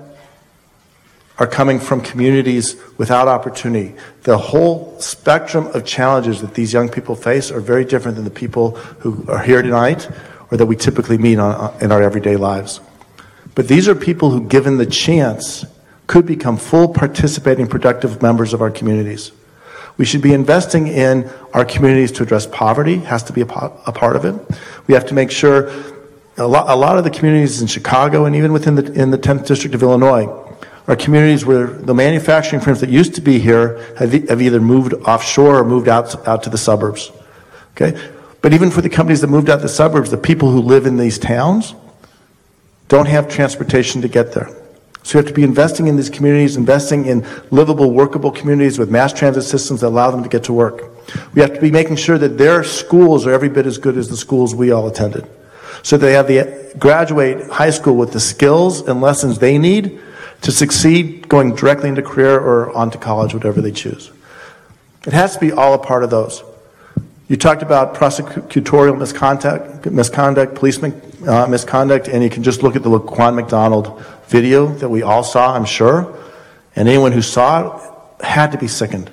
are 1.38 1.48
coming 1.48 1.80
from 1.80 2.02
communities 2.02 2.78
without 2.98 3.28
opportunity. 3.28 3.94
The 4.24 4.38
whole 4.38 5.00
spectrum 5.00 5.68
of 5.68 5.86
challenges 5.86 6.42
that 6.42 6.54
these 6.54 6.72
young 6.72 6.90
people 6.90 7.16
face 7.16 7.52
are 7.52 7.60
very 7.60 7.84
different 7.84 8.16
than 8.16 8.24
the 8.24 8.32
people 8.32 8.72
who 9.00 9.26
are 9.28 9.44
here 9.44 9.62
tonight 9.62 10.10
or 10.52 10.58
that 10.58 10.66
we 10.66 10.76
typically 10.76 11.18
meet 11.18 11.38
on, 11.38 11.54
uh, 11.56 11.78
in 11.82 11.92
our 11.92 12.02
everyday 12.02 12.38
lives. 12.38 12.80
But 13.54 13.68
these 13.68 13.88
are 13.88 13.96
people 13.96 14.32
who, 14.32 14.48
given 14.48 14.78
the 14.78 14.86
chance, 14.86 15.66
could 16.08 16.26
become 16.26 16.58
full 16.58 16.88
participating, 16.88 17.68
productive 17.68 18.22
members 18.22 18.54
of 18.54 18.62
our 18.62 18.72
communities. 18.72 19.32
We 19.98 20.06
should 20.06 20.22
be 20.22 20.34
investing 20.34 20.88
in 20.88 21.30
our 21.54 21.66
communities 21.66 22.12
to 22.14 22.24
address 22.24 22.46
poverty, 22.48 22.98
has 22.98 23.24
to 23.24 23.34
be 23.34 23.42
a, 23.42 23.46
a 23.46 23.92
part 23.92 24.16
of 24.16 24.26
it. 24.26 24.36
We 24.88 24.94
have 24.94 25.06
to 25.08 25.14
make 25.14 25.32
sure 25.32 25.72
a 26.38 26.48
lot, 26.48 26.70
a 26.70 26.76
lot 26.76 26.98
of 26.98 27.06
the 27.06 27.10
communities 27.10 27.62
in 27.62 27.68
Chicago 27.68 28.26
and 28.26 28.36
even 28.36 28.52
within 28.52 28.76
the, 28.76 28.92
in 28.94 29.12
the 29.12 29.18
10th 29.18 29.48
District 29.48 29.74
of 29.74 29.82
Illinois 29.82 30.45
are 30.88 30.96
communities 30.96 31.46
where 31.46 31.68
the 31.68 31.94
manufacturing 31.94 32.62
firms 32.62 32.82
that 32.82 32.90
used 32.90 33.16
to 33.16 33.22
be 33.22 33.40
here 33.40 33.96
have, 33.98 34.12
have 34.30 34.42
either 34.42 34.62
moved 34.62 34.94
offshore 34.94 35.60
or 35.60 35.64
moved 35.64 35.88
out, 35.88 36.28
out 36.28 36.44
to 36.44 36.50
the 36.50 36.58
suburbs. 36.58 37.12
Okay? 37.76 38.00
But 38.42 38.54
even 38.54 38.70
for 38.70 38.82
the 38.82 38.90
companies 38.90 39.22
that 39.22 39.28
moved 39.28 39.50
out 39.50 39.58
to 39.58 39.64
the 39.64 39.70
suburbs, 39.70 40.12
the 40.12 40.18
people 40.18 40.52
who 40.52 40.62
live 40.62 40.86
in 40.86 40.98
these 40.98 41.18
towns 41.18 41.74
don't 42.88 43.08
have 43.08 43.28
transportation 43.28 44.02
to 44.04 44.08
get 44.08 44.34
there. 44.34 44.50
So 45.02 45.18
you 45.18 45.24
have 45.24 45.28
to 45.28 45.34
be 45.34 45.44
investing 45.44 45.88
in 45.88 45.96
these 45.96 46.10
communities, 46.10 46.56
investing 46.56 47.06
in 47.06 47.26
livable, 47.52 47.92
workable 47.92 48.32
communities 48.32 48.80
with 48.80 48.90
mass 48.90 49.14
transit 49.14 49.44
systems 49.44 49.82
that 49.82 49.88
allow 49.88 50.12
them 50.12 50.24
to 50.24 50.30
get 50.30 50.44
to 50.46 50.54
work. 50.54 50.84
We 51.34 51.42
have 51.42 51.54
to 51.54 51.62
be 51.62 51.72
making 51.72 51.98
sure 51.98 52.18
that 52.18 52.38
their 52.38 52.64
schools 52.64 53.26
are 53.28 53.32
every 53.32 53.50
bit 53.50 53.66
as 53.66 53.78
good 53.78 53.98
as 53.98 54.10
the 54.10 54.18
schools 54.18 54.56
we 54.56 54.72
all 54.72 54.88
attended. 54.88 55.28
So 55.84 55.98
they 55.98 56.14
have 56.14 56.28
the 56.28 56.74
graduate 56.80 57.50
high 57.50 57.70
school 57.70 57.96
with 57.96 58.14
the 58.14 58.20
skills 58.20 58.88
and 58.88 59.02
lessons 59.02 59.38
they 59.38 59.58
need 59.58 60.00
to 60.42 60.52
succeed 60.52 61.28
going 61.28 61.56
directly 61.56 61.90
into 61.90 62.02
career 62.02 62.40
or 62.40 62.72
onto 62.76 63.00
college, 63.00 63.34
whatever 63.34 63.62
they 63.62 63.72
choose. 63.72 64.12
It 65.06 65.14
has 65.14 65.34
to 65.34 65.40
be 65.40 65.52
all 65.52 65.74
a 65.74 65.80
part 65.80 66.04
of 66.04 66.10
those. 66.10 66.44
You 67.28 67.38
talked 67.38 67.64
about 67.64 67.96
prosecutorial 67.96 68.98
misconduct, 68.98 69.86
misconduct 69.88 70.56
police 70.56 70.82
uh, 70.84 71.48
misconduct, 71.48 72.08
and 72.08 72.24
you 72.24 72.30
can 72.30 72.44
just 72.44 72.62
look 72.62 72.76
at 72.76 72.84
the 72.84 72.90
Laquan 72.90 73.36
McDonald 73.36 74.04
video 74.28 74.68
that 74.68 74.90
we 74.90 75.02
all 75.02 75.24
saw, 75.24 75.56
I'm 75.56 75.66
sure, 75.66 76.16
and 76.76 76.88
anyone 76.88 77.12
who 77.12 77.24
saw 77.24 77.78
it 78.20 78.26
had 78.26 78.52
to 78.52 78.58
be 78.58 78.68
sickened. 78.68 79.12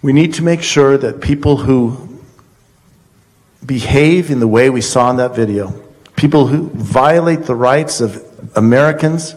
We 0.00 0.12
need 0.12 0.34
to 0.34 0.42
make 0.42 0.62
sure 0.62 0.96
that 0.96 1.20
people 1.20 1.58
who 1.58 2.18
behave 3.64 4.30
in 4.30 4.40
the 4.40 4.48
way 4.48 4.70
we 4.70 4.80
saw 4.80 5.10
in 5.10 5.16
that 5.18 5.34
video, 5.34 5.74
people 6.16 6.46
who 6.46 6.70
violate 6.70 7.44
the 7.44 7.54
rights 7.54 8.00
of 8.00 8.22
Americans, 8.56 9.34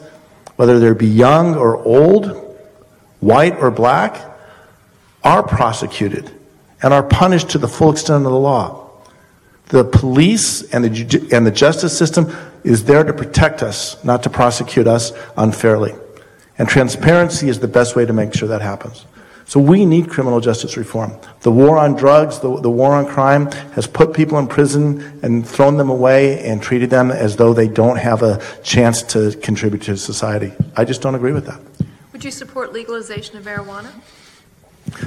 whether 0.57 0.79
they 0.79 0.93
be 0.93 1.07
young 1.07 1.55
or 1.55 1.77
old, 1.77 2.57
white 3.21 3.57
or 3.57 3.71
black, 3.71 4.21
are 5.23 5.41
prosecuted 5.41 6.31
and 6.83 6.93
are 6.93 7.03
punished 7.03 7.49
to 7.51 7.57
the 7.57 7.67
full 7.67 7.91
extent 7.91 8.25
of 8.25 8.31
the 8.31 8.39
law. 8.39 8.89
The 9.67 9.83
police 9.83 10.63
and 10.73 10.83
the, 10.83 11.29
and 11.31 11.45
the 11.45 11.51
justice 11.51 11.97
system 11.97 12.35
is 12.63 12.85
there 12.85 13.03
to 13.03 13.13
protect 13.13 13.63
us, 13.63 14.03
not 14.03 14.23
to 14.23 14.29
prosecute 14.29 14.87
us 14.87 15.11
unfairly. 15.35 15.93
And 16.57 16.67
transparency 16.67 17.49
is 17.49 17.59
the 17.59 17.67
best 17.67 17.95
way 17.95 18.05
to 18.05 18.13
make 18.13 18.33
sure 18.33 18.49
that 18.49 18.61
happens. 18.61 19.05
So 19.47 19.61
we 19.61 19.85
need 19.85 20.09
criminal 20.09 20.41
justice 20.41 20.75
reform. 20.75 21.13
The 21.39 21.51
war 21.51 21.77
on 21.77 21.95
drugs, 21.95 22.39
the, 22.39 22.59
the 22.59 22.69
war 22.69 22.93
on 22.93 23.05
crime 23.05 23.49
has 23.75 23.87
put 23.87 24.13
people 24.13 24.37
in 24.39 24.47
prison 24.47 25.21
and 25.23 25.47
thrown 25.47 25.77
them 25.77 25.89
away 25.89 26.45
and 26.45 26.61
treated 26.61 26.89
them 26.89 27.11
as 27.11 27.37
though 27.37 27.53
they 27.53 27.69
don't 27.69 27.95
have 27.95 28.23
a 28.23 28.41
chance 28.61 29.01
to 29.03 29.31
contribute 29.37 29.83
to 29.83 29.95
society. 29.95 30.51
I 30.75 30.83
just 30.83 31.01
don't 31.01 31.15
agree 31.15 31.31
with 31.31 31.45
that. 31.45 31.61
Would 32.11 32.25
you 32.25 32.31
support 32.31 32.73
legalization 32.73 33.37
of 33.37 33.45
marijuana? 33.45 33.91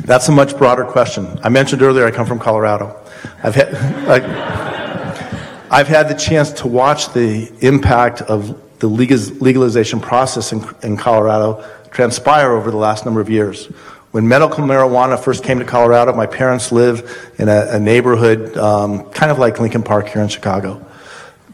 That's 0.06 0.28
a 0.28 0.32
much 0.32 0.56
broader 0.56 0.86
question. 0.86 1.38
I 1.42 1.50
mentioned 1.50 1.82
earlier 1.82 2.06
I 2.06 2.10
come 2.10 2.26
from 2.26 2.38
Colorado. 2.38 2.96
I've 3.42 3.54
had, 3.54 3.74
I've 5.70 5.88
had 5.88 6.08
the 6.08 6.14
chance 6.14 6.50
to 6.52 6.66
watch 6.66 7.12
the 7.12 7.52
impact 7.60 8.22
of 8.22 8.58
the 8.78 8.86
legalization 8.88 10.00
process 10.00 10.54
in, 10.54 10.64
in 10.82 10.96
Colorado 10.96 11.62
transpire 11.90 12.52
over 12.52 12.70
the 12.70 12.78
last 12.78 13.04
number 13.04 13.20
of 13.20 13.28
years. 13.28 13.68
When 14.10 14.26
medical 14.26 14.64
marijuana 14.64 15.22
first 15.22 15.44
came 15.44 15.60
to 15.60 15.64
Colorado, 15.64 16.12
my 16.12 16.26
parents 16.26 16.72
live 16.72 17.32
in 17.38 17.48
a, 17.48 17.66
a 17.70 17.78
neighborhood 17.78 18.56
um, 18.56 19.08
kind 19.10 19.30
of 19.30 19.38
like 19.38 19.60
Lincoln 19.60 19.84
Park 19.84 20.08
here 20.08 20.20
in 20.20 20.28
Chicago. 20.28 20.84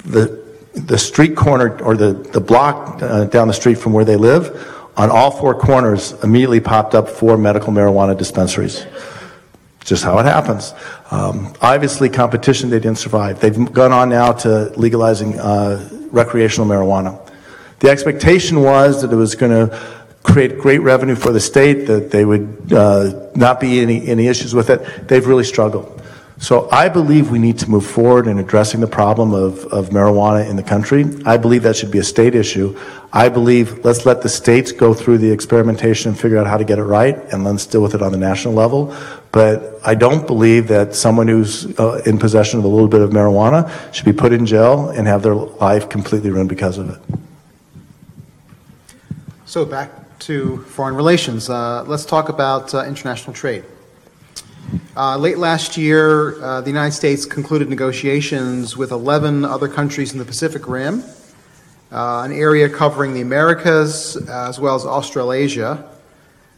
The, 0.06 0.42
the 0.72 0.96
street 0.96 1.36
corner 1.36 1.78
or 1.82 1.96
the, 1.96 2.14
the 2.14 2.40
block 2.40 3.02
uh, 3.02 3.24
down 3.24 3.48
the 3.48 3.54
street 3.54 3.76
from 3.76 3.92
where 3.92 4.06
they 4.06 4.16
live, 4.16 4.72
on 4.96 5.10
all 5.10 5.30
four 5.30 5.54
corners 5.54 6.12
immediately 6.24 6.60
popped 6.60 6.94
up 6.94 7.10
four 7.10 7.36
medical 7.36 7.74
marijuana 7.74 8.16
dispensaries. 8.16 8.86
Just 9.84 10.02
how 10.02 10.18
it 10.18 10.24
happens. 10.24 10.72
Um, 11.10 11.52
obviously, 11.60 12.08
competition, 12.08 12.70
they 12.70 12.80
didn't 12.80 12.98
survive. 12.98 13.38
They've 13.38 13.70
gone 13.70 13.92
on 13.92 14.08
now 14.08 14.32
to 14.32 14.72
legalizing 14.76 15.38
uh, 15.38 15.86
recreational 16.10 16.66
marijuana. 16.66 17.20
The 17.80 17.90
expectation 17.90 18.62
was 18.62 19.02
that 19.02 19.12
it 19.12 19.16
was 19.16 19.34
going 19.34 19.52
to 19.52 19.78
create 20.26 20.58
great 20.58 20.80
revenue 20.82 21.14
for 21.14 21.32
the 21.32 21.40
state, 21.40 21.86
that 21.86 22.10
they 22.10 22.24
would 22.24 22.72
uh, 22.72 23.30
not 23.34 23.60
be 23.60 23.80
any, 23.80 24.06
any 24.06 24.26
issues 24.26 24.54
with 24.54 24.68
it. 24.70 25.08
They've 25.08 25.26
really 25.26 25.44
struggled. 25.44 25.92
So 26.38 26.68
I 26.70 26.90
believe 26.90 27.30
we 27.30 27.38
need 27.38 27.58
to 27.60 27.70
move 27.70 27.86
forward 27.86 28.26
in 28.26 28.38
addressing 28.38 28.80
the 28.80 28.86
problem 28.86 29.32
of, 29.32 29.64
of 29.66 29.88
marijuana 29.88 30.46
in 30.50 30.56
the 30.56 30.62
country. 30.62 31.06
I 31.24 31.38
believe 31.38 31.62
that 31.62 31.76
should 31.76 31.90
be 31.90 31.98
a 31.98 32.04
state 32.04 32.34
issue. 32.34 32.78
I 33.10 33.30
believe 33.30 33.82
let's 33.86 34.04
let 34.04 34.20
the 34.20 34.28
states 34.28 34.70
go 34.70 34.92
through 34.92 35.18
the 35.18 35.30
experimentation 35.30 36.10
and 36.10 36.20
figure 36.20 36.36
out 36.36 36.46
how 36.46 36.58
to 36.58 36.64
get 36.64 36.78
it 36.78 36.84
right, 36.84 37.16
and 37.32 37.42
let's 37.42 37.64
deal 37.64 37.80
with 37.80 37.94
it 37.94 38.02
on 38.02 38.12
the 38.12 38.18
national 38.18 38.52
level. 38.52 38.94
But 39.32 39.80
I 39.82 39.94
don't 39.94 40.26
believe 40.26 40.68
that 40.68 40.94
someone 40.94 41.28
who's 41.28 41.78
uh, 41.80 42.02
in 42.04 42.18
possession 42.18 42.58
of 42.58 42.64
a 42.66 42.68
little 42.68 42.88
bit 42.88 43.00
of 43.00 43.10
marijuana 43.10 43.70
should 43.94 44.04
be 44.04 44.12
put 44.12 44.32
in 44.32 44.44
jail 44.44 44.90
and 44.90 45.06
have 45.06 45.22
their 45.22 45.34
life 45.34 45.88
completely 45.88 46.30
ruined 46.30 46.50
because 46.50 46.76
of 46.76 46.90
it. 46.90 47.18
So 49.46 49.64
back 49.64 50.05
to 50.26 50.58
foreign 50.64 50.96
relations. 50.96 51.48
Uh, 51.48 51.84
let's 51.84 52.04
talk 52.04 52.28
about 52.28 52.74
uh, 52.74 52.84
international 52.84 53.32
trade. 53.32 53.64
Uh, 54.96 55.16
late 55.16 55.38
last 55.38 55.76
year, 55.76 56.42
uh, 56.42 56.60
the 56.60 56.66
United 56.66 56.96
States 56.96 57.24
concluded 57.24 57.68
negotiations 57.68 58.76
with 58.76 58.90
11 58.90 59.44
other 59.44 59.68
countries 59.68 60.12
in 60.12 60.18
the 60.18 60.24
Pacific 60.24 60.66
Rim, 60.66 61.04
uh, 61.92 62.22
an 62.24 62.32
area 62.32 62.68
covering 62.68 63.14
the 63.14 63.20
Americas 63.20 64.16
as 64.28 64.58
well 64.58 64.74
as 64.74 64.84
Australasia. 64.84 65.88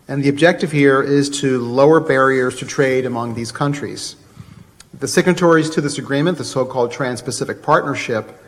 And 0.09 0.25
the 0.25 0.31
objective 0.31 0.73
here 0.73 1.03
is 1.03 1.29
to 1.41 1.61
lower 1.61 2.01
barriers 2.01 2.57
to 2.61 2.64
trade 2.64 3.05
among 3.05 3.35
these 3.35 3.53
countries. 3.53 4.16
The 4.99 5.09
signatories 5.09 5.69
to 5.71 5.83
this 5.83 5.99
agreement, 5.99 6.39
the 6.39 6.45
so 6.45 6.64
called 6.64 6.91
Trans 6.91 7.21
Pacific 7.21 7.62
Partnership, 7.62 8.43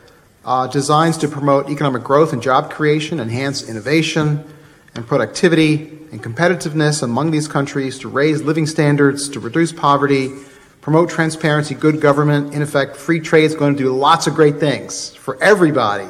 uh, 0.47 0.67
designs 0.69 1.19
to 1.19 1.29
promote 1.29 1.69
economic 1.69 2.03
growth 2.05 2.33
and 2.33 2.41
job 2.41 2.71
creation, 2.71 3.21
enhance 3.21 3.69
innovation 3.69 4.51
and 4.95 5.07
productivity, 5.07 5.99
and 6.13 6.23
competitiveness 6.23 7.03
among 7.03 7.31
these 7.31 7.47
countries 7.47 7.99
to 8.01 8.09
raise 8.09 8.43
living 8.43 8.67
standards, 8.67 9.29
to 9.29 9.41
reduce 9.41 9.73
poverty, 9.73 10.31
promote 10.81 11.09
transparency, 11.09 11.75
good 11.75 12.01
government. 12.01 12.55
In 12.55 12.63
effect, 12.63 12.97
free 12.97 13.21
trade 13.21 13.45
is 13.45 13.55
going 13.55 13.77
to 13.77 13.83
do 13.83 13.95
lots 13.95 14.27
of 14.27 14.35
great 14.35 14.59
things 14.59 15.15
for 15.15 15.41
everybody. 15.43 16.09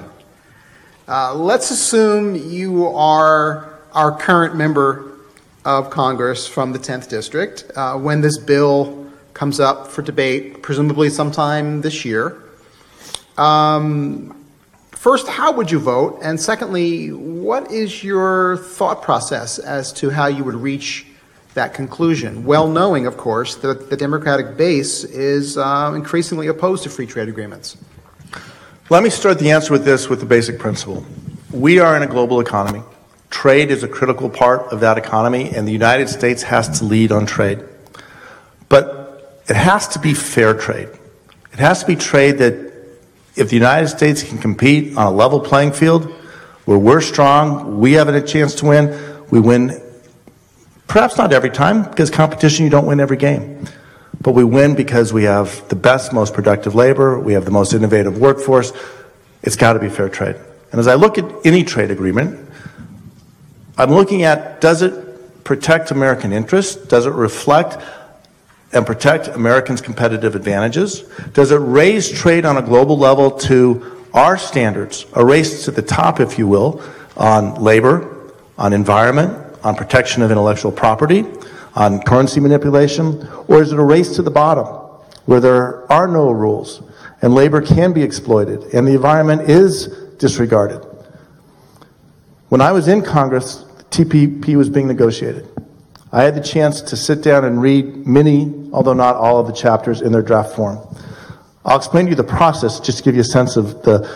Uh, 1.06 1.34
let's 1.34 1.70
assume 1.70 2.34
you 2.34 2.86
are 2.86 3.78
our 3.92 4.16
current 4.16 4.56
member 4.56 5.10
of 5.64 5.90
Congress 5.90 6.46
from 6.46 6.72
the 6.72 6.78
10th 6.78 7.08
District 7.08 7.70
uh, 7.76 7.98
when 7.98 8.20
this 8.20 8.38
bill 8.38 9.10
comes 9.34 9.60
up 9.60 9.88
for 9.88 10.02
debate, 10.02 10.62
presumably 10.62 11.10
sometime 11.10 11.80
this 11.80 12.04
year. 12.04 12.42
Um, 13.36 14.39
First, 15.00 15.28
how 15.28 15.50
would 15.52 15.70
you 15.70 15.78
vote? 15.78 16.18
And 16.20 16.38
secondly, 16.38 17.10
what 17.10 17.70
is 17.70 18.04
your 18.04 18.58
thought 18.58 19.00
process 19.00 19.58
as 19.58 19.94
to 19.94 20.10
how 20.10 20.26
you 20.26 20.44
would 20.44 20.56
reach 20.56 21.06
that 21.54 21.72
conclusion? 21.72 22.44
Well 22.44 22.68
knowing, 22.68 23.06
of 23.06 23.16
course, 23.16 23.54
that 23.56 23.88
the 23.88 23.96
Democratic 23.96 24.58
base 24.58 25.04
is 25.04 25.56
uh, 25.56 25.94
increasingly 25.96 26.48
opposed 26.48 26.82
to 26.82 26.90
free 26.90 27.06
trade 27.06 27.30
agreements. 27.30 27.78
Let 28.90 29.02
me 29.02 29.08
start 29.08 29.38
the 29.38 29.50
answer 29.52 29.72
with 29.72 29.86
this 29.86 30.10
with 30.10 30.20
the 30.20 30.26
basic 30.26 30.58
principle. 30.58 31.06
We 31.50 31.78
are 31.78 31.96
in 31.96 32.02
a 32.02 32.06
global 32.06 32.38
economy. 32.38 32.82
Trade 33.30 33.70
is 33.70 33.82
a 33.82 33.88
critical 33.88 34.28
part 34.28 34.70
of 34.70 34.80
that 34.80 34.98
economy, 34.98 35.48
and 35.48 35.66
the 35.66 35.72
United 35.72 36.10
States 36.10 36.42
has 36.42 36.78
to 36.78 36.84
lead 36.84 37.10
on 37.10 37.24
trade. 37.24 37.64
But 38.68 39.40
it 39.48 39.56
has 39.56 39.88
to 39.88 39.98
be 39.98 40.12
fair 40.12 40.52
trade. 40.52 40.90
It 41.54 41.58
has 41.58 41.80
to 41.80 41.86
be 41.86 41.96
trade 41.96 42.36
that 42.36 42.69
if 43.36 43.48
the 43.48 43.56
United 43.56 43.88
States 43.88 44.22
can 44.22 44.38
compete 44.38 44.96
on 44.96 45.06
a 45.06 45.10
level 45.10 45.40
playing 45.40 45.72
field 45.72 46.10
where 46.64 46.78
we're 46.78 47.00
strong, 47.00 47.78
we 47.78 47.92
have 47.92 48.08
a 48.08 48.20
chance 48.20 48.54
to 48.56 48.66
win, 48.66 49.26
we 49.30 49.40
win. 49.40 49.80
Perhaps 50.86 51.16
not 51.16 51.32
every 51.32 51.50
time, 51.50 51.84
because 51.84 52.10
competition, 52.10 52.64
you 52.64 52.70
don't 52.70 52.86
win 52.86 53.00
every 53.00 53.16
game. 53.16 53.66
But 54.20 54.32
we 54.32 54.44
win 54.44 54.74
because 54.74 55.12
we 55.12 55.24
have 55.24 55.66
the 55.68 55.76
best, 55.76 56.12
most 56.12 56.34
productive 56.34 56.74
labor, 56.74 57.18
we 57.18 57.32
have 57.32 57.44
the 57.44 57.50
most 57.50 57.72
innovative 57.72 58.18
workforce. 58.18 58.72
It's 59.42 59.56
got 59.56 59.72
to 59.74 59.78
be 59.78 59.88
fair 59.88 60.08
trade. 60.08 60.36
And 60.72 60.78
as 60.78 60.86
I 60.86 60.94
look 60.94 61.16
at 61.16 61.24
any 61.44 61.64
trade 61.64 61.90
agreement, 61.90 62.48
I'm 63.78 63.90
looking 63.90 64.24
at 64.24 64.60
does 64.60 64.82
it 64.82 65.44
protect 65.44 65.90
American 65.90 66.32
interests? 66.32 66.76
Does 66.76 67.06
it 67.06 67.12
reflect 67.12 67.82
and 68.72 68.86
protect 68.86 69.28
Americans' 69.28 69.80
competitive 69.80 70.34
advantages? 70.34 71.00
Does 71.32 71.50
it 71.50 71.56
raise 71.56 72.10
trade 72.10 72.44
on 72.44 72.56
a 72.56 72.62
global 72.62 72.96
level 72.96 73.30
to 73.40 74.06
our 74.14 74.36
standards, 74.36 75.06
a 75.14 75.24
race 75.24 75.64
to 75.64 75.70
the 75.70 75.82
top, 75.82 76.20
if 76.20 76.38
you 76.38 76.46
will, 76.46 76.82
on 77.16 77.54
labor, 77.56 78.32
on 78.58 78.72
environment, 78.72 79.58
on 79.62 79.74
protection 79.74 80.22
of 80.22 80.30
intellectual 80.30 80.72
property, 80.72 81.24
on 81.74 82.02
currency 82.02 82.40
manipulation? 82.40 83.26
Or 83.48 83.62
is 83.62 83.72
it 83.72 83.78
a 83.78 83.84
race 83.84 84.16
to 84.16 84.22
the 84.22 84.30
bottom 84.30 84.66
where 85.26 85.40
there 85.40 85.90
are 85.92 86.08
no 86.08 86.30
rules 86.30 86.82
and 87.22 87.34
labor 87.34 87.60
can 87.60 87.92
be 87.92 88.02
exploited 88.02 88.74
and 88.74 88.86
the 88.86 88.94
environment 88.94 89.42
is 89.48 89.86
disregarded? 90.18 90.84
When 92.48 92.60
I 92.60 92.72
was 92.72 92.88
in 92.88 93.02
Congress, 93.02 93.64
TPP 93.90 94.56
was 94.56 94.68
being 94.68 94.88
negotiated. 94.88 95.48
I 96.12 96.22
had 96.22 96.34
the 96.34 96.42
chance 96.42 96.80
to 96.82 96.96
sit 96.96 97.22
down 97.22 97.44
and 97.44 97.62
read 97.62 98.06
many, 98.06 98.68
although 98.72 98.94
not 98.94 99.14
all 99.14 99.38
of 99.38 99.46
the 99.46 99.52
chapters 99.52 100.02
in 100.02 100.10
their 100.10 100.22
draft 100.22 100.56
form. 100.56 100.78
I'll 101.64 101.76
explain 101.76 102.06
to 102.06 102.10
you 102.10 102.16
the 102.16 102.24
process 102.24 102.80
just 102.80 102.98
to 102.98 103.04
give 103.04 103.14
you 103.14 103.20
a 103.20 103.24
sense 103.24 103.56
of 103.56 103.82
the, 103.82 104.10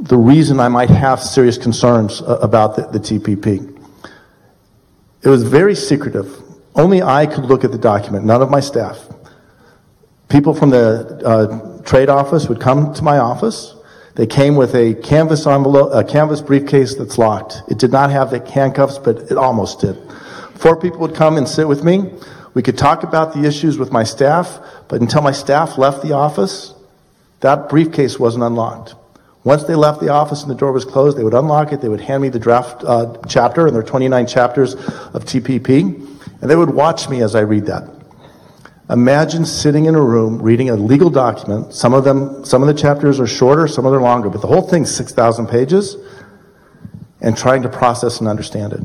the 0.00 0.16
reason 0.16 0.58
I 0.58 0.68
might 0.68 0.90
have 0.90 1.22
serious 1.22 1.56
concerns 1.56 2.22
uh, 2.22 2.38
about 2.42 2.74
the, 2.74 2.86
the 2.86 2.98
TPP. 2.98 3.76
It 5.22 5.28
was 5.28 5.44
very 5.44 5.76
secretive. 5.76 6.42
Only 6.74 7.02
I 7.02 7.26
could 7.26 7.44
look 7.44 7.62
at 7.62 7.70
the 7.70 7.78
document, 7.78 8.24
none 8.24 8.42
of 8.42 8.50
my 8.50 8.60
staff. 8.60 8.98
People 10.28 10.54
from 10.54 10.70
the 10.70 11.20
uh, 11.24 11.82
trade 11.82 12.08
office 12.08 12.48
would 12.48 12.60
come 12.60 12.92
to 12.94 13.02
my 13.02 13.18
office. 13.18 13.74
They 14.16 14.26
came 14.26 14.56
with 14.56 14.74
a 14.74 14.94
canvas 14.94 15.46
envelope, 15.46 15.92
a 15.92 16.02
canvas 16.02 16.40
briefcase 16.40 16.96
that's 16.96 17.16
locked. 17.16 17.62
It 17.68 17.78
did 17.78 17.92
not 17.92 18.10
have 18.10 18.30
the 18.30 18.44
handcuffs, 18.50 18.98
but 18.98 19.30
it 19.30 19.36
almost 19.36 19.80
did. 19.80 19.96
Four 20.58 20.76
people 20.76 20.98
would 21.00 21.14
come 21.14 21.36
and 21.36 21.48
sit 21.48 21.68
with 21.68 21.84
me. 21.84 22.10
We 22.54 22.62
could 22.62 22.76
talk 22.76 23.04
about 23.04 23.32
the 23.32 23.44
issues 23.44 23.78
with 23.78 23.92
my 23.92 24.02
staff, 24.02 24.58
but 24.88 25.00
until 25.00 25.22
my 25.22 25.32
staff 25.32 25.78
left 25.78 26.02
the 26.02 26.12
office, 26.12 26.74
That 27.40 27.68
briefcase 27.68 28.18
wasn't 28.18 28.42
unlocked. 28.42 28.96
Once 29.44 29.62
they 29.64 29.76
left 29.76 30.00
the 30.00 30.08
office 30.08 30.42
and 30.42 30.50
the 30.50 30.56
door 30.56 30.72
was 30.72 30.84
closed, 30.84 31.16
they 31.16 31.22
would 31.22 31.34
unlock 31.34 31.72
it, 31.72 31.80
they 31.80 31.88
would 31.88 32.00
hand 32.00 32.20
me 32.20 32.28
the 32.28 32.38
draft 32.38 32.82
uh, 32.84 33.16
chapter, 33.28 33.66
and 33.66 33.74
there 33.74 33.82
are 33.82 33.86
29 33.86 34.26
chapters 34.26 34.74
of 34.74 35.24
TPP, 35.24 35.70
and 36.40 36.50
they 36.50 36.56
would 36.56 36.70
watch 36.70 37.08
me 37.08 37.22
as 37.22 37.36
I 37.36 37.40
read 37.40 37.66
that. 37.66 37.88
Imagine 38.90 39.44
sitting 39.44 39.84
in 39.84 39.94
a 39.94 40.00
room 40.00 40.42
reading 40.42 40.70
a 40.70 40.74
legal 40.74 41.10
document. 41.10 41.72
Some 41.72 41.94
of 41.94 42.04
them, 42.04 42.44
some 42.44 42.62
of 42.62 42.68
the 42.68 42.74
chapters 42.74 43.20
are 43.20 43.26
shorter, 43.26 43.68
some 43.68 43.86
of 43.86 43.92
them 43.92 44.00
are 44.00 44.04
longer, 44.04 44.28
but 44.28 44.40
the 44.40 44.48
whole 44.48 44.62
thing's 44.62 44.92
6,000 44.94 45.46
pages, 45.46 45.96
and 47.20 47.36
trying 47.36 47.62
to 47.62 47.68
process 47.68 48.18
and 48.18 48.28
understand 48.28 48.72
it. 48.72 48.82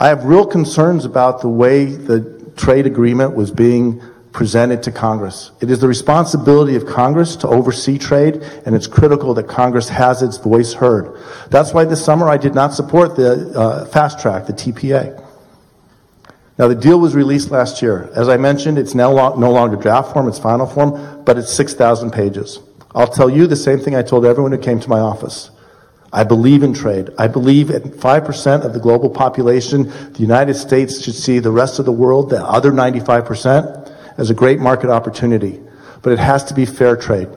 I 0.00 0.08
have 0.08 0.24
real 0.24 0.46
concerns 0.46 1.04
about 1.04 1.40
the 1.40 1.48
way 1.48 1.86
the 1.86 2.52
trade 2.56 2.86
agreement 2.86 3.34
was 3.34 3.50
being 3.50 4.00
presented 4.32 4.82
to 4.84 4.92
Congress. 4.92 5.50
It 5.60 5.70
is 5.70 5.80
the 5.80 5.88
responsibility 5.88 6.76
of 6.76 6.86
Congress 6.86 7.34
to 7.36 7.48
oversee 7.48 7.98
trade, 7.98 8.36
and 8.64 8.76
it's 8.76 8.86
critical 8.86 9.34
that 9.34 9.48
Congress 9.48 9.88
has 9.88 10.22
its 10.22 10.36
voice 10.36 10.74
heard. 10.74 11.20
That's 11.50 11.74
why 11.74 11.84
this 11.84 12.04
summer 12.04 12.28
I 12.28 12.36
did 12.36 12.54
not 12.54 12.74
support 12.74 13.16
the 13.16 13.50
uh, 13.58 13.86
fast 13.86 14.20
track, 14.20 14.46
the 14.46 14.52
TPA. 14.52 15.24
Now, 16.58 16.68
the 16.68 16.74
deal 16.74 17.00
was 17.00 17.14
released 17.16 17.50
last 17.50 17.82
year. 17.82 18.10
As 18.14 18.28
I 18.28 18.36
mentioned, 18.36 18.78
it's 18.78 18.94
now 18.94 19.10
lo- 19.10 19.36
no 19.36 19.50
longer 19.50 19.76
draft 19.76 20.12
form, 20.12 20.28
it's 20.28 20.38
final 20.38 20.66
form, 20.66 21.24
but 21.24 21.38
it's 21.38 21.52
6,000 21.52 22.12
pages. 22.12 22.60
I'll 22.94 23.06
tell 23.06 23.30
you 23.30 23.46
the 23.46 23.56
same 23.56 23.78
thing 23.80 23.96
I 23.96 24.02
told 24.02 24.24
everyone 24.24 24.52
who 24.52 24.58
came 24.58 24.78
to 24.80 24.88
my 24.88 25.00
office. 25.00 25.50
I 26.12 26.24
believe 26.24 26.62
in 26.62 26.72
trade. 26.72 27.10
I 27.18 27.28
believe 27.28 27.70
at 27.70 27.82
5% 27.82 28.64
of 28.64 28.72
the 28.72 28.80
global 28.80 29.10
population, 29.10 29.88
the 30.12 30.20
United 30.20 30.54
States 30.54 31.02
should 31.02 31.14
see 31.14 31.38
the 31.38 31.50
rest 31.50 31.78
of 31.78 31.84
the 31.84 31.92
world, 31.92 32.30
the 32.30 32.42
other 32.42 32.72
95%, 32.72 33.94
as 34.16 34.30
a 34.30 34.34
great 34.34 34.58
market 34.58 34.90
opportunity. 34.90 35.60
But 36.02 36.12
it 36.12 36.18
has 36.18 36.44
to 36.44 36.54
be 36.54 36.64
fair 36.64 36.96
trade. 36.96 37.28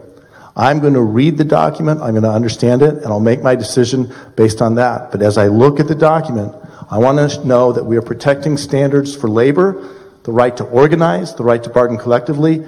I'm 0.56 0.80
going 0.80 0.94
to 0.94 1.02
read 1.02 1.38
the 1.38 1.46
document, 1.46 2.02
I'm 2.02 2.12
going 2.12 2.24
to 2.24 2.32
understand 2.32 2.82
it, 2.82 2.96
and 2.96 3.06
I'll 3.06 3.20
make 3.20 3.42
my 3.42 3.56
decision 3.56 4.14
based 4.36 4.62
on 4.62 4.76
that. 4.76 5.12
But 5.12 5.22
as 5.22 5.38
I 5.38 5.48
look 5.48 5.80
at 5.80 5.88
the 5.88 5.96
document, 5.96 6.54
I 6.90 6.98
want 6.98 7.32
to 7.32 7.48
know 7.48 7.72
that 7.72 7.86
we 7.86 7.98
are 7.98 8.02
protecting 8.02 8.58
standards 8.58 9.16
for 9.16 9.30
labor, 9.30 9.98
the 10.24 10.32
right 10.32 10.56
to 10.58 10.66
organize, 10.66 11.36
the 11.36 11.44
right 11.44 11.64
to 11.64 11.70
bargain 11.70 11.98
collectively, 11.98 12.66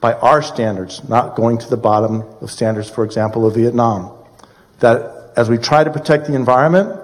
by 0.00 0.14
our 0.14 0.42
standards, 0.42 1.06
not 1.08 1.36
going 1.36 1.58
to 1.58 1.68
the 1.68 1.76
bottom 1.76 2.22
of 2.40 2.50
standards, 2.50 2.88
for 2.88 3.04
example, 3.04 3.46
of 3.46 3.54
Vietnam. 3.54 4.12
That 4.80 5.15
as 5.36 5.50
we 5.50 5.58
try 5.58 5.84
to 5.84 5.90
protect 5.90 6.26
the 6.26 6.34
environment, 6.34 6.98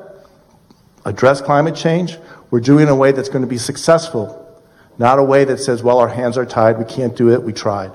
address 1.04 1.40
climate 1.40 1.76
change, 1.76 2.16
we're 2.50 2.60
doing 2.60 2.80
it 2.80 2.84
in 2.84 2.88
a 2.88 2.96
way 2.96 3.12
that's 3.12 3.28
going 3.28 3.42
to 3.42 3.48
be 3.48 3.58
successful, 3.58 4.38
not 4.98 5.18
a 5.18 5.22
way 5.22 5.44
that 5.44 5.58
says, 5.58 5.82
well, 5.82 5.98
our 5.98 6.08
hands 6.08 6.38
are 6.38 6.46
tied, 6.46 6.78
we 6.78 6.84
can't 6.84 7.14
do 7.16 7.30
it, 7.30 7.42
we 7.42 7.52
tried. 7.52 7.92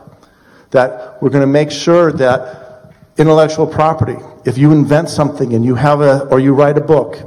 That 0.71 1.21
we're 1.21 1.29
going 1.29 1.41
to 1.41 1.47
make 1.47 1.71
sure 1.71 2.11
that 2.13 2.93
intellectual 3.17 3.65
property, 3.65 4.17
if 4.45 4.57
you 4.57 4.71
invent 4.71 5.09
something 5.09 5.53
and 5.53 5.65
you 5.65 5.75
have 5.75 6.01
a, 6.01 6.25
or 6.27 6.39
you 6.39 6.53
write 6.53 6.77
a 6.77 6.81
book, 6.81 7.17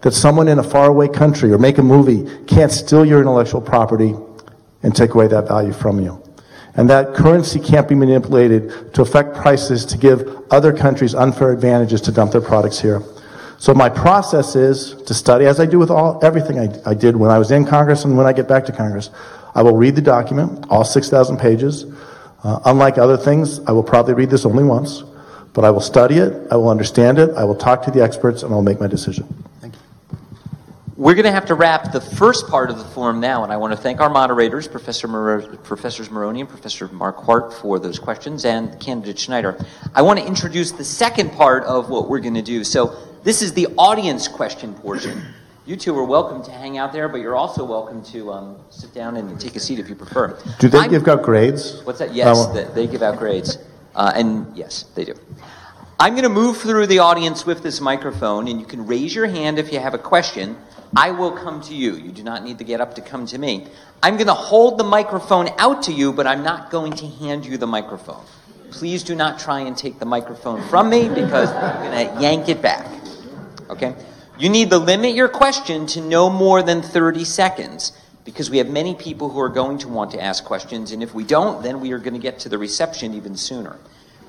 that 0.00 0.12
someone 0.12 0.48
in 0.48 0.58
a 0.58 0.62
faraway 0.62 1.08
country 1.08 1.52
or 1.52 1.58
make 1.58 1.78
a 1.78 1.82
movie 1.82 2.44
can't 2.46 2.72
steal 2.72 3.04
your 3.04 3.20
intellectual 3.20 3.60
property 3.60 4.14
and 4.82 4.94
take 4.94 5.14
away 5.14 5.26
that 5.26 5.48
value 5.48 5.72
from 5.72 6.00
you 6.00 6.23
and 6.76 6.90
that 6.90 7.14
currency 7.14 7.60
can't 7.60 7.88
be 7.88 7.94
manipulated 7.94 8.92
to 8.94 9.02
affect 9.02 9.36
prices 9.36 9.84
to 9.86 9.98
give 9.98 10.42
other 10.50 10.72
countries 10.72 11.14
unfair 11.14 11.52
advantages 11.52 12.00
to 12.02 12.12
dump 12.12 12.32
their 12.32 12.40
products 12.40 12.80
here. 12.80 13.02
So 13.58 13.72
my 13.72 13.88
process 13.88 14.56
is 14.56 14.94
to 15.04 15.14
study, 15.14 15.46
as 15.46 15.60
I 15.60 15.66
do 15.66 15.78
with 15.78 15.90
all 15.90 16.18
everything 16.22 16.58
I, 16.58 16.90
I 16.90 16.94
did 16.94 17.16
when 17.16 17.30
I 17.30 17.38
was 17.38 17.50
in 17.50 17.64
Congress 17.64 18.04
and 18.04 18.16
when 18.16 18.26
I 18.26 18.32
get 18.32 18.48
back 18.48 18.64
to 18.66 18.72
Congress. 18.72 19.10
I 19.54 19.62
will 19.62 19.76
read 19.76 19.94
the 19.94 20.02
document, 20.02 20.66
all 20.68 20.84
6,000 20.84 21.38
pages. 21.38 21.86
Uh, 22.42 22.60
unlike 22.66 22.98
other 22.98 23.16
things, 23.16 23.60
I 23.60 23.72
will 23.72 23.84
probably 23.84 24.14
read 24.14 24.28
this 24.28 24.44
only 24.44 24.64
once, 24.64 25.02
but 25.54 25.64
I 25.64 25.70
will 25.70 25.80
study 25.80 26.16
it, 26.16 26.46
I 26.50 26.56
will 26.56 26.68
understand 26.68 27.18
it, 27.18 27.30
I 27.36 27.44
will 27.44 27.54
talk 27.54 27.82
to 27.84 27.90
the 27.90 28.02
experts, 28.02 28.42
and 28.42 28.52
I'll 28.52 28.62
make 28.62 28.80
my 28.80 28.88
decision. 28.88 29.26
We're 30.96 31.14
going 31.14 31.24
to 31.24 31.32
have 31.32 31.46
to 31.46 31.56
wrap 31.56 31.90
the 31.90 32.00
first 32.00 32.46
part 32.46 32.70
of 32.70 32.78
the 32.78 32.84
forum 32.84 33.18
now, 33.18 33.42
and 33.42 33.52
I 33.52 33.56
want 33.56 33.72
to 33.72 33.76
thank 33.76 34.00
our 34.00 34.08
moderators, 34.08 34.68
Professor 34.68 35.08
Mar- 35.08 35.40
Professors 35.64 36.08
Moroney 36.08 36.40
and 36.40 36.48
Professor 36.48 36.86
Marquardt, 36.86 37.52
for 37.52 37.80
those 37.80 37.98
questions, 37.98 38.44
and 38.44 38.78
candidate 38.78 39.18
Schneider. 39.18 39.58
I 39.92 40.02
want 40.02 40.20
to 40.20 40.24
introduce 40.24 40.70
the 40.70 40.84
second 40.84 41.32
part 41.32 41.64
of 41.64 41.90
what 41.90 42.08
we're 42.08 42.20
going 42.20 42.34
to 42.34 42.42
do. 42.42 42.62
So, 42.62 42.96
this 43.24 43.42
is 43.42 43.52
the 43.54 43.66
audience 43.76 44.28
question 44.28 44.72
portion. 44.72 45.20
You 45.66 45.74
two 45.76 45.98
are 45.98 46.04
welcome 46.04 46.44
to 46.44 46.52
hang 46.52 46.78
out 46.78 46.92
there, 46.92 47.08
but 47.08 47.20
you're 47.20 47.34
also 47.34 47.64
welcome 47.64 48.04
to 48.12 48.30
um, 48.32 48.56
sit 48.70 48.94
down 48.94 49.16
and 49.16 49.40
take 49.40 49.56
a 49.56 49.60
seat 49.60 49.80
if 49.80 49.88
you 49.88 49.96
prefer. 49.96 50.38
Do 50.60 50.68
they 50.68 50.78
I'm- 50.78 50.90
give 50.90 51.08
out 51.08 51.22
grades? 51.24 51.82
What's 51.82 51.98
that? 51.98 52.14
Yes, 52.14 52.36
Oh. 52.38 52.52
they, 52.52 52.64
they 52.72 52.86
give 52.86 53.02
out 53.02 53.18
grades. 53.18 53.58
Uh, 53.96 54.12
and 54.14 54.56
yes, 54.56 54.84
they 54.94 55.04
do. 55.04 55.14
I'm 55.98 56.12
going 56.12 56.22
to 56.24 56.28
move 56.28 56.58
through 56.58 56.86
the 56.86 57.00
audience 57.00 57.44
with 57.46 57.64
this 57.64 57.80
microphone, 57.80 58.46
and 58.46 58.60
you 58.60 58.66
can 58.66 58.86
raise 58.86 59.12
your 59.12 59.26
hand 59.26 59.58
if 59.58 59.72
you 59.72 59.80
have 59.80 59.94
a 59.94 59.98
question. 59.98 60.56
I 60.96 61.10
will 61.10 61.32
come 61.32 61.60
to 61.62 61.74
you. 61.74 61.94
You 61.94 62.12
do 62.12 62.22
not 62.22 62.44
need 62.44 62.58
to 62.58 62.64
get 62.64 62.80
up 62.80 62.94
to 62.94 63.00
come 63.00 63.26
to 63.26 63.38
me. 63.38 63.66
I'm 64.02 64.14
going 64.14 64.28
to 64.28 64.34
hold 64.34 64.78
the 64.78 64.84
microphone 64.84 65.48
out 65.58 65.82
to 65.84 65.92
you, 65.92 66.12
but 66.12 66.26
I'm 66.26 66.42
not 66.42 66.70
going 66.70 66.92
to 66.92 67.06
hand 67.06 67.44
you 67.44 67.56
the 67.56 67.66
microphone. 67.66 68.24
Please 68.70 69.02
do 69.02 69.14
not 69.14 69.38
try 69.38 69.60
and 69.60 69.76
take 69.76 69.98
the 69.98 70.06
microphone 70.06 70.62
from 70.68 70.90
me 70.90 71.08
because 71.08 71.50
I'm 71.50 71.84
going 71.84 72.16
to 72.16 72.20
yank 72.20 72.48
it 72.48 72.60
back. 72.60 72.86
Okay? 73.70 73.94
You 74.38 74.48
need 74.48 74.70
to 74.70 74.78
limit 74.78 75.14
your 75.14 75.28
question 75.28 75.86
to 75.88 76.00
no 76.00 76.28
more 76.28 76.62
than 76.62 76.82
30 76.82 77.24
seconds 77.24 77.92
because 78.24 78.50
we 78.50 78.58
have 78.58 78.68
many 78.68 78.94
people 78.94 79.28
who 79.28 79.38
are 79.40 79.48
going 79.48 79.78
to 79.78 79.88
want 79.88 80.10
to 80.12 80.22
ask 80.22 80.44
questions, 80.44 80.92
and 80.92 81.02
if 81.02 81.14
we 81.14 81.24
don't, 81.24 81.62
then 81.62 81.80
we 81.80 81.92
are 81.92 81.98
going 81.98 82.14
to 82.14 82.20
get 82.20 82.38
to 82.40 82.48
the 82.48 82.56
reception 82.56 83.14
even 83.14 83.36
sooner. 83.36 83.76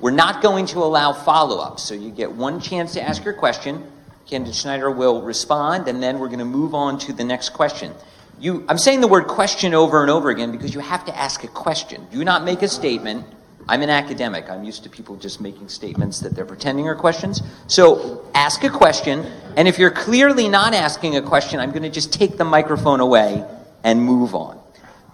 We're 0.00 0.10
not 0.10 0.42
going 0.42 0.66
to 0.66 0.78
allow 0.80 1.12
follow 1.12 1.58
ups, 1.58 1.82
so 1.82 1.94
you 1.94 2.10
get 2.10 2.30
one 2.30 2.60
chance 2.60 2.92
to 2.92 3.02
ask 3.02 3.24
your 3.24 3.34
question. 3.34 3.90
Candidate 4.26 4.56
Schneider 4.56 4.90
will 4.90 5.22
respond, 5.22 5.86
and 5.86 6.02
then 6.02 6.18
we're 6.18 6.26
going 6.26 6.40
to 6.40 6.44
move 6.44 6.74
on 6.74 6.98
to 6.98 7.12
the 7.12 7.22
next 7.22 7.50
question. 7.50 7.92
You, 8.40 8.64
I'm 8.68 8.76
saying 8.76 9.00
the 9.00 9.06
word 9.06 9.28
question 9.28 9.72
over 9.72 10.02
and 10.02 10.10
over 10.10 10.30
again 10.30 10.50
because 10.50 10.74
you 10.74 10.80
have 10.80 11.04
to 11.04 11.16
ask 11.16 11.44
a 11.44 11.48
question. 11.48 12.08
Do 12.10 12.24
not 12.24 12.44
make 12.44 12.62
a 12.62 12.68
statement. 12.68 13.24
I'm 13.68 13.82
an 13.82 13.90
academic. 13.90 14.50
I'm 14.50 14.64
used 14.64 14.82
to 14.82 14.90
people 14.90 15.14
just 15.14 15.40
making 15.40 15.68
statements 15.68 16.18
that 16.20 16.34
they're 16.34 16.44
pretending 16.44 16.88
are 16.88 16.96
questions. 16.96 17.40
So 17.68 18.28
ask 18.34 18.64
a 18.64 18.68
question, 18.68 19.24
and 19.56 19.68
if 19.68 19.78
you're 19.78 19.92
clearly 19.92 20.48
not 20.48 20.74
asking 20.74 21.16
a 21.16 21.22
question, 21.22 21.60
I'm 21.60 21.70
going 21.70 21.84
to 21.84 21.90
just 21.90 22.12
take 22.12 22.36
the 22.36 22.44
microphone 22.44 22.98
away 22.98 23.44
and 23.84 24.02
move 24.02 24.34
on. 24.34 24.60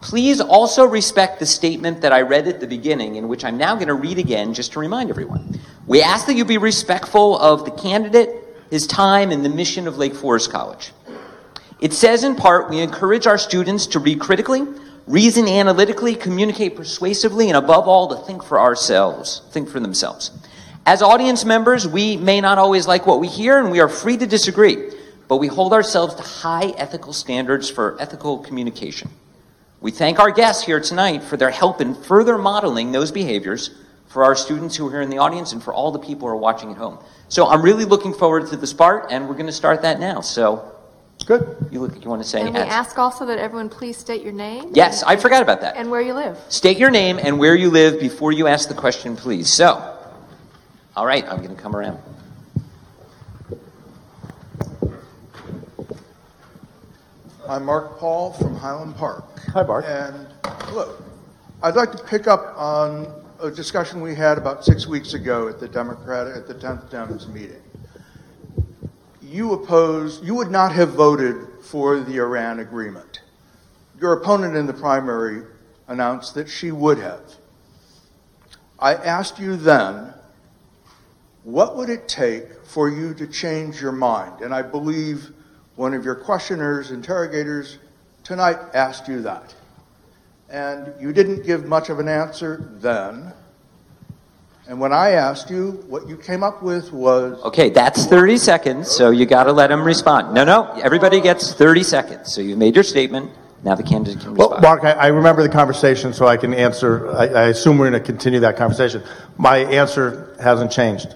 Please 0.00 0.40
also 0.40 0.84
respect 0.84 1.38
the 1.38 1.46
statement 1.46 2.00
that 2.00 2.12
I 2.12 2.22
read 2.22 2.48
at 2.48 2.60
the 2.60 2.66
beginning, 2.66 3.16
in 3.16 3.28
which 3.28 3.44
I'm 3.44 3.58
now 3.58 3.74
going 3.74 3.88
to 3.88 3.94
read 3.94 4.18
again 4.18 4.54
just 4.54 4.72
to 4.72 4.80
remind 4.80 5.10
everyone. 5.10 5.60
We 5.86 6.02
ask 6.02 6.26
that 6.26 6.34
you 6.34 6.44
be 6.44 6.58
respectful 6.58 7.38
of 7.38 7.64
the 7.66 7.70
candidate, 7.70 8.41
his 8.72 8.86
time, 8.86 9.30
and 9.30 9.44
the 9.44 9.50
mission 9.50 9.86
of 9.86 9.98
Lake 9.98 10.14
Forest 10.14 10.50
College. 10.50 10.92
It 11.78 11.92
says 11.92 12.24
in 12.24 12.34
part, 12.34 12.70
we 12.70 12.80
encourage 12.80 13.26
our 13.26 13.36
students 13.36 13.86
to 13.88 13.98
read 13.98 14.18
critically, 14.18 14.62
reason 15.06 15.46
analytically, 15.46 16.14
communicate 16.14 16.74
persuasively, 16.74 17.48
and 17.48 17.56
above 17.58 17.86
all, 17.86 18.08
to 18.08 18.26
think 18.26 18.42
for 18.42 18.58
ourselves, 18.58 19.42
think 19.50 19.68
for 19.68 19.78
themselves. 19.78 20.30
As 20.86 21.02
audience 21.02 21.44
members, 21.44 21.86
we 21.86 22.16
may 22.16 22.40
not 22.40 22.56
always 22.56 22.86
like 22.86 23.06
what 23.06 23.20
we 23.20 23.28
hear, 23.28 23.58
and 23.58 23.70
we 23.70 23.78
are 23.78 23.90
free 23.90 24.16
to 24.16 24.26
disagree, 24.26 24.90
but 25.28 25.36
we 25.36 25.48
hold 25.48 25.74
ourselves 25.74 26.14
to 26.14 26.22
high 26.22 26.70
ethical 26.78 27.12
standards 27.12 27.68
for 27.68 28.00
ethical 28.00 28.38
communication. 28.38 29.10
We 29.82 29.90
thank 29.90 30.18
our 30.18 30.30
guests 30.30 30.64
here 30.64 30.80
tonight 30.80 31.22
for 31.22 31.36
their 31.36 31.50
help 31.50 31.82
in 31.82 31.94
further 31.94 32.38
modeling 32.38 32.90
those 32.90 33.12
behaviors 33.12 33.68
for 34.12 34.24
our 34.24 34.34
students 34.34 34.76
who 34.76 34.86
are 34.86 34.90
here 34.90 35.00
in 35.00 35.08
the 35.08 35.16
audience 35.16 35.54
and 35.54 35.62
for 35.62 35.72
all 35.72 35.90
the 35.90 35.98
people 35.98 36.28
who 36.28 36.34
are 36.34 36.36
watching 36.36 36.70
at 36.70 36.76
home. 36.76 36.98
So 37.28 37.48
I'm 37.48 37.62
really 37.62 37.86
looking 37.86 38.12
forward 38.12 38.46
to 38.48 38.56
this 38.56 38.74
part, 38.74 39.10
and 39.10 39.26
we're 39.26 39.34
going 39.34 39.46
to 39.46 39.52
start 39.52 39.80
that 39.82 39.98
now. 39.98 40.20
So, 40.20 40.70
Good. 41.24 41.56
you 41.70 41.80
look 41.80 41.92
like 41.92 42.04
you 42.04 42.10
want 42.10 42.22
to 42.22 42.28
say. 42.28 42.42
And 42.42 42.52
we 42.52 42.60
ask. 42.60 42.90
ask 42.90 42.98
also 42.98 43.24
that 43.24 43.38
everyone 43.38 43.70
please 43.70 43.96
state 43.96 44.22
your 44.22 44.34
name. 44.34 44.72
Yes, 44.74 45.02
I 45.02 45.16
forgot 45.16 45.40
about 45.40 45.62
that. 45.62 45.76
And 45.76 45.90
where 45.90 46.02
you 46.02 46.12
live. 46.12 46.38
State 46.50 46.76
your 46.76 46.90
name 46.90 47.18
and 47.22 47.38
where 47.38 47.54
you 47.54 47.70
live 47.70 48.00
before 48.00 48.32
you 48.32 48.48
ask 48.48 48.68
the 48.68 48.74
question, 48.74 49.16
please. 49.16 49.50
So, 49.50 49.96
all 50.94 51.06
right, 51.06 51.24
I'm 51.26 51.38
going 51.38 51.56
to 51.56 51.62
come 51.62 51.74
around. 51.74 51.98
I'm 57.48 57.64
Mark 57.64 57.98
Paul 57.98 58.34
from 58.34 58.56
Highland 58.56 58.94
Park. 58.96 59.24
Hi, 59.54 59.62
Mark. 59.62 59.86
And 59.88 60.26
hello. 60.44 61.02
I'd 61.62 61.76
like 61.76 61.92
to 61.92 62.04
pick 62.04 62.26
up 62.26 62.52
on 62.58 63.21
a 63.42 63.50
discussion 63.50 64.00
we 64.00 64.14
had 64.14 64.38
about 64.38 64.64
six 64.64 64.86
weeks 64.86 65.14
ago 65.14 65.48
at 65.48 65.58
the 65.58 65.66
Democratic 65.66 66.36
at 66.36 66.46
the 66.46 66.54
10th 66.54 66.88
Dems 66.90 67.26
meeting. 67.26 67.60
You 69.20 69.52
opposed, 69.54 70.24
you 70.24 70.36
would 70.36 70.50
not 70.50 70.72
have 70.72 70.90
voted 70.90 71.48
for 71.60 71.98
the 71.98 72.18
Iran 72.18 72.60
agreement. 72.60 73.20
Your 74.00 74.12
opponent 74.12 74.54
in 74.54 74.66
the 74.66 74.72
primary 74.72 75.42
announced 75.88 76.34
that 76.34 76.48
she 76.48 76.70
would 76.70 76.98
have. 76.98 77.34
I 78.78 78.94
asked 78.94 79.40
you 79.40 79.56
then, 79.56 80.14
what 81.42 81.76
would 81.76 81.88
it 81.88 82.06
take 82.06 82.64
for 82.64 82.88
you 82.88 83.12
to 83.14 83.26
change 83.26 83.80
your 83.80 83.92
mind? 83.92 84.40
And 84.40 84.54
I 84.54 84.62
believe 84.62 85.32
one 85.74 85.94
of 85.94 86.04
your 86.04 86.14
questioners, 86.14 86.92
interrogators 86.92 87.78
tonight 88.22 88.58
asked 88.72 89.08
you 89.08 89.20
that. 89.22 89.52
And 90.52 90.92
you 91.00 91.14
didn't 91.14 91.46
give 91.46 91.64
much 91.64 91.88
of 91.88 91.98
an 91.98 92.08
answer 92.08 92.68
then. 92.74 93.32
And 94.68 94.78
when 94.78 94.92
I 94.92 95.12
asked 95.12 95.50
you, 95.50 95.82
what 95.88 96.06
you 96.06 96.16
came 96.16 96.42
up 96.42 96.62
with 96.62 96.92
was 96.92 97.42
Okay, 97.42 97.70
that's 97.70 98.04
30 98.04 98.36
seconds, 98.36 98.90
so 98.90 99.10
you 99.10 99.24
got 99.24 99.44
to 99.44 99.52
let 99.52 99.70
him 99.70 99.82
respond. 99.82 100.34
No, 100.34 100.44
no, 100.44 100.70
everybody 100.82 101.22
gets 101.22 101.54
30 101.54 101.82
seconds. 101.82 102.32
So 102.32 102.42
you 102.42 102.54
made 102.54 102.74
your 102.74 102.84
statement. 102.84 103.30
Now 103.64 103.76
the 103.76 103.82
candidate 103.82 104.20
can 104.20 104.34
respond. 104.34 104.50
Well. 104.52 104.60
Mark, 104.60 104.84
I, 104.84 104.92
I 104.92 105.06
remember 105.06 105.42
the 105.42 105.48
conversation, 105.48 106.12
so 106.12 106.26
I 106.26 106.36
can 106.36 106.52
answer. 106.52 107.10
I, 107.12 107.28
I 107.28 107.42
assume 107.48 107.78
we're 107.78 107.88
going 107.88 108.00
to 108.00 108.06
continue 108.06 108.40
that 108.40 108.58
conversation. 108.58 109.02
My 109.38 109.58
answer 109.58 110.36
hasn't 110.38 110.70
changed. 110.70 111.14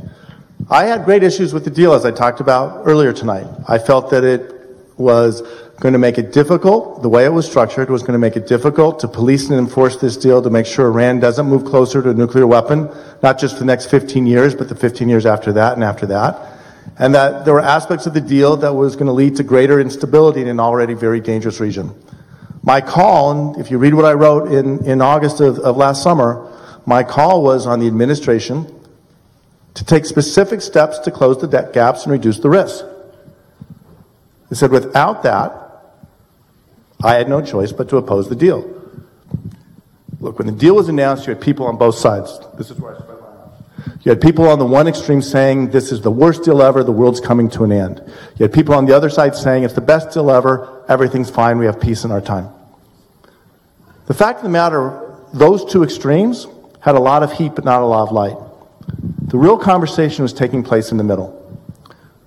I 0.70 0.86
had 0.86 1.04
great 1.04 1.22
issues 1.22 1.52
with 1.52 1.64
the 1.64 1.70
deal, 1.70 1.92
as 1.92 2.06
I 2.06 2.10
talked 2.10 2.40
about 2.40 2.86
earlier 2.86 3.12
tonight. 3.12 3.46
I 3.68 3.78
felt 3.78 4.10
that 4.10 4.24
it 4.24 4.54
was 4.96 5.42
going 5.80 5.92
to 5.92 5.98
make 5.98 6.16
it 6.16 6.32
difficult, 6.32 7.02
the 7.02 7.08
way 7.08 7.26
it 7.26 7.32
was 7.32 7.46
structured 7.46 7.90
was 7.90 8.02
going 8.02 8.14
to 8.14 8.18
make 8.18 8.36
it 8.36 8.46
difficult 8.46 8.98
to 9.00 9.08
police 9.08 9.50
and 9.50 9.58
enforce 9.58 9.96
this 9.96 10.16
deal 10.16 10.40
to 10.40 10.48
make 10.48 10.64
sure 10.64 10.86
Iran 10.86 11.20
doesn't 11.20 11.46
move 11.46 11.64
closer 11.64 12.00
to 12.02 12.10
a 12.10 12.14
nuclear 12.14 12.46
weapon, 12.46 12.88
not 13.22 13.38
just 13.38 13.54
for 13.54 13.60
the 13.60 13.66
next 13.66 13.86
15 13.90 14.26
years, 14.26 14.54
but 14.54 14.68
the 14.68 14.74
15 14.74 15.08
years 15.08 15.26
after 15.26 15.52
that 15.52 15.74
and 15.74 15.84
after 15.84 16.06
that. 16.06 16.54
And 16.98 17.14
that 17.14 17.44
there 17.44 17.52
were 17.52 17.60
aspects 17.60 18.06
of 18.06 18.14
the 18.14 18.22
deal 18.22 18.56
that 18.58 18.72
was 18.72 18.96
going 18.96 19.06
to 19.06 19.12
lead 19.12 19.36
to 19.36 19.42
greater 19.42 19.78
instability 19.78 20.40
in 20.40 20.48
an 20.48 20.60
already 20.60 20.94
very 20.94 21.20
dangerous 21.20 21.60
region. 21.60 21.94
My 22.62 22.80
call, 22.80 23.30
and 23.30 23.60
if 23.60 23.70
you 23.70 23.76
read 23.76 23.92
what 23.92 24.06
I 24.06 24.14
wrote 24.14 24.50
in, 24.50 24.84
in 24.86 25.02
August 25.02 25.40
of, 25.40 25.58
of 25.58 25.76
last 25.76 26.02
summer, 26.02 26.50
my 26.86 27.02
call 27.02 27.42
was 27.42 27.66
on 27.66 27.80
the 27.80 27.86
administration 27.86 28.72
to 29.74 29.84
take 29.84 30.06
specific 30.06 30.62
steps 30.62 30.98
to 31.00 31.10
close 31.10 31.38
the 31.38 31.46
debt 31.46 31.74
gaps 31.74 32.04
and 32.04 32.12
reduce 32.12 32.38
the 32.38 32.48
risk. 32.48 32.84
I 34.50 34.54
said, 34.54 34.70
without 34.70 35.22
that, 35.24 35.65
I 37.02 37.14
had 37.14 37.28
no 37.28 37.42
choice 37.42 37.72
but 37.72 37.88
to 37.90 37.96
oppose 37.96 38.28
the 38.28 38.36
deal. 38.36 38.72
Look, 40.20 40.38
when 40.38 40.46
the 40.46 40.52
deal 40.52 40.74
was 40.74 40.88
announced, 40.88 41.26
you 41.26 41.34
had 41.34 41.42
people 41.42 41.66
on 41.66 41.76
both 41.76 41.96
sides. 41.96 42.38
This 42.56 42.70
is 42.70 42.80
where 42.80 42.94
I 42.94 42.98
spent 42.98 43.20
my 43.20 43.26
hours. 43.26 43.62
You 44.02 44.10
had 44.10 44.20
people 44.20 44.48
on 44.48 44.58
the 44.58 44.64
one 44.64 44.88
extreme 44.88 45.20
saying, 45.20 45.70
this 45.70 45.92
is 45.92 46.00
the 46.00 46.10
worst 46.10 46.44
deal 46.44 46.62
ever, 46.62 46.82
the 46.82 46.92
world's 46.92 47.20
coming 47.20 47.50
to 47.50 47.64
an 47.64 47.72
end. 47.72 48.02
You 48.36 48.44
had 48.44 48.52
people 48.52 48.74
on 48.74 48.86
the 48.86 48.96
other 48.96 49.10
side 49.10 49.36
saying, 49.36 49.64
it's 49.64 49.74
the 49.74 49.80
best 49.80 50.12
deal 50.12 50.30
ever, 50.30 50.84
everything's 50.88 51.30
fine, 51.30 51.58
we 51.58 51.66
have 51.66 51.80
peace 51.80 52.04
in 52.04 52.10
our 52.10 52.20
time. 52.20 52.48
The 54.06 54.14
fact 54.14 54.38
of 54.38 54.44
the 54.44 54.50
matter, 54.50 55.18
those 55.34 55.64
two 55.70 55.82
extremes 55.82 56.46
had 56.80 56.94
a 56.94 57.00
lot 57.00 57.22
of 57.22 57.32
heat 57.32 57.54
but 57.54 57.64
not 57.64 57.82
a 57.82 57.86
lot 57.86 58.08
of 58.08 58.12
light. 58.12 58.36
The 59.28 59.36
real 59.36 59.58
conversation 59.58 60.22
was 60.22 60.32
taking 60.32 60.62
place 60.62 60.92
in 60.92 60.96
the 60.96 61.04
middle. 61.04 61.42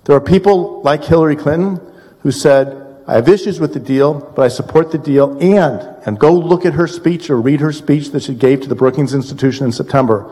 There 0.04 0.16
are 0.16 0.22
people 0.22 0.82
like 0.84 1.04
Hillary 1.04 1.36
Clinton 1.36 1.80
who 2.20 2.32
said, 2.32 2.79
I 3.10 3.16
have 3.16 3.28
issues 3.28 3.60
with 3.60 3.74
the 3.74 3.80
deal, 3.80 4.32
but 4.36 4.44
I 4.44 4.50
support 4.50 4.92
the 4.92 5.00
deal, 5.00 5.36
and, 5.42 5.82
and 6.06 6.20
go 6.20 6.32
look 6.32 6.64
at 6.64 6.76
her 6.76 6.86
speech 6.86 7.32
or 7.32 7.42
read 7.42 7.60
her 7.60 7.74
speech 7.74 8.12
that 8.12 8.22
she 8.22 8.36
gave 8.36 8.62
to 8.62 8.70
the 8.70 8.76
Brookings 8.76 9.16
Institution 9.16 9.66
in 9.66 9.72
September. 9.72 10.32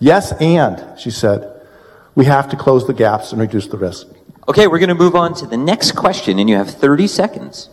Yes, 0.00 0.32
and, 0.40 0.98
she 0.98 1.12
said, 1.12 1.62
we 2.16 2.24
have 2.24 2.48
to 2.48 2.56
close 2.56 2.84
the 2.84 2.94
gaps 2.94 3.30
and 3.30 3.40
reduce 3.40 3.68
the 3.68 3.76
risk. 3.76 4.08
Okay, 4.48 4.66
we're 4.66 4.80
going 4.80 4.88
to 4.88 4.96
move 4.96 5.14
on 5.14 5.34
to 5.34 5.46
the 5.46 5.56
next 5.56 5.92
question, 5.92 6.40
and 6.40 6.50
you 6.50 6.56
have 6.56 6.68
30 6.68 7.06
seconds. 7.06 7.70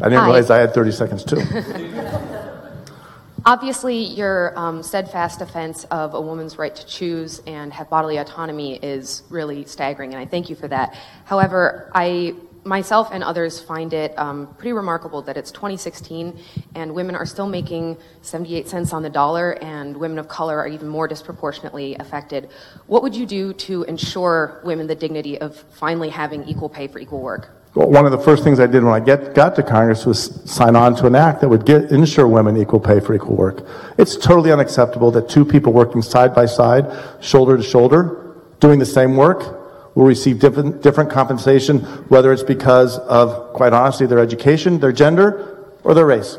I 0.00 0.08
didn't 0.08 0.18
Hi. 0.18 0.26
realize 0.26 0.50
I 0.50 0.58
had 0.58 0.74
30 0.74 0.90
seconds 0.90 1.22
too. 1.22 1.40
Obviously, 3.46 3.98
your 3.98 4.58
um, 4.58 4.82
steadfast 4.82 5.38
defense 5.38 5.84
of 5.92 6.14
a 6.14 6.20
woman's 6.20 6.58
right 6.58 6.74
to 6.74 6.84
choose 6.86 7.40
and 7.46 7.72
have 7.72 7.88
bodily 7.88 8.16
autonomy 8.16 8.78
is 8.78 9.22
really 9.30 9.64
staggering, 9.64 10.12
and 10.12 10.20
I 10.20 10.26
thank 10.26 10.50
you 10.50 10.56
for 10.56 10.66
that. 10.66 10.98
However, 11.24 11.92
I 11.94 12.34
myself 12.64 13.10
and 13.12 13.22
others 13.22 13.60
find 13.60 13.92
it 13.92 14.18
um, 14.18 14.54
pretty 14.54 14.72
remarkable 14.72 15.22
that 15.22 15.36
it's 15.36 15.50
2016 15.50 16.38
and 16.74 16.94
women 16.94 17.14
are 17.14 17.26
still 17.26 17.46
making 17.46 17.96
78 18.22 18.68
cents 18.68 18.92
on 18.92 19.02
the 19.02 19.10
dollar, 19.10 19.52
and 19.62 19.96
women 19.96 20.18
of 20.18 20.28
color 20.28 20.58
are 20.58 20.68
even 20.68 20.88
more 20.88 21.06
disproportionately 21.06 21.94
affected. 21.96 22.48
What 22.86 23.02
would 23.02 23.14
you 23.14 23.26
do 23.26 23.52
to 23.54 23.82
ensure 23.84 24.60
women 24.64 24.86
the 24.86 24.94
dignity 24.94 25.38
of 25.40 25.56
finally 25.72 26.08
having 26.08 26.44
equal 26.44 26.68
pay 26.68 26.88
for 26.88 26.98
equal 26.98 27.20
work? 27.20 27.50
Well, 27.74 27.90
one 27.90 28.06
of 28.06 28.12
the 28.12 28.18
first 28.18 28.44
things 28.44 28.60
I 28.60 28.68
did 28.68 28.84
when 28.84 28.94
I 28.94 29.00
get, 29.00 29.34
got 29.34 29.56
to 29.56 29.62
Congress 29.62 30.06
was 30.06 30.40
sign 30.48 30.76
on 30.76 30.94
to 30.96 31.06
an 31.06 31.16
act 31.16 31.40
that 31.40 31.48
would 31.48 31.66
get, 31.66 31.90
ensure 31.90 32.28
women 32.28 32.56
equal 32.56 32.78
pay 32.78 33.00
for 33.00 33.14
equal 33.14 33.34
work. 33.34 33.66
It's 33.98 34.16
totally 34.16 34.52
unacceptable 34.52 35.10
that 35.10 35.28
two 35.28 35.44
people 35.44 35.72
working 35.72 36.00
side 36.00 36.36
by 36.36 36.46
side, 36.46 36.86
shoulder 37.20 37.56
to 37.56 37.62
shoulder, 37.64 38.36
doing 38.60 38.78
the 38.78 38.86
same 38.86 39.16
work, 39.16 39.53
will 39.94 40.06
receive 40.06 40.40
different, 40.40 40.82
different 40.82 41.10
compensation, 41.10 41.80
whether 42.08 42.32
it's 42.32 42.42
because 42.42 42.98
of, 42.98 43.52
quite 43.52 43.72
honestly, 43.72 44.06
their 44.06 44.18
education, 44.18 44.80
their 44.80 44.92
gender, 44.92 45.72
or 45.84 45.94
their 45.94 46.06
race. 46.06 46.38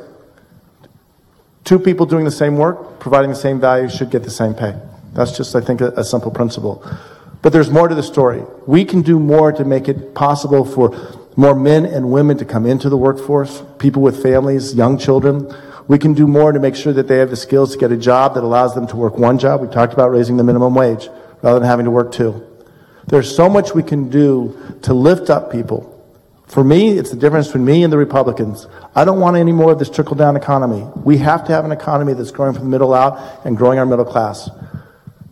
Two 1.64 1.80
people 1.80 2.06
doing 2.06 2.26
the 2.26 2.32
same 2.32 2.58
work, 2.58 3.00
providing 3.00 3.30
the 3.30 3.36
same 3.36 3.60
value, 3.60 3.90
should 3.90 4.10
get 4.10 4.24
the 4.24 4.30
same 4.30 4.54
pay. 4.54 4.78
That's 5.14 5.36
just, 5.36 5.56
I 5.56 5.62
think, 5.62 5.82
a, 5.82 5.88
a 5.92 6.04
simple 6.04 6.32
principle. 6.32 6.86
But 7.42 7.54
there's 7.54 7.70
more 7.70 7.88
to 7.88 7.96
the 7.96 8.04
story. 8.04 8.44
We 8.68 8.86
can 8.86 9.02
do 9.02 9.20
more 9.20 9.52
to 9.52 9.64
make 9.64 9.88
it 9.88 10.14
possible 10.14 10.66
for 10.66 10.96
more 11.38 11.56
men 11.56 11.86
and 11.86 12.12
women 12.12 12.38
to 12.38 12.46
come 12.46 12.66
into 12.66 12.90
the 12.90 12.98
workforce, 12.98 13.64
people 13.80 14.02
with 14.02 14.22
families, 14.22 14.74
young 14.74 14.98
children. 14.98 15.54
We 15.88 16.00
can 16.00 16.14
do 16.14 16.28
more 16.28 16.52
to 16.52 16.60
make 16.60 16.76
sure 16.76 16.94
that 16.94 17.08
they 17.08 17.18
have 17.18 17.30
the 17.30 17.36
skills 17.36 17.72
to 17.74 17.78
get 17.78 17.92
a 17.92 17.98
job 17.98 18.34
that 18.34 18.44
allows 18.44 18.74
them 18.74 18.88
to 18.88 18.96
work 18.96 19.18
one 19.18 19.38
job. 19.38 19.62
We 19.62 19.68
talked 19.68 19.94
about 19.94 20.12
raising 20.12 20.38
the 20.38 20.44
minimum 20.44 20.74
wage 20.74 21.10
rather 21.42 21.60
than 21.60 21.68
having 21.68 21.86
to 21.86 21.92
work 21.92 22.12
two. 22.12 22.46
There's 23.08 23.34
so 23.34 23.50
much 23.50 23.74
we 23.74 23.84
can 23.84 24.10
do 24.10 24.58
to 24.84 24.94
lift 24.94 25.30
up 25.30 25.52
people. 25.52 25.92
For 26.48 26.64
me, 26.64 26.98
it's 26.98 27.10
the 27.10 27.18
difference 27.18 27.48
between 27.48 27.66
me 27.66 27.84
and 27.84 27.92
the 27.92 27.98
Republicans. 27.98 28.68
I 28.96 29.04
don't 29.04 29.20
want 29.20 29.36
any 29.36 29.52
more 29.52 29.72
of 29.72 29.80
this 29.80 29.90
trickle 29.90 30.16
down 30.16 30.36
economy. 30.36 30.88
We 31.04 31.18
have 31.18 31.46
to 31.46 31.52
have 31.52 31.66
an 31.66 31.72
economy 31.72 32.14
that's 32.14 32.32
growing 32.32 32.54
from 32.54 32.64
the 32.64 32.70
middle 32.70 32.94
out 32.94 33.46
and 33.46 33.58
growing 33.58 33.80
our 33.80 33.86
middle 33.86 34.06
class. 34.06 34.50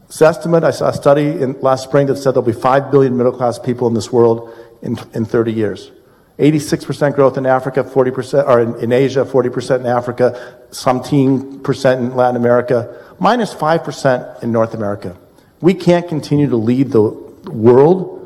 This 0.07 0.21
estimate, 0.21 0.63
I 0.63 0.71
saw 0.71 0.89
a 0.89 0.93
study 0.93 1.27
in 1.27 1.59
last 1.61 1.83
spring 1.83 2.07
that 2.07 2.17
said 2.17 2.31
there'll 2.31 2.43
be 2.43 2.53
5 2.53 2.91
billion 2.91 3.15
middle 3.15 3.31
class 3.31 3.57
people 3.59 3.87
in 3.87 3.93
this 3.93 4.11
world 4.11 4.53
in, 4.81 4.97
in 5.13 5.25
30 5.25 5.53
years. 5.53 5.91
86% 6.39 7.13
growth 7.13 7.37
in 7.37 7.45
Africa, 7.45 7.83
40%, 7.83 8.47
or 8.47 8.59
in, 8.59 8.75
in 8.79 8.91
Asia, 8.91 9.23
40% 9.23 9.81
in 9.81 9.85
Africa, 9.85 10.57
some 10.71 11.01
teen 11.03 11.59
percent 11.61 12.01
in 12.01 12.15
Latin 12.15 12.35
America, 12.35 12.99
minus 13.19 13.53
5% 13.53 14.41
in 14.41 14.51
North 14.51 14.73
America. 14.73 15.15
We 15.61 15.75
can't 15.75 16.07
continue 16.07 16.49
to 16.49 16.57
lead 16.57 16.89
the 16.89 17.22
world 17.45 18.19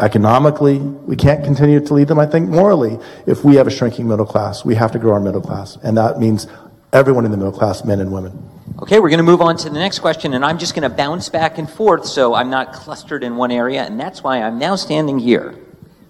economically. 0.00 0.78
We 0.78 1.16
can't 1.16 1.44
continue 1.44 1.80
to 1.80 1.94
lead 1.94 2.08
them, 2.08 2.18
I 2.18 2.26
think, 2.26 2.48
morally, 2.48 2.98
if 3.26 3.44
we 3.44 3.56
have 3.56 3.66
a 3.66 3.70
shrinking 3.70 4.08
middle 4.08 4.26
class. 4.26 4.64
We 4.64 4.74
have 4.74 4.92
to 4.92 4.98
grow 4.98 5.12
our 5.12 5.20
middle 5.20 5.40
class. 5.40 5.76
And 5.82 5.96
that 5.96 6.18
means 6.18 6.46
everyone 6.92 7.24
in 7.24 7.30
the 7.30 7.36
middle 7.36 7.52
class, 7.52 7.84
men 7.84 8.00
and 8.00 8.12
women. 8.12 8.50
Okay, 8.80 8.98
we're 9.00 9.10
going 9.10 9.18
to 9.18 9.24
move 9.24 9.40
on 9.40 9.56
to 9.58 9.70
the 9.70 9.78
next 9.78 10.00
question, 10.00 10.34
and 10.34 10.44
I'm 10.44 10.58
just 10.58 10.74
going 10.74 10.88
to 10.88 10.94
bounce 10.94 11.28
back 11.28 11.58
and 11.58 11.70
forth 11.70 12.06
so 12.06 12.34
I'm 12.34 12.50
not 12.50 12.72
clustered 12.72 13.22
in 13.22 13.36
one 13.36 13.50
area, 13.50 13.84
and 13.84 13.98
that's 14.00 14.22
why 14.22 14.42
I'm 14.42 14.58
now 14.58 14.76
standing 14.76 15.18
here. 15.18 15.54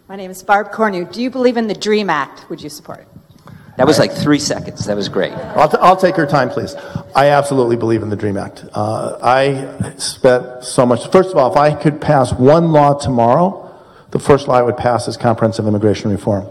My 0.08 0.16
name 0.16 0.30
is 0.30 0.42
Barb 0.42 0.72
Cornu. 0.72 1.10
Do 1.10 1.22
you 1.22 1.30
believe 1.30 1.56
in 1.56 1.66
the 1.66 1.74
DREAM 1.74 2.08
Act? 2.08 2.48
Would 2.50 2.62
you 2.62 2.68
support 2.68 3.00
it? 3.00 3.08
That 3.76 3.86
was 3.86 3.98
like 3.98 4.12
three 4.12 4.38
seconds. 4.38 4.84
That 4.84 4.96
was 4.96 5.08
great. 5.08 5.32
I'll, 5.32 5.68
t- 5.68 5.78
I'll 5.80 5.96
take 5.96 6.16
your 6.16 6.26
time, 6.26 6.50
please. 6.50 6.74
I 7.16 7.28
absolutely 7.28 7.76
believe 7.76 8.02
in 8.02 8.10
the 8.10 8.16
DREAM 8.16 8.36
Act. 8.36 8.66
Uh, 8.72 9.18
I 9.22 9.94
spent 9.96 10.64
so 10.64 10.84
much. 10.84 11.10
First 11.10 11.30
of 11.30 11.36
all, 11.38 11.50
if 11.50 11.56
I 11.56 11.74
could 11.74 12.00
pass 12.00 12.32
one 12.34 12.72
law 12.72 12.94
tomorrow, 12.94 13.74
the 14.10 14.18
first 14.18 14.46
law 14.46 14.56
I 14.56 14.62
would 14.62 14.76
pass 14.76 15.08
is 15.08 15.16
comprehensive 15.16 15.66
immigration 15.66 16.10
reform. 16.10 16.46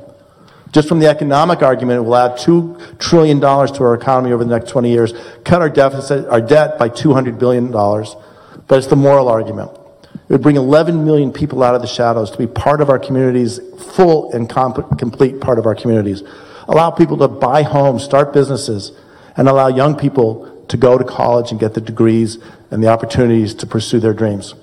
Just 0.72 0.88
from 0.88 1.00
the 1.00 1.08
economic 1.08 1.62
argument, 1.62 2.00
it 2.00 2.02
will 2.02 2.16
add 2.16 2.40
$2 2.40 2.98
trillion 2.98 3.40
to 3.40 3.48
our 3.84 3.94
economy 3.94 4.32
over 4.32 4.44
the 4.44 4.58
next 4.58 4.72
20 4.72 4.90
years, 4.90 5.14
cut 5.44 5.62
our 5.62 5.70
deficit, 5.70 6.28
our 6.28 6.42
debt 6.42 6.80
by 6.80 6.90
$200 6.90 7.38
billion. 7.38 7.72
But 7.72 8.78
it's 8.78 8.88
the 8.88 8.96
moral 8.96 9.28
argument. 9.28 9.72
It 10.14 10.36
would 10.36 10.42
bring 10.42 10.56
11 10.56 11.04
million 11.06 11.32
people 11.32 11.62
out 11.62 11.76
of 11.76 11.82
the 11.82 11.88
shadows 11.88 12.32
to 12.32 12.38
be 12.38 12.48
part 12.48 12.82
of 12.82 12.90
our 12.90 13.00
communities, 13.00 13.60
full 13.96 14.32
and 14.32 14.50
comp- 14.50 14.98
complete 14.98 15.42
part 15.42 15.60
of 15.60 15.66
our 15.66 15.76
communities. 15.76 16.24
Allow 16.72 16.92
people 16.92 17.18
to 17.18 17.28
buy 17.28 17.64
homes, 17.64 18.02
start 18.02 18.32
businesses, 18.32 18.94
and 19.36 19.50
allow 19.50 19.68
young 19.68 19.98
people 19.98 20.66
to 20.70 20.78
go 20.78 20.98
to 20.98 21.04
college 21.04 21.52
and 21.52 21.60
get 21.60 21.74
the 21.74 21.82
degrees 21.82 22.38
and 22.72 22.82
the 22.82 22.88
opportunities 22.88 23.54
to 23.56 23.68
pursue 23.68 24.00
their 24.00 24.14
dreams. 24.14 24.56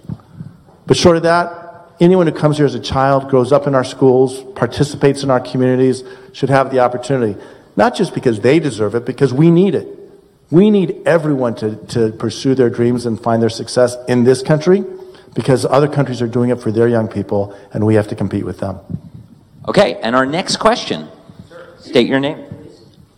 But 0.86 0.96
short 0.96 1.18
of 1.18 1.24
that, 1.24 1.52
anyone 2.00 2.26
who 2.26 2.32
comes 2.32 2.56
here 2.56 2.64
as 2.64 2.74
a 2.74 2.80
child, 2.80 3.28
grows 3.28 3.52
up 3.52 3.66
in 3.66 3.74
our 3.74 3.84
schools, 3.84 4.42
participates 4.54 5.22
in 5.22 5.30
our 5.30 5.38
communities, 5.38 6.02
should 6.32 6.48
have 6.48 6.70
the 6.70 6.78
opportunity. 6.78 7.38
Not 7.76 7.94
just 7.94 8.14
because 8.14 8.40
they 8.40 8.58
deserve 8.58 8.94
it, 8.94 9.04
because 9.04 9.34
we 9.34 9.50
need 9.50 9.74
it. 9.74 9.86
We 10.50 10.70
need 10.70 11.02
everyone 11.04 11.56
to, 11.56 11.76
to 11.88 12.12
pursue 12.12 12.54
their 12.54 12.70
dreams 12.70 13.04
and 13.04 13.20
find 13.20 13.42
their 13.42 13.50
success 13.50 13.98
in 14.08 14.24
this 14.24 14.40
country 14.40 14.82
because 15.34 15.66
other 15.66 15.88
countries 15.88 16.22
are 16.22 16.26
doing 16.26 16.48
it 16.48 16.58
for 16.58 16.72
their 16.72 16.88
young 16.88 17.06
people 17.06 17.54
and 17.74 17.84
we 17.84 17.96
have 17.96 18.08
to 18.08 18.16
compete 18.16 18.46
with 18.46 18.60
them. 18.60 18.80
Okay, 19.68 19.96
and 19.96 20.16
our 20.16 20.24
next 20.24 20.56
question. 20.56 21.06
State 21.88 22.06
your 22.06 22.20
name. 22.20 22.44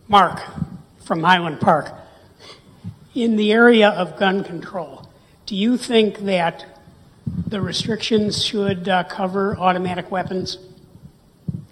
Mark 0.06 0.40
from 1.00 1.24
Highland 1.24 1.60
Park. 1.60 1.92
In 3.16 3.34
the 3.34 3.50
area 3.50 3.88
of 3.88 4.16
gun 4.16 4.44
control, 4.44 5.08
do 5.44 5.56
you 5.56 5.76
think 5.76 6.20
that 6.20 6.78
the 7.48 7.60
restrictions 7.60 8.44
should 8.44 8.88
uh, 8.88 9.02
cover 9.02 9.56
automatic 9.58 10.12
weapons? 10.12 10.58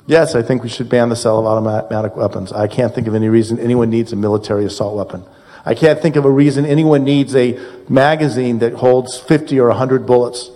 Yes, 0.08 0.34
I 0.34 0.42
think 0.42 0.64
we 0.64 0.68
should 0.68 0.88
ban 0.88 1.08
the 1.08 1.14
sale 1.14 1.38
of 1.38 1.46
automatic 1.46 2.16
weapons. 2.16 2.50
I 2.50 2.66
can't 2.66 2.92
think 2.92 3.06
of 3.06 3.14
any 3.14 3.28
reason 3.28 3.60
anyone 3.60 3.90
needs 3.90 4.12
a 4.12 4.16
military 4.16 4.64
assault 4.64 4.96
weapon. 4.96 5.24
I 5.64 5.74
can't 5.74 6.02
think 6.02 6.16
of 6.16 6.24
a 6.24 6.30
reason 6.30 6.66
anyone 6.66 7.04
needs 7.04 7.36
a 7.36 7.60
magazine 7.88 8.58
that 8.58 8.72
holds 8.72 9.16
50 9.16 9.60
or 9.60 9.68
100 9.68 10.04
bullets. 10.04 10.50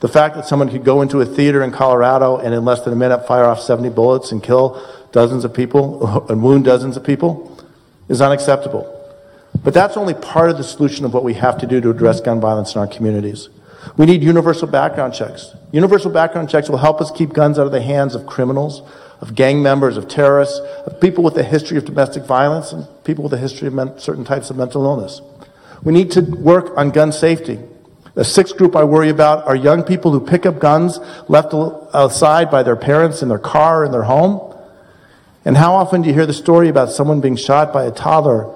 The 0.00 0.08
fact 0.08 0.36
that 0.36 0.46
someone 0.46 0.68
could 0.68 0.84
go 0.84 1.00
into 1.00 1.22
a 1.22 1.24
theater 1.24 1.62
in 1.62 1.72
Colorado 1.72 2.36
and 2.36 2.52
in 2.52 2.66
less 2.66 2.82
than 2.82 2.92
a 2.92 2.96
minute 2.96 3.26
fire 3.26 3.44
off 3.44 3.60
70 3.60 3.88
bullets 3.88 4.32
and 4.32 4.42
kill 4.42 4.84
dozens 5.12 5.44
of 5.44 5.54
people 5.54 6.26
and 6.30 6.42
wound 6.42 6.64
dozens 6.64 6.96
of 6.96 7.04
people 7.04 7.58
is 8.08 8.20
unacceptable. 8.20 8.94
But 9.64 9.74
that's 9.74 9.96
only 9.96 10.14
part 10.14 10.50
of 10.50 10.56
the 10.56 10.64
solution 10.64 11.04
of 11.04 11.14
what 11.14 11.24
we 11.24 11.34
have 11.34 11.58
to 11.58 11.66
do 11.66 11.80
to 11.80 11.90
address 11.90 12.20
gun 12.20 12.40
violence 12.40 12.74
in 12.74 12.80
our 12.80 12.86
communities. 12.86 13.48
We 13.96 14.06
need 14.06 14.22
universal 14.22 14.68
background 14.68 15.14
checks. 15.14 15.54
Universal 15.72 16.12
background 16.12 16.50
checks 16.50 16.68
will 16.68 16.78
help 16.78 17.00
us 17.00 17.10
keep 17.10 17.32
guns 17.32 17.58
out 17.58 17.66
of 17.66 17.72
the 17.72 17.80
hands 17.80 18.14
of 18.14 18.26
criminals, 18.26 18.82
of 19.20 19.34
gang 19.34 19.62
members, 19.62 19.96
of 19.96 20.08
terrorists, 20.08 20.58
of 20.86 21.00
people 21.00 21.24
with 21.24 21.36
a 21.36 21.42
history 21.42 21.76
of 21.78 21.84
domestic 21.84 22.24
violence, 22.24 22.72
and 22.72 22.86
people 23.04 23.24
with 23.24 23.32
a 23.32 23.38
history 23.38 23.68
of 23.68 24.00
certain 24.00 24.24
types 24.24 24.50
of 24.50 24.56
mental 24.56 24.84
illness. 24.84 25.20
We 25.82 25.92
need 25.92 26.10
to 26.12 26.20
work 26.20 26.76
on 26.76 26.90
gun 26.90 27.12
safety. 27.12 27.58
The 28.14 28.24
sixth 28.24 28.56
group 28.56 28.74
I 28.74 28.84
worry 28.84 29.10
about 29.10 29.46
are 29.46 29.54
young 29.54 29.84
people 29.84 30.10
who 30.10 30.20
pick 30.20 30.44
up 30.44 30.58
guns 30.58 30.98
left 31.28 31.54
outside 31.54 32.50
by 32.50 32.62
their 32.64 32.76
parents 32.76 33.22
in 33.22 33.28
their 33.28 33.38
car 33.38 33.84
in 33.84 33.92
their 33.92 34.02
home. 34.02 34.54
And 35.48 35.56
how 35.56 35.76
often 35.76 36.02
do 36.02 36.08
you 36.08 36.14
hear 36.14 36.26
the 36.26 36.34
story 36.34 36.68
about 36.68 36.90
someone 36.90 37.22
being 37.22 37.34
shot 37.34 37.72
by 37.72 37.84
a 37.84 37.90
toddler 37.90 38.54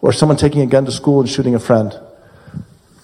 or 0.00 0.12
someone 0.12 0.36
taking 0.36 0.62
a 0.62 0.66
gun 0.66 0.84
to 0.84 0.90
school 0.90 1.20
and 1.20 1.30
shooting 1.30 1.54
a 1.54 1.60
friend? 1.60 1.96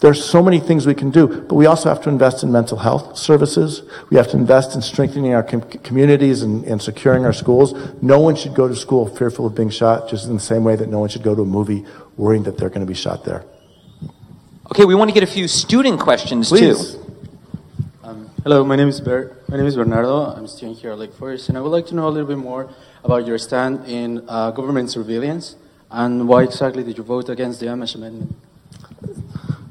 There's 0.00 0.24
so 0.24 0.42
many 0.42 0.58
things 0.58 0.84
we 0.84 0.96
can 0.96 1.12
do, 1.12 1.42
but 1.42 1.54
we 1.54 1.66
also 1.66 1.90
have 1.90 2.02
to 2.02 2.08
invest 2.08 2.42
in 2.42 2.50
mental 2.50 2.78
health 2.78 3.16
services. 3.16 3.82
We 4.10 4.16
have 4.16 4.26
to 4.30 4.36
invest 4.36 4.74
in 4.74 4.82
strengthening 4.82 5.32
our 5.32 5.44
com- 5.44 5.60
communities 5.60 6.42
and, 6.42 6.64
and 6.64 6.82
securing 6.82 7.24
our 7.24 7.32
schools. 7.32 7.72
No 8.02 8.18
one 8.18 8.34
should 8.34 8.56
go 8.56 8.66
to 8.66 8.74
school 8.74 9.06
fearful 9.06 9.46
of 9.46 9.54
being 9.54 9.70
shot, 9.70 10.08
just 10.08 10.26
in 10.26 10.34
the 10.34 10.40
same 10.40 10.64
way 10.64 10.74
that 10.74 10.88
no 10.88 10.98
one 10.98 11.08
should 11.08 11.22
go 11.22 11.36
to 11.36 11.42
a 11.42 11.46
movie 11.46 11.86
worrying 12.16 12.42
that 12.42 12.58
they're 12.58 12.68
going 12.68 12.80
to 12.80 12.92
be 12.94 12.94
shot 12.94 13.24
there. 13.24 13.44
Okay, 14.72 14.86
we 14.86 14.96
want 14.96 15.08
to 15.08 15.14
get 15.14 15.22
a 15.22 15.32
few 15.32 15.46
student 15.46 16.00
questions 16.00 16.48
Please. 16.48 16.94
too. 16.94 17.10
Hello, 18.42 18.64
my 18.64 18.74
name 18.74 18.88
is 18.88 19.02
Ber- 19.02 19.36
my 19.48 19.58
name 19.58 19.66
is 19.66 19.76
Bernardo. 19.76 20.24
I'm 20.24 20.46
a 20.46 20.48
student 20.48 20.78
here 20.78 20.92
at 20.92 20.98
Lake 20.98 21.12
Forest, 21.12 21.50
and 21.50 21.58
I 21.58 21.60
would 21.60 21.68
like 21.68 21.84
to 21.88 21.94
know 21.94 22.08
a 22.08 22.10
little 22.10 22.26
bit 22.26 22.38
more 22.38 22.70
about 23.04 23.26
your 23.26 23.38
stand 23.38 23.86
in 23.86 24.24
uh, 24.28 24.50
government 24.50 24.90
surveillance 24.90 25.56
and 25.90 26.28
why 26.28 26.44
exactly 26.44 26.84
did 26.84 26.96
you 26.98 27.04
vote 27.04 27.28
against 27.28 27.60
the 27.60 27.66
Amash 27.66 27.94
Amendment? 27.94 28.36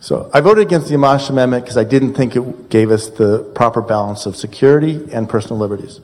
So 0.02 0.30
I 0.34 0.42
voted 0.42 0.66
against 0.66 0.90
the 0.90 0.96
Amash 0.96 1.30
Amendment 1.30 1.64
because 1.64 1.78
I 1.78 1.84
didn't 1.84 2.14
think 2.14 2.36
it 2.36 2.70
gave 2.70 2.92
us 2.92 3.10
the 3.10 3.44
proper 3.56 3.82
balance 3.82 4.26
of 4.26 4.36
security 4.36 5.08
and 5.14 5.30
personal 5.30 5.58
liberties. 5.58 6.00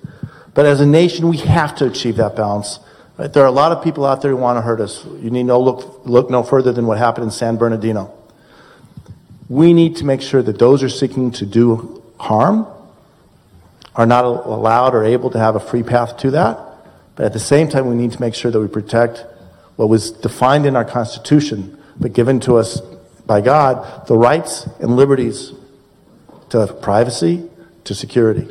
But 0.53 0.65
as 0.65 0.79
a 0.79 0.85
nation, 0.85 1.27
we 1.27 1.37
have 1.37 1.75
to 1.77 1.85
achieve 1.85 2.15
that 2.17 2.35
balance. 2.35 2.79
Right? 3.17 3.31
There 3.31 3.43
are 3.43 3.47
a 3.47 3.51
lot 3.51 3.71
of 3.71 3.83
people 3.83 4.05
out 4.05 4.21
there 4.21 4.31
who 4.31 4.37
want 4.37 4.57
to 4.57 4.61
hurt 4.61 4.79
us. 4.79 5.05
You 5.05 5.29
need 5.29 5.43
no 5.43 5.59
look, 5.59 6.05
look 6.05 6.29
no 6.29 6.43
further 6.43 6.71
than 6.71 6.87
what 6.87 6.97
happened 6.97 7.25
in 7.25 7.31
San 7.31 7.57
Bernardino. 7.57 8.13
We 9.49 9.73
need 9.73 9.97
to 9.97 10.05
make 10.05 10.21
sure 10.21 10.41
that 10.41 10.59
those 10.59 10.81
who 10.81 10.87
are 10.87 10.89
seeking 10.89 11.31
to 11.31 11.45
do 11.45 12.01
harm 12.17 12.67
are 13.95 14.05
not 14.05 14.25
allowed 14.25 14.95
or 14.95 15.03
able 15.03 15.29
to 15.31 15.39
have 15.39 15.55
a 15.55 15.59
free 15.59 15.83
path 15.83 16.17
to 16.17 16.31
that. 16.31 16.59
But 17.15 17.25
at 17.25 17.33
the 17.33 17.39
same 17.39 17.69
time, 17.69 17.87
we 17.87 17.95
need 17.95 18.11
to 18.11 18.21
make 18.21 18.35
sure 18.35 18.51
that 18.51 18.59
we 18.59 18.67
protect 18.67 19.25
what 19.75 19.89
was 19.89 20.11
defined 20.11 20.65
in 20.65 20.75
our 20.75 20.85
Constitution, 20.85 21.81
but 21.99 22.13
given 22.13 22.39
to 22.41 22.55
us 22.55 22.81
by 23.25 23.41
God, 23.41 24.07
the 24.07 24.17
rights 24.17 24.67
and 24.79 24.95
liberties 24.95 25.53
to 26.49 26.67
privacy, 26.81 27.49
to 27.85 27.95
security. 27.95 28.47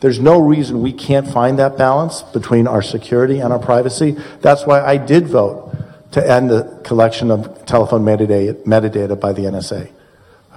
There's 0.00 0.18
no 0.18 0.40
reason 0.40 0.82
we 0.82 0.92
can't 0.92 1.28
find 1.28 1.58
that 1.58 1.78
balance 1.78 2.22
between 2.22 2.66
our 2.66 2.82
security 2.82 3.38
and 3.38 3.52
our 3.52 3.58
privacy. 3.58 4.16
That's 4.40 4.66
why 4.66 4.80
I 4.80 4.96
did 4.96 5.28
vote 5.28 5.72
to 6.12 6.30
end 6.30 6.50
the 6.50 6.80
collection 6.84 7.30
of 7.30 7.64
telephone 7.66 8.02
metadata, 8.02 8.64
metadata 8.64 9.18
by 9.18 9.32
the 9.32 9.42
NSA. 9.42 9.90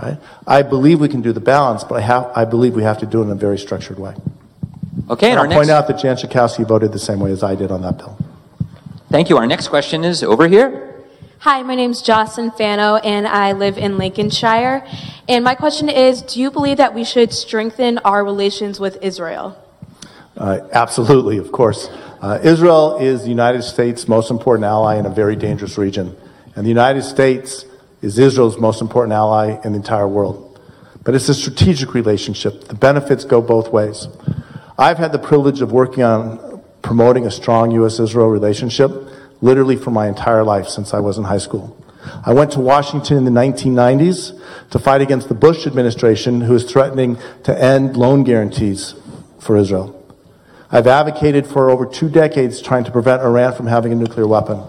Right? 0.01 0.17
I 0.45 0.63
believe 0.63 0.99
we 0.99 1.07
can 1.07 1.21
do 1.21 1.31
the 1.31 1.39
balance, 1.39 1.83
but 1.83 1.95
I, 1.95 2.01
have, 2.01 2.31
I 2.35 2.45
believe 2.45 2.73
we 2.75 2.83
have 2.83 2.97
to 2.99 3.05
do 3.05 3.21
it 3.21 3.25
in 3.25 3.31
a 3.31 3.35
very 3.35 3.57
structured 3.57 3.99
way. 3.99 4.15
Okay, 5.09 5.31
and 5.31 5.39
And 5.39 5.39
our 5.39 5.47
I'll 5.47 5.53
point 5.53 5.69
out 5.69 5.87
that 5.87 5.99
Jan 5.99 6.15
Schakowsky 6.15 6.67
voted 6.67 6.91
the 6.91 6.99
same 6.99 7.19
way 7.19 7.31
as 7.31 7.43
I 7.43 7.55
did 7.55 7.71
on 7.71 7.81
that 7.81 7.97
bill. 7.97 8.17
Thank 9.09 9.29
you. 9.29 9.37
Our 9.37 9.45
next 9.45 9.67
question 9.67 10.03
is 10.03 10.23
over 10.23 10.47
here. 10.47 10.95
Hi, 11.39 11.61
my 11.61 11.75
name's 11.75 12.01
Jocelyn 12.01 12.51
Fano, 12.51 12.95
and 12.95 13.27
I 13.27 13.51
live 13.51 13.77
in 13.77 13.97
Lincolnshire. 13.97 14.85
And 15.27 15.43
my 15.43 15.53
question 15.53 15.89
is 15.89 16.21
Do 16.21 16.39
you 16.41 16.49
believe 16.49 16.77
that 16.77 16.93
we 16.93 17.03
should 17.03 17.33
strengthen 17.33 17.97
our 17.99 18.23
relations 18.23 18.79
with 18.79 18.97
Israel? 19.03 19.61
Uh, 20.35 20.67
absolutely, 20.71 21.37
of 21.37 21.51
course. 21.51 21.87
Uh, 22.21 22.39
Israel 22.43 22.97
is 22.97 23.21
the 23.21 23.29
United 23.29 23.61
States' 23.61 24.07
most 24.07 24.31
important 24.31 24.65
ally 24.65 24.95
in 24.97 25.05
a 25.05 25.09
very 25.09 25.35
dangerous 25.35 25.77
region. 25.77 26.15
And 26.55 26.65
the 26.65 26.69
United 26.69 27.03
States 27.03 27.65
is 28.01 28.17
Israel's 28.17 28.57
most 28.57 28.81
important 28.81 29.13
ally 29.13 29.59
in 29.63 29.73
the 29.73 29.77
entire 29.77 30.07
world. 30.07 30.59
But 31.03 31.13
it's 31.15 31.29
a 31.29 31.35
strategic 31.35 31.93
relationship. 31.93 32.69
The 32.69 32.75
benefits 32.75 33.23
go 33.23 33.41
both 33.41 33.71
ways. 33.71 34.07
I've 34.77 34.97
had 34.97 35.13
the 35.13 35.19
privilege 35.19 35.61
of 35.61 35.71
working 35.71 36.03
on 36.03 36.61
promoting 36.81 37.25
a 37.25 37.31
strong 37.31 37.71
U.S. 37.71 37.97
Israel 37.99 38.27
relationship 38.27 38.91
literally 39.41 39.77
for 39.77 39.91
my 39.91 40.07
entire 40.07 40.43
life 40.43 40.67
since 40.67 40.93
I 40.93 40.99
was 40.99 41.17
in 41.17 41.23
high 41.23 41.37
school. 41.37 41.81
I 42.25 42.33
went 42.33 42.51
to 42.51 42.59
Washington 42.59 43.17
in 43.17 43.25
the 43.25 43.31
1990s 43.31 44.39
to 44.71 44.79
fight 44.79 45.01
against 45.01 45.29
the 45.29 45.33
Bush 45.33 45.65
administration, 45.65 46.41
who 46.41 46.53
was 46.53 46.69
threatening 46.69 47.17
to 47.43 47.57
end 47.57 47.95
loan 47.95 48.23
guarantees 48.23 48.95
for 49.39 49.55
Israel. 49.55 49.91
I've 50.69 50.87
advocated 50.87 51.47
for 51.47 51.69
over 51.69 51.85
two 51.85 52.09
decades 52.09 52.61
trying 52.61 52.83
to 52.83 52.91
prevent 52.91 53.21
Iran 53.21 53.53
from 53.53 53.67
having 53.67 53.93
a 53.93 53.95
nuclear 53.95 54.27
weapon. 54.27 54.61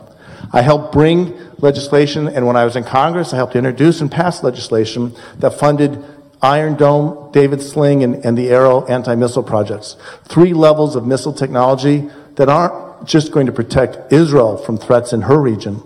I 0.52 0.62
helped 0.62 0.92
bring 0.92 1.36
legislation, 1.58 2.28
and 2.28 2.46
when 2.46 2.56
I 2.56 2.64
was 2.64 2.76
in 2.76 2.84
Congress, 2.84 3.32
I 3.32 3.36
helped 3.36 3.56
introduce 3.56 4.00
and 4.00 4.10
pass 4.10 4.42
legislation 4.42 5.16
that 5.38 5.58
funded 5.58 6.02
Iron 6.46 6.76
Dome, 6.76 7.32
David 7.32 7.60
Sling, 7.60 8.04
and, 8.04 8.24
and 8.24 8.38
the 8.38 8.50
Arrow 8.50 8.86
anti 8.86 9.16
missile 9.16 9.42
projects. 9.42 9.96
Three 10.26 10.52
levels 10.52 10.94
of 10.94 11.04
missile 11.04 11.32
technology 11.32 12.08
that 12.36 12.48
aren't 12.48 13.04
just 13.04 13.32
going 13.32 13.46
to 13.46 13.52
protect 13.52 14.12
Israel 14.12 14.56
from 14.56 14.78
threats 14.78 15.12
in 15.12 15.22
her 15.22 15.40
region, 15.40 15.82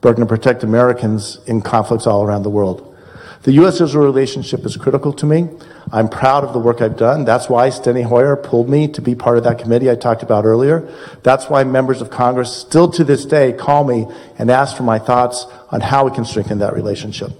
but 0.00 0.10
are 0.10 0.14
going 0.14 0.26
to 0.26 0.32
protect 0.32 0.62
Americans 0.62 1.40
in 1.46 1.62
conflicts 1.62 2.06
all 2.06 2.22
around 2.22 2.44
the 2.44 2.50
world. 2.50 2.96
The 3.42 3.54
U.S. 3.54 3.80
Israel 3.80 4.04
relationship 4.04 4.64
is 4.64 4.76
critical 4.76 5.12
to 5.14 5.26
me. 5.26 5.48
I'm 5.92 6.08
proud 6.08 6.44
of 6.44 6.52
the 6.52 6.58
work 6.58 6.80
I've 6.80 6.96
done. 6.96 7.24
That's 7.24 7.48
why 7.48 7.68
Steny 7.68 8.04
Hoyer 8.04 8.36
pulled 8.36 8.68
me 8.68 8.88
to 8.88 9.02
be 9.02 9.14
part 9.14 9.38
of 9.38 9.44
that 9.44 9.58
committee 9.58 9.90
I 9.90 9.94
talked 9.94 10.22
about 10.22 10.44
earlier. 10.44 10.88
That's 11.22 11.48
why 11.48 11.64
members 11.64 12.00
of 12.00 12.10
Congress 12.10 12.54
still 12.54 12.90
to 12.92 13.04
this 13.04 13.24
day 13.24 13.52
call 13.52 13.84
me 13.84 14.06
and 14.38 14.50
ask 14.50 14.76
for 14.76 14.82
my 14.82 14.98
thoughts 14.98 15.46
on 15.70 15.80
how 15.80 16.04
we 16.04 16.14
can 16.14 16.24
strengthen 16.24 16.58
that 16.58 16.74
relationship. 16.74 17.30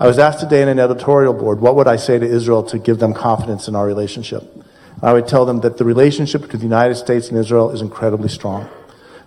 I 0.00 0.06
was 0.06 0.18
asked 0.18 0.40
today 0.40 0.62
in 0.62 0.68
an 0.68 0.78
editorial 0.78 1.34
board, 1.34 1.60
what 1.60 1.74
would 1.76 1.88
I 1.88 1.96
say 1.96 2.18
to 2.18 2.26
Israel 2.26 2.62
to 2.64 2.78
give 2.78 2.98
them 2.98 3.14
confidence 3.14 3.68
in 3.68 3.74
our 3.74 3.86
relationship? 3.86 4.44
I 5.02 5.12
would 5.12 5.28
tell 5.28 5.44
them 5.44 5.60
that 5.60 5.76
the 5.76 5.84
relationship 5.84 6.42
between 6.42 6.60
the 6.60 6.66
United 6.66 6.96
States 6.96 7.28
and 7.28 7.38
Israel 7.38 7.70
is 7.70 7.80
incredibly 7.80 8.28
strong 8.28 8.68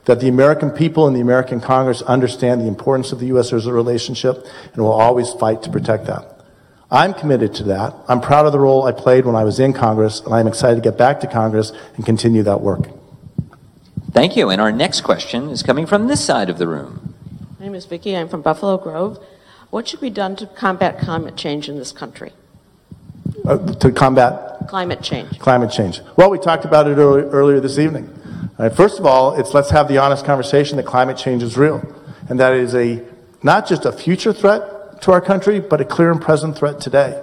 that 0.06 0.20
the 0.20 0.28
American 0.28 0.72
people 0.72 1.08
and 1.08 1.16
the 1.16 1.22
American 1.22 1.62
Congress 1.62 2.02
understand 2.04 2.62
the 2.62 2.68
importance 2.68 3.12
of 3.12 3.20
the 3.20 3.28
U.S. 3.28 3.54
Israel 3.54 3.76
relationship 3.76 4.46
and 4.74 4.82
will 4.82 4.92
always 4.92 5.32
fight 5.34 5.62
to 5.64 5.70
protect 5.70 6.08
that. 6.08 6.31
I'm 6.92 7.14
committed 7.14 7.54
to 7.56 7.64
that. 7.66 7.94
I'm 8.10 8.20
proud 8.20 8.46
of 8.46 8.52
the 8.52 8.60
role 8.60 8.84
I 8.84 8.92
played 8.92 9.26
when 9.26 9.36
I 9.36 9.44
was 9.46 9.60
in 9.60 9.72
Congress, 9.72 10.20
and 10.20 10.34
I'm 10.34 10.48
excited 10.48 10.76
to 10.76 10.82
get 10.82 10.98
back 10.98 11.22
to 11.22 11.28
Congress 11.28 11.72
and 11.96 12.06
continue 12.06 12.44
that 12.44 12.60
work. 12.62 12.90
Thank 14.12 14.36
you. 14.36 14.50
And 14.50 14.60
our 14.60 14.74
next 14.74 15.02
question 15.02 15.50
is 15.50 15.64
coming 15.64 15.86
from 15.86 16.08
this 16.08 16.24
side 16.24 16.50
of 16.50 16.58
the 16.58 16.68
room. 16.68 17.16
My 17.58 17.66
name 17.66 17.76
is 17.76 17.86
Vicki. 17.86 18.16
I'm 18.18 18.28
from 18.28 18.42
Buffalo 18.42 18.78
Grove. 18.78 19.24
What 19.70 19.88
should 19.88 20.02
be 20.02 20.10
done 20.10 20.36
to 20.36 20.48
combat 20.48 21.00
climate 21.00 21.38
change 21.38 21.70
in 21.70 21.78
this 21.78 21.94
country? 21.94 22.34
Uh, 23.46 23.58
to 23.76 23.92
combat 23.94 24.68
Climate 24.68 25.02
change. 25.02 25.40
climate 25.40 25.72
change. 25.72 26.02
Well, 26.18 26.30
we 26.30 26.38
talked 26.40 26.66
about 26.66 26.88
it 26.88 26.98
earlier, 26.98 27.28
earlier 27.30 27.60
this 27.62 27.80
evening. 27.80 28.10
All 28.60 28.66
right, 28.68 28.76
first 28.76 29.00
of 29.00 29.06
all, 29.06 29.40
it's 29.40 29.54
let's 29.54 29.70
have 29.70 29.88
the 29.88 29.98
honest 29.98 30.26
conversation 30.26 30.76
that 30.78 30.86
climate 30.86 31.18
change 31.18 31.42
is 31.42 31.58
real, 31.58 31.82
and 32.30 32.38
that 32.42 32.54
it 32.54 32.60
is 32.60 32.76
a 32.76 33.02
not 33.42 33.66
just 33.68 33.86
a 33.86 33.92
future 33.94 34.34
threat 34.34 34.62
to 35.02 35.12
our 35.12 35.22
country, 35.22 35.60
but 35.60 35.82
a 35.82 35.86
clear 35.86 36.12
and 36.12 36.22
present 36.22 36.58
threat 36.58 36.80
today. 36.80 37.22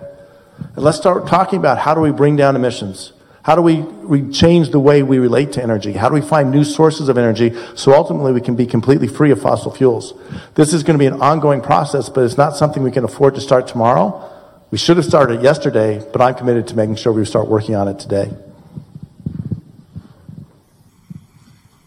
And 0.58 0.84
let's 0.84 0.98
start 0.98 1.26
talking 1.26 1.58
about 1.58 1.78
how 1.78 1.94
do 1.94 2.00
we 2.00 2.10
bring 2.10 2.36
down 2.36 2.56
emissions. 2.56 3.12
How 3.42 3.54
do 3.54 3.62
we, 3.62 4.30
change 4.30 4.70
the 4.70 4.80
way 4.80 5.02
we 5.02 5.18
relate 5.18 5.52
to 5.52 5.62
energy? 5.62 5.92
How 5.92 6.08
do 6.08 6.14
we 6.14 6.20
find 6.20 6.50
new 6.50 6.64
sources 6.64 7.08
of 7.08 7.16
energy 7.16 7.56
so 7.74 7.94
ultimately 7.94 8.32
we 8.32 8.40
can 8.40 8.56
be 8.56 8.66
completely 8.66 9.08
free 9.08 9.30
of 9.30 9.40
fossil 9.40 9.70
fuels? 9.70 10.12
This 10.54 10.74
is 10.74 10.82
going 10.82 10.98
to 10.98 11.02
be 11.02 11.06
an 11.06 11.22
ongoing 11.22 11.62
process, 11.62 12.08
but 12.08 12.24
it's 12.24 12.36
not 12.36 12.56
something 12.56 12.82
we 12.82 12.90
can 12.90 13.04
afford 13.04 13.36
to 13.36 13.40
start 13.40 13.66
tomorrow. 13.66 14.30
We 14.70 14.76
should 14.76 14.98
have 14.98 15.06
started 15.06 15.42
yesterday, 15.42 16.04
but 16.12 16.20
I'm 16.20 16.34
committed 16.34 16.66
to 16.68 16.76
making 16.76 16.96
sure 16.96 17.12
we 17.12 17.24
start 17.24 17.48
working 17.48 17.74
on 17.74 17.88
it 17.88 17.98
today. 17.98 18.30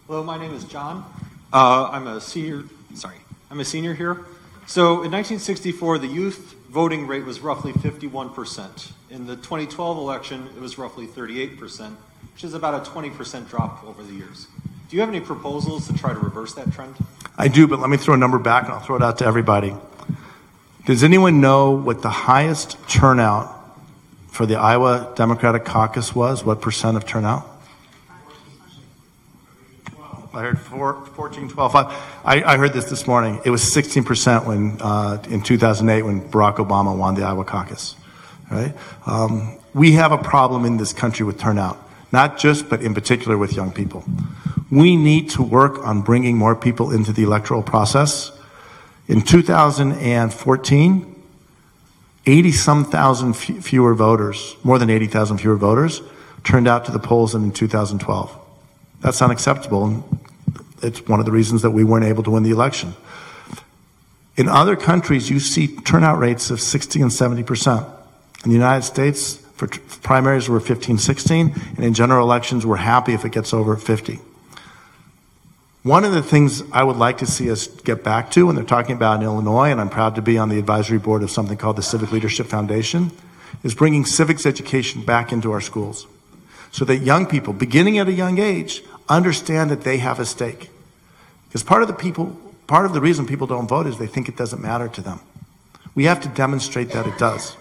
Hello, 0.08 0.24
my 0.24 0.38
name 0.38 0.54
is 0.54 0.64
John. 0.64 1.04
Uh, 1.52 1.90
I'm 1.92 2.06
a 2.06 2.20
senior. 2.20 2.64
Sorry, 2.94 3.16
I'm 3.50 3.60
a 3.60 3.64
senior 3.64 3.94
here. 3.94 4.24
So 4.66 5.02
in 5.02 5.10
1964, 5.10 5.98
the 5.98 6.06
youth 6.06 6.54
voting 6.70 7.06
rate 7.06 7.24
was 7.24 7.40
roughly 7.40 7.72
51%. 7.72 8.92
In 9.10 9.26
the 9.26 9.36
2012 9.36 9.98
election, 9.98 10.48
it 10.56 10.60
was 10.60 10.78
roughly 10.78 11.06
38%, 11.06 11.94
which 12.32 12.44
is 12.44 12.54
about 12.54 12.86
a 12.86 12.90
20% 12.90 13.48
drop 13.48 13.84
over 13.84 14.02
the 14.02 14.14
years. 14.14 14.46
Do 14.88 14.96
you 14.96 15.00
have 15.00 15.08
any 15.08 15.20
proposals 15.20 15.86
to 15.88 15.94
try 15.94 16.12
to 16.12 16.18
reverse 16.18 16.54
that 16.54 16.72
trend? 16.72 16.96
I 17.36 17.48
do, 17.48 17.66
but 17.66 17.80
let 17.80 17.90
me 17.90 17.96
throw 17.96 18.14
a 18.14 18.18
number 18.18 18.38
back 18.38 18.64
and 18.64 18.72
I'll 18.72 18.80
throw 18.80 18.96
it 18.96 19.02
out 19.02 19.18
to 19.18 19.26
everybody. 19.26 19.74
Does 20.86 21.04
anyone 21.04 21.40
know 21.40 21.70
what 21.72 22.02
the 22.02 22.10
highest 22.10 22.76
turnout 22.88 23.58
for 24.28 24.46
the 24.46 24.56
Iowa 24.56 25.12
Democratic 25.14 25.64
Caucus 25.64 26.14
was? 26.14 26.44
What 26.44 26.60
percent 26.60 26.96
of 26.96 27.06
turnout? 27.06 27.51
I 30.34 30.40
heard 30.40 30.58
four, 30.58 30.94
14, 31.14 31.50
12, 31.50 31.72
5. 31.72 31.86
I, 32.24 32.42
I 32.42 32.56
heard 32.56 32.72
this 32.72 32.86
this 32.86 33.06
morning. 33.06 33.38
It 33.44 33.50
was 33.50 33.62
16% 33.62 34.46
when, 34.46 34.80
uh, 34.80 35.22
in 35.28 35.42
2008 35.42 36.02
when 36.02 36.22
Barack 36.30 36.56
Obama 36.56 36.96
won 36.96 37.14
the 37.14 37.22
Iowa 37.22 37.44
caucus. 37.44 37.96
Right? 38.50 38.74
Um, 39.04 39.58
we 39.74 39.92
have 39.92 40.10
a 40.10 40.16
problem 40.16 40.64
in 40.64 40.78
this 40.78 40.94
country 40.94 41.26
with 41.26 41.38
turnout, 41.38 41.76
not 42.12 42.38
just, 42.38 42.70
but 42.70 42.82
in 42.82 42.94
particular 42.94 43.36
with 43.36 43.52
young 43.52 43.72
people. 43.72 44.04
We 44.70 44.96
need 44.96 45.28
to 45.30 45.42
work 45.42 45.86
on 45.86 46.00
bringing 46.00 46.38
more 46.38 46.56
people 46.56 46.92
into 46.92 47.12
the 47.12 47.24
electoral 47.24 47.62
process. 47.62 48.32
In 49.08 49.20
2014, 49.20 51.22
80 52.24 52.52
some 52.52 52.84
thousand 52.86 53.30
f- 53.30 53.62
fewer 53.62 53.94
voters, 53.94 54.56
more 54.64 54.78
than 54.78 54.88
80,000 54.88 55.38
fewer 55.38 55.56
voters, 55.56 56.00
turned 56.42 56.68
out 56.68 56.86
to 56.86 56.90
the 56.90 56.98
polls 56.98 57.32
than 57.32 57.44
in 57.44 57.52
2012. 57.52 58.38
That's 59.00 59.20
unacceptable. 59.20 60.20
It's 60.82 61.06
one 61.06 61.20
of 61.20 61.26
the 61.26 61.32
reasons 61.32 61.62
that 61.62 61.70
we 61.70 61.84
weren't 61.84 62.04
able 62.04 62.22
to 62.24 62.30
win 62.30 62.42
the 62.42 62.50
election. 62.50 62.94
In 64.36 64.48
other 64.48 64.76
countries, 64.76 65.30
you 65.30 65.40
see 65.40 65.76
turnout 65.76 66.18
rates 66.18 66.50
of 66.50 66.60
60 66.60 67.02
and 67.02 67.12
70 67.12 67.42
percent. 67.42 67.86
In 68.44 68.50
the 68.50 68.56
United 68.56 68.82
States, 68.82 69.36
for 69.54 69.68
primaries, 70.02 70.48
we're 70.48 70.58
15, 70.58 70.98
16, 70.98 71.54
and 71.76 71.84
in 71.84 71.94
general 71.94 72.26
elections, 72.26 72.66
we're 72.66 72.76
happy 72.76 73.12
if 73.12 73.24
it 73.24 73.30
gets 73.30 73.54
over 73.54 73.76
50. 73.76 74.18
One 75.84 76.04
of 76.04 76.12
the 76.12 76.22
things 76.22 76.62
I 76.72 76.82
would 76.82 76.96
like 76.96 77.18
to 77.18 77.26
see 77.26 77.50
us 77.50 77.68
get 77.68 78.02
back 78.02 78.30
to, 78.32 78.48
and 78.48 78.58
they're 78.58 78.64
talking 78.64 78.96
about 78.96 79.20
in 79.20 79.24
Illinois, 79.24 79.70
and 79.70 79.80
I'm 79.80 79.88
proud 79.88 80.16
to 80.16 80.22
be 80.22 80.38
on 80.38 80.48
the 80.48 80.58
advisory 80.58 80.98
board 80.98 81.22
of 81.22 81.30
something 81.30 81.56
called 81.56 81.76
the 81.76 81.82
Civic 81.82 82.10
Leadership 82.10 82.46
Foundation, 82.46 83.12
is 83.62 83.74
bringing 83.74 84.04
civics 84.04 84.46
education 84.46 85.04
back 85.04 85.32
into 85.32 85.52
our 85.52 85.60
schools 85.60 86.06
so 86.72 86.84
that 86.86 86.98
young 86.98 87.26
people, 87.26 87.52
beginning 87.52 87.98
at 87.98 88.08
a 88.08 88.12
young 88.12 88.38
age, 88.38 88.82
understand 89.08 89.70
that 89.70 89.82
they 89.82 89.98
have 89.98 90.18
a 90.18 90.24
stake. 90.24 90.70
Because 91.52 91.62
part 91.62 91.82
of 91.82 91.88
the 91.88 91.94
people, 91.94 92.34
part 92.66 92.86
of 92.86 92.94
the 92.94 93.00
reason 93.02 93.26
people 93.26 93.46
don't 93.46 93.68
vote 93.68 93.86
is 93.86 93.98
they 93.98 94.06
think 94.06 94.26
it 94.26 94.38
doesn't 94.38 94.62
matter 94.62 94.88
to 94.88 95.02
them. 95.02 95.20
We 95.94 96.04
have 96.04 96.18
to 96.22 96.28
demonstrate 96.30 96.92
that 96.92 97.06
it 97.06 97.18
does. 97.18 97.58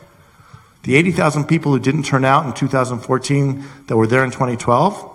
The 0.84 0.96
80,000 0.96 1.44
people 1.44 1.74
who 1.74 1.80
didn't 1.80 2.04
turn 2.04 2.24
out 2.24 2.46
in 2.46 2.54
2014 2.54 3.66
that 3.88 3.98
were 3.98 4.08
there 4.08 4.24
in 4.24 4.32
2012, 4.32 5.10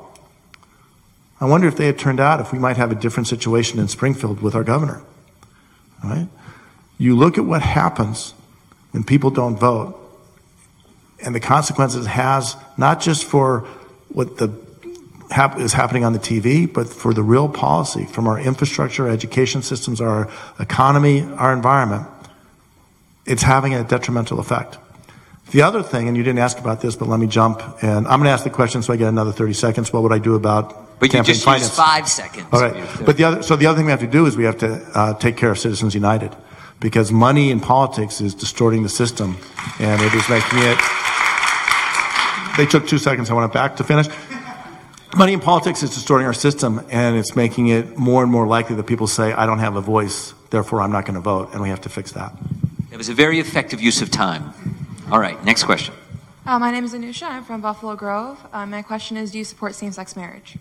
I 1.40 1.46
wonder 1.46 1.66
if 1.66 1.76
they 1.76 1.86
had 1.86 1.98
turned 1.98 2.20
out 2.20 2.38
if 2.38 2.52
we 2.52 2.58
might 2.58 2.76
have 2.76 2.92
a 2.92 2.94
different 2.94 3.28
situation 3.28 3.78
in 3.78 3.88
Springfield 3.88 4.42
with 4.42 4.54
our 4.54 4.62
governor. 4.62 5.02
Right? 6.04 6.28
You 6.98 7.16
look 7.16 7.38
at 7.38 7.46
what 7.46 7.62
happens 7.62 8.34
when 8.90 9.04
people 9.04 9.30
don't 9.30 9.56
vote 9.56 9.98
and 11.24 11.34
the 11.34 11.40
consequences 11.40 12.04
it 12.04 12.10
has 12.10 12.56
not 12.76 13.00
just 13.00 13.24
for 13.24 13.60
what 14.10 14.36
the 14.36 14.65
hap- 15.30 15.58
is 15.58 15.72
happening 15.72 16.04
on 16.04 16.12
the 16.12 16.18
TV, 16.18 16.72
but 16.72 16.88
for 16.88 17.12
the 17.14 17.22
real 17.22 17.48
policy 17.48 18.04
from 18.06 18.26
our 18.26 18.38
infrastructure, 18.38 19.08
education 19.08 19.62
systems, 19.62 20.00
our 20.00 20.28
economy, 20.58 21.22
our 21.22 21.52
environment. 21.52 22.06
It's 23.24 23.42
having 23.42 23.74
a 23.74 23.82
detrimental 23.82 24.38
effect. 24.38 24.78
The 25.50 25.62
other 25.62 25.82
thing, 25.82 26.08
and 26.08 26.16
you 26.16 26.22
didn't 26.22 26.38
ask 26.40 26.58
about 26.58 26.80
this, 26.80 26.96
but 26.96 27.08
let 27.08 27.20
me 27.20 27.26
jump, 27.26 27.60
and 27.82 28.06
I'm 28.06 28.18
going 28.20 28.24
to 28.24 28.30
ask 28.30 28.44
the 28.44 28.50
question 28.50 28.82
so 28.82 28.92
I 28.92 28.96
get 28.96 29.08
another 29.08 29.32
30 29.32 29.52
seconds. 29.52 29.92
What 29.92 30.02
would 30.02 30.12
I 30.12 30.18
do 30.18 30.34
about 30.34 30.98
But 30.98 31.06
you 31.06 31.12
campaign 31.12 31.34
just 31.34 31.44
finance? 31.44 31.62
used 31.64 31.74
five 31.74 32.08
seconds. 32.08 32.46
All 32.52 32.60
right. 32.60 32.74
But 33.04 33.16
the 33.16 33.24
other, 33.24 33.42
so 33.42 33.54
the 33.56 33.66
other 33.66 33.76
thing 33.76 33.86
we 33.86 33.92
have 33.92 34.00
to 34.00 34.06
do 34.06 34.26
is 34.26 34.36
we 34.36 34.44
have 34.44 34.58
to 34.58 34.80
uh, 34.94 35.14
take 35.14 35.36
care 35.36 35.50
of 35.50 35.58
Citizens 35.58 35.94
United 35.94 36.34
because 36.80 37.10
money 37.12 37.50
in 37.50 37.60
politics 37.60 38.20
is 38.20 38.34
distorting 38.34 38.82
the 38.82 38.88
system 38.88 39.36
and 39.78 40.02
it 40.02 40.12
is 40.14 40.28
making 40.28 40.58
it. 40.60 40.78
They 42.56 42.66
took 42.66 42.86
two 42.88 42.98
seconds. 42.98 43.30
I 43.30 43.34
want 43.34 43.50
it 43.50 43.54
back 43.54 43.76
to 43.76 43.84
finish. 43.84 44.08
Money 45.14 45.32
in 45.32 45.40
politics 45.40 45.82
is 45.82 45.90
distorting 45.90 46.26
our 46.26 46.34
system 46.34 46.84
and 46.90 47.16
it's 47.16 47.36
making 47.36 47.68
it 47.68 47.96
more 47.96 48.22
and 48.22 48.30
more 48.30 48.46
likely 48.46 48.74
that 48.76 48.84
people 48.84 49.06
say, 49.06 49.32
I 49.32 49.46
don't 49.46 49.60
have 49.60 49.76
a 49.76 49.80
voice, 49.80 50.34
therefore 50.50 50.82
I'm 50.82 50.92
not 50.92 51.06
going 51.06 51.14
to 51.14 51.20
vote, 51.20 51.52
and 51.52 51.62
we 51.62 51.68
have 51.68 51.80
to 51.82 51.88
fix 51.88 52.12
that. 52.12 52.34
It 52.90 52.96
was 52.96 53.08
a 53.08 53.14
very 53.14 53.38
effective 53.38 53.80
use 53.80 54.02
of 54.02 54.10
time. 54.10 54.52
All 55.10 55.18
right, 55.18 55.42
next 55.44 55.64
question. 55.64 55.94
Uh, 56.44 56.58
my 56.58 56.70
name 56.70 56.84
is 56.84 56.92
Anusha. 56.92 57.28
I'm 57.28 57.44
from 57.44 57.60
Buffalo 57.60 57.96
Grove. 57.96 58.38
Uh, 58.52 58.66
my 58.66 58.82
question 58.82 59.16
is 59.16 59.30
Do 59.30 59.38
you 59.38 59.44
support 59.44 59.74
same 59.74 59.92
sex 59.92 60.16
marriage? 60.16 60.58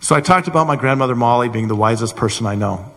So 0.00 0.14
I 0.14 0.20
talked 0.20 0.48
about 0.48 0.66
my 0.66 0.76
grandmother 0.76 1.14
Molly 1.14 1.48
being 1.48 1.68
the 1.68 1.76
wisest 1.76 2.16
person 2.16 2.46
I 2.46 2.56
know. 2.56 2.92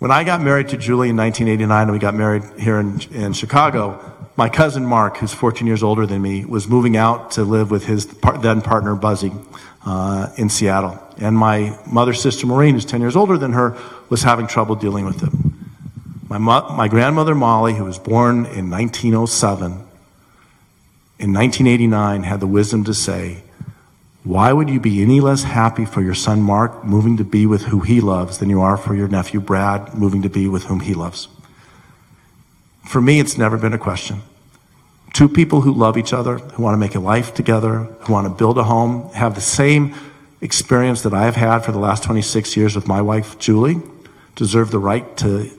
When 0.00 0.10
I 0.10 0.24
got 0.24 0.42
married 0.42 0.68
to 0.70 0.76
Julie 0.76 1.08
in 1.08 1.16
1989 1.16 1.82
and 1.82 1.92
we 1.92 1.98
got 1.98 2.14
married 2.14 2.42
here 2.58 2.78
in, 2.78 3.00
in 3.12 3.32
Chicago, 3.32 4.13
my 4.36 4.48
cousin 4.48 4.84
Mark, 4.84 5.18
who's 5.18 5.32
14 5.32 5.66
years 5.66 5.82
older 5.82 6.06
than 6.06 6.20
me, 6.20 6.44
was 6.44 6.66
moving 6.66 6.96
out 6.96 7.32
to 7.32 7.44
live 7.44 7.70
with 7.70 7.86
his 7.86 8.06
par- 8.06 8.38
then 8.38 8.62
partner 8.62 8.94
Buzzy 8.94 9.32
uh, 9.86 10.28
in 10.36 10.48
Seattle. 10.48 10.98
And 11.18 11.36
my 11.36 11.78
mother's 11.86 12.20
sister 12.20 12.46
Maureen, 12.46 12.74
who's 12.74 12.84
10 12.84 13.00
years 13.00 13.14
older 13.14 13.38
than 13.38 13.52
her, 13.52 13.76
was 14.08 14.22
having 14.22 14.46
trouble 14.46 14.74
dealing 14.74 15.04
with 15.04 15.22
it. 15.22 15.30
My, 16.28 16.38
mo- 16.38 16.68
my 16.70 16.88
grandmother 16.88 17.34
Molly, 17.34 17.74
who 17.74 17.84
was 17.84 17.98
born 17.98 18.46
in 18.46 18.70
1907, 18.70 19.72
in 21.16 21.32
1989 21.32 22.24
had 22.24 22.40
the 22.40 22.46
wisdom 22.48 22.82
to 22.84 22.94
say, 22.94 23.44
why 24.24 24.52
would 24.52 24.68
you 24.68 24.80
be 24.80 25.02
any 25.02 25.20
less 25.20 25.44
happy 25.44 25.84
for 25.84 26.02
your 26.02 26.14
son 26.14 26.40
Mark 26.40 26.82
moving 26.82 27.18
to 27.18 27.24
be 27.24 27.46
with 27.46 27.64
who 27.64 27.80
he 27.80 28.00
loves 28.00 28.38
than 28.38 28.50
you 28.50 28.62
are 28.62 28.76
for 28.76 28.94
your 28.94 29.06
nephew 29.06 29.38
Brad 29.38 29.94
moving 29.94 30.22
to 30.22 30.30
be 30.30 30.48
with 30.48 30.64
whom 30.64 30.80
he 30.80 30.94
loves? 30.94 31.28
For 32.86 33.00
me, 33.00 33.20
it's 33.20 33.36
never 33.38 33.56
been 33.56 33.72
a 33.72 33.78
question. 33.78 34.22
Two 35.12 35.28
people 35.28 35.60
who 35.60 35.72
love 35.72 35.96
each 35.96 36.12
other, 36.12 36.38
who 36.38 36.62
want 36.62 36.74
to 36.74 36.78
make 36.78 36.94
a 36.94 37.00
life 37.00 37.34
together, 37.34 37.84
who 38.00 38.12
want 38.12 38.26
to 38.26 38.34
build 38.34 38.58
a 38.58 38.64
home, 38.64 39.10
have 39.12 39.34
the 39.34 39.40
same 39.40 39.94
experience 40.40 41.02
that 41.02 41.14
I 41.14 41.22
have 41.22 41.36
had 41.36 41.60
for 41.60 41.72
the 41.72 41.78
last 41.78 42.02
26 42.02 42.56
years 42.56 42.74
with 42.74 42.86
my 42.86 43.00
wife, 43.00 43.38
Julie, 43.38 43.80
deserve 44.34 44.70
the 44.70 44.78
right 44.78 45.16
to 45.18 45.50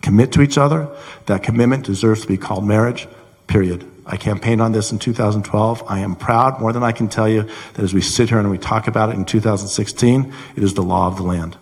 commit 0.00 0.32
to 0.32 0.42
each 0.42 0.58
other. 0.58 0.88
That 1.26 1.42
commitment 1.42 1.84
deserves 1.84 2.22
to 2.22 2.28
be 2.28 2.36
called 2.36 2.64
marriage, 2.64 3.06
period. 3.46 3.88
I 4.04 4.16
campaigned 4.16 4.60
on 4.60 4.72
this 4.72 4.90
in 4.90 4.98
2012. 4.98 5.84
I 5.86 6.00
am 6.00 6.16
proud, 6.16 6.60
more 6.60 6.72
than 6.72 6.82
I 6.82 6.92
can 6.92 7.08
tell 7.08 7.28
you, 7.28 7.48
that 7.74 7.82
as 7.82 7.94
we 7.94 8.00
sit 8.00 8.30
here 8.30 8.38
and 8.38 8.50
we 8.50 8.58
talk 8.58 8.88
about 8.88 9.10
it 9.10 9.14
in 9.14 9.24
2016, 9.24 10.34
it 10.56 10.62
is 10.62 10.74
the 10.74 10.82
law 10.82 11.06
of 11.06 11.16
the 11.16 11.22
land. 11.22 11.56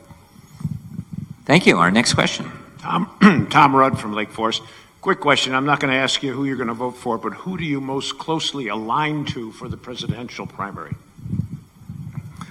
Thank 1.45 1.67
you. 1.67 1.79
Our 1.79 1.91
next 1.91 2.15
question. 2.15 2.51
Tom, 2.79 3.47
Tom 3.51 3.77
Rudd 3.77 3.99
from 3.99 4.15
Lake 4.15 4.31
Forest. 4.31 4.63
Quick 5.01 5.21
question. 5.21 5.55
I'm 5.55 5.65
not 5.65 5.81
going 5.81 5.91
to 5.91 5.99
ask 5.99 6.23
you 6.23 6.35
who 6.35 6.45
you're 6.45 6.57
going 6.57 6.69
to 6.69 6.75
vote 6.75 6.95
for, 6.97 7.17
but 7.17 7.33
who 7.33 7.57
do 7.57 7.65
you 7.65 7.81
most 7.81 8.19
closely 8.19 8.69
align 8.69 9.25
to 9.27 9.51
for 9.53 9.67
the 9.67 9.79
presidential 9.79 10.47
primary? 10.47 10.95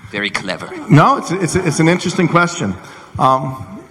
Very 0.09 0.31
clever. 0.31 0.75
No, 0.89 1.17
it's, 1.17 1.29
it's, 1.29 1.55
it's 1.55 1.79
an 1.79 1.87
interesting 1.87 2.27
question. 2.27 2.73
Um, 3.19 3.83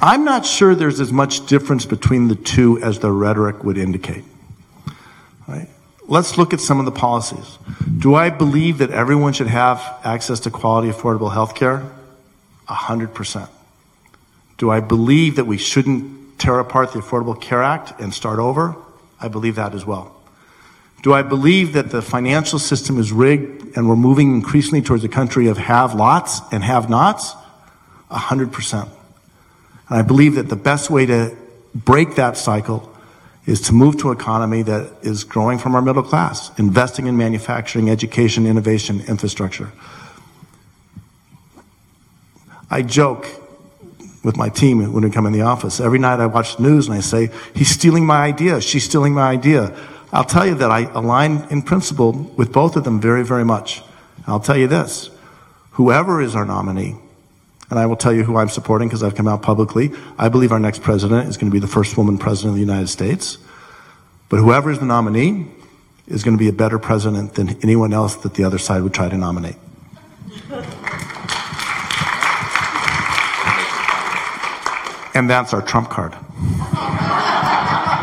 I'm 0.00 0.24
not 0.24 0.46
sure 0.46 0.74
there's 0.74 0.98
as 0.98 1.12
much 1.12 1.44
difference 1.44 1.84
between 1.84 2.28
the 2.28 2.36
two 2.36 2.82
as 2.82 3.00
the 3.00 3.12
rhetoric 3.12 3.62
would 3.62 3.76
indicate. 3.76 4.24
Right? 5.46 5.68
Let's 6.08 6.38
look 6.38 6.54
at 6.54 6.60
some 6.60 6.78
of 6.78 6.86
the 6.86 6.92
policies. 6.92 7.58
Do 7.98 8.14
I 8.14 8.30
believe 8.30 8.78
that 8.78 8.90
everyone 8.90 9.34
should 9.34 9.48
have 9.48 10.00
access 10.02 10.40
to 10.40 10.50
quality, 10.50 10.88
affordable 10.88 11.34
health 11.34 11.54
care? 11.54 11.84
A 12.66 12.74
hundred 12.74 13.12
percent. 13.12 13.50
Do 14.56 14.70
I 14.70 14.80
believe 14.80 15.36
that 15.36 15.44
we 15.44 15.58
shouldn't 15.58 16.19
tear 16.40 16.58
apart 16.58 16.92
the 16.92 17.00
Affordable 17.00 17.40
Care 17.40 17.62
Act 17.62 18.00
and 18.00 18.12
start 18.12 18.38
over? 18.38 18.74
I 19.20 19.28
believe 19.28 19.56
that 19.56 19.74
as 19.74 19.84
well. 19.84 20.16
Do 21.02 21.12
I 21.12 21.22
believe 21.22 21.74
that 21.74 21.90
the 21.90 22.02
financial 22.02 22.58
system 22.58 22.98
is 22.98 23.12
rigged 23.12 23.76
and 23.76 23.88
we're 23.88 23.96
moving 23.96 24.34
increasingly 24.34 24.82
towards 24.82 25.04
a 25.04 25.08
country 25.08 25.46
of 25.46 25.56
have 25.58 25.94
lots 25.94 26.40
and 26.52 26.62
have 26.64 26.90
nots? 26.90 27.34
A 28.10 28.18
hundred 28.18 28.52
percent. 28.52 28.88
And 29.88 29.98
I 29.98 30.02
believe 30.02 30.34
that 30.34 30.48
the 30.48 30.56
best 30.56 30.90
way 30.90 31.06
to 31.06 31.36
break 31.74 32.16
that 32.16 32.36
cycle 32.36 32.92
is 33.46 33.60
to 33.62 33.72
move 33.72 33.98
to 33.98 34.10
an 34.10 34.16
economy 34.16 34.62
that 34.62 34.92
is 35.02 35.24
growing 35.24 35.58
from 35.58 35.74
our 35.74 35.82
middle 35.82 36.02
class, 36.02 36.56
investing 36.58 37.06
in 37.06 37.16
manufacturing, 37.16 37.88
education, 37.88 38.46
innovation, 38.46 39.02
infrastructure. 39.08 39.72
I 42.70 42.82
joke 42.82 43.26
with 44.22 44.36
my 44.36 44.48
team 44.48 44.92
when 44.92 45.02
we 45.02 45.10
come 45.10 45.26
in 45.26 45.32
the 45.32 45.42
office. 45.42 45.80
Every 45.80 45.98
night 45.98 46.20
I 46.20 46.26
watch 46.26 46.56
the 46.56 46.62
news 46.62 46.88
and 46.88 46.96
I 46.96 47.00
say, 47.00 47.30
he's 47.54 47.70
stealing 47.70 48.04
my 48.04 48.24
idea, 48.24 48.60
she's 48.60 48.84
stealing 48.84 49.14
my 49.14 49.30
idea. 49.30 49.74
I'll 50.12 50.24
tell 50.24 50.46
you 50.46 50.54
that 50.56 50.70
I 50.70 50.90
align 50.92 51.46
in 51.50 51.62
principle 51.62 52.12
with 52.12 52.52
both 52.52 52.76
of 52.76 52.84
them 52.84 53.00
very, 53.00 53.24
very 53.24 53.44
much. 53.44 53.82
I'll 54.26 54.40
tell 54.40 54.56
you 54.56 54.66
this 54.66 55.10
whoever 55.72 56.20
is 56.20 56.34
our 56.34 56.44
nominee, 56.44 56.96
and 57.70 57.78
I 57.78 57.86
will 57.86 57.96
tell 57.96 58.12
you 58.12 58.24
who 58.24 58.36
I'm 58.36 58.48
supporting 58.48 58.88
because 58.88 59.02
I've 59.02 59.14
come 59.14 59.28
out 59.28 59.42
publicly. 59.42 59.92
I 60.18 60.28
believe 60.28 60.52
our 60.52 60.60
next 60.60 60.82
president 60.82 61.28
is 61.28 61.36
going 61.36 61.50
to 61.50 61.54
be 61.54 61.60
the 61.60 61.68
first 61.68 61.96
woman 61.96 62.18
president 62.18 62.50
of 62.50 62.54
the 62.56 62.60
United 62.60 62.88
States. 62.88 63.38
But 64.28 64.38
whoever 64.38 64.70
is 64.70 64.78
the 64.78 64.86
nominee 64.86 65.46
is 66.06 66.24
going 66.24 66.36
to 66.36 66.38
be 66.38 66.48
a 66.48 66.52
better 66.52 66.78
president 66.78 67.34
than 67.34 67.56
anyone 67.62 67.92
else 67.92 68.16
that 68.16 68.34
the 68.34 68.44
other 68.44 68.58
side 68.58 68.82
would 68.82 68.92
try 68.92 69.08
to 69.08 69.16
nominate. 69.16 69.56
And 75.20 75.28
that's 75.28 75.52
our 75.52 75.60
trump 75.60 75.90
card. 75.90 76.14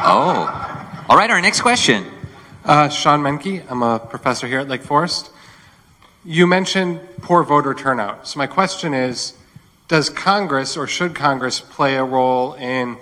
Oh. 0.09 1.03
All 1.09 1.17
right, 1.17 1.29
our 1.29 1.41
next 1.41 1.59
question. 1.59 2.05
Uh, 2.63 2.87
Sean 2.87 3.21
Menke, 3.21 3.61
I'm 3.69 3.83
a 3.83 3.99
professor 3.99 4.47
here 4.47 4.59
at 4.59 4.69
Lake 4.69 4.83
Forest. 4.83 5.31
You 6.23 6.47
mentioned 6.47 7.01
poor 7.21 7.43
voter 7.43 7.73
turnout. 7.73 8.25
So 8.25 8.37
my 8.37 8.47
question 8.47 8.93
is, 8.93 9.33
does 9.89 10.09
Congress 10.09 10.77
or 10.77 10.87
should 10.87 11.13
Congress 11.13 11.59
play 11.59 11.97
a 11.97 12.05
role 12.05 12.53
in 12.53 12.97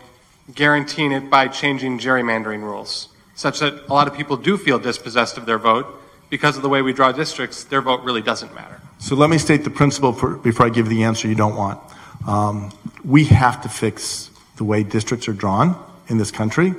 guaranteeing 0.55 1.11
it 1.11 1.29
by 1.29 1.47
changing 1.47 1.99
gerrymandering 1.99 2.61
rules, 2.61 3.09
such 3.35 3.59
that 3.59 3.87
a 3.87 3.93
lot 3.93 4.07
of 4.07 4.15
people 4.15 4.35
do 4.35 4.57
feel 4.57 4.79
dispossessed 4.79 5.37
of 5.37 5.45
their 5.45 5.59
vote 5.59 5.85
because 6.31 6.57
of 6.57 6.63
the 6.63 6.69
way 6.69 6.81
we 6.81 6.91
draw 6.91 7.11
districts, 7.11 7.65
their 7.65 7.81
vote 7.81 8.01
really 8.03 8.21
doesn't 8.23 8.55
matter. 8.55 8.81
So 8.97 9.15
let 9.15 9.29
me 9.29 9.37
state 9.37 9.63
the 9.63 9.69
principle 9.69 10.11
for, 10.11 10.37
before 10.37 10.65
I 10.65 10.69
give 10.69 10.89
the 10.89 11.03
answer 11.03 11.27
you 11.27 11.35
don't 11.35 11.55
want. 11.55 11.79
Um, 12.27 12.71
we 13.03 13.25
have 13.25 13.61
to 13.61 13.69
fix 13.69 14.31
the 14.57 14.63
way 14.63 14.83
districts 14.83 15.27
are 15.27 15.33
drawn 15.33 15.75
in 16.07 16.17
this 16.17 16.31
country 16.31 16.73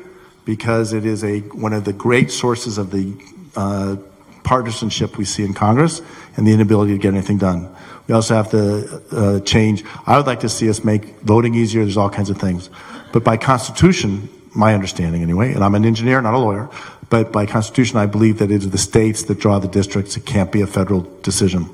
because 0.44 0.92
it 0.92 1.04
is 1.04 1.24
a 1.24 1.40
one 1.40 1.72
of 1.72 1.84
the 1.84 1.92
great 1.92 2.30
sources 2.30 2.78
of 2.78 2.90
the 2.90 3.14
uh, 3.54 3.96
partisanship 4.42 5.18
we 5.18 5.24
see 5.24 5.44
in 5.44 5.54
Congress 5.54 6.00
and 6.36 6.46
the 6.46 6.52
inability 6.52 6.92
to 6.92 6.98
get 6.98 7.12
anything 7.12 7.38
done. 7.38 7.74
We 8.06 8.14
also 8.14 8.34
have 8.34 8.50
to 8.52 9.02
uh, 9.10 9.40
change. 9.40 9.84
I 10.06 10.16
would 10.16 10.26
like 10.26 10.40
to 10.40 10.48
see 10.48 10.70
us 10.70 10.84
make 10.84 11.20
voting 11.20 11.54
easier. 11.54 11.82
There's 11.82 11.96
all 11.96 12.10
kinds 12.10 12.30
of 12.30 12.38
things, 12.38 12.70
but 13.12 13.24
by 13.24 13.36
Constitution, 13.36 14.28
my 14.54 14.74
understanding 14.74 15.22
anyway, 15.22 15.52
and 15.52 15.62
I'm 15.62 15.74
an 15.74 15.84
engineer, 15.84 16.20
not 16.22 16.34
a 16.34 16.38
lawyer, 16.38 16.70
but 17.10 17.32
by 17.32 17.46
Constitution, 17.46 17.98
I 17.98 18.06
believe 18.06 18.38
that 18.38 18.50
it 18.50 18.62
is 18.62 18.70
the 18.70 18.78
states 18.78 19.24
that 19.24 19.38
draw 19.38 19.58
the 19.58 19.68
districts. 19.68 20.16
It 20.16 20.26
can't 20.26 20.50
be 20.50 20.62
a 20.62 20.66
federal 20.66 21.02
decision. 21.22 21.68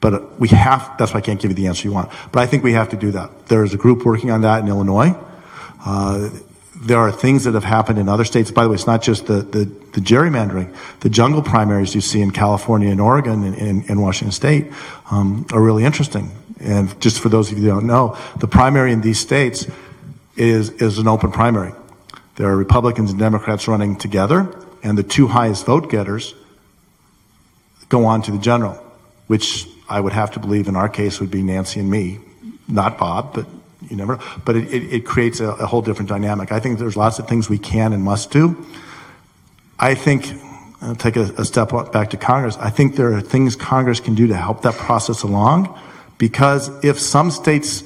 But 0.00 0.38
we 0.38 0.48
have, 0.48 0.96
that's 0.98 1.14
why 1.14 1.18
I 1.18 1.20
can't 1.22 1.40
give 1.40 1.50
you 1.50 1.54
the 1.54 1.66
answer 1.66 1.88
you 1.88 1.94
want. 1.94 2.10
But 2.32 2.40
I 2.40 2.46
think 2.46 2.62
we 2.62 2.72
have 2.72 2.90
to 2.90 2.96
do 2.96 3.10
that. 3.12 3.48
There 3.48 3.64
is 3.64 3.74
a 3.74 3.78
group 3.78 4.04
working 4.04 4.30
on 4.30 4.42
that 4.42 4.62
in 4.62 4.68
Illinois. 4.68 5.16
Uh, 5.84 6.30
there 6.82 6.98
are 6.98 7.10
things 7.10 7.44
that 7.44 7.54
have 7.54 7.64
happened 7.64 7.98
in 7.98 8.08
other 8.08 8.24
states. 8.24 8.50
By 8.50 8.64
the 8.64 8.68
way, 8.68 8.74
it's 8.74 8.86
not 8.86 9.02
just 9.02 9.26
the, 9.26 9.40
the, 9.40 9.64
the 9.64 10.00
gerrymandering. 10.00 10.74
The 11.00 11.08
jungle 11.08 11.42
primaries 11.42 11.94
you 11.94 12.02
see 12.02 12.20
in 12.20 12.30
California 12.30 12.90
and 12.90 13.00
Oregon 13.00 13.44
and, 13.44 13.88
and 13.88 14.02
Washington 14.02 14.32
State 14.32 14.72
um, 15.10 15.46
are 15.52 15.62
really 15.62 15.84
interesting. 15.84 16.30
And 16.60 16.98
just 17.00 17.20
for 17.20 17.28
those 17.28 17.50
of 17.50 17.58
you 17.58 17.64
who 17.64 17.70
don't 17.70 17.86
know, 17.86 18.16
the 18.38 18.46
primary 18.46 18.92
in 18.92 19.00
these 19.00 19.18
states 19.18 19.66
is, 20.36 20.70
is 20.70 20.98
an 20.98 21.08
open 21.08 21.32
primary. 21.32 21.72
There 22.36 22.48
are 22.48 22.56
Republicans 22.56 23.10
and 23.10 23.18
Democrats 23.18 23.66
running 23.66 23.96
together, 23.96 24.54
and 24.82 24.98
the 24.98 25.02
two 25.02 25.26
highest 25.26 25.64
vote 25.64 25.90
getters 25.90 26.34
go 27.88 28.04
on 28.04 28.20
to 28.22 28.32
the 28.32 28.38
general, 28.38 28.74
which 29.26 29.66
I 29.88 30.00
would 30.00 30.12
have 30.12 30.32
to 30.32 30.40
believe 30.40 30.68
in 30.68 30.76
our 30.76 30.88
case 30.88 31.20
would 31.20 31.30
be 31.30 31.42
Nancy 31.42 31.80
and 31.80 31.90
me, 31.90 32.18
not 32.68 32.98
Bob, 32.98 33.34
but 33.34 33.46
you 33.88 33.96
never 33.96 34.16
know. 34.16 34.22
But 34.44 34.56
it, 34.56 34.72
it, 34.72 34.94
it 34.94 35.06
creates 35.06 35.40
a, 35.40 35.50
a, 35.50 35.66
whole 35.66 35.82
different 35.82 36.08
dynamic. 36.08 36.50
I 36.50 36.60
think 36.60 36.78
there's 36.78 36.96
lots 36.96 37.18
of 37.18 37.28
things 37.28 37.48
we 37.48 37.58
can 37.58 37.92
and 37.92 38.02
must 38.02 38.30
do. 38.30 38.66
I 39.78 39.94
think, 39.94 40.32
I'll 40.80 40.96
take 40.96 41.16
a, 41.16 41.32
a 41.38 41.44
step 41.44 41.70
back 41.92 42.10
to 42.10 42.16
Congress. 42.16 42.56
I 42.58 42.70
think 42.70 42.96
there 42.96 43.12
are 43.12 43.20
things 43.20 43.54
Congress 43.54 44.00
can 44.00 44.14
do 44.14 44.26
to 44.26 44.36
help 44.36 44.62
that 44.62 44.74
process 44.74 45.22
along 45.22 45.78
because 46.18 46.70
if 46.84 46.98
some 46.98 47.30
states 47.30 47.84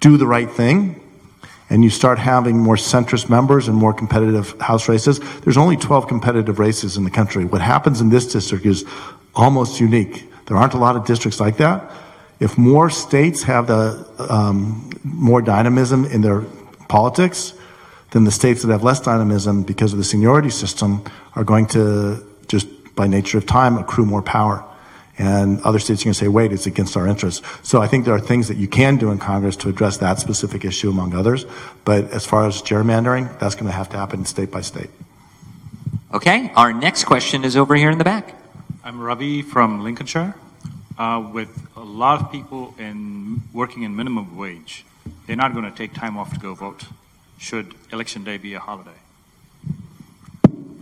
do 0.00 0.16
the 0.16 0.26
right 0.26 0.50
thing, 0.50 0.98
and 1.72 1.82
you 1.82 1.88
start 1.88 2.18
having 2.18 2.58
more 2.58 2.76
centrist 2.76 3.30
members 3.30 3.66
and 3.66 3.74
more 3.74 3.94
competitive 3.94 4.60
House 4.60 4.90
races, 4.90 5.20
there's 5.40 5.56
only 5.56 5.78
12 5.78 6.06
competitive 6.06 6.58
races 6.58 6.98
in 6.98 7.04
the 7.04 7.10
country. 7.10 7.46
What 7.46 7.62
happens 7.62 8.02
in 8.02 8.10
this 8.10 8.30
district 8.30 8.66
is 8.66 8.84
almost 9.34 9.80
unique. 9.80 10.30
There 10.46 10.56
aren't 10.56 10.74
a 10.74 10.78
lot 10.78 10.96
of 10.96 11.06
districts 11.06 11.40
like 11.40 11.56
that. 11.58 11.90
If 12.40 12.58
more 12.58 12.90
states 12.90 13.44
have 13.44 13.68
the 13.68 14.06
um, 14.28 14.90
more 15.04 15.40
dynamism 15.42 16.04
in 16.06 16.22
their 16.22 16.40
politics, 16.88 17.54
then 18.10 18.24
the 18.24 18.30
states 18.30 18.62
that 18.62 18.70
have 18.70 18.82
less 18.82 19.00
dynamism 19.00 19.62
because 19.62 19.92
of 19.92 19.98
the 19.98 20.04
seniority 20.04 20.50
system 20.50 21.04
are 21.34 21.44
going 21.44 21.66
to 21.66 22.26
just 22.48 22.66
by 22.94 23.06
nature 23.06 23.38
of 23.38 23.46
time 23.46 23.78
accrue 23.78 24.04
more 24.04 24.22
power. 24.22 24.64
And 25.18 25.60
other 25.62 25.78
states 25.78 26.02
are 26.02 26.06
going 26.06 26.14
to 26.14 26.18
say, 26.18 26.28
wait, 26.28 26.52
it's 26.52 26.66
against 26.66 26.96
our 26.96 27.06
interests. 27.06 27.46
So 27.62 27.80
I 27.80 27.86
think 27.86 28.06
there 28.06 28.14
are 28.14 28.20
things 28.20 28.48
that 28.48 28.56
you 28.56 28.66
can 28.66 28.96
do 28.96 29.10
in 29.10 29.18
Congress 29.18 29.56
to 29.56 29.68
address 29.68 29.98
that 29.98 30.18
specific 30.18 30.64
issue, 30.64 30.90
among 30.90 31.14
others. 31.14 31.44
But 31.84 32.10
as 32.10 32.26
far 32.26 32.46
as 32.46 32.62
gerrymandering, 32.62 33.38
that's 33.38 33.54
going 33.54 33.66
to 33.66 33.72
have 33.72 33.88
to 33.90 33.96
happen 33.98 34.24
state 34.24 34.50
by 34.50 34.62
state. 34.62 34.90
Okay, 36.12 36.50
our 36.56 36.72
next 36.72 37.04
question 37.04 37.44
is 37.44 37.56
over 37.56 37.74
here 37.74 37.90
in 37.90 37.98
the 37.98 38.04
back. 38.04 38.34
I'm 38.84 39.00
Ravi 39.00 39.42
from 39.42 39.84
Lincolnshire. 39.84 40.34
Uh, 40.98 41.30
with 41.32 41.68
a 41.76 41.80
lot 41.84 42.20
of 42.20 42.32
people 42.32 42.74
in 42.80 43.42
working 43.52 43.84
in 43.84 43.94
minimum 43.94 44.36
wage, 44.36 44.84
they're 45.24 45.36
not 45.36 45.52
going 45.52 45.64
to 45.64 45.70
take 45.70 45.94
time 45.94 46.18
off 46.18 46.32
to 46.32 46.40
go 46.40 46.52
vote. 46.54 46.86
Should 47.38 47.76
election 47.92 48.24
day 48.24 48.38
be 48.38 48.54
a 48.54 48.58
holiday? 48.58 48.90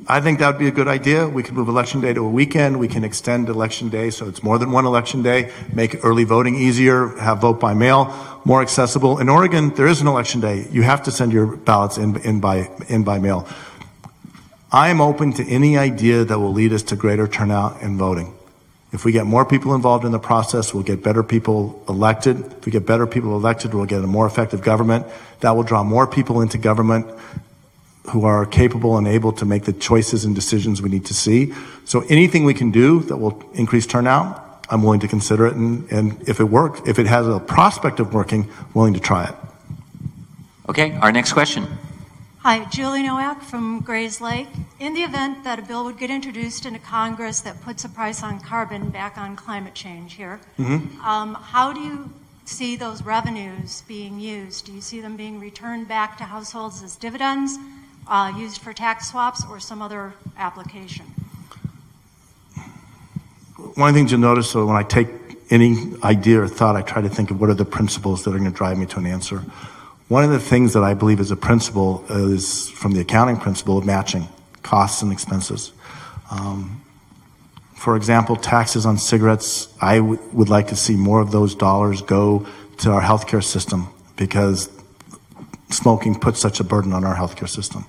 I 0.07 0.23
think 0.23 0.39
that 0.39 0.47
would 0.47 0.59
be 0.59 0.67
a 0.67 0.73
good 0.73 0.89
idea. 0.89 1.29
We 1.29 1.43
could 1.43 1.53
move 1.53 1.69
election 1.69 2.01
day 2.01 2.15
to 2.15 2.25
a 2.25 2.29
weekend. 2.29 2.79
We 2.81 2.89
can 2.89 3.05
extend 3.05 3.51
election 3.51 3.91
day 3.91 4.09
so 4.09 4.27
it's 4.27 4.43
more 4.43 4.59
than 4.59 4.73
one 4.73 4.87
election 4.87 5.23
day, 5.23 5.53
make 5.75 6.03
early 6.03 6.25
voting 6.25 6.55
easier, 6.55 7.09
have 7.19 7.43
vote 7.43 7.61
by 7.61 7.75
mail 7.75 8.31
more 8.45 8.63
accessible. 8.63 9.19
In 9.19 9.29
Oregon, 9.29 9.71
there 9.75 9.87
is 9.87 10.01
an 10.01 10.07
election 10.07 10.41
day. 10.41 10.67
You 10.71 10.83
have 10.83 11.03
to 11.05 11.11
send 11.11 11.33
your 11.33 11.57
ballots 11.57 11.99
in, 11.99 12.17
in, 12.19 12.41
by, 12.41 12.71
in 12.89 13.05
by 13.05 13.19
mail. 13.19 13.47
I 14.73 14.91
am 14.91 15.01
open 15.01 15.33
to 15.33 15.45
any 15.49 15.77
idea 15.77 16.25
that 16.25 16.39
will 16.39 16.53
lead 16.53 16.73
us 16.73 16.85
to 16.85 16.97
greater 16.97 17.27
turnout 17.27 17.83
in 17.83 17.99
voting. 17.99 18.35
If 18.93 19.05
we 19.05 19.11
get 19.11 19.27
more 19.27 19.45
people 19.45 19.75
involved 19.75 20.05
in 20.05 20.13
the 20.13 20.19
process, 20.21 20.73
we'll 20.73 20.85
get 20.85 21.03
better 21.03 21.23
people 21.23 21.83
elected. 21.89 22.39
If 22.39 22.67
we 22.67 22.73
get 22.73 22.87
better 22.87 23.07
people 23.07 23.35
elected, 23.35 23.75
we'll 23.75 23.87
get 23.87 24.03
a 24.03 24.07
more 24.07 24.27
effective 24.27 24.63
government. 24.63 25.07
That 25.41 25.53
will 25.53 25.65
draw 25.65 25.83
more 25.83 26.07
people 26.07 26.41
into 26.41 26.57
government 26.59 27.07
who 28.11 28.25
are 28.25 28.47
capable 28.47 28.97
and 28.97 29.09
able 29.09 29.33
to 29.33 29.45
make 29.45 29.65
the 29.65 29.73
choices 29.73 30.25
and 30.25 30.35
decisions 30.35 30.81
we 30.81 30.89
need 30.89 31.07
to 31.07 31.15
see. 31.15 31.53
So 31.85 32.01
anything 32.09 32.45
we 32.45 32.55
can 32.55 32.71
do 32.71 33.01
that 33.05 33.17
will 33.17 33.43
increase 33.55 33.87
turnout, 33.87 34.65
I'm 34.71 34.83
willing 34.83 35.01
to 35.01 35.09
consider 35.09 35.47
it. 35.47 35.55
And, 35.55 35.91
and 35.91 36.29
if 36.29 36.39
it 36.39 36.45
works, 36.45 36.81
if 36.87 36.99
it 36.99 37.07
has 37.07 37.27
a 37.27 37.41
prospect 37.41 37.99
of 37.99 38.15
working, 38.15 38.49
willing 38.75 38.95
to 38.95 39.01
try 39.01 39.25
it. 39.25 39.35
Okay, 40.69 40.93
our 41.01 41.11
next 41.11 41.33
question. 41.33 41.67
Hi, 42.51 42.65
Julie 42.65 43.05
Nowak 43.05 43.43
from 43.43 43.81
Grayslake. 43.85 44.49
In 44.81 44.93
the 44.95 45.03
event 45.03 45.45
that 45.45 45.61
a 45.61 45.63
bill 45.63 45.85
would 45.85 45.99
get 45.99 46.11
introduced 46.11 46.67
into 46.67 46.81
Congress 46.81 47.39
that 47.43 47.63
puts 47.63 47.85
a 47.85 47.89
price 47.89 48.25
on 48.25 48.41
carbon 48.41 48.89
back 48.91 49.17
on 49.17 49.37
climate 49.37 49.75
change 49.75 50.15
here, 50.15 50.41
mm-hmm. 50.59 51.01
um, 51.01 51.35
how 51.35 51.73
do 51.73 51.79
you 51.79 52.11
see 52.47 52.75
those 52.75 53.05
revenues 53.05 53.85
being 53.87 54.19
used? 54.19 54.67
Do 54.67 54.73
you 54.73 54.81
see 54.81 55.01
them 55.01 55.17
being 55.17 55.39
returned 55.39 55.87
back 55.87 56.19
to 56.19 56.25
households 56.25 56.83
as 56.83 56.97
dividends? 56.97 57.57
uh, 58.09 58.33
used 58.37 58.61
for 58.61 58.73
tax 58.73 59.09
swaps 59.11 59.45
or 59.49 59.61
some 59.61 59.81
other 59.81 60.15
application? 60.37 61.07
One 63.77 63.91
of 63.91 63.95
the 63.95 64.01
things 64.01 64.11
you'll 64.11 64.21
notice 64.21 64.51
so 64.51 64.67
when 64.67 64.75
I 64.75 64.83
take 64.83 65.07
any 65.51 65.93
idea 66.03 66.41
or 66.41 66.49
thought, 66.49 66.75
I 66.75 66.83
try 66.83 67.01
to 67.01 67.09
think 67.09 67.31
of 67.31 67.41
what 67.41 67.49
are 67.49 67.55
the 67.55 67.65
principles 67.65 68.25
that 68.25 68.31
are 68.31 68.39
going 68.39 68.51
to 68.51 68.57
drive 68.57 68.77
me 68.77 68.87
to 68.87 68.99
an 68.99 69.07
answer. 69.07 69.45
One 70.11 70.25
of 70.25 70.31
the 70.31 70.41
things 70.41 70.73
that 70.73 70.83
I 70.83 70.95
believe 70.95 71.21
is 71.21 71.31
a 71.31 71.37
principle 71.37 72.05
is 72.11 72.69
from 72.69 72.95
the 72.95 73.01
accounting 73.01 73.37
principle 73.37 73.79
of 73.79 73.87
matching 73.87 74.27
costs 74.65 75.03
and 75.03 75.13
expenses. 75.13 75.71
Um, 76.33 76.83
for 77.77 77.95
example, 77.95 78.35
taxes 78.35 78.87
on 78.87 78.99
cigarettes, 78.99 79.73
I 79.81 79.99
w- 79.99 80.19
would 80.33 80.49
like 80.49 80.67
to 80.67 80.75
see 80.75 80.97
more 80.97 81.21
of 81.21 81.31
those 81.31 81.55
dollars 81.55 82.03
go 82.03 82.45
to 82.79 82.91
our 82.91 83.01
healthcare 83.01 83.45
system 83.45 83.87
because 84.17 84.69
smoking 85.69 86.19
puts 86.19 86.41
such 86.41 86.59
a 86.59 86.65
burden 86.65 86.93
on 86.93 87.05
our 87.05 87.15
healthcare 87.15 87.49
system. 87.49 87.87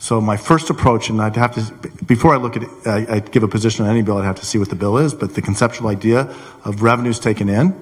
So 0.00 0.20
my 0.20 0.36
first 0.36 0.70
approach, 0.70 1.08
and 1.08 1.22
I'd 1.22 1.36
have 1.36 1.54
to, 1.54 1.88
before 2.02 2.34
I 2.34 2.38
look 2.38 2.56
at 2.56 2.64
I, 2.84 3.14
would 3.14 3.30
give 3.30 3.44
a 3.44 3.48
position 3.48 3.84
on 3.84 3.92
any 3.92 4.02
bill, 4.02 4.18
I'd 4.18 4.24
have 4.24 4.40
to 4.40 4.46
see 4.46 4.58
what 4.58 4.70
the 4.70 4.74
bill 4.74 4.98
is, 4.98 5.14
but 5.14 5.36
the 5.36 5.40
conceptual 5.40 5.86
idea 5.86 6.34
of 6.64 6.82
revenues 6.82 7.20
taken 7.20 7.48
in, 7.48 7.80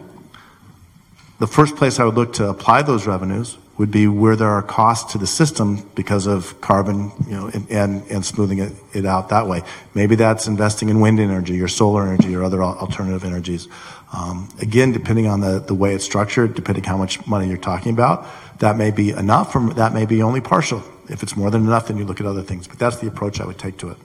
the 1.39 1.47
first 1.47 1.74
place 1.74 1.99
I 1.99 2.05
would 2.05 2.16
look 2.16 2.35
to 2.35 2.51
apply 2.51 2.82
those 2.82 3.07
revenues 3.07 3.57
would 3.78 3.90
be 3.90 4.07
where 4.07 4.36
there 4.36 4.49
are 4.49 4.62
costs 4.62 5.12
to 5.12 5.19
the 5.19 5.27
system 5.27 5.89
because 5.94 6.27
of 6.27 6.61
carbon, 6.61 7.11
you 7.27 7.32
know, 7.32 7.49
and, 7.49 7.70
and, 7.70 8.03
and 8.11 8.24
smoothing 8.24 8.59
it, 8.59 8.73
it, 8.93 9.07
out 9.07 9.31
that 9.31 9.47
way. 9.47 9.62
Maybe 9.94 10.15
that's 10.15 10.47
investing 10.47 10.90
in 10.90 11.01
wind 11.01 11.19
energy 11.19 11.61
or 11.61 11.69
solar 11.69 12.07
energy 12.07 12.35
or 12.35 12.44
other 12.44 12.62
alternative 12.62 13.24
energies. 13.24 13.69
Um, 14.12 14.49
again, 14.61 14.93
depending 14.93 15.27
on 15.27 15.40
the, 15.40 15.59
the 15.59 15.74
way 15.74 15.94
it's 15.94 16.05
structured, 16.05 16.55
depending 16.55 16.85
how 16.85 16.99
much 16.99 17.27
money 17.27 17.49
you're 17.49 17.57
talking 17.57 17.93
about, 17.93 18.27
that 18.59 18.77
may 18.77 18.90
be 18.90 19.11
enough 19.11 19.57
or 19.57 19.73
that 19.74 19.94
may 19.94 20.05
be 20.05 20.23
only 20.23 20.43
partial. 20.43 20.82
If 21.09 21.23
it's 21.23 21.36
more 21.36 21.51
than 21.51 21.62
enough, 21.62 21.89
then 21.89 21.97
you 21.97 22.05
look 22.05 22.20
at 22.20 22.27
other 22.27 22.43
things. 22.43 22.69
But 22.69 22.78
that's 22.78 22.99
the 22.99 23.07
approach 23.07 23.40
I 23.40 23.47
would 23.47 23.59
take 23.59 23.78
to 23.78 23.89
it. 23.89 23.97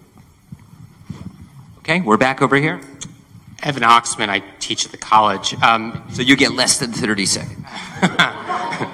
Okay, 1.80 2.02
we're 2.02 2.18
back 2.18 2.42
over 2.42 2.56
here. 2.56 2.82
Evan 3.64 3.84
Oxman, 3.84 4.30
I 4.30 4.40
teach 4.60 4.86
at 4.86 4.92
the 4.92 4.98
college. 4.98 5.54
Um, 5.62 6.04
so 6.12 6.22
you 6.22 6.36
get 6.36 6.52
less 6.52 6.80
than 6.80 6.92
30 6.92 7.26
seconds. 7.26 7.66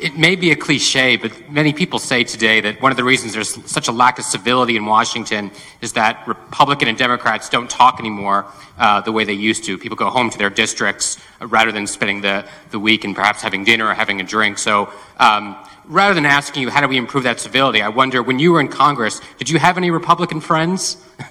it 0.00 0.16
may 0.16 0.36
be 0.36 0.50
a 0.50 0.56
cliche, 0.56 1.16
but 1.16 1.50
many 1.50 1.72
people 1.72 1.98
say 1.98 2.24
today 2.24 2.60
that 2.60 2.80
one 2.80 2.90
of 2.90 2.96
the 2.96 3.04
reasons 3.04 3.34
there's 3.34 3.54
such 3.70 3.88
a 3.88 3.92
lack 3.92 4.18
of 4.18 4.24
civility 4.24 4.76
in 4.76 4.84
Washington 4.84 5.50
is 5.80 5.92
that 5.94 6.26
Republican 6.26 6.88
and 6.88 6.98
Democrats 6.98 7.48
don't 7.48 7.68
talk 7.68 8.00
anymore 8.00 8.46
uh, 8.78 9.00
the 9.00 9.12
way 9.12 9.24
they 9.24 9.32
used 9.32 9.64
to. 9.64 9.78
People 9.78 9.96
go 9.96 10.10
home 10.10 10.30
to 10.30 10.38
their 10.38 10.50
districts 10.50 11.18
uh, 11.40 11.46
rather 11.46 11.72
than 11.72 11.86
spending 11.86 12.20
the, 12.20 12.44
the 12.70 12.78
week 12.78 13.04
and 13.04 13.14
perhaps 13.14 13.42
having 13.42 13.64
dinner 13.64 13.86
or 13.86 13.94
having 13.94 14.20
a 14.20 14.24
drink. 14.24 14.58
So 14.58 14.92
um, 15.18 15.56
rather 15.86 16.14
than 16.14 16.26
asking 16.26 16.62
you 16.62 16.70
how 16.70 16.80
do 16.80 16.88
we 16.88 16.96
improve 16.96 17.24
that 17.24 17.40
civility, 17.40 17.82
I 17.82 17.88
wonder 17.88 18.22
when 18.22 18.38
you 18.38 18.52
were 18.52 18.60
in 18.60 18.68
Congress, 18.68 19.20
did 19.38 19.48
you 19.48 19.58
have 19.58 19.76
any 19.78 19.90
Republican 19.90 20.40
friends? 20.40 20.96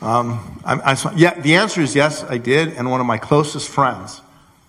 um, 0.00 0.60
I, 0.64 0.92
I, 0.92 1.12
yeah, 1.16 1.38
the 1.40 1.56
answer 1.56 1.80
is 1.80 1.94
yes, 1.94 2.24
I 2.24 2.38
did, 2.38 2.74
and 2.74 2.90
one 2.90 3.00
of 3.00 3.06
my 3.06 3.18
closest 3.18 3.68
friends 3.68 4.20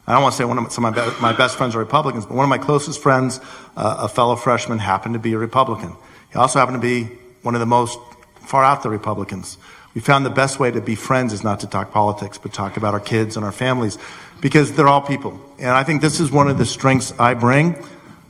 I 0.08 0.14
don't 0.14 0.24
want 0.24 0.34
to 0.34 0.38
say 0.38 0.46
one 0.46 0.58
of 0.58 0.72
some 0.72 0.86
of 0.86 0.96
my, 0.96 1.10
be- 1.10 1.22
my 1.22 1.34
best 1.34 1.58
friends 1.58 1.76
are 1.76 1.80
Republicans, 1.80 2.26
but 2.26 2.36
one 2.36 2.46
of 2.46 2.50
my 2.50 2.58
closest 2.58 3.02
friends, 3.02 3.42
uh, 3.76 3.98
a 4.00 4.08
fellow 4.08 4.38
freshman, 4.38 4.80
happened 4.80 5.14
to 5.16 5.20
be 5.20 5.34
a 5.34 5.38
Republican. 5.38 5.94
He 6.32 6.38
also 6.38 6.60
happened 6.60 6.82
to 6.82 6.88
be 6.88 7.14
one 7.42 7.56
of 7.56 7.60
the 7.60 7.66
most 7.66 8.00
far 8.40 8.64
out 8.64 8.84
the 8.84 8.90
Republicans. 8.90 9.58
We 9.94 10.00
found 10.00 10.26
the 10.26 10.30
best 10.30 10.62
way 10.62 10.72
to 10.72 10.80
be 10.80 10.96
friends 10.96 11.34
is 11.34 11.44
not 11.44 11.60
to 11.60 11.68
talk 11.68 11.92
politics, 11.92 12.38
but 12.38 12.54
talk 12.54 12.78
about 12.78 12.94
our 12.94 13.02
kids 13.02 13.36
and 13.36 13.46
our 13.46 13.52
families 13.52 13.98
because 14.40 14.72
they're 14.74 14.88
all 14.88 15.02
people. 15.02 15.42
And 15.60 15.72
I 15.72 15.84
think 15.84 16.02
this 16.02 16.22
is 16.22 16.32
one 16.32 16.48
of 16.48 16.58
the 16.58 16.66
strengths 16.66 17.12
I 17.20 17.34
bring. 17.34 17.84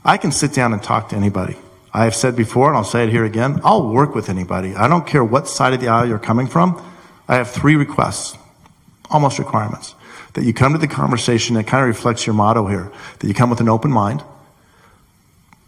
I 0.04 0.16
can 0.16 0.32
sit 0.32 0.52
down 0.52 0.72
and 0.72 0.82
talk 0.82 1.10
to 1.10 1.16
anybody. 1.16 1.56
I 1.94 2.04
have 2.04 2.14
said 2.14 2.34
before, 2.34 2.68
and 2.68 2.76
I'll 2.76 2.84
say 2.84 3.04
it 3.04 3.10
here 3.10 3.24
again, 3.24 3.60
I'll 3.62 3.92
work 3.92 4.16
with 4.16 4.28
anybody. 4.28 4.74
I 4.74 4.88
don't 4.88 5.06
care 5.06 5.22
what 5.22 5.46
side 5.46 5.74
of 5.74 5.80
the 5.80 5.88
aisle 5.88 6.08
you're 6.08 6.18
coming 6.18 6.48
from. 6.48 6.82
I 7.28 7.36
have 7.36 7.50
three 7.50 7.76
requests, 7.76 8.36
almost 9.10 9.38
requirements 9.38 9.94
that 10.38 10.44
you 10.44 10.52
come 10.52 10.72
to 10.72 10.78
the 10.78 10.86
conversation 10.86 11.56
that 11.56 11.66
kind 11.66 11.82
of 11.82 11.88
reflects 11.88 12.24
your 12.24 12.32
motto 12.32 12.64
here, 12.68 12.92
that 13.18 13.26
you 13.26 13.34
come 13.34 13.50
with 13.50 13.60
an 13.60 13.68
open 13.68 13.90
mind. 13.90 14.22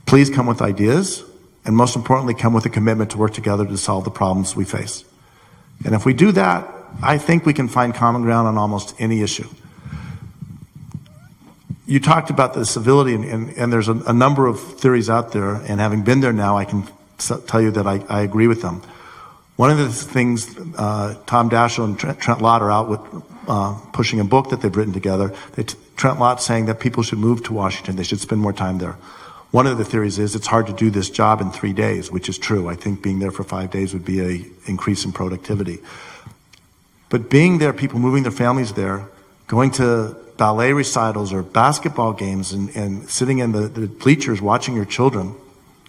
Please 0.07 0.31
come 0.31 0.47
with 0.47 0.63
ideas, 0.63 1.25
and 1.65 1.77
most 1.77 1.97
importantly, 1.97 2.35
come 2.35 2.53
with 2.55 2.65
a 2.67 2.69
commitment 2.69 3.11
to 3.11 3.19
work 3.19 3.35
together 3.35 3.67
to 3.67 3.77
solve 3.77 4.05
the 4.05 4.13
problems 4.13 4.55
we 4.55 4.65
face. 4.65 5.05
And 5.85 5.93
if 5.93 6.07
we 6.07 6.15
do 6.15 6.31
that, 6.33 6.73
I 7.03 7.19
think 7.19 7.45
we 7.45 7.53
can 7.53 7.67
find 7.67 7.93
common 7.93 8.23
ground 8.23 8.47
on 8.47 8.57
almost 8.57 8.95
any 9.01 9.23
issue. 9.23 9.49
You 11.87 11.99
talked 11.99 12.31
about 12.31 12.55
the 12.55 12.65
civility, 12.65 13.15
and, 13.15 13.25
and, 13.25 13.51
and 13.59 13.73
there's 13.73 13.89
a, 13.89 13.95
a, 14.07 14.13
number 14.13 14.47
of 14.47 14.61
theories 14.79 15.11
out 15.11 15.33
there, 15.33 15.55
and 15.55 15.81
having 15.81 16.03
been 16.03 16.21
there 16.21 16.33
now, 16.33 16.57
I 16.57 16.65
can 16.65 16.87
tell 17.19 17.61
you 17.61 17.73
that 17.73 17.89
I, 17.89 18.05
I 18.09 18.21
agree 18.21 18.47
with 18.47 18.63
them. 18.63 18.83
One 19.57 19.73
of 19.73 19.79
the 19.79 19.89
things 19.89 20.57
uh, 20.77 21.17
Tom 21.27 21.51
Daschle 21.51 21.87
and 21.87 21.99
Trent, 21.99 22.21
Trent 22.21 22.41
Lott 22.41 22.63
are 22.63 22.71
out 22.71 22.89
with 22.89 23.01
uh, 23.51 23.75
pushing 23.93 24.21
a 24.21 24.25
book 24.25 24.51
that 24.51 24.63
they've 24.63 24.77
written 24.77 24.95
together. 24.95 25.35
They 25.57 25.65
t- 25.65 25.77
Trent 25.97 26.21
Lott 26.21 26.41
saying 26.41 26.67
that 26.67 26.79
people 26.79 27.03
should 27.03 27.19
move 27.19 27.43
to 27.45 27.53
Washington. 27.53 27.97
They 27.97 28.05
should 28.05 28.21
spend 28.21 28.41
more 28.41 28.53
time 28.53 28.79
there. 28.79 28.97
One 29.51 29.67
of 29.67 29.77
the 29.77 29.85
theories 29.85 30.21
is 30.21 30.37
it's 30.37 30.47
hard 30.47 30.69
to 30.69 30.73
do 30.73 30.89
this 30.89 31.11
job 31.11 31.41
in 31.41 31.51
three 31.51 31.73
days, 31.73 32.13
which 32.13 32.29
is 32.29 32.39
true. 32.39 32.69
I 32.69 32.77
think 32.77 33.03
being 33.03 33.19
there 33.19 33.33
for 33.33 33.43
five 33.43 33.73
days 33.73 33.93
would 33.93 34.05
be 34.05 34.21
a 34.21 34.47
increase 34.67 35.05
in 35.05 35.11
productivity. 35.11 35.81
But 37.09 37.29
being 37.29 37.59
there, 37.59 37.73
people 37.73 37.99
moving 37.99 38.23
their 38.23 38.31
families 38.31 38.75
there, 38.75 39.09
going 39.49 39.73
to 39.73 40.17
ballet 40.37 40.73
recitals 40.73 41.33
or 41.33 41.43
basketball 41.43 42.13
games 42.13 42.53
and, 42.53 42.71
and 42.77 43.11
sitting 43.11 43.41
in 43.41 43.51
the, 43.51 43.63
the 43.67 43.89
bleachers 43.89 44.41
watching 44.41 44.77
your 44.77 44.85
children. 44.85 45.35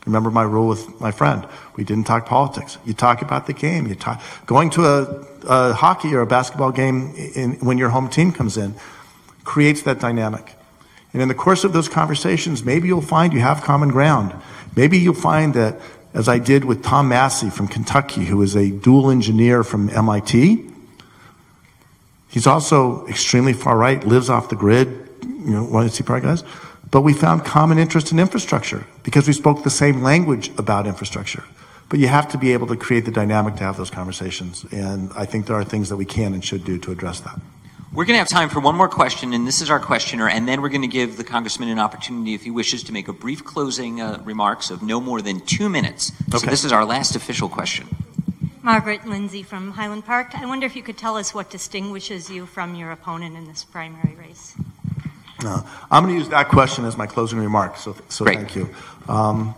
Remember 0.05 0.31
my 0.31 0.43
rule 0.43 0.67
with 0.67 0.99
my 0.99 1.11
friend. 1.11 1.47
We 1.75 1.83
didn't 1.83 2.07
talk 2.07 2.25
politics. 2.25 2.77
You 2.85 2.93
talk 2.93 3.21
about 3.21 3.45
the 3.45 3.53
game. 3.53 3.87
You 3.87 3.95
talk, 3.95 4.21
going 4.45 4.71
to 4.71 4.85
a 4.85 5.25
a 5.47 5.73
hockey 5.73 6.13
or 6.13 6.21
a 6.21 6.27
basketball 6.27 6.71
game 6.71 7.13
in, 7.15 7.53
when 7.55 7.77
your 7.77 7.89
home 7.89 8.09
team 8.09 8.31
comes 8.31 8.57
in 8.57 8.75
creates 9.43 9.81
that 9.83 9.99
dynamic. 9.99 10.55
And 11.13 11.21
in 11.21 11.27
the 11.27 11.35
course 11.35 11.63
of 11.63 11.73
those 11.73 11.89
conversations, 11.89 12.63
maybe 12.63 12.87
you'll 12.87 13.01
find 13.01 13.33
you 13.33 13.39
have 13.39 13.61
common 13.63 13.89
ground. 13.89 14.33
Maybe 14.75 14.97
you'll 14.97 15.13
find 15.13 15.53
that, 15.55 15.79
as 16.13 16.29
I 16.29 16.39
did 16.39 16.63
with 16.63 16.83
Tom 16.83 17.09
Massie 17.09 17.49
from 17.49 17.67
Kentucky, 17.67 18.25
who 18.25 18.41
is 18.41 18.55
a 18.55 18.69
dual 18.69 19.09
engineer 19.09 19.63
from 19.63 19.89
MIT, 19.89 20.69
he's 22.29 22.47
also 22.47 23.05
extremely 23.07 23.53
far 23.53 23.77
right, 23.77 24.05
lives 24.05 24.29
off 24.29 24.49
the 24.49 24.55
grid, 24.55 25.09
you 25.23 25.51
know, 25.51 25.63
one 25.63 25.85
of 25.85 25.91
the 25.91 25.97
Tea 25.97 26.03
Party 26.03 26.25
guys. 26.25 26.43
But 26.91 27.01
we 27.01 27.13
found 27.13 27.45
common 27.45 27.77
interest 27.77 28.11
in 28.11 28.19
infrastructure 28.19 28.85
because 29.03 29.25
we 29.25 29.33
spoke 29.33 29.63
the 29.63 29.69
same 29.69 30.03
language 30.03 30.51
about 30.57 30.85
infrastructure. 30.85 31.43
But 31.87 31.99
you 31.99 32.07
have 32.07 32.29
to 32.29 32.37
be 32.37 32.53
able 32.53 32.67
to 32.67 32.75
create 32.75 33.05
the 33.05 33.11
dynamic 33.11 33.55
to 33.55 33.63
have 33.63 33.77
those 33.77 33.89
conversations. 33.89 34.65
And 34.71 35.09
I 35.15 35.25
think 35.25 35.45
there 35.45 35.55
are 35.55 35.63
things 35.63 35.89
that 35.89 35.97
we 35.97 36.05
can 36.05 36.33
and 36.33 36.43
should 36.43 36.65
do 36.65 36.77
to 36.79 36.91
address 36.91 37.21
that. 37.21 37.39
We're 37.93 38.05
going 38.05 38.15
to 38.15 38.19
have 38.19 38.29
time 38.29 38.47
for 38.47 38.61
one 38.61 38.75
more 38.75 38.87
question, 38.87 39.33
and 39.33 39.45
this 39.45 39.61
is 39.61 39.69
our 39.69 39.79
questioner, 39.79 40.29
and 40.29 40.47
then 40.47 40.61
we're 40.61 40.69
going 40.69 40.83
to 40.83 40.87
give 40.87 41.17
the 41.17 41.25
congressman 41.25 41.67
an 41.67 41.77
opportunity, 41.77 42.33
if 42.33 42.43
he 42.43 42.49
wishes, 42.49 42.83
to 42.83 42.93
make 42.93 43.09
a 43.09 43.13
brief 43.13 43.43
closing 43.43 43.99
uh, 43.99 44.21
remarks 44.23 44.71
of 44.71 44.81
no 44.81 45.01
more 45.01 45.21
than 45.21 45.41
two 45.41 45.67
minutes. 45.67 46.13
Okay. 46.29 46.37
So 46.37 46.47
this 46.47 46.63
is 46.63 46.71
our 46.71 46.85
last 46.85 47.17
official 47.17 47.49
question. 47.49 47.89
Margaret 48.61 49.05
Lindsay 49.05 49.43
from 49.43 49.71
Highland 49.71 50.05
Park. 50.05 50.35
I 50.35 50.45
wonder 50.45 50.65
if 50.65 50.77
you 50.77 50.83
could 50.83 50.97
tell 50.97 51.17
us 51.17 51.33
what 51.33 51.49
distinguishes 51.49 52.29
you 52.29 52.45
from 52.45 52.75
your 52.75 52.91
opponent 52.91 53.35
in 53.35 53.45
this 53.45 53.65
primary 53.65 54.15
race. 54.15 54.55
Uh, 55.43 55.61
I'm 55.89 56.03
going 56.03 56.15
to 56.15 56.19
use 56.19 56.29
that 56.29 56.49
question 56.49 56.85
as 56.85 56.97
my 56.97 57.07
closing 57.07 57.39
remark, 57.39 57.77
so, 57.77 57.95
so 58.09 58.25
thank 58.25 58.55
you. 58.55 58.69
Um, 59.07 59.55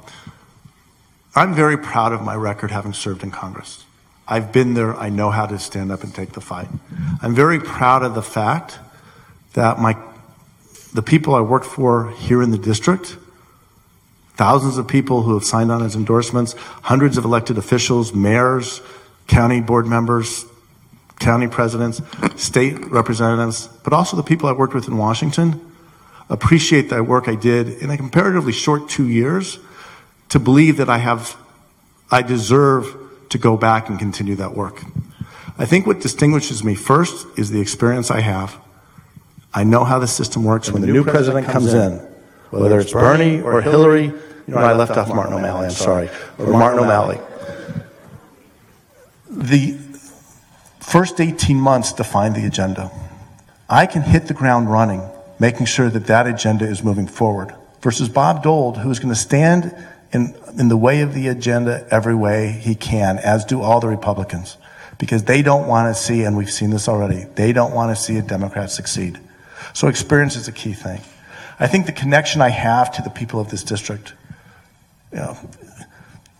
I'm 1.35 1.53
very 1.53 1.77
proud 1.77 2.14
of 2.14 2.22
my 2.22 2.35
record 2.35 2.72
having 2.72 2.93
served 2.93 3.23
in 3.23 3.31
Congress. 3.31 3.85
I've 4.27 4.51
been 4.51 4.73
there. 4.76 4.95
I 4.95 5.10
know 5.10 5.31
how 5.31 5.45
to 5.45 5.60
stand 5.60 5.91
up 5.91 6.03
and 6.03 6.14
take 6.14 6.34
the 6.34 6.41
fight. 6.41 6.69
I'm 7.22 7.35
very 7.35 7.60
proud 7.60 8.03
of 8.03 8.15
the 8.15 8.22
fact 8.22 8.80
that 9.53 9.80
my, 9.80 9.97
the 10.93 11.01
people 11.01 11.35
I 11.35 11.41
work 11.41 11.64
for 11.64 12.11
here 12.11 12.41
in 12.41 12.51
the 12.51 12.57
district, 12.57 13.18
thousands 14.35 14.77
of 14.77 14.88
people 14.88 15.23
who 15.23 15.34
have 15.34 15.43
signed 15.43 15.72
on 15.72 15.84
as 15.84 15.95
endorsements, 15.95 16.53
hundreds 16.84 17.18
of 17.18 17.26
elected 17.26 17.57
officials, 17.57 18.14
mayors, 18.14 18.81
county 19.27 19.60
board 19.60 19.88
members, 19.88 20.45
county 21.19 21.47
presidents, 21.47 22.01
state 22.35 22.91
representatives, 22.91 23.68
but 23.84 23.91
also 23.91 24.15
the 24.15 24.23
people 24.23 24.47
I 24.47 24.53
worked 24.53 24.73
with 24.73 24.88
in 24.88 24.97
Washington 24.97 25.73
appreciate 26.30 26.90
the 26.90 27.04
work 27.04 27.28
I 27.28 27.36
did 27.36 27.70
in 27.82 27.90
a 27.90 27.98
comparatively 27.98 28.54
short 28.54 28.90
two 28.90 29.08
years 29.08 29.60
to 30.30 30.40
believe 30.40 30.78
that 30.78 30.90
I 30.90 30.98
have, 30.98 31.36
I 32.10 32.22
deserve 32.22 32.95
to 33.30 33.38
go 33.38 33.58
back 33.58 33.90
and 33.90 34.00
continue 34.00 34.36
that 34.36 34.56
work. 34.56 34.84
I 35.58 35.66
think 35.66 35.86
what 35.86 36.00
distinguishes 36.00 36.64
me 36.64 36.76
first 36.76 37.28
is 37.38 37.52
the 37.52 37.62
experience 37.62 38.10
I 38.10 38.22
have. 38.22 38.60
I 39.54 39.64
know 39.64 39.84
how 39.84 40.00
the 40.00 40.08
system 40.08 40.44
works. 40.44 40.72
When, 40.72 40.82
when 40.82 40.90
the 40.90 40.94
new 40.94 41.04
president, 41.04 41.45
president 41.45 41.54
comes 41.54 41.74
in, 41.74 42.00
whether 42.50 42.80
it's 42.80 42.91
Bernie 42.91 43.41
or 43.41 43.62
Hillary, 43.62 44.06
you 44.06 44.14
know, 44.48 44.58
I 44.58 44.74
left 44.74 44.91
off 44.98 45.10
Martin 45.10 45.34
O'Malley, 45.34 45.68
I'm 45.68 45.72
sorry, 45.72 46.10
or 46.38 46.48
Martin 46.48 46.80
O'Malley. 46.80 47.20
The 49.30 49.78
first 50.80 51.20
18 51.20 51.58
months 51.58 51.94
define 51.94 52.34
the 52.34 52.45
agenda. 52.45 52.91
I 53.70 53.86
can 53.86 54.02
hit 54.02 54.28
the 54.28 54.34
ground 54.34 54.72
running, 54.72 55.02
making 55.39 55.65
sure 55.65 55.89
that 55.89 56.07
that 56.07 56.27
agenda 56.27 56.65
is 56.65 56.84
moving 56.84 57.07
forward, 57.07 57.53
versus 57.81 58.10
Bob 58.10 58.43
Dold, 58.43 58.77
who 58.77 58.89
is 58.89 58.99
going 58.99 59.14
to 59.14 59.19
stand 59.19 59.76
in, 60.11 60.35
in 60.57 60.69
the 60.69 60.77
way 60.77 61.01
of 61.01 61.14
the 61.14 61.27
agenda 61.27 61.85
every 61.91 62.15
way 62.15 62.51
he 62.51 62.76
can, 62.76 63.18
as 63.18 63.43
do 63.43 63.61
all 63.61 63.80
the 63.80 63.88
Republicans, 63.88 64.57
because 64.97 65.23
they 65.23 65.41
don't 65.41 65.68
want 65.68 65.93
to 65.93 66.01
see, 66.01 66.23
and 66.23 66.38
we've 66.38 66.51
seen 66.51 66.69
this 66.69 66.88
already, 66.88 67.26
they 67.35 67.51
don't 67.51 67.73
want 67.73 67.95
to 67.95 68.01
see 68.01 68.18
a 68.18 68.22
Democrat 68.22 68.72
succeed. 68.72 69.19
So 69.73 69.88
experience 69.88 70.35
is 70.35 70.47
a 70.47 70.51
key 70.51 70.73
thing. 70.73 71.01
I 71.60 71.68
think 71.68 71.85
the 71.85 71.91
connection 71.91 72.41
I 72.41 72.49
have 72.49 72.91
to 72.93 73.01
the 73.01 73.10
people 73.10 73.39
of 73.39 73.49
this 73.49 73.64
district, 73.64 74.14
you 75.11 75.18
know, 75.19 75.38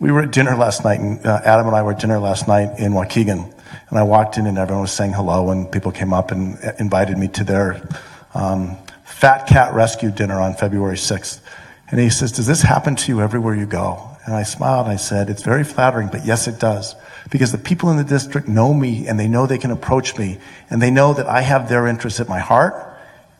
we 0.00 0.12
were 0.12 0.22
at 0.22 0.32
dinner 0.32 0.56
last 0.56 0.84
night, 0.84 1.00
and 1.00 1.24
uh, 1.24 1.40
Adam 1.44 1.66
and 1.66 1.76
I 1.76 1.82
were 1.82 1.92
at 1.92 2.00
dinner 2.00 2.18
last 2.18 2.46
night 2.48 2.78
in 2.78 2.92
Waukegan, 2.92 3.52
and 3.90 3.98
I 3.98 4.02
walked 4.02 4.38
in 4.38 4.46
and 4.46 4.58
everyone 4.58 4.82
was 4.82 4.92
saying 4.92 5.12
hello, 5.12 5.50
and 5.50 5.70
people 5.70 5.92
came 5.92 6.12
up 6.12 6.30
and 6.30 6.58
invited 6.78 7.16
me 7.16 7.28
to 7.28 7.44
their 7.44 7.88
um, 8.34 8.76
Fat 9.24 9.46
Cat 9.46 9.72
Rescue 9.72 10.10
dinner 10.10 10.38
on 10.38 10.52
February 10.52 10.96
6th. 10.96 11.40
And 11.88 11.98
he 11.98 12.10
says, 12.10 12.30
Does 12.30 12.46
this 12.46 12.60
happen 12.60 12.94
to 12.94 13.08
you 13.10 13.22
everywhere 13.22 13.54
you 13.54 13.64
go? 13.64 14.10
And 14.26 14.34
I 14.34 14.42
smiled 14.42 14.84
and 14.84 14.92
I 14.92 14.96
said, 14.96 15.30
It's 15.30 15.42
very 15.42 15.64
flattering, 15.64 16.08
but 16.08 16.26
yes, 16.26 16.46
it 16.46 16.60
does. 16.60 16.94
Because 17.30 17.50
the 17.50 17.56
people 17.56 17.90
in 17.90 17.96
the 17.96 18.04
district 18.04 18.48
know 18.48 18.74
me 18.74 19.08
and 19.08 19.18
they 19.18 19.26
know 19.26 19.46
they 19.46 19.56
can 19.56 19.70
approach 19.70 20.18
me 20.18 20.36
and 20.68 20.82
they 20.82 20.90
know 20.90 21.14
that 21.14 21.26
I 21.26 21.40
have 21.40 21.70
their 21.70 21.86
interests 21.86 22.20
at 22.20 22.28
my 22.28 22.38
heart 22.38 22.74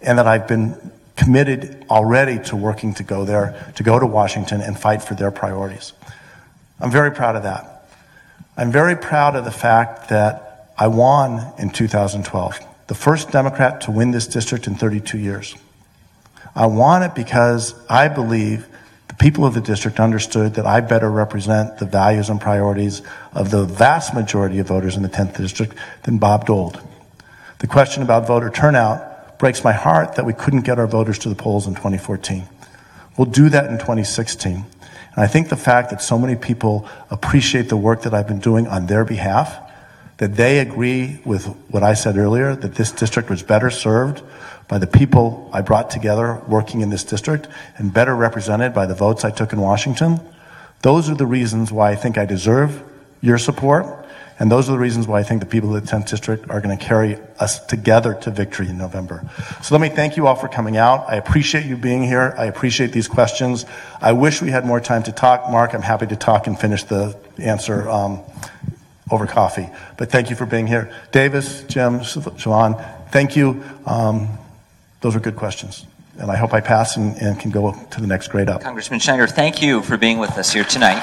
and 0.00 0.16
that 0.18 0.26
I've 0.26 0.48
been 0.48 0.90
committed 1.16 1.84
already 1.90 2.42
to 2.44 2.56
working 2.56 2.94
to 2.94 3.02
go 3.02 3.26
there, 3.26 3.70
to 3.76 3.82
go 3.82 3.98
to 3.98 4.06
Washington 4.06 4.62
and 4.62 4.80
fight 4.80 5.02
for 5.02 5.12
their 5.12 5.30
priorities. 5.30 5.92
I'm 6.80 6.90
very 6.90 7.10
proud 7.10 7.36
of 7.36 7.42
that. 7.42 7.90
I'm 8.56 8.72
very 8.72 8.96
proud 8.96 9.36
of 9.36 9.44
the 9.44 9.50
fact 9.50 10.08
that 10.08 10.72
I 10.78 10.86
won 10.86 11.52
in 11.58 11.68
2012, 11.68 12.58
the 12.86 12.94
first 12.94 13.30
Democrat 13.30 13.82
to 13.82 13.90
win 13.90 14.12
this 14.12 14.26
district 14.26 14.66
in 14.66 14.76
32 14.76 15.18
years. 15.18 15.54
I 16.54 16.66
want 16.66 17.04
it 17.04 17.14
because 17.14 17.74
I 17.88 18.08
believe 18.08 18.68
the 19.08 19.14
people 19.14 19.44
of 19.44 19.54
the 19.54 19.60
district 19.60 19.98
understood 19.98 20.54
that 20.54 20.66
I 20.66 20.80
better 20.80 21.10
represent 21.10 21.78
the 21.78 21.86
values 21.86 22.30
and 22.30 22.40
priorities 22.40 23.02
of 23.32 23.50
the 23.50 23.64
vast 23.64 24.14
majority 24.14 24.58
of 24.58 24.68
voters 24.68 24.96
in 24.96 25.02
the 25.02 25.08
10th 25.08 25.36
district 25.36 25.74
than 26.04 26.18
Bob 26.18 26.46
Dold. 26.46 26.80
The 27.58 27.66
question 27.66 28.02
about 28.02 28.26
voter 28.26 28.50
turnout 28.50 29.38
breaks 29.38 29.64
my 29.64 29.72
heart 29.72 30.14
that 30.14 30.24
we 30.24 30.32
couldn't 30.32 30.62
get 30.62 30.78
our 30.78 30.86
voters 30.86 31.18
to 31.20 31.28
the 31.28 31.34
polls 31.34 31.66
in 31.66 31.74
2014. 31.74 32.44
We'll 33.16 33.26
do 33.26 33.48
that 33.48 33.66
in 33.66 33.78
2016. 33.78 34.54
And 34.54 34.64
I 35.16 35.26
think 35.26 35.48
the 35.48 35.56
fact 35.56 35.90
that 35.90 36.02
so 36.02 36.18
many 36.18 36.36
people 36.36 36.88
appreciate 37.10 37.68
the 37.68 37.76
work 37.76 38.02
that 38.02 38.14
I've 38.14 38.26
been 38.28 38.40
doing 38.40 38.66
on 38.66 38.86
their 38.86 39.04
behalf, 39.04 39.56
that 40.18 40.36
they 40.36 40.58
agree 40.58 41.20
with 41.24 41.46
what 41.70 41.82
I 41.82 41.94
said 41.94 42.16
earlier, 42.16 42.54
that 42.56 42.74
this 42.74 42.92
district 42.92 43.30
was 43.30 43.42
better 43.42 43.70
served 43.70 44.22
by 44.68 44.78
the 44.78 44.86
people 44.86 45.50
I 45.52 45.60
brought 45.60 45.90
together 45.90 46.40
working 46.48 46.80
in 46.80 46.90
this 46.90 47.04
district 47.04 47.48
and 47.76 47.92
better 47.92 48.14
represented 48.14 48.72
by 48.74 48.86
the 48.86 48.94
votes 48.94 49.24
I 49.24 49.30
took 49.30 49.52
in 49.52 49.60
Washington, 49.60 50.20
those 50.82 51.08
are 51.08 51.14
the 51.14 51.26
reasons 51.26 51.72
why 51.72 51.90
I 51.90 51.96
think 51.96 52.18
I 52.18 52.26
deserve 52.26 52.82
your 53.20 53.38
support. 53.38 54.04
And 54.38 54.50
those 54.50 54.68
are 54.68 54.72
the 54.72 54.78
reasons 54.78 55.06
why 55.06 55.20
I 55.20 55.22
think 55.22 55.40
the 55.40 55.46
people 55.46 55.74
of 55.74 55.86
the 55.86 55.90
10th 55.90 56.08
District 56.08 56.50
are 56.50 56.60
going 56.60 56.76
to 56.76 56.84
carry 56.84 57.16
us 57.38 57.64
together 57.66 58.14
to 58.14 58.30
victory 58.30 58.68
in 58.68 58.76
November. 58.76 59.22
So 59.62 59.74
let 59.74 59.80
me 59.80 59.88
thank 59.88 60.16
you 60.16 60.26
all 60.26 60.34
for 60.34 60.48
coming 60.48 60.76
out. 60.76 61.08
I 61.08 61.14
appreciate 61.16 61.66
you 61.66 61.76
being 61.76 62.02
here. 62.02 62.34
I 62.36 62.46
appreciate 62.46 62.90
these 62.90 63.06
questions. 63.06 63.64
I 64.00 64.12
wish 64.12 64.42
we 64.42 64.50
had 64.50 64.66
more 64.66 64.80
time 64.80 65.04
to 65.04 65.12
talk. 65.12 65.48
Mark, 65.50 65.72
I'm 65.72 65.82
happy 65.82 66.08
to 66.08 66.16
talk 66.16 66.48
and 66.48 66.58
finish 66.58 66.82
the 66.82 67.16
answer 67.38 67.88
um, 67.88 68.22
over 69.08 69.26
coffee. 69.26 69.70
But 69.96 70.10
thank 70.10 70.30
you 70.30 70.36
for 70.36 70.46
being 70.46 70.66
here. 70.66 70.92
Davis, 71.12 71.62
Jim, 71.62 72.00
Siobhan, 72.00 73.10
thank 73.10 73.36
you. 73.36 73.62
Um, 73.86 74.36
those 75.04 75.14
are 75.14 75.20
good 75.20 75.36
questions. 75.36 75.84
And 76.18 76.30
I 76.30 76.36
hope 76.36 76.54
I 76.54 76.60
pass 76.62 76.96
and, 76.96 77.14
and 77.18 77.38
can 77.38 77.50
go 77.50 77.74
to 77.90 78.00
the 78.00 78.06
next 78.06 78.28
grade 78.28 78.48
up. 78.48 78.62
Congressman 78.62 79.00
Schneider, 79.00 79.26
thank 79.26 79.60
you 79.60 79.82
for 79.82 79.98
being 79.98 80.18
with 80.18 80.38
us 80.38 80.50
here 80.50 80.64
tonight. 80.64 81.02